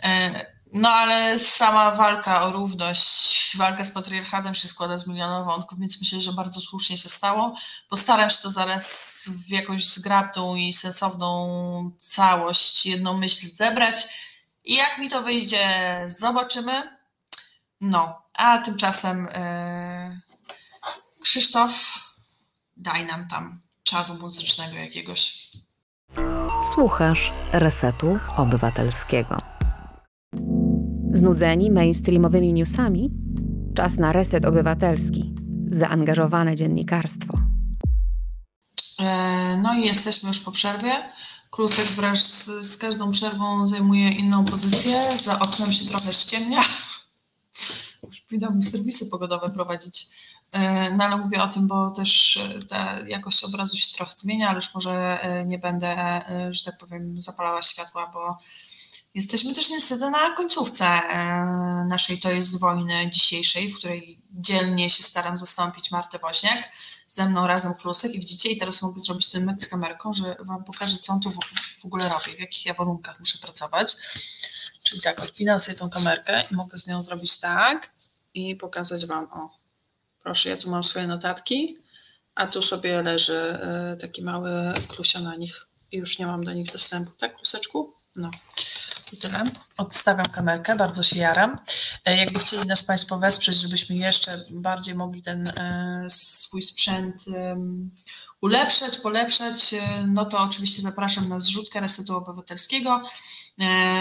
E, 0.03 0.47
no 0.77 0.89
ale 0.89 1.39
sama 1.39 1.90
walka 1.90 2.43
o 2.43 2.53
równość, 2.53 3.57
walka 3.57 3.85
z 3.85 3.90
patriarchatem 3.90 4.55
się 4.55 4.69
składa 4.69 4.98
z 4.98 5.07
miliona 5.07 5.44
wątków, 5.44 5.78
więc 5.78 6.01
myślę, 6.01 6.20
że 6.20 6.32
bardzo 6.32 6.61
słusznie 6.61 6.98
się 6.98 7.09
stało. 7.09 7.55
Postaram 7.89 8.31
się 8.31 8.36
to 8.43 8.51
zaraz 8.51 9.24
w 9.47 9.48
jakąś 9.48 9.85
zgrabną 9.85 10.57
i 10.57 10.73
sensowną 10.73 11.90
całość, 11.98 12.86
jedną 12.86 13.16
myśl 13.16 13.48
zebrać. 13.57 13.97
I 14.65 14.74
jak 14.74 14.98
mi 14.98 15.11
to 15.11 15.23
wyjdzie, 15.23 15.69
zobaczymy. 16.07 16.98
No, 17.81 18.23
a 18.35 18.59
tymczasem 18.59 19.24
yy, 19.24 20.20
Krzysztof, 21.23 21.73
daj 22.77 23.07
nam 23.07 23.28
tam 23.28 23.61
czadu 23.82 24.15
muzycznego 24.15 24.77
jakiegoś. 24.77 25.48
Słuchasz 26.74 27.32
Resetu 27.53 28.19
Obywatelskiego. 28.36 29.56
Znudzeni 31.17 31.71
mainstreamowymi 31.71 32.53
newsami? 32.53 33.11
Czas 33.75 33.99
na 33.99 34.13
reset 34.13 34.45
obywatelski. 34.45 35.35
Zaangażowane 35.71 36.57
dziennikarstwo. 36.57 37.39
E, 38.99 39.57
no 39.63 39.75
i 39.75 39.85
jesteśmy 39.85 40.29
już 40.29 40.41
po 40.41 40.53
przerwie. 40.53 40.93
Klusek 41.51 41.87
wraz 41.87 42.19
z, 42.19 42.45
z 42.67 42.77
każdą 42.77 43.11
przerwą 43.11 43.67
zajmuje 43.67 44.09
inną 44.09 44.45
pozycję. 44.45 45.19
Za 45.23 45.39
oknem 45.39 45.73
się 45.73 45.87
trochę 45.87 46.13
ściemnia. 46.13 46.61
Powinnam 48.01 48.63
serwisy 48.63 49.07
pogodowe 49.07 49.51
prowadzić. 49.51 50.07
E, 50.53 50.91
no 50.97 51.05
ale 51.05 51.17
mówię 51.17 51.43
o 51.43 51.49
tym, 51.49 51.67
bo 51.67 51.91
też 51.91 52.37
e, 52.37 52.59
ta 52.59 53.01
jakość 53.01 53.45
obrazu 53.45 53.77
się 53.77 53.97
trochę 53.97 54.13
zmienia, 54.17 54.49
ale 54.49 54.57
już 54.57 54.75
może 54.75 55.19
nie 55.47 55.59
będę, 55.59 56.23
że 56.51 56.65
tak 56.65 56.79
powiem, 56.79 57.21
zapalała 57.21 57.63
światła, 57.63 58.11
bo 58.15 58.39
jesteśmy 59.17 59.55
też 59.55 59.71
niestety 59.71 60.11
na 60.11 60.31
końcówce 60.31 60.85
naszej 61.89 62.21
To 62.21 62.31
jest 62.31 62.61
wojny 62.61 63.11
dzisiejszej, 63.11 63.69
w 63.69 63.79
której 63.79 64.23
dzielnie 64.31 64.91
się 64.91 65.03
staram 65.03 65.37
zastąpić 65.37 65.91
Martę 65.91 66.19
Woźniak, 66.19 66.69
ze 67.09 67.29
mną 67.29 67.47
razem 67.47 67.75
Klusek 67.75 68.15
i 68.15 68.21
widzicie, 68.21 68.49
i 68.49 68.59
teraz 68.59 68.83
mogę 68.83 69.01
zrobić 69.01 69.31
ten 69.31 69.45
myk 69.45 69.63
z 69.63 69.69
kamerką, 69.69 70.15
że 70.15 70.37
Wam 70.41 70.65
pokażę, 70.65 70.97
co 70.99 71.13
on 71.13 71.21
tu 71.21 71.31
w 71.83 71.85
ogóle 71.85 72.09
robi, 72.09 72.37
w 72.37 72.41
jakich 72.41 72.67
ja 72.67 72.75
warunkach 72.75 73.21
muszę 73.21 73.39
pracować. 73.39 73.97
Czyli 74.85 75.03
tak, 75.03 75.21
odpinam 75.21 75.61
sobie 75.61 75.79
tą 75.79 75.91
kamerkę 75.91 76.45
i 76.51 76.55
mogę 76.55 76.79
z 76.79 76.87
nią 76.87 77.03
zrobić 77.03 77.41
tak 77.41 77.91
i 78.35 78.57
pokazać 78.57 79.07
Wam, 79.07 79.25
o, 79.33 79.51
proszę, 80.23 80.49
ja 80.49 80.57
tu 80.57 80.71
mam 80.71 80.85
swoje 80.85 81.07
notatki, 81.07 81.79
a 82.35 82.47
tu 82.47 82.63
sobie 82.63 83.03
leży 83.03 83.37
e, 83.37 83.97
taki 84.01 84.23
mały 84.23 84.51
klusio 84.89 85.21
na 85.21 85.37
nich 85.37 85.67
i 85.93 85.97
już 85.97 86.19
nie 86.19 86.27
mam 86.27 86.45
do 86.45 86.53
nich 86.53 86.73
dostępu, 86.73 87.13
tak, 87.19 87.37
kluseczku? 87.37 87.95
No. 88.17 88.31
I 89.12 89.16
tyle. 89.16 89.45
Odstawiam 89.77 90.27
kamerkę, 90.27 90.77
bardzo 90.77 91.03
się 91.03 91.19
jaram. 91.19 91.57
E, 92.05 92.16
jakby 92.16 92.39
chcieli 92.39 92.66
nas 92.66 92.85
Państwo 92.85 93.19
wesprzeć, 93.19 93.57
żebyśmy 93.57 93.97
jeszcze 93.97 94.45
bardziej 94.51 94.95
mogli 94.95 95.23
ten 95.23 95.49
e, 95.49 96.07
swój 96.11 96.62
sprzęt 96.62 97.24
ulepszać, 98.41 98.99
polepszać, 98.99 99.74
no 100.07 100.24
to 100.24 100.39
oczywiście 100.39 100.83
zapraszam 100.83 101.28
na 101.28 101.41
zrzutkę 101.41 101.81
Resetu 101.81 102.16
Obywatelskiego. 102.16 103.03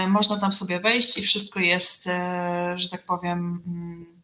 Można 0.07 0.37
tam 0.37 0.51
sobie 0.51 0.79
wejść 0.79 1.17
i 1.17 1.21
wszystko 1.21 1.59
jest, 1.59 2.03
że 2.75 2.89
tak 2.89 3.05
powiem, 3.05 3.63
mm, 3.67 4.15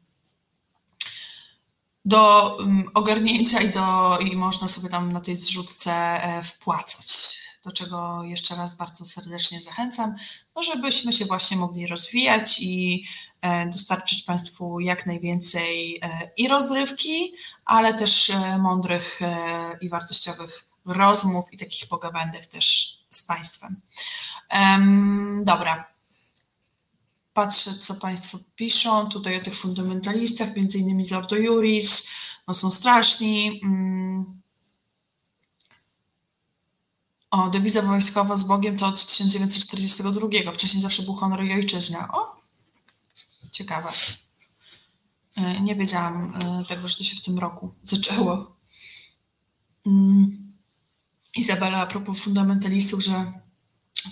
do 2.05 2.57
mm, 2.59 2.89
ogarnięcia 2.93 3.61
i, 3.61 3.69
do, 3.69 4.17
i 4.19 4.35
można 4.35 4.67
sobie 4.67 4.89
tam 4.89 5.11
na 5.11 5.21
tej 5.21 5.35
zrzutce 5.35 5.91
e, 5.93 6.43
wpłacać. 6.43 7.30
Do 7.63 7.71
czego 7.71 8.23
jeszcze 8.23 8.55
raz 8.55 8.75
bardzo 8.75 9.05
serdecznie 9.05 9.61
zachęcam, 9.61 10.15
no 10.55 10.63
żebyśmy 10.63 11.13
się 11.13 11.25
właśnie 11.25 11.57
mogli 11.57 11.87
rozwijać 11.87 12.59
i 12.59 13.03
e, 13.41 13.65
dostarczyć 13.65 14.23
Państwu 14.23 14.79
jak 14.79 15.05
najwięcej 15.05 15.99
e, 16.01 16.31
i 16.37 16.47
rozrywki, 16.47 17.33
ale 17.65 17.93
też 17.93 18.31
mądrych 18.59 19.19
i 19.81 19.89
wartościowych 19.89 20.67
rozmów 20.85 21.45
i 21.53 21.57
takich 21.57 21.87
pogawędek 21.87 22.45
też 22.45 22.97
z 23.09 23.23
Państwem. 23.23 23.81
Dobra, 25.43 25.87
patrzę, 27.33 27.73
co 27.73 27.95
Państwo 27.95 28.39
piszą 28.55 29.09
tutaj 29.09 29.37
o 29.37 29.43
tych 29.43 29.59
fundamentalistach, 29.59 30.55
między 30.55 30.77
innymi 30.77 31.05
z 31.05 31.13
Ordo 31.13 31.35
Juris, 31.35 32.09
no 32.47 32.53
są 32.53 32.71
straszni. 32.71 33.61
O, 37.31 37.49
dewiza 37.49 37.81
wojskowa 37.81 38.37
z 38.37 38.43
Bogiem 38.43 38.77
to 38.77 38.85
od 38.85 39.05
1942. 39.05 40.51
Wcześniej 40.53 40.81
zawsze 40.81 41.03
był 41.03 41.13
honor 41.13 41.43
i 41.43 41.53
ojczyzna. 41.53 42.11
O, 42.11 42.41
ciekawe. 43.51 43.89
E, 45.35 45.61
nie 45.61 45.75
wiedziałam 45.75 46.33
e, 46.35 46.65
tego, 46.65 46.87
że 46.87 46.97
to 46.97 47.03
się 47.03 47.15
w 47.15 47.21
tym 47.21 47.39
roku 47.39 47.73
zaczęło. 47.83 48.55
Mm. 49.85 50.51
Izabela, 51.35 51.77
a 51.77 51.87
propos 51.87 52.19
fundamentalistów, 52.19 53.03
że 53.03 53.33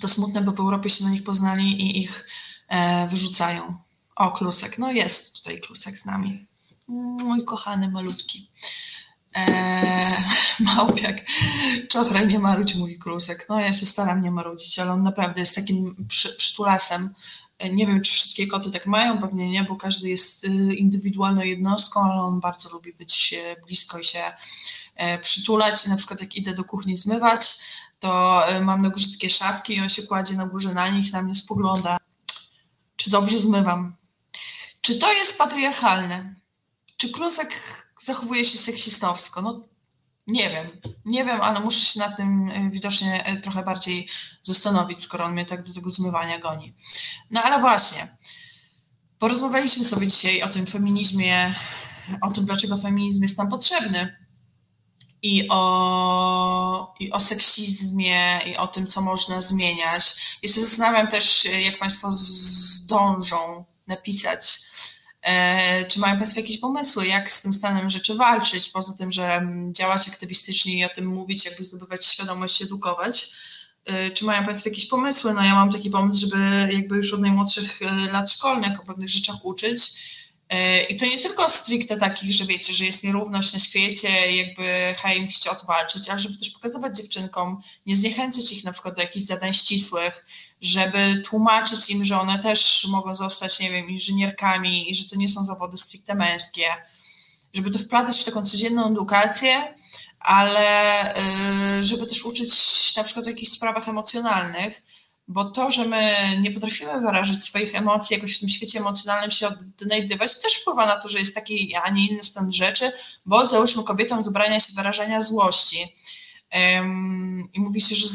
to 0.01 0.07
smutne, 0.07 0.41
bo 0.41 0.51
w 0.51 0.59
Europie 0.59 0.89
się 0.89 1.03
na 1.03 1.09
nich 1.09 1.23
poznali 1.23 1.81
i 1.81 1.99
ich 1.99 2.25
E, 2.69 3.07
wyrzucają. 3.07 3.77
O, 4.15 4.31
klusek. 4.31 4.77
No 4.77 4.91
jest 4.91 5.35
tutaj 5.35 5.61
klusek 5.61 5.97
z 5.97 6.05
nami. 6.05 6.45
Mój 6.87 7.45
kochany, 7.45 7.91
malutki. 7.91 8.47
Eee, 9.33 10.23
małpiak. 10.59 11.25
Czochraj, 11.89 12.27
nie 12.27 12.39
marudź 12.39 12.75
mój 12.75 12.99
klusek. 12.99 13.45
No 13.49 13.59
ja 13.59 13.73
się 13.73 13.85
staram 13.85 14.21
nie 14.21 14.31
marudzić, 14.31 14.79
ale 14.79 14.91
on 14.91 15.03
naprawdę 15.03 15.39
jest 15.39 15.55
takim 15.55 15.95
przy, 16.09 16.35
przytulasem. 16.35 17.13
E, 17.59 17.69
nie 17.69 17.87
wiem, 17.87 18.01
czy 18.01 18.13
wszystkie 18.13 18.47
koty 18.47 18.71
tak 18.71 18.85
mają, 18.85 19.17
pewnie 19.17 19.49
nie, 19.49 19.63
bo 19.63 19.75
każdy 19.75 20.09
jest 20.09 20.43
y, 20.43 20.47
indywidualną 20.75 21.41
jednostką, 21.41 22.01
ale 22.01 22.21
on 22.21 22.39
bardzo 22.39 22.69
lubi 22.69 22.93
być 22.93 23.35
blisko 23.65 23.99
i 23.99 24.03
się 24.03 24.23
e, 24.95 25.19
przytulać. 25.19 25.85
Na 25.85 25.97
przykład 25.97 26.21
jak 26.21 26.35
idę 26.35 26.53
do 26.53 26.63
kuchni 26.63 26.97
zmywać, 26.97 27.55
to 27.99 28.43
mam 28.61 28.81
na 28.81 28.89
górze 28.89 29.07
takie 29.11 29.29
szafki 29.29 29.75
i 29.75 29.81
on 29.81 29.89
się 29.89 30.03
kładzie 30.03 30.33
na 30.33 30.45
górze 30.45 30.73
na 30.73 30.89
nich, 30.89 31.13
na 31.13 31.21
mnie 31.21 31.35
spogląda 31.35 31.99
czy 32.99 33.09
dobrze 33.09 33.39
zmywam? 33.39 33.95
Czy 34.81 34.99
to 34.99 35.13
jest 35.13 35.37
patriarchalne? 35.37 36.35
Czy 36.97 37.09
Klusek 37.09 37.49
zachowuje 38.03 38.45
się 38.45 38.57
seksistowsko? 38.57 39.41
No 39.41 39.61
nie 40.27 40.49
wiem, 40.49 40.81
nie 41.05 41.25
wiem, 41.25 41.41
ale 41.41 41.59
muszę 41.59 41.79
się 41.79 41.99
nad 41.99 42.17
tym 42.17 42.49
e, 42.49 42.69
widocznie 42.71 43.25
e, 43.25 43.41
trochę 43.41 43.63
bardziej 43.63 44.09
zastanowić, 44.41 45.01
skoro 45.01 45.25
on 45.25 45.33
mnie 45.33 45.45
tak 45.45 45.63
do 45.63 45.73
tego 45.73 45.89
zmywania 45.89 46.39
goni. 46.39 46.73
No 47.31 47.43
ale 47.43 47.59
właśnie, 47.59 48.17
porozmawialiśmy 49.19 49.83
sobie 49.83 50.07
dzisiaj 50.07 50.41
o 50.41 50.49
tym 50.49 50.65
feminizmie, 50.65 51.55
o 52.21 52.31
tym, 52.31 52.45
dlaczego 52.45 52.77
feminizm 52.77 53.21
jest 53.21 53.37
nam 53.37 53.49
potrzebny 53.49 54.17
i 55.21 55.47
o, 55.49 56.95
i 56.99 57.11
o 57.11 57.19
seksizmie, 57.19 58.39
i 58.45 58.57
o 58.57 58.67
tym, 58.67 58.87
co 58.87 59.01
można 59.01 59.41
zmieniać. 59.41 60.15
Jeszcze 60.43 60.61
zastanawiam 60.61 61.07
też, 61.07 61.45
jak 61.45 61.79
Państwo 61.79 62.13
zdążą 62.13 63.65
napisać, 63.87 64.59
czy 65.87 65.99
mają 65.99 66.17
Państwo 66.17 66.39
jakieś 66.39 66.57
pomysły, 66.57 67.07
jak 67.07 67.31
z 67.31 67.41
tym 67.41 67.53
stanem 67.53 67.89
rzeczy 67.89 68.15
walczyć, 68.15 68.69
poza 68.69 68.93
tym, 68.97 69.11
że 69.11 69.47
działać 69.71 70.07
aktywistycznie 70.07 70.77
i 70.77 70.85
o 70.85 70.89
tym 70.89 71.05
mówić, 71.05 71.45
jakby 71.45 71.63
zdobywać 71.63 72.05
świadomość, 72.05 72.61
edukować. 72.61 73.31
E, 73.85 74.11
czy 74.11 74.25
mają 74.25 74.45
Państwo 74.45 74.69
jakieś 74.69 74.85
pomysły? 74.85 75.33
No 75.33 75.43
ja 75.43 75.55
mam 75.55 75.71
taki 75.71 75.89
pomysł, 75.89 76.19
żeby 76.21 76.69
jakby 76.73 76.97
już 76.97 77.13
od 77.13 77.21
najmłodszych 77.21 77.81
e, 77.81 78.11
lat 78.11 78.31
szkolnych 78.31 78.79
o 78.79 78.85
pewnych 78.85 79.09
rzeczach 79.09 79.45
uczyć, 79.45 79.81
E, 79.83 80.18
I 80.89 80.97
to 80.97 81.05
nie 81.05 81.17
tylko 81.17 81.49
stricte 81.49 81.97
takich, 81.97 82.33
że 82.33 82.45
wiecie, 82.45 82.73
że 82.73 82.85
jest 82.85 83.03
nierówność 83.03 83.53
na 83.53 83.59
świecie, 83.59 84.35
jakby 84.35 84.95
hej, 84.97 85.21
musicie 85.21 85.51
odwalczyć, 85.51 86.09
ale 86.09 86.19
żeby 86.19 86.37
też 86.37 86.49
pokazywać 86.49 86.97
dziewczynkom, 86.97 87.61
nie 87.85 87.95
zniechęcać 87.95 88.51
ich 88.51 88.63
na 88.63 88.71
przykład 88.71 88.95
do 88.95 89.01
jakichś 89.01 89.25
zadań 89.25 89.53
ścisłych, 89.53 90.25
żeby 90.61 91.21
tłumaczyć 91.25 91.89
im, 91.89 92.05
że 92.05 92.19
one 92.19 92.43
też 92.43 92.87
mogą 92.89 93.13
zostać, 93.13 93.59
nie 93.59 93.71
wiem, 93.71 93.89
inżynierkami 93.89 94.91
i 94.91 94.95
że 94.95 95.09
to 95.09 95.15
nie 95.15 95.29
są 95.29 95.43
zawody 95.43 95.77
stricte 95.77 96.15
męskie, 96.15 96.67
żeby 97.53 97.71
to 97.71 97.79
wplatać 97.79 98.19
w 98.19 98.25
taką 98.25 98.45
codzienną 98.45 98.87
edukację, 98.87 99.73
ale 100.19 101.15
y, 101.79 101.83
żeby 101.83 102.07
też 102.07 102.25
uczyć 102.25 102.51
na 102.97 103.03
przykład 103.03 103.25
o 103.25 103.29
jakichś 103.29 103.51
sprawach 103.51 103.89
emocjonalnych, 103.89 104.81
bo 105.29 105.45
to, 105.45 105.71
że 105.71 105.85
my 105.85 106.13
nie 106.39 106.51
potrafimy 106.51 107.01
wyrażać 107.01 107.43
swoich 107.43 107.75
emocji, 107.75 108.15
jakoś 108.15 108.37
w 108.37 108.39
tym 108.39 108.49
świecie 108.49 108.79
emocjonalnym 108.79 109.31
się 109.31 109.47
odnajdywać, 109.47 110.39
też 110.39 110.53
wpływa 110.55 110.85
na 110.85 110.97
to, 110.97 111.09
że 111.09 111.19
jest 111.19 111.35
taki, 111.35 111.75
a 111.75 111.89
nie 111.89 112.07
inny 112.07 112.23
stan 112.23 112.51
rzeczy, 112.51 112.91
bo 113.25 113.45
załóżmy 113.45 113.83
kobietom 113.83 114.23
zabrania 114.23 114.59
się 114.59 114.73
wyrażania 114.75 115.21
złości. 115.21 115.95
Um, 116.53 117.49
I 117.53 117.61
mówi 117.61 117.81
się, 117.81 117.95
że 117.95 118.07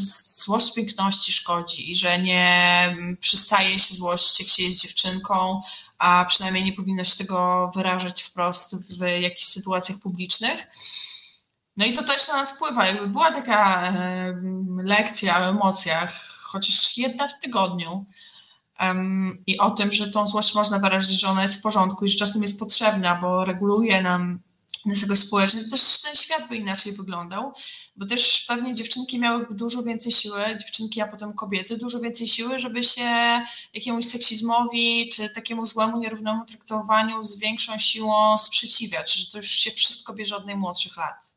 złość 0.45 0.75
piękności 0.75 1.33
szkodzi 1.33 1.91
i 1.91 1.97
że 1.97 2.19
nie 2.19 2.97
przystaje 3.21 3.79
się 3.79 3.95
złość, 3.95 4.41
jak 4.41 4.49
się 4.49 4.63
jest 4.63 4.81
dziewczynką, 4.81 5.63
a 5.99 6.25
przynajmniej 6.29 6.65
nie 6.65 6.73
powinno 6.73 7.05
się 7.05 7.17
tego 7.17 7.71
wyrażać 7.75 8.23
wprost 8.23 8.77
w 8.77 9.01
jakichś 9.21 9.45
sytuacjach 9.45 9.99
publicznych. 9.99 10.67
No 11.77 11.87
i 11.87 11.93
to 11.93 12.03
też 12.03 12.29
na 12.29 12.35
nas 12.35 12.53
wpływa. 12.53 12.87
Jakby 12.87 13.09
była 13.09 13.33
taka 13.33 13.93
lekcja 14.77 15.41
o 15.41 15.49
emocjach, 15.49 16.34
chociaż 16.55 16.99
jedna 16.99 17.29
w 17.29 17.41
tygodniu. 17.41 18.07
Um, 18.81 19.43
I 19.47 19.59
o 19.59 19.71
tym, 19.71 19.93
że 19.93 20.11
tą 20.11 20.27
złość 20.27 20.55
można 20.55 20.79
wyrazić, 20.79 21.21
że 21.21 21.29
ona 21.29 21.43
jest 21.43 21.55
w 21.55 21.63
porządku 21.63 22.05
i 22.05 22.09
że 22.09 22.19
czasem 22.19 22.43
jest 22.43 22.59
potrzebna, 22.59 23.15
bo 23.15 23.45
reguluje 23.45 24.03
nam 24.03 24.41
nas 24.87 25.03
jakoś 25.03 25.19
społecznie, 25.19 25.65
to 25.65 25.71
też 25.71 26.01
ten 26.01 26.17
świat 26.17 26.49
by 26.49 26.57
inaczej 26.57 26.93
wyglądał, 26.93 27.53
bo 27.97 28.07
też 28.07 28.45
pewnie 28.49 28.75
dziewczynki 28.75 29.19
miałyby 29.19 29.55
dużo 29.55 29.83
więcej 29.83 30.13
siły, 30.13 30.45
dziewczynki, 30.61 31.01
a 31.01 31.09
potem 31.09 31.33
kobiety, 31.33 31.77
dużo 31.77 32.01
więcej 32.01 32.29
siły, 32.29 32.59
żeby 32.59 32.85
się 32.85 33.41
jakiemuś 33.75 34.07
seksizmowi 34.07 35.09
czy 35.09 35.29
takiemu 35.29 35.67
złemu, 35.67 35.99
nierównemu 35.99 36.45
traktowaniu 36.45 37.23
z 37.23 37.39
większą 37.39 37.79
siłą 37.79 38.39
sprzeciwiać, 38.39 39.15
że 39.15 39.31
to 39.31 39.39
już 39.39 39.47
się 39.47 39.71
wszystko 39.71 40.15
bierze 40.15 40.37
od 40.37 40.47
najmłodszych 40.47 40.97
lat. 40.97 41.34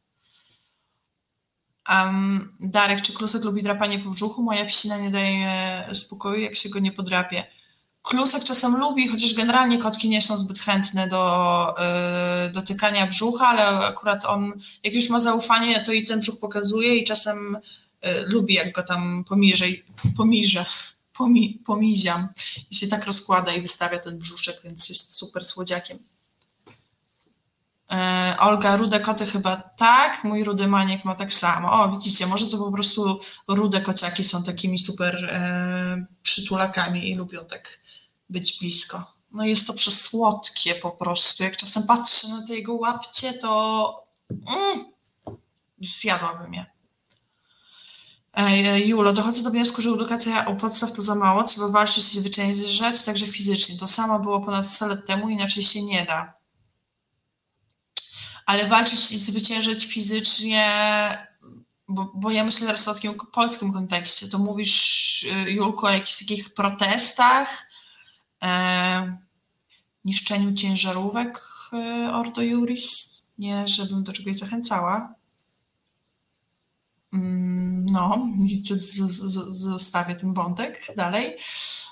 Um, 1.90 2.54
Darek, 2.60 3.02
czy 3.02 3.14
klusek 3.14 3.44
lubi 3.44 3.64
drapanie 3.64 4.00
po 4.00 4.10
brzuchu? 4.10 4.44
Moja 4.44 4.66
psina 4.66 4.98
nie 4.98 5.12
daje 5.12 5.84
spokoju, 5.94 6.40
jak 6.40 6.56
się 6.56 6.70
go 6.70 6.80
nie 6.80 6.92
podrapie. 6.92 7.44
Klusek 8.02 8.44
czasem 8.44 8.78
lubi, 8.78 9.08
chociaż 9.08 9.34
generalnie 9.34 9.78
kotki 9.78 10.10
nie 10.10 10.22
są 10.22 10.38
zbyt 10.38 10.60
chętne 10.60 11.08
do 11.08 11.76
y, 12.48 12.52
dotykania 12.52 13.08
brzucha, 13.08 13.48
ale 13.48 13.86
akurat 13.86 14.26
on, 14.26 14.54
jak 14.84 14.94
już 14.94 15.10
ma 15.10 15.20
zaufanie, 15.20 15.84
to 15.86 15.92
i 15.92 16.06
ten 16.06 16.20
brzuch 16.20 16.40
pokazuje 16.40 16.98
i 16.98 17.06
czasem 17.06 17.56
y, 17.56 17.60
lubi, 18.28 18.54
jak 18.54 18.72
go 18.72 18.84
tam 18.84 19.24
pomiże, 19.30 19.66
pomiże, 20.18 20.66
pomi, 21.14 21.62
pomiziam 21.66 22.28
i 22.72 22.76
się 22.76 22.88
tak 22.88 23.06
rozkłada 23.06 23.54
i 23.54 23.62
wystawia 23.62 24.00
ten 24.00 24.20
brzuszek, 24.20 24.62
więc 24.64 24.90
jest 24.90 25.16
super 25.16 25.46
słodziakiem. 25.46 26.00
E, 27.92 28.36
Olga, 28.40 28.78
rude 28.78 29.00
koty 29.00 29.26
chyba 29.26 29.58
tak, 29.58 30.24
mój 30.24 30.44
rudy 30.44 30.68
maniek 30.68 31.06
ma 31.06 31.16
tak 31.16 31.34
samo. 31.34 31.72
O, 31.72 31.90
widzicie, 31.90 32.28
może 32.28 32.48
to 32.48 32.58
po 32.58 32.72
prostu 32.72 33.20
rude 33.48 33.82
kociaki 33.82 34.24
są 34.24 34.44
takimi 34.44 34.80
super 34.80 35.26
e, 35.26 36.06
przytulakami 36.24 37.10
i 37.10 37.16
lubią 37.16 37.46
tak 37.46 37.80
być 38.30 38.60
blisko. 38.60 39.12
No 39.32 39.46
jest 39.46 39.68
to 39.68 39.74
przesłodkie 39.74 40.76
po 40.76 40.92
prostu. 40.92 41.44
Jak 41.44 41.58
czasem 41.58 41.84
patrzę 41.84 42.28
na 42.28 42.48
te 42.48 42.56
jego 42.56 42.74
łapcie, 42.74 43.34
to 43.34 44.04
mm, 44.30 44.86
zjadłabym 45.80 46.54
je. 46.54 46.66
E, 48.34 48.80
Julo, 48.80 49.14
dochodzę 49.14 49.44
do 49.44 49.52
wniosku, 49.52 49.82
że 49.82 49.90
edukacja 49.90 50.42
u 50.42 50.56
podstaw 50.56 50.92
to 50.92 51.02
za 51.02 51.16
mało, 51.16 51.44
trzeba 51.44 51.70
walczyć 51.70 52.14
i 52.14 52.20
zwyciężać, 52.20 53.04
także 53.04 53.28
fizycznie. 53.28 53.78
To 53.78 53.88
samo 53.88 54.20
było 54.20 54.42
ponad 54.42 54.68
100 54.68 54.88
lat 54.88 55.06
temu, 55.06 55.30
inaczej 55.30 55.64
się 55.64 55.84
nie 55.84 56.06
da 56.06 56.37
ale 58.48 58.68
walczyć 58.68 59.12
i 59.12 59.20
zwyciężyć 59.20 59.86
fizycznie, 59.86 60.68
bo, 61.88 62.12
bo 62.16 62.32
ja 62.32 62.44
myślę 62.44 62.68
teraz 62.68 62.88
o 62.88 62.94
takim 62.94 63.14
polskim 63.34 63.74
kontekście, 63.74 64.28
to 64.28 64.38
mówisz, 64.38 65.24
y, 65.24 65.52
Julko, 65.52 65.88
o 65.88 65.90
jakichś 65.90 66.20
takich 66.20 66.54
protestach, 66.54 67.68
e, 68.44 69.18
niszczeniu 70.06 70.54
ciężarówek 70.54 71.42
e, 71.74 72.14
Ordo 72.14 72.42
Juris, 72.42 73.24
nie 73.38 73.68
żebym 73.68 74.04
do 74.04 74.14
czegoś 74.14 74.36
zachęcała. 74.36 75.14
Mm, 77.14 77.86
no, 77.86 78.28
i 78.50 78.64
tu 78.64 78.76
zostawię 79.50 80.16
ten 80.16 80.34
wątek 80.34 80.88
dalej. 80.96 81.38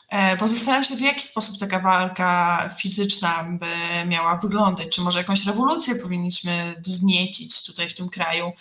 E, 0.09 0.37
bo 0.37 0.47
zastanawiam 0.47 0.83
się, 0.83 0.95
w 0.95 1.01
jaki 1.01 1.25
sposób 1.25 1.59
taka 1.59 1.79
walka 1.79 2.69
fizyczna 2.79 3.43
by 3.43 3.67
miała 4.07 4.37
wyglądać. 4.37 4.95
Czy 4.95 5.01
może 5.01 5.19
jakąś 5.19 5.45
rewolucję 5.45 5.95
powinniśmy 5.95 6.75
wzniecić 6.85 7.65
tutaj 7.65 7.89
w 7.89 7.95
tym 7.95 8.09
kraju, 8.09 8.51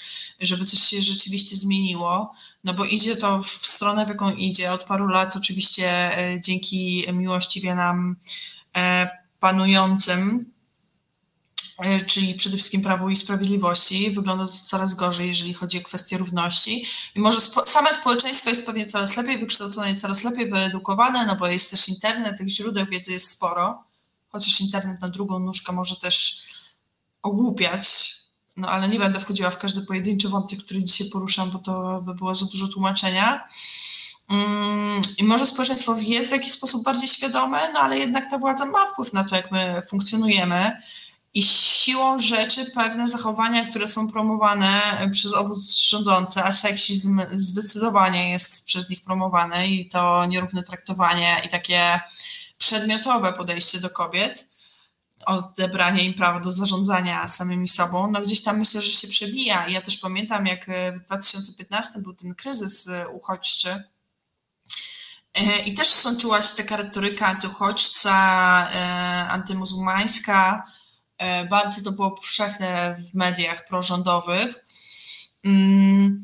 żeby 0.41 0.65
coś 0.65 0.79
się 0.79 1.03
rzeczywiście 1.03 1.57
zmieniło. 1.57 2.33
No 2.65 2.75
bo 2.75 2.85
idzie 2.85 3.17
to 3.17 3.43
w 3.43 3.67
stronę, 3.67 4.07
w 4.07 4.09
jaką 4.09 4.31
idzie. 4.31 4.73
Od 4.73 4.85
paru 4.85 5.07
lat 5.07 5.37
oczywiście 5.37 6.19
e, 6.19 6.41
dzięki 6.41 7.07
miłościwie 7.13 7.75
nam 7.75 8.17
e, 8.77 9.09
panującym 9.41 10.54
E, 10.54 10.54
czyli 12.07 12.35
przede 12.35 12.57
wszystkim 12.57 12.83
Prawu 12.83 13.11
i 13.11 13.17
Sprawiedliwości. 13.17 14.11
Wygląda 14.11 14.47
to 14.47 14.53
coraz 14.53 14.95
gorzej, 14.95 15.29
jeżeli 15.29 15.55
chodzi 15.55 15.79
o 15.79 15.83
kwestie 15.83 16.19
równości. 16.19 16.87
I 17.15 17.21
może 17.21 17.41
spo, 17.41 17.67
same 17.67 17.95
społeczeństwo 17.95 18.51
jest 18.51 18.67
pewnie 18.67 18.87
coraz 18.87 19.17
lepiej 19.17 19.39
wykształcone 19.39 19.93
i 19.93 19.97
coraz 19.97 20.25
lepiej 20.25 20.51
wyedukowane, 20.51 21.27
no 21.27 21.37
bo 21.37 21.47
jest 21.47 21.71
też 21.71 21.89
internet, 21.89 22.39
tych 22.39 22.49
źródeł 22.49 22.87
wiedzy 22.87 23.13
jest 23.13 23.31
sporo, 23.31 23.85
chociaż 24.29 24.61
internet 24.61 25.01
na 25.01 25.09
drugą 25.09 25.39
nóżkę 25.39 25.73
może 25.73 25.97
też 25.97 26.43
ogłupiać, 27.23 28.15
no 28.57 28.69
ale 28.69 28.89
nie 28.89 28.99
będę 28.99 29.21
wchodziła 29.21 29.51
w 29.51 29.59
każdy 29.59 29.81
pojedynczy 29.87 30.29
wątek, 30.29 30.65
który 30.65 30.85
dzisiaj 30.85 31.11
poruszam, 31.11 31.51
bo 31.51 31.59
to 31.59 32.03
by 32.03 32.15
było 32.15 32.35
za 32.35 32.47
dużo 32.47 32.69
tłumaczenia. 32.69 33.49
Mm, 34.31 35.03
I 35.19 35.25
może 35.25 35.47
społeczeństwo 35.47 35.97
jest 35.97 36.29
w 36.29 36.33
jakiś 36.33 36.53
sposób 36.53 36.85
bardziej 36.85 37.09
świadome, 37.09 37.73
no 37.73 37.81
ale 37.81 37.99
jednak 37.99 38.31
ta 38.31 38.39
władza 38.39 38.67
ma 38.67 38.87
wpływ 38.87 39.13
na 39.13 39.25
to, 39.25 39.37
jak 39.37 39.53
my 39.53 39.83
funkcjonujemy 39.91 40.83
i 41.35 41.43
siłą 41.43 42.19
rzeczy 42.19 42.71
pewne 42.71 43.09
zachowania, 43.09 43.67
które 43.67 43.89
są 43.89 44.13
promowane 44.13 44.81
przez 45.13 45.35
obóz 45.35 45.77
rządzący, 45.77 46.45
a 46.45 46.53
seksizm 46.53 47.23
zdecydowanie 47.35 48.31
jest 48.31 48.65
przez 48.65 48.91
nich 48.91 49.05
promowany 49.05 49.67
i 49.67 49.89
to 49.89 50.27
nierówne 50.27 50.63
traktowanie 50.63 51.43
i 51.47 51.49
takie 51.49 52.01
przedmiotowe 52.59 53.33
podejście 53.33 53.81
do 53.81 53.91
kobiet, 53.91 54.49
odebranie 55.27 56.05
im 56.05 56.15
prawa 56.15 56.41
do 56.41 56.53
zarządzania 56.53 57.29
samymi 57.29 57.69
sobą, 57.69 58.11
no 58.11 58.21
gdzieś 58.21 58.43
tam 58.43 58.59
myślę, 58.59 58.83
że 58.83 58.89
się 58.89 59.09
przebija. 59.09 59.69
Ja 59.69 59.83
też 59.83 59.99
pamiętam, 59.99 60.47
jak 60.47 60.67
w 60.97 61.05
2015 61.07 61.99
był 61.99 62.15
ten 62.15 62.35
kryzys 62.35 62.89
uchodźczy, 63.13 63.85
i 65.67 65.75
też 65.75 65.89
sączyła 65.89 66.43
się 66.43 66.57
taka 66.57 66.77
retoryka 66.77 67.27
antyuchodźca, 67.27 68.13
e, 68.73 69.29
antymuzułmańska, 69.29 70.65
E, 71.19 71.47
bardzo 71.47 71.83
to 71.83 71.93
było 71.93 72.11
powszechne 72.11 72.97
w 72.99 73.15
mediach 73.15 73.67
prorządowych, 73.67 74.65
mm, 75.45 76.23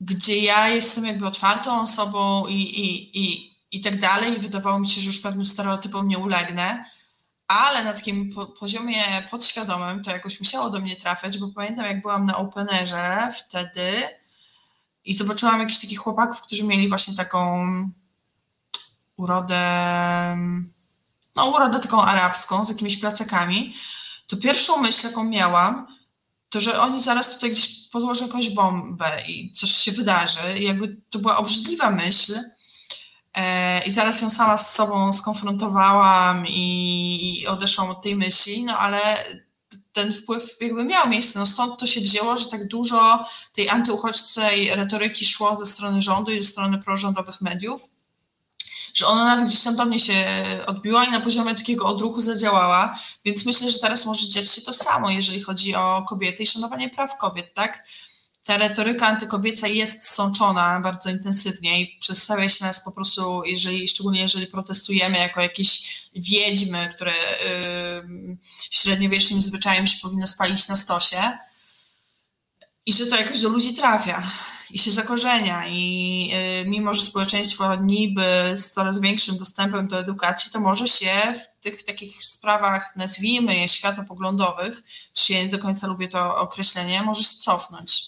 gdzie 0.00 0.38
ja 0.38 0.68
jestem 0.68 1.06
jakby 1.06 1.26
otwartą 1.26 1.80
osobą 1.80 2.46
i, 2.46 2.54
i, 2.54 3.18
i, 3.18 3.56
i 3.72 3.80
tak 3.80 4.00
dalej. 4.00 4.40
Wydawało 4.40 4.80
mi 4.80 4.88
się, 4.88 5.00
że 5.00 5.06
już 5.06 5.20
pewnym 5.20 5.46
stereotypom 5.46 6.08
nie 6.08 6.18
ulegnę, 6.18 6.84
ale 7.48 7.84
na 7.84 7.92
takim 7.92 8.30
poziomie 8.60 9.02
podświadomym 9.30 10.04
to 10.04 10.10
jakoś 10.10 10.40
musiało 10.40 10.70
do 10.70 10.80
mnie 10.80 10.96
trafiać, 10.96 11.38
bo 11.38 11.48
pamiętam, 11.54 11.84
jak 11.84 12.02
byłam 12.02 12.26
na 12.26 12.36
Openerze 12.36 13.32
wtedy 13.40 14.02
i 15.04 15.14
zobaczyłam 15.14 15.60
jakichś 15.60 15.80
takich 15.80 15.98
chłopaków, 15.98 16.40
którzy 16.40 16.64
mieli 16.64 16.88
właśnie 16.88 17.16
taką 17.16 17.64
urodę 19.16 19.58
no, 21.38 21.50
urodę 21.50 21.80
taką 21.80 22.02
arabską 22.02 22.64
z 22.64 22.68
jakimiś 22.68 22.96
placakami, 22.96 23.74
to 24.26 24.36
pierwszą 24.36 24.76
myśl, 24.76 25.06
jaką 25.06 25.24
miałam, 25.24 25.86
to 26.50 26.60
że 26.60 26.80
oni 26.80 27.00
zaraz 27.00 27.34
tutaj 27.34 27.50
gdzieś 27.50 27.88
podłożą 27.92 28.26
jakąś 28.26 28.50
bombę 28.50 29.22
i 29.28 29.52
coś 29.52 29.70
się 29.70 29.92
wydarzy. 29.92 30.58
I 30.58 30.64
jakby 30.64 30.96
to 31.10 31.18
była 31.18 31.36
obrzydliwa 31.36 31.90
myśl. 31.90 32.40
E, 33.34 33.82
I 33.86 33.90
zaraz 33.90 34.20
ją 34.22 34.30
sama 34.30 34.56
z 34.56 34.74
sobą 34.74 35.12
skonfrontowałam 35.12 36.46
i, 36.46 37.40
i 37.40 37.46
odeszłam 37.46 37.90
od 37.90 38.02
tej 38.02 38.16
myśli, 38.16 38.64
no 38.64 38.78
ale 38.78 39.24
ten 39.92 40.12
wpływ 40.12 40.56
jakby 40.60 40.84
miał 40.84 41.08
miejsce. 41.08 41.38
No 41.38 41.46
stąd 41.46 41.80
to 41.80 41.86
się 41.86 42.00
wzięło, 42.00 42.36
że 42.36 42.48
tak 42.48 42.68
dużo 42.68 43.26
tej 43.54 43.68
antyuchodźcej 43.68 44.74
retoryki 44.74 45.26
szło 45.26 45.56
ze 45.58 45.66
strony 45.66 46.02
rządu 46.02 46.30
i 46.30 46.40
ze 46.40 46.46
strony 46.46 46.78
prorządowych 46.78 47.40
mediów 47.40 47.80
że 48.98 49.06
ona 49.06 49.24
nawet 49.24 49.48
gdzieś 49.48 49.62
tam 49.62 49.76
do 49.76 49.84
mnie 49.84 50.00
się 50.00 50.44
odbiła 50.66 51.04
i 51.04 51.10
na 51.10 51.20
poziomie 51.20 51.54
takiego 51.54 51.86
odruchu 51.86 52.20
zadziałała, 52.20 52.98
więc 53.24 53.46
myślę, 53.46 53.70
że 53.70 53.78
teraz 53.78 54.06
może 54.06 54.28
dziać 54.28 54.50
się 54.50 54.62
to 54.62 54.72
samo, 54.72 55.10
jeżeli 55.10 55.42
chodzi 55.42 55.74
o 55.74 56.04
kobiety 56.08 56.42
i 56.42 56.46
szanowanie 56.46 56.90
praw 56.90 57.16
kobiet, 57.16 57.54
tak? 57.54 57.84
Ta 58.44 58.56
retoryka 58.56 59.06
antykobieca 59.06 59.68
jest 59.68 60.04
sączona 60.04 60.80
bardzo 60.80 61.10
intensywnie 61.10 61.80
i 61.80 61.98
przedstawia 62.00 62.48
się 62.48 62.64
nas 62.64 62.84
po 62.84 62.92
prostu, 62.92 63.44
jeżeli, 63.44 63.88
szczególnie 63.88 64.20
jeżeli 64.20 64.46
protestujemy 64.46 65.18
jako 65.18 65.40
jakieś 65.40 65.82
wiedźmy, 66.14 66.92
które 66.94 67.12
yy, 67.12 68.36
średniowiecznym 68.70 69.42
zwyczajem 69.42 69.86
się 69.86 69.98
powinno 70.02 70.26
spalić 70.26 70.68
na 70.68 70.76
stosie 70.76 71.38
i 72.86 72.92
że 72.92 73.06
to 73.06 73.16
jakoś 73.16 73.40
do 73.40 73.48
ludzi 73.48 73.74
trafia 73.74 74.22
i 74.70 74.78
się 74.78 74.90
zakorzenia 74.90 75.68
i 75.68 76.30
y, 76.64 76.68
mimo, 76.68 76.94
że 76.94 77.02
społeczeństwo 77.02 77.76
niby 77.76 78.52
z 78.56 78.70
coraz 78.70 79.00
większym 79.00 79.38
dostępem 79.38 79.88
do 79.88 79.98
edukacji, 79.98 80.50
to 80.50 80.60
może 80.60 80.88
się 80.88 81.34
w 81.60 81.62
tych 81.62 81.84
takich 81.84 82.24
sprawach, 82.24 82.92
nazwijmy 82.96 83.56
je 83.56 83.68
światopoglądowych, 83.68 84.82
czy 85.12 85.32
ja 85.32 85.42
nie 85.42 85.48
do 85.48 85.58
końca 85.58 85.86
lubię 85.86 86.08
to 86.08 86.36
określenie, 86.36 87.02
może 87.02 87.22
się 87.22 87.36
cofnąć. 87.38 88.04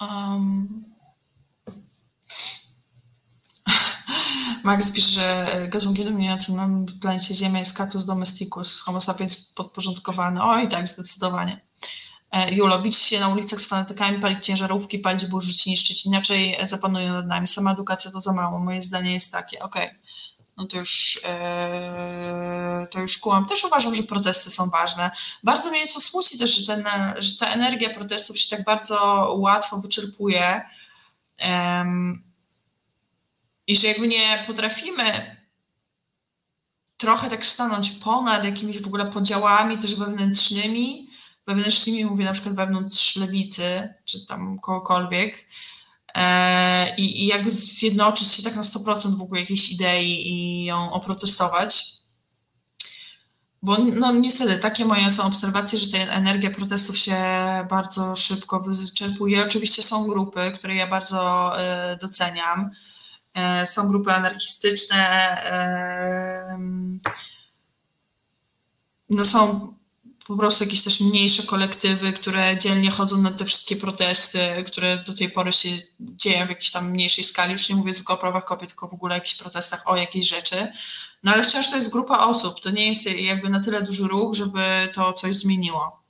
Um. 0.00 0.84
Max 4.64 4.90
pisze, 4.90 5.10
że 5.10 5.68
gatunkiem 5.68 6.04
dominującym 6.04 6.56
na 6.56 6.68
planecie 7.00 7.34
Ziemia 7.34 7.58
jest 7.58 7.76
Catus 7.76 8.04
domesticus, 8.04 8.80
homo 8.80 9.00
sapiens 9.00 9.36
podporządkowany. 9.36 10.42
Oj, 10.42 10.68
tak, 10.68 10.88
zdecydowanie. 10.88 11.60
E, 12.32 12.54
Julo, 12.54 12.78
bić 12.78 12.96
się 12.96 13.20
na 13.20 13.28
ulicach 13.28 13.60
z 13.60 13.66
fanatykami, 13.66 14.18
palić 14.18 14.46
ciężarówki, 14.46 14.98
palić 14.98 15.26
burzyć, 15.26 15.66
niszczyć, 15.66 16.06
inaczej 16.06 16.56
zapanują 16.62 17.12
nad 17.12 17.26
nami. 17.26 17.48
Sama 17.48 17.72
edukacja 17.72 18.10
to 18.10 18.20
za 18.20 18.32
mało. 18.32 18.58
Moje 18.58 18.80
zdanie 18.80 19.14
jest 19.14 19.32
takie, 19.32 19.62
okej, 19.62 19.86
okay. 19.86 20.00
no 20.56 20.66
to 20.66 20.76
już, 20.76 21.20
e, 21.24 22.86
to 22.90 23.00
już 23.00 23.18
kułam. 23.18 23.46
Też 23.46 23.64
uważam, 23.64 23.94
że 23.94 24.02
protesty 24.02 24.50
są 24.50 24.70
ważne. 24.70 25.10
Bardzo 25.44 25.70
mnie 25.70 25.86
to 25.86 26.00
smuci 26.00 26.38
też, 26.38 26.56
że, 26.56 26.66
ten, 26.66 26.84
że 27.18 27.36
ta 27.38 27.48
energia 27.48 27.94
protestów 27.94 28.38
się 28.38 28.56
tak 28.56 28.64
bardzo 28.64 29.28
łatwo 29.38 29.78
wyczerpuje 29.78 30.62
i 33.66 33.76
że 33.76 33.86
jakby 33.86 34.08
nie 34.08 34.44
potrafimy 34.46 35.36
trochę 36.96 37.30
tak 37.30 37.46
stanąć 37.46 37.90
ponad 37.90 38.44
jakimiś 38.44 38.82
w 38.82 38.86
ogóle 38.86 39.06
podziałami 39.06 39.78
też 39.78 39.94
wewnętrznymi, 39.94 41.08
wewnętrznymi, 41.46 42.04
mówię 42.04 42.24
na 42.24 42.32
przykład 42.32 42.54
wewnątrz 42.54 43.16
lewicy, 43.16 43.94
czy 44.04 44.26
tam 44.26 44.58
kogokolwiek, 44.58 45.46
e, 46.14 46.96
i, 46.96 47.22
i 47.22 47.26
jakby 47.26 47.50
zjednoczyć 47.50 48.32
się 48.32 48.42
tak 48.42 48.56
na 48.56 48.62
100% 48.62 49.16
w 49.16 49.22
ogóle 49.22 49.40
jakiejś 49.40 49.72
idei 49.72 50.28
i 50.32 50.64
ją 50.64 50.92
oprotestować. 50.92 52.02
Bo 53.62 53.78
no 53.78 54.12
niestety 54.12 54.58
takie 54.58 54.84
moje 54.84 55.10
są 55.10 55.22
obserwacje, 55.22 55.78
że 55.78 55.90
ta 55.90 55.98
energia 55.98 56.50
protestów 56.50 56.98
się 56.98 57.16
bardzo 57.70 58.16
szybko 58.16 58.60
wyczerpuje. 58.60 59.46
Oczywiście 59.46 59.82
są 59.82 60.06
grupy, 60.06 60.52
które 60.54 60.74
ja 60.74 60.86
bardzo 60.86 61.52
y, 61.92 61.96
doceniam. 61.96 62.70
Y, 63.62 63.66
są 63.66 63.88
grupy 63.88 64.12
anarchistyczne. 64.12 65.36
Y, 66.54 67.12
no 69.10 69.24
są 69.24 69.72
po 70.26 70.36
prostu 70.36 70.64
jakieś 70.64 70.82
też 70.82 71.00
mniejsze 71.00 71.42
kolektywy, 71.42 72.12
które 72.12 72.58
dzielnie 72.58 72.90
chodzą 72.90 73.22
na 73.22 73.30
te 73.30 73.44
wszystkie 73.44 73.76
protesty, 73.76 74.64
które 74.66 75.04
do 75.04 75.14
tej 75.14 75.30
pory 75.30 75.52
się 75.52 75.68
dzieją 76.00 76.46
w 76.46 76.48
jakiejś 76.48 76.70
tam 76.70 76.90
mniejszej 76.90 77.24
skali. 77.24 77.52
Już 77.52 77.68
nie 77.68 77.76
mówię 77.76 77.94
tylko 77.94 78.14
o 78.14 78.16
prawach 78.16 78.44
kobiet, 78.44 78.70
tylko 78.70 78.88
w 78.88 78.94
ogóle 78.94 79.14
o 79.14 79.18
jakichś 79.18 79.34
protestach, 79.34 79.82
o 79.86 79.96
jakiejś 79.96 80.28
rzeczy. 80.28 80.72
No 81.22 81.32
ale 81.32 81.42
wciąż 81.42 81.70
to 81.70 81.76
jest 81.76 81.92
grupa 81.92 82.18
osób. 82.18 82.60
To 82.60 82.70
nie 82.70 82.88
jest 82.88 83.06
jakby 83.06 83.50
na 83.50 83.60
tyle 83.60 83.82
duży 83.82 84.08
ruch, 84.08 84.34
żeby 84.34 84.62
to 84.94 85.12
coś 85.12 85.36
zmieniło. 85.36 86.02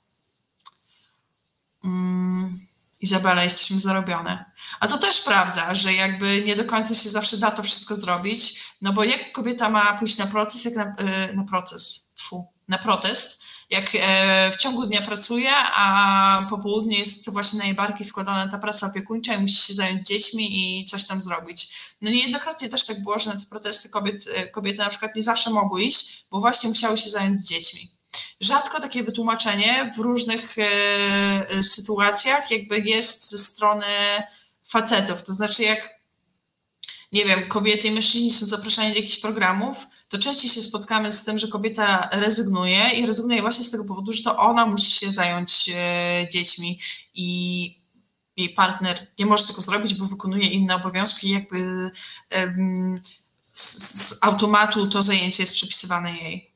Mm. 1.83 2.67
Izabela, 3.01 3.43
jesteśmy 3.43 3.79
zarobione. 3.79 4.45
A 4.79 4.87
to 4.87 4.97
też 4.97 5.21
prawda, 5.21 5.75
że 5.75 5.93
jakby 5.93 6.43
nie 6.45 6.55
do 6.55 6.65
końca 6.65 6.93
się 6.93 7.09
zawsze 7.09 7.37
da 7.37 7.51
to 7.51 7.63
wszystko 7.63 7.95
zrobić, 7.95 8.63
no 8.81 8.93
bo 8.93 9.03
jak 9.03 9.31
kobieta 9.31 9.69
ma 9.69 9.97
pójść 9.97 10.17
na 10.17 10.27
proces, 10.27 10.65
jak 10.65 10.75
na, 10.75 10.95
y, 11.29 11.35
na 11.35 11.43
proces, 11.43 12.11
tfu, 12.15 12.52
na 12.67 12.77
protest, 12.77 13.43
jak 13.69 13.91
e, 13.95 14.51
w 14.51 14.57
ciągu 14.57 14.85
dnia 14.85 15.01
pracuje, 15.01 15.51
a 15.55 16.47
po 16.49 16.57
południu 16.57 16.97
jest 16.97 17.29
właśnie 17.29 17.59
najbardziej 17.59 18.07
składana 18.07 18.51
ta 18.51 18.57
praca 18.57 18.87
opiekuńcza 18.87 19.33
i 19.33 19.41
musi 19.41 19.55
się 19.55 19.73
zająć 19.73 20.07
dziećmi 20.07 20.79
i 20.81 20.85
coś 20.85 21.07
tam 21.07 21.21
zrobić. 21.21 21.75
No 22.01 22.11
niejednokrotnie 22.11 22.69
też 22.69 22.85
tak 22.85 23.03
było, 23.03 23.19
że 23.19 23.29
na 23.29 23.39
te 23.39 23.45
protesty 23.45 23.89
kobiet, 23.89 24.25
e, 24.35 24.47
kobiety 24.47 24.77
na 24.77 24.89
przykład 24.89 25.15
nie 25.15 25.23
zawsze 25.23 25.49
mogły 25.49 25.83
iść, 25.83 26.25
bo 26.31 26.39
właśnie 26.39 26.69
musiały 26.69 26.97
się 26.97 27.09
zająć 27.09 27.47
dziećmi. 27.47 27.91
Rzadko 28.41 28.79
takie 28.79 29.03
wytłumaczenie 29.03 29.93
w 29.97 29.99
różnych 29.99 30.55
e, 30.57 31.63
sytuacjach 31.63 32.51
jakby 32.51 32.79
jest 32.79 33.29
ze 33.29 33.37
strony 33.37 33.85
facetów. 34.65 35.23
To 35.23 35.33
znaczy, 35.33 35.63
jak 35.63 35.93
nie 37.11 37.25
wiem, 37.25 37.47
kobiety 37.47 37.87
i 37.87 37.91
mężczyźni 37.91 38.31
są 38.31 38.45
zapraszani 38.45 38.89
do 38.89 38.95
jakichś 38.95 39.17
programów, 39.17 39.77
to 40.13 40.19
częściej 40.19 40.49
się 40.49 40.61
spotkamy 40.61 41.11
z 41.11 41.25
tym, 41.25 41.37
że 41.37 41.47
kobieta 41.47 42.09
rezygnuje 42.11 42.89
i 42.89 43.05
rezygnuje 43.05 43.41
właśnie 43.41 43.63
z 43.63 43.71
tego 43.71 43.85
powodu, 43.85 44.11
że 44.11 44.23
to 44.23 44.37
ona 44.37 44.65
musi 44.65 44.91
się 44.91 45.11
zająć 45.11 45.69
e, 45.75 46.27
dziećmi 46.31 46.79
i 47.13 47.83
jej 48.37 48.49
partner 48.49 49.07
nie 49.19 49.25
może 49.25 49.47
tego 49.47 49.61
zrobić, 49.61 49.93
bo 49.93 50.05
wykonuje 50.05 50.47
inne 50.47 50.75
obowiązki 50.75 51.29
jakby 51.29 51.91
z, 53.41 54.17
automatu 54.21 54.87
to 54.87 55.03
zajęcie 55.03 55.43
jest 55.43 55.53
przypisywane 55.53 56.17
jej. 56.17 56.53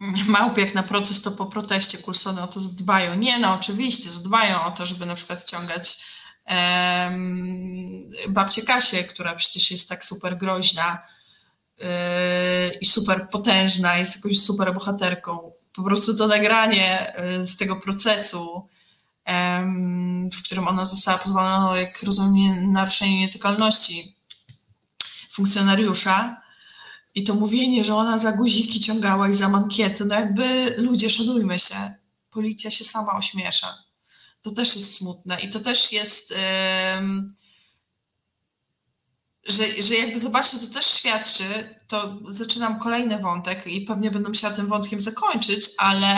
Małpy 0.28 0.60
jak 0.60 0.74
na 0.74 0.82
proces, 0.82 1.22
to 1.22 1.30
po 1.30 1.46
proteście 1.46 1.98
Coulsony 1.98 2.42
o 2.42 2.48
to 2.48 2.60
zadbają. 2.60 3.14
Nie 3.14 3.38
no, 3.38 3.54
oczywiście, 3.54 4.10
zadbają 4.10 4.62
o 4.62 4.70
to, 4.70 4.86
żeby 4.86 5.06
na 5.06 5.14
przykład 5.14 5.42
ściągać 5.42 6.11
babcię 8.28 8.62
Kasię, 8.62 9.04
która 9.04 9.34
przecież 9.34 9.70
jest 9.70 9.88
tak 9.88 10.04
super 10.04 10.38
groźna 10.38 11.02
yy, 11.78 11.86
i 12.80 12.86
super 12.86 13.28
potężna, 13.30 13.96
jest 13.96 14.16
jakąś 14.16 14.40
super 14.40 14.74
bohaterką. 14.74 15.52
Po 15.74 15.82
prostu 15.82 16.16
to 16.16 16.26
nagranie 16.26 17.14
yy, 17.36 17.42
z 17.42 17.56
tego 17.56 17.76
procesu, 17.76 18.68
w 20.32 20.42
którym 20.44 20.68
ona 20.68 20.84
została 20.84 21.18
pozwolona, 21.18 21.80
jak 21.80 22.02
rozumiem, 22.02 22.72
naruszenie 22.72 23.20
nietykalności 23.20 24.16
funkcjonariusza, 25.32 26.42
i 27.14 27.24
to 27.24 27.34
mówienie, 27.34 27.84
że 27.84 27.94
ona 27.94 28.18
za 28.18 28.32
guziki 28.32 28.80
ciągała 28.80 29.28
i 29.28 29.34
za 29.34 29.48
mankiety, 29.48 30.04
no 30.04 30.14
jakby 30.14 30.74
ludzie, 30.78 31.10
szanujmy 31.10 31.58
się, 31.58 31.94
policja 32.30 32.70
się 32.70 32.84
sama 32.84 33.12
ośmiesza. 33.12 33.84
To 34.42 34.50
też 34.50 34.74
jest 34.74 34.94
smutne 34.94 35.40
i 35.40 35.50
to 35.50 35.60
też 35.60 35.92
jest, 35.92 36.34
że, 39.46 39.82
że 39.82 39.94
jakby 39.94 40.18
zobaczcie, 40.18 40.58
to 40.58 40.66
też 40.66 40.86
świadczy, 40.86 41.44
to 41.88 42.18
zaczynam 42.28 42.80
kolejny 42.80 43.18
wątek 43.18 43.66
i 43.66 43.80
pewnie 43.80 44.10
będę 44.10 44.28
musiała 44.28 44.54
tym 44.54 44.66
wątkiem 44.66 45.00
zakończyć, 45.00 45.70
ale 45.78 46.16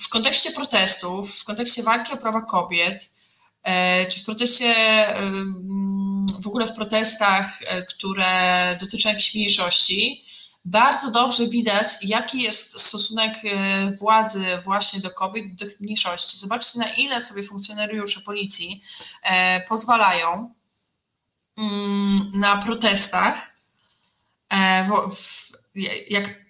w 0.00 0.08
kontekście 0.08 0.50
protestów, 0.50 1.34
w 1.34 1.44
kontekście 1.44 1.82
walki 1.82 2.12
o 2.12 2.16
prawa 2.16 2.42
kobiet, 2.42 3.10
yy, 3.66 3.72
czy 4.10 4.20
w 4.20 4.24
proteście 4.24 4.74
w 6.40 6.46
ogóle 6.46 6.66
w 6.66 6.72
protestach, 6.72 7.62
e, 7.66 7.82
które 7.82 8.76
dotyczą 8.80 9.08
jakichś 9.08 9.34
mniejszości, 9.34 10.24
bardzo 10.64 11.10
dobrze 11.10 11.46
widać, 11.46 11.86
jaki 12.02 12.42
jest 12.42 12.80
stosunek 12.80 13.34
e, 13.44 13.96
władzy 13.96 14.44
właśnie 14.64 15.00
do 15.00 15.10
kobiet, 15.10 15.54
do 15.54 15.66
mniejszości. 15.80 16.38
Zobaczcie, 16.38 16.78
na 16.78 16.88
ile 16.88 17.20
sobie 17.20 17.42
funkcjonariusze 17.42 18.20
policji 18.20 18.82
e, 19.22 19.60
pozwalają 19.60 20.54
mm, 21.58 22.30
na 22.34 22.56
protestach, 22.56 23.52
jak 26.10 26.40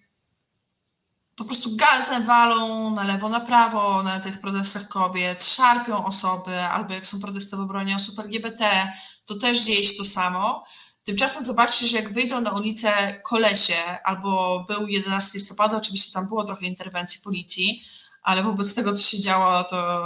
po 1.41 1.45
prostu 1.45 1.77
gazem 1.77 2.27
walą 2.27 2.91
na 2.91 3.05
lewo, 3.05 3.29
na 3.29 3.41
prawo 3.41 4.03
na 4.03 4.21
tych 4.21 4.41
protestach 4.41 4.89
kobiet, 4.89 5.45
szarpią 5.45 6.05
osoby, 6.05 6.61
albo 6.61 6.95
jak 6.95 7.07
są 7.07 7.21
protesty 7.21 7.57
w 7.57 7.61
obronie 7.61 7.97
osób 7.97 8.19
LGBT, 8.19 8.93
to 9.25 9.35
też 9.35 9.61
dzieje 9.61 9.85
się 9.85 9.97
to 9.97 10.05
samo. 10.05 10.65
Tymczasem 11.11 11.45
zobaczcie, 11.45 11.87
że 11.87 11.97
jak 11.97 12.13
wyjdą 12.13 12.41
na 12.41 12.53
ulicę 12.53 13.21
kolesie, 13.25 13.75
albo 14.05 14.65
był 14.69 14.89
11 14.89 15.31
listopada, 15.35 15.77
oczywiście 15.77 16.13
tam 16.13 16.29
było 16.29 16.45
trochę 16.45 16.67
interwencji 16.67 17.21
policji, 17.25 17.83
ale 18.23 18.43
wobec 18.43 18.75
tego, 18.75 18.95
co 18.95 19.03
się 19.03 19.21
działo, 19.21 19.65
to 19.65 20.05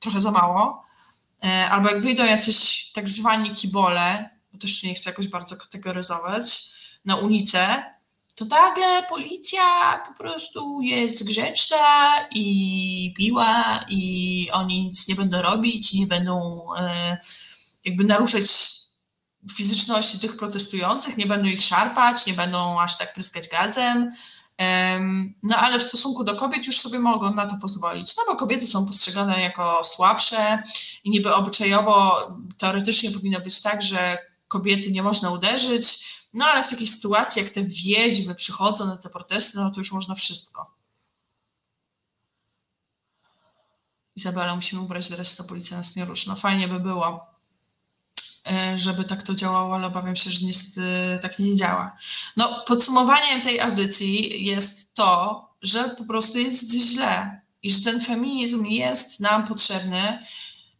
trochę 0.00 0.20
za 0.20 0.30
mało. 0.30 0.84
E, 1.44 1.70
albo 1.70 1.88
jak 1.88 2.02
wyjdą 2.02 2.24
jacyś 2.24 2.90
tak 2.94 3.08
zwani 3.08 3.50
kibole, 3.50 4.30
bo 4.52 4.58
też 4.58 4.82
nie 4.82 4.94
chcę 4.94 5.10
jakoś 5.10 5.28
bardzo 5.28 5.56
kategoryzować, 5.56 6.70
na 7.04 7.16
ulicę, 7.16 7.84
to 8.34 8.44
nagle 8.44 9.02
policja 9.08 9.62
po 10.08 10.22
prostu 10.22 10.80
jest 10.82 11.26
grzeczna 11.26 12.10
i 12.30 13.14
piła 13.16 13.84
i 13.88 14.48
oni 14.52 14.82
nic 14.82 15.08
nie 15.08 15.14
będą 15.14 15.42
robić, 15.42 15.92
nie 15.92 16.06
będą 16.06 16.64
e, 16.76 17.18
jakby 17.84 18.04
naruszać 18.04 18.79
fizyczności 19.54 20.18
tych 20.18 20.36
protestujących, 20.36 21.16
nie 21.16 21.26
będą 21.26 21.48
ich 21.48 21.62
szarpać, 21.62 22.26
nie 22.26 22.34
będą 22.34 22.80
aż 22.80 22.98
tak 22.98 23.14
pryskać 23.14 23.48
gazem. 23.48 24.12
No 25.42 25.56
ale 25.56 25.78
w 25.78 25.82
stosunku 25.82 26.24
do 26.24 26.36
kobiet 26.36 26.66
już 26.66 26.80
sobie 26.80 26.98
mogą 26.98 27.34
na 27.34 27.46
to 27.46 27.56
pozwolić, 27.60 28.16
no 28.16 28.22
bo 28.26 28.36
kobiety 28.36 28.66
są 28.66 28.86
postrzegane 28.86 29.40
jako 29.40 29.84
słabsze 29.84 30.62
i 31.04 31.10
niby 31.10 31.34
obyczajowo 31.34 32.28
teoretycznie 32.58 33.10
powinno 33.10 33.40
być 33.40 33.62
tak, 33.62 33.82
że 33.82 34.18
kobiety 34.48 34.90
nie 34.90 35.02
można 35.02 35.30
uderzyć, 35.30 36.06
no 36.34 36.44
ale 36.44 36.64
w 36.64 36.68
takiej 36.68 36.86
sytuacji, 36.86 37.42
jak 37.42 37.52
te 37.52 37.64
wiedźmy 37.64 38.34
przychodzą 38.34 38.86
na 38.86 38.96
te 38.96 39.10
protesty, 39.10 39.58
no 39.58 39.70
to 39.70 39.80
już 39.80 39.92
można 39.92 40.14
wszystko. 40.14 40.74
Izabela, 44.16 44.56
musimy 44.56 44.82
ubrać 44.82 45.08
dres, 45.08 45.36
to 45.36 45.44
policja 45.44 45.76
nas 45.76 45.96
nie 45.96 46.04
ruszy. 46.04 46.28
No 46.28 46.36
fajnie 46.36 46.68
by 46.68 46.80
było, 46.80 47.29
żeby 48.76 49.04
tak 49.04 49.22
to 49.22 49.34
działało, 49.34 49.74
ale 49.74 49.86
obawiam 49.86 50.16
się, 50.16 50.30
że 50.30 50.46
niestety 50.46 50.82
tak 51.22 51.38
nie 51.38 51.56
działa. 51.56 51.96
No, 52.36 52.64
podsumowaniem 52.66 53.42
tej 53.42 53.60
audycji 53.60 54.44
jest 54.46 54.94
to, 54.94 55.48
że 55.62 55.88
po 55.88 56.04
prostu 56.04 56.38
jest 56.38 56.70
źle 56.70 57.40
i 57.62 57.70
że 57.70 57.82
ten 57.82 58.00
feminizm 58.00 58.64
jest 58.64 59.20
nam 59.20 59.46
potrzebny, 59.46 60.18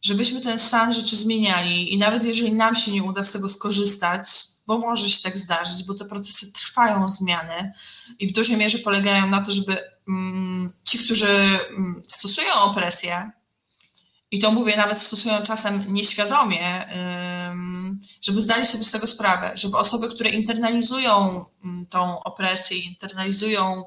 żebyśmy 0.03 0.41
ten 0.41 0.59
stan 0.59 0.93
rzeczy 0.93 1.17
zmieniali 1.17 1.95
i 1.95 1.99
nawet 1.99 2.25
jeżeli 2.25 2.53
nam 2.53 2.75
się 2.75 2.93
nie 2.93 3.03
uda 3.03 3.23
z 3.23 3.33
tego 3.33 3.49
skorzystać, 3.49 4.29
bo 4.67 4.79
może 4.79 5.11
się 5.11 5.23
tak 5.23 5.39
zdarzyć, 5.39 5.85
bo 5.87 5.95
te 5.95 6.05
procesy 6.05 6.53
trwają 6.53 7.09
zmiany 7.09 7.73
i 8.19 8.27
w 8.29 8.33
dużej 8.33 8.57
mierze 8.57 8.79
polegają 8.79 9.27
na 9.27 9.45
to, 9.45 9.53
żeby 9.53 9.79
mm, 10.09 10.73
ci, 10.85 10.99
którzy 10.99 11.27
mm, 11.71 12.03
stosują 12.09 12.55
opresję, 12.55 13.31
i 14.31 14.39
to 14.39 14.53
mówię, 14.53 14.77
nawet 14.77 14.99
stosują 14.99 15.43
czasem 15.43 15.85
nieświadomie, 15.89 16.87
żeby 18.23 18.41
zdali 18.41 18.67
sobie 18.67 18.85
z 18.85 18.91
tego 18.91 19.07
sprawę, 19.07 19.53
żeby 19.55 19.77
osoby, 19.77 20.09
które 20.09 20.31
internalizują 20.31 21.45
tą 21.89 22.23
opresję, 22.23 22.79
internalizują 22.79 23.85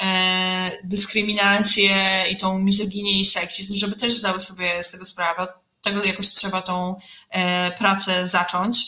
e, 0.00 0.70
dyskryminację 0.84 2.24
i 2.30 2.36
tą 2.36 2.58
mizoginię 2.58 3.20
i 3.20 3.24
seksizm, 3.24 3.78
żeby 3.78 3.96
też 3.96 4.14
zdały 4.14 4.40
sobie 4.40 4.82
z 4.82 4.90
tego 4.90 5.04
sprawę. 5.04 5.48
Tego 5.82 6.04
jakoś 6.04 6.28
trzeba 6.28 6.62
tą 6.62 6.96
e, 7.30 7.70
pracę 7.78 8.26
zacząć. 8.26 8.86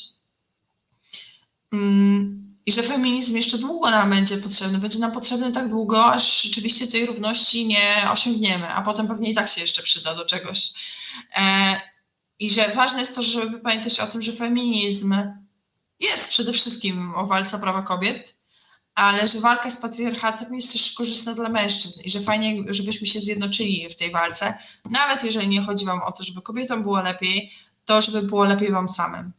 I 2.67 2.73
że 2.73 2.83
feminizm 2.83 3.37
jeszcze 3.37 3.59
długo 3.59 3.91
nam 3.91 4.11
będzie 4.11 4.37
potrzebny. 4.37 4.79
Będzie 4.79 4.99
nam 4.99 5.13
potrzebny 5.13 5.53
tak 5.53 5.69
długo, 5.69 6.05
aż 6.05 6.43
rzeczywiście 6.43 6.87
tej 6.89 7.07
równości 7.07 7.67
nie 7.67 8.09
osiągniemy, 8.13 8.69
a 8.69 8.83
potem 8.83 9.09
pewnie 9.09 9.31
i 9.31 9.35
tak 9.35 9.49
się 9.49 9.61
jeszcze 9.61 9.83
przyda 9.83 10.15
do 10.15 10.25
czegoś. 10.25 10.73
E, 11.37 11.81
I 12.39 12.51
że 12.51 12.73
ważne 12.75 13.01
jest 13.01 13.15
to, 13.15 13.23
żeby 13.23 13.61
pamiętać 13.61 14.01
o 14.01 14.07
tym, 14.07 14.23
że 14.23 14.33
feminizm 14.33 15.15
jest 16.01 16.29
przede 16.29 16.53
wszystkim 16.53 17.15
o 17.15 17.27
walce 17.27 17.57
o 17.57 17.61
prawa 17.61 17.83
kobiet, 17.83 18.37
ale 18.95 19.29
że 19.29 19.41
walka 19.41 19.71
z 19.71 19.77
patriarchatem 19.77 20.55
jest 20.55 20.73
też 20.73 20.93
korzystna 20.93 21.35
dla 21.35 21.49
mężczyzn 21.49 22.03
i 22.05 22.11
że 22.11 22.21
fajnie, 22.21 22.65
żebyśmy 22.69 23.07
się 23.07 23.21
zjednoczyli 23.21 23.89
w 23.91 23.97
tej 23.97 24.13
walce, 24.13 24.59
nawet 24.91 25.25
jeżeli 25.25 25.49
nie 25.49 25.63
chodzi 25.63 25.85
Wam 25.85 26.03
o 26.03 26.13
to, 26.13 26.23
żeby 26.23 26.43
kobietom 26.43 26.83
było 26.83 27.03
lepiej, 27.03 27.53
to 27.85 28.03
żeby 28.03 28.23
było 28.23 28.45
lepiej 28.45 28.73
Wam 28.73 28.89
samym 28.89 29.33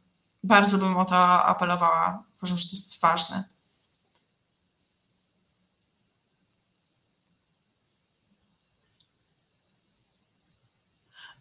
bardzo 0.48 0.78
bym 0.78 0.98
o 0.98 1.06
to 1.06 1.46
apelowała. 1.46 2.24
Uważam, 2.38 2.58
że 2.58 2.64
to 2.64 2.76
jest 2.76 3.02
ważne. 3.02 3.44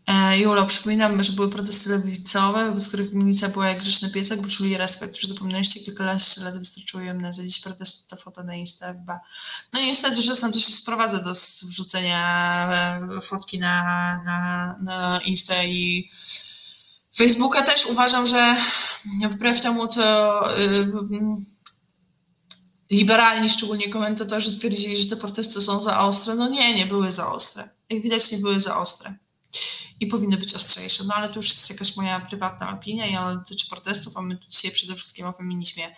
E, 0.06 0.38
Julo, 0.38 0.66
przypominam, 0.66 1.22
że 1.22 1.32
były 1.32 1.50
protesty 1.50 1.90
lewicowe, 1.90 2.72
bez 2.72 2.88
których 2.88 3.12
milicja 3.12 3.48
była 3.48 3.68
jak 3.68 3.78
grzeczny 3.78 4.10
piesek, 4.10 4.40
bo 4.40 4.48
czuli 4.48 4.76
respekt. 4.76 5.16
Już 5.16 5.26
zapomnieliście, 5.26 5.80
kilkanaście 5.80 6.40
lat 6.40 6.58
wystarczyło 6.58 7.02
im 7.02 7.20
na 7.20 7.30
dziś 7.30 7.60
protesty, 7.60 8.08
to 8.08 8.16
foto 8.16 8.42
na 8.42 8.54
Insta 8.54 8.92
chyba. 8.92 9.20
No 9.72 9.80
niestety 9.80 10.22
czasem 10.22 10.52
to 10.52 10.58
się 10.58 10.72
sprowadza 10.72 11.22
do 11.22 11.32
wrzucenia 11.68 12.18
e, 13.18 13.20
fotki 13.20 13.58
na, 13.58 13.82
na, 14.24 14.76
na 14.80 15.20
Insta 15.24 15.64
i 15.64 16.10
Facebooka 17.16 17.62
też 17.62 17.86
uważam, 17.86 18.26
że 18.26 18.56
wbrew 19.30 19.60
temu, 19.60 19.88
co 19.88 20.58
y, 20.60 20.86
liberalni, 22.90 23.50
szczególnie 23.50 23.88
komentatorzy 23.88 24.58
twierdzili, 24.58 24.98
że 24.98 25.08
te 25.08 25.16
protesty 25.16 25.60
są 25.60 25.80
za 25.80 26.00
ostre, 26.00 26.34
no 26.34 26.48
nie, 26.48 26.74
nie 26.74 26.86
były 26.86 27.10
za 27.10 27.32
ostre. 27.32 27.68
Jak 27.90 28.02
widać, 28.02 28.32
nie 28.32 28.38
były 28.38 28.60
za 28.60 28.78
ostre 28.78 29.14
i 30.00 30.06
powinny 30.06 30.36
być 30.36 30.54
ostrzejsze. 30.54 31.04
No 31.04 31.14
ale 31.14 31.28
to 31.28 31.36
już 31.36 31.50
jest 31.50 31.70
jakaś 31.70 31.96
moja 31.96 32.20
prywatna 32.20 32.72
opinia 32.72 33.06
i 33.06 33.16
ona 33.16 33.34
dotyczy 33.34 33.68
protestów, 33.68 34.16
a 34.16 34.22
my 34.22 34.36
tu 34.36 34.48
dzisiaj 34.48 34.70
przede 34.70 34.94
wszystkim 34.94 35.26
o 35.26 35.32
feminizmie 35.32 35.94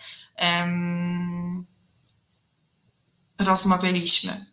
rozmawialiśmy. 3.39 4.45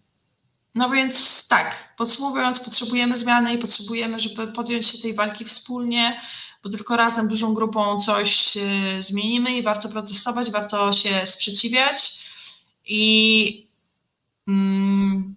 No 0.75 0.91
więc 0.91 1.49
tak, 1.49 1.95
podsumowując, 1.97 2.61
potrzebujemy 2.61 3.17
zmiany 3.17 3.55
i 3.55 3.59
potrzebujemy, 3.59 4.21
żeby 4.21 4.47
podjąć 4.47 4.87
się 4.87 4.99
tej 4.99 5.15
walki 5.15 5.45
wspólnie, 5.45 6.21
bo 6.67 6.71
tylko 6.77 6.97
razem, 6.97 7.29
dużą 7.29 7.55
grupą 7.55 8.01
coś 8.01 8.57
y, 8.57 9.03
zmienimy 9.03 9.57
i 9.57 9.63
warto 9.63 9.89
protestować, 9.89 10.51
warto 10.51 10.93
się 10.93 11.27
sprzeciwiać 11.27 12.25
i, 12.87 13.69
mm, 14.49 15.37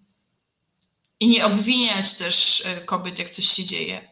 i 1.20 1.28
nie 1.28 1.46
obwiniać 1.46 2.14
też 2.14 2.60
y, 2.60 2.86
kobiet, 2.86 3.20
jak 3.20 3.30
coś 3.30 3.46
się 3.46 3.66
dzieje. 3.66 4.12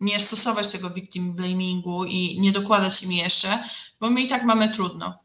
Nie 0.00 0.20
stosować 0.20 0.68
tego 0.68 0.90
victim 0.90 1.32
blamingu 1.32 2.04
i 2.04 2.40
nie 2.40 2.52
dokładać 2.52 3.02
im 3.02 3.12
jeszcze, 3.12 3.64
bo 4.00 4.10
my 4.10 4.20
i 4.20 4.28
tak 4.28 4.44
mamy 4.44 4.74
trudno. 4.74 5.18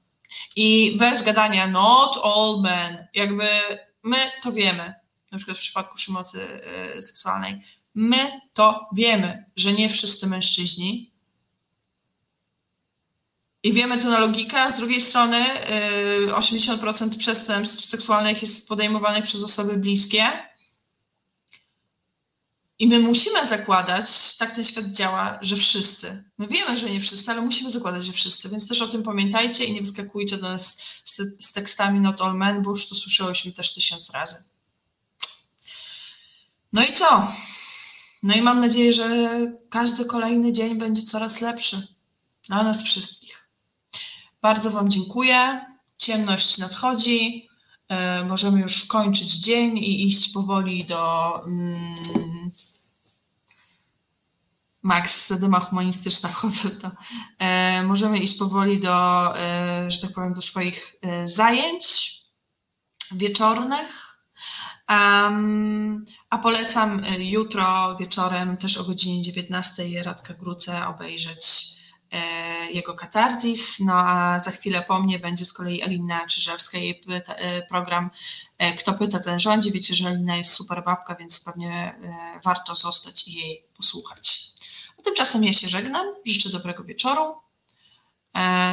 I 0.56 0.98
bez 1.00 1.24
gadania 1.24 1.68
not 1.68 2.18
all 2.24 2.62
men, 2.62 3.08
jakby 3.14 3.48
my 4.04 4.18
to 4.44 4.52
wiemy, 4.52 4.94
na 5.32 5.38
przykład 5.38 5.58
w 5.58 5.62
przypadku 5.62 5.96
przemocy 5.96 6.48
y, 6.98 7.02
seksualnej, 7.02 7.62
my 7.98 8.42
to 8.54 8.90
wiemy, 8.94 9.46
że 9.56 9.74
nie 9.74 9.90
wszyscy 9.90 10.28
mężczyźni 10.28 11.12
i 13.64 13.74
wiemy 13.74 13.98
tu 13.98 14.08
na 14.08 14.20
logikę, 14.20 14.62
a 14.62 14.70
z 14.70 14.78
drugiej 14.78 15.02
strony 15.02 15.46
80% 16.28 17.14
y, 17.14 17.18
przestępstw 17.18 17.86
seksualnych 17.86 18.42
jest 18.42 18.68
podejmowanych 18.68 19.24
przez 19.24 19.44
osoby 19.44 19.78
bliskie. 19.78 20.24
I 22.80 22.88
my 22.88 23.00
musimy 23.00 23.46
zakładać, 23.46 24.38
tak 24.38 24.56
ten 24.56 24.64
świat 24.64 24.86
działa, 24.86 25.40
że 25.42 25.56
wszyscy. 25.56 26.24
My 26.38 26.48
wiemy, 26.48 26.78
że 26.78 26.90
nie 26.90 27.02
wszyscy, 27.02 27.32
ale 27.32 27.42
musimy 27.42 27.70
zakładać, 27.70 28.06
że 28.06 28.14
wszyscy, 28.14 28.50
więc 28.50 28.68
też 28.68 28.82
o 28.82 28.88
tym 28.88 29.04
pamiętajcie 29.04 29.66
i 29.66 29.74
nie 29.74 29.82
wyskakujcie 29.82 30.38
do 30.38 30.50
nas 30.50 30.82
z, 31.06 31.18
z 31.46 31.54
tekstami 31.54 32.00
not 32.00 32.22
all 32.22 32.36
men, 32.36 32.62
bo 32.62 32.70
już 32.70 32.90
to 32.90 32.96
słyszałyśmy 32.96 33.52
też 33.52 33.74
tysiąc 33.74 34.10
razy. 34.10 34.36
No 36.74 36.84
i 36.84 36.94
co? 36.94 37.32
No 38.28 38.36
i 38.36 38.42
mam 38.42 38.60
nadzieję, 38.60 38.94
że 38.94 39.38
każdy 39.70 40.06
kolejny 40.06 40.52
dzień 40.52 40.78
będzie 40.78 41.02
coraz 41.02 41.42
lepszy 41.42 41.88
dla 42.48 42.64
nas 42.64 42.84
wszystkich. 42.84 43.50
Bardzo 44.42 44.72
Wam 44.72 44.90
dziękuję. 44.90 45.66
Ciemność 45.98 46.58
nadchodzi. 46.58 47.50
E, 47.90 48.24
możemy 48.26 48.60
już 48.60 48.86
kończyć 48.86 49.34
dzień 49.34 49.78
i 49.78 50.08
iść 50.08 50.34
powoli 50.34 50.86
do. 50.86 51.34
Mm, 51.46 52.52
Max, 54.82 55.28
zadyma 55.28 55.60
humanistyczna, 55.60 56.30
wchodzę 56.30 56.70
to. 56.70 56.92
E, 57.40 57.84
możemy 57.84 58.18
iść 58.18 58.38
powoli 58.38 58.80
do, 58.80 59.34
e, 59.40 59.92
że 59.92 60.02
tak 60.02 60.14
powiem, 60.14 60.34
do 60.34 60.42
swoich 60.42 60.96
zajęć 61.26 62.16
wieczornych. 63.12 64.07
Um, 64.90 66.06
a 66.30 66.38
polecam 66.38 67.02
jutro 67.20 67.96
wieczorem, 68.00 68.58
też 68.58 68.78
o 68.78 68.84
godzinie 68.84 69.22
19 69.22 70.04
Radka 70.04 70.34
Gruce 70.34 70.88
obejrzeć 70.88 71.78
E, 72.12 72.72
jego 72.72 72.94
katarzis, 72.94 73.80
no 73.80 73.94
a 73.94 74.40
za 74.40 74.52
chwilę 74.52 74.86
po 74.88 75.00
mnie 75.00 75.20
będzie 75.20 75.46
z 75.46 75.54
kolei 75.54 75.84
Alina 75.84 76.28
Czyżewska, 76.28 76.78
jej 76.78 76.96
pyta, 76.96 77.34
e, 77.34 77.62
program 77.62 78.10
e, 78.58 78.74
Kto 78.74 78.94
pyta, 78.94 79.20
ten 79.20 79.40
rządzi. 79.40 79.72
Wiecie, 79.72 79.96
że 79.96 80.08
Alina 80.08 80.36
jest 80.36 80.54
super 80.54 80.84
babka, 80.84 81.16
więc 81.16 81.44
pewnie 81.44 82.00
warto 82.44 82.76
zostać 82.76 83.28
i 83.28 83.34
jej 83.34 83.66
posłuchać. 83.78 84.48
A 85.00 85.02
tymczasem 85.02 85.44
ja 85.44 85.54
się 85.54 85.68
żegnam, 85.68 86.06
życzę 86.26 86.50
dobrego 86.50 86.84
wieczoru. 86.84 87.36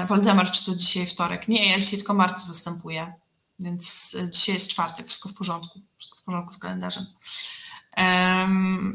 Waldemar, 0.09 0.51
czy 0.51 0.65
to 0.65 0.77
dzisiaj 0.77 1.07
wtorek? 1.07 1.49
Nie, 1.49 1.71
ja 1.71 1.79
dzisiaj 1.79 1.99
tylko 1.99 2.15
Martę 2.15 2.41
zastępuję, 2.41 3.15
więc 3.59 4.17
dzisiaj 4.31 4.55
jest 4.55 4.69
czwartek, 4.69 5.07
wszystko 5.07 5.29
w 5.29 5.35
porządku, 5.35 5.81
w 6.25 6.27
porządku 6.27 6.53
z 6.53 6.59
kalendarzem. 6.59 7.07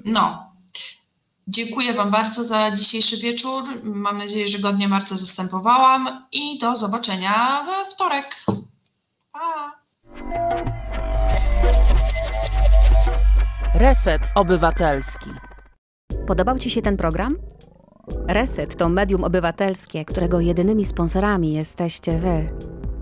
No, 0.05 0.49
Dziękuję 1.51 1.93
Wam 1.93 2.11
bardzo 2.11 2.43
za 2.43 2.71
dzisiejszy 2.71 3.17
wieczór. 3.17 3.63
Mam 3.83 4.17
nadzieję, 4.17 4.47
że 4.47 4.59
godnie 4.59 4.87
Martę 4.87 5.17
zastępowałam 5.17 6.27
i 6.31 6.59
do 6.59 6.75
zobaczenia 6.75 7.63
we 7.65 7.91
wtorek. 7.91 8.45
Pa! 9.31 9.79
Reset 13.73 14.21
Obywatelski. 14.35 15.29
Podobał 16.27 16.59
Ci 16.59 16.69
się 16.69 16.81
ten 16.81 16.97
program? 16.97 17.35
Reset 18.27 18.75
to 18.75 18.89
medium 18.89 19.23
obywatelskie, 19.23 20.05
którego 20.05 20.39
jedynymi 20.39 20.85
sponsorami 20.85 21.53
jesteście 21.53 22.19
Wy, 22.19 22.49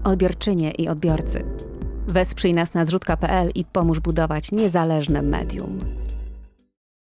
odbiorczynie 0.04 0.72
i 0.72 0.88
odbiorcy. 0.88 1.67
Wesprzyj 2.08 2.54
nas 2.54 2.74
na 2.74 2.86
zrzutka.pl 2.86 3.52
i 3.56 3.66
pomóż 3.66 4.00
budować 4.00 4.52
niezależne 4.52 5.22
medium. 5.22 5.80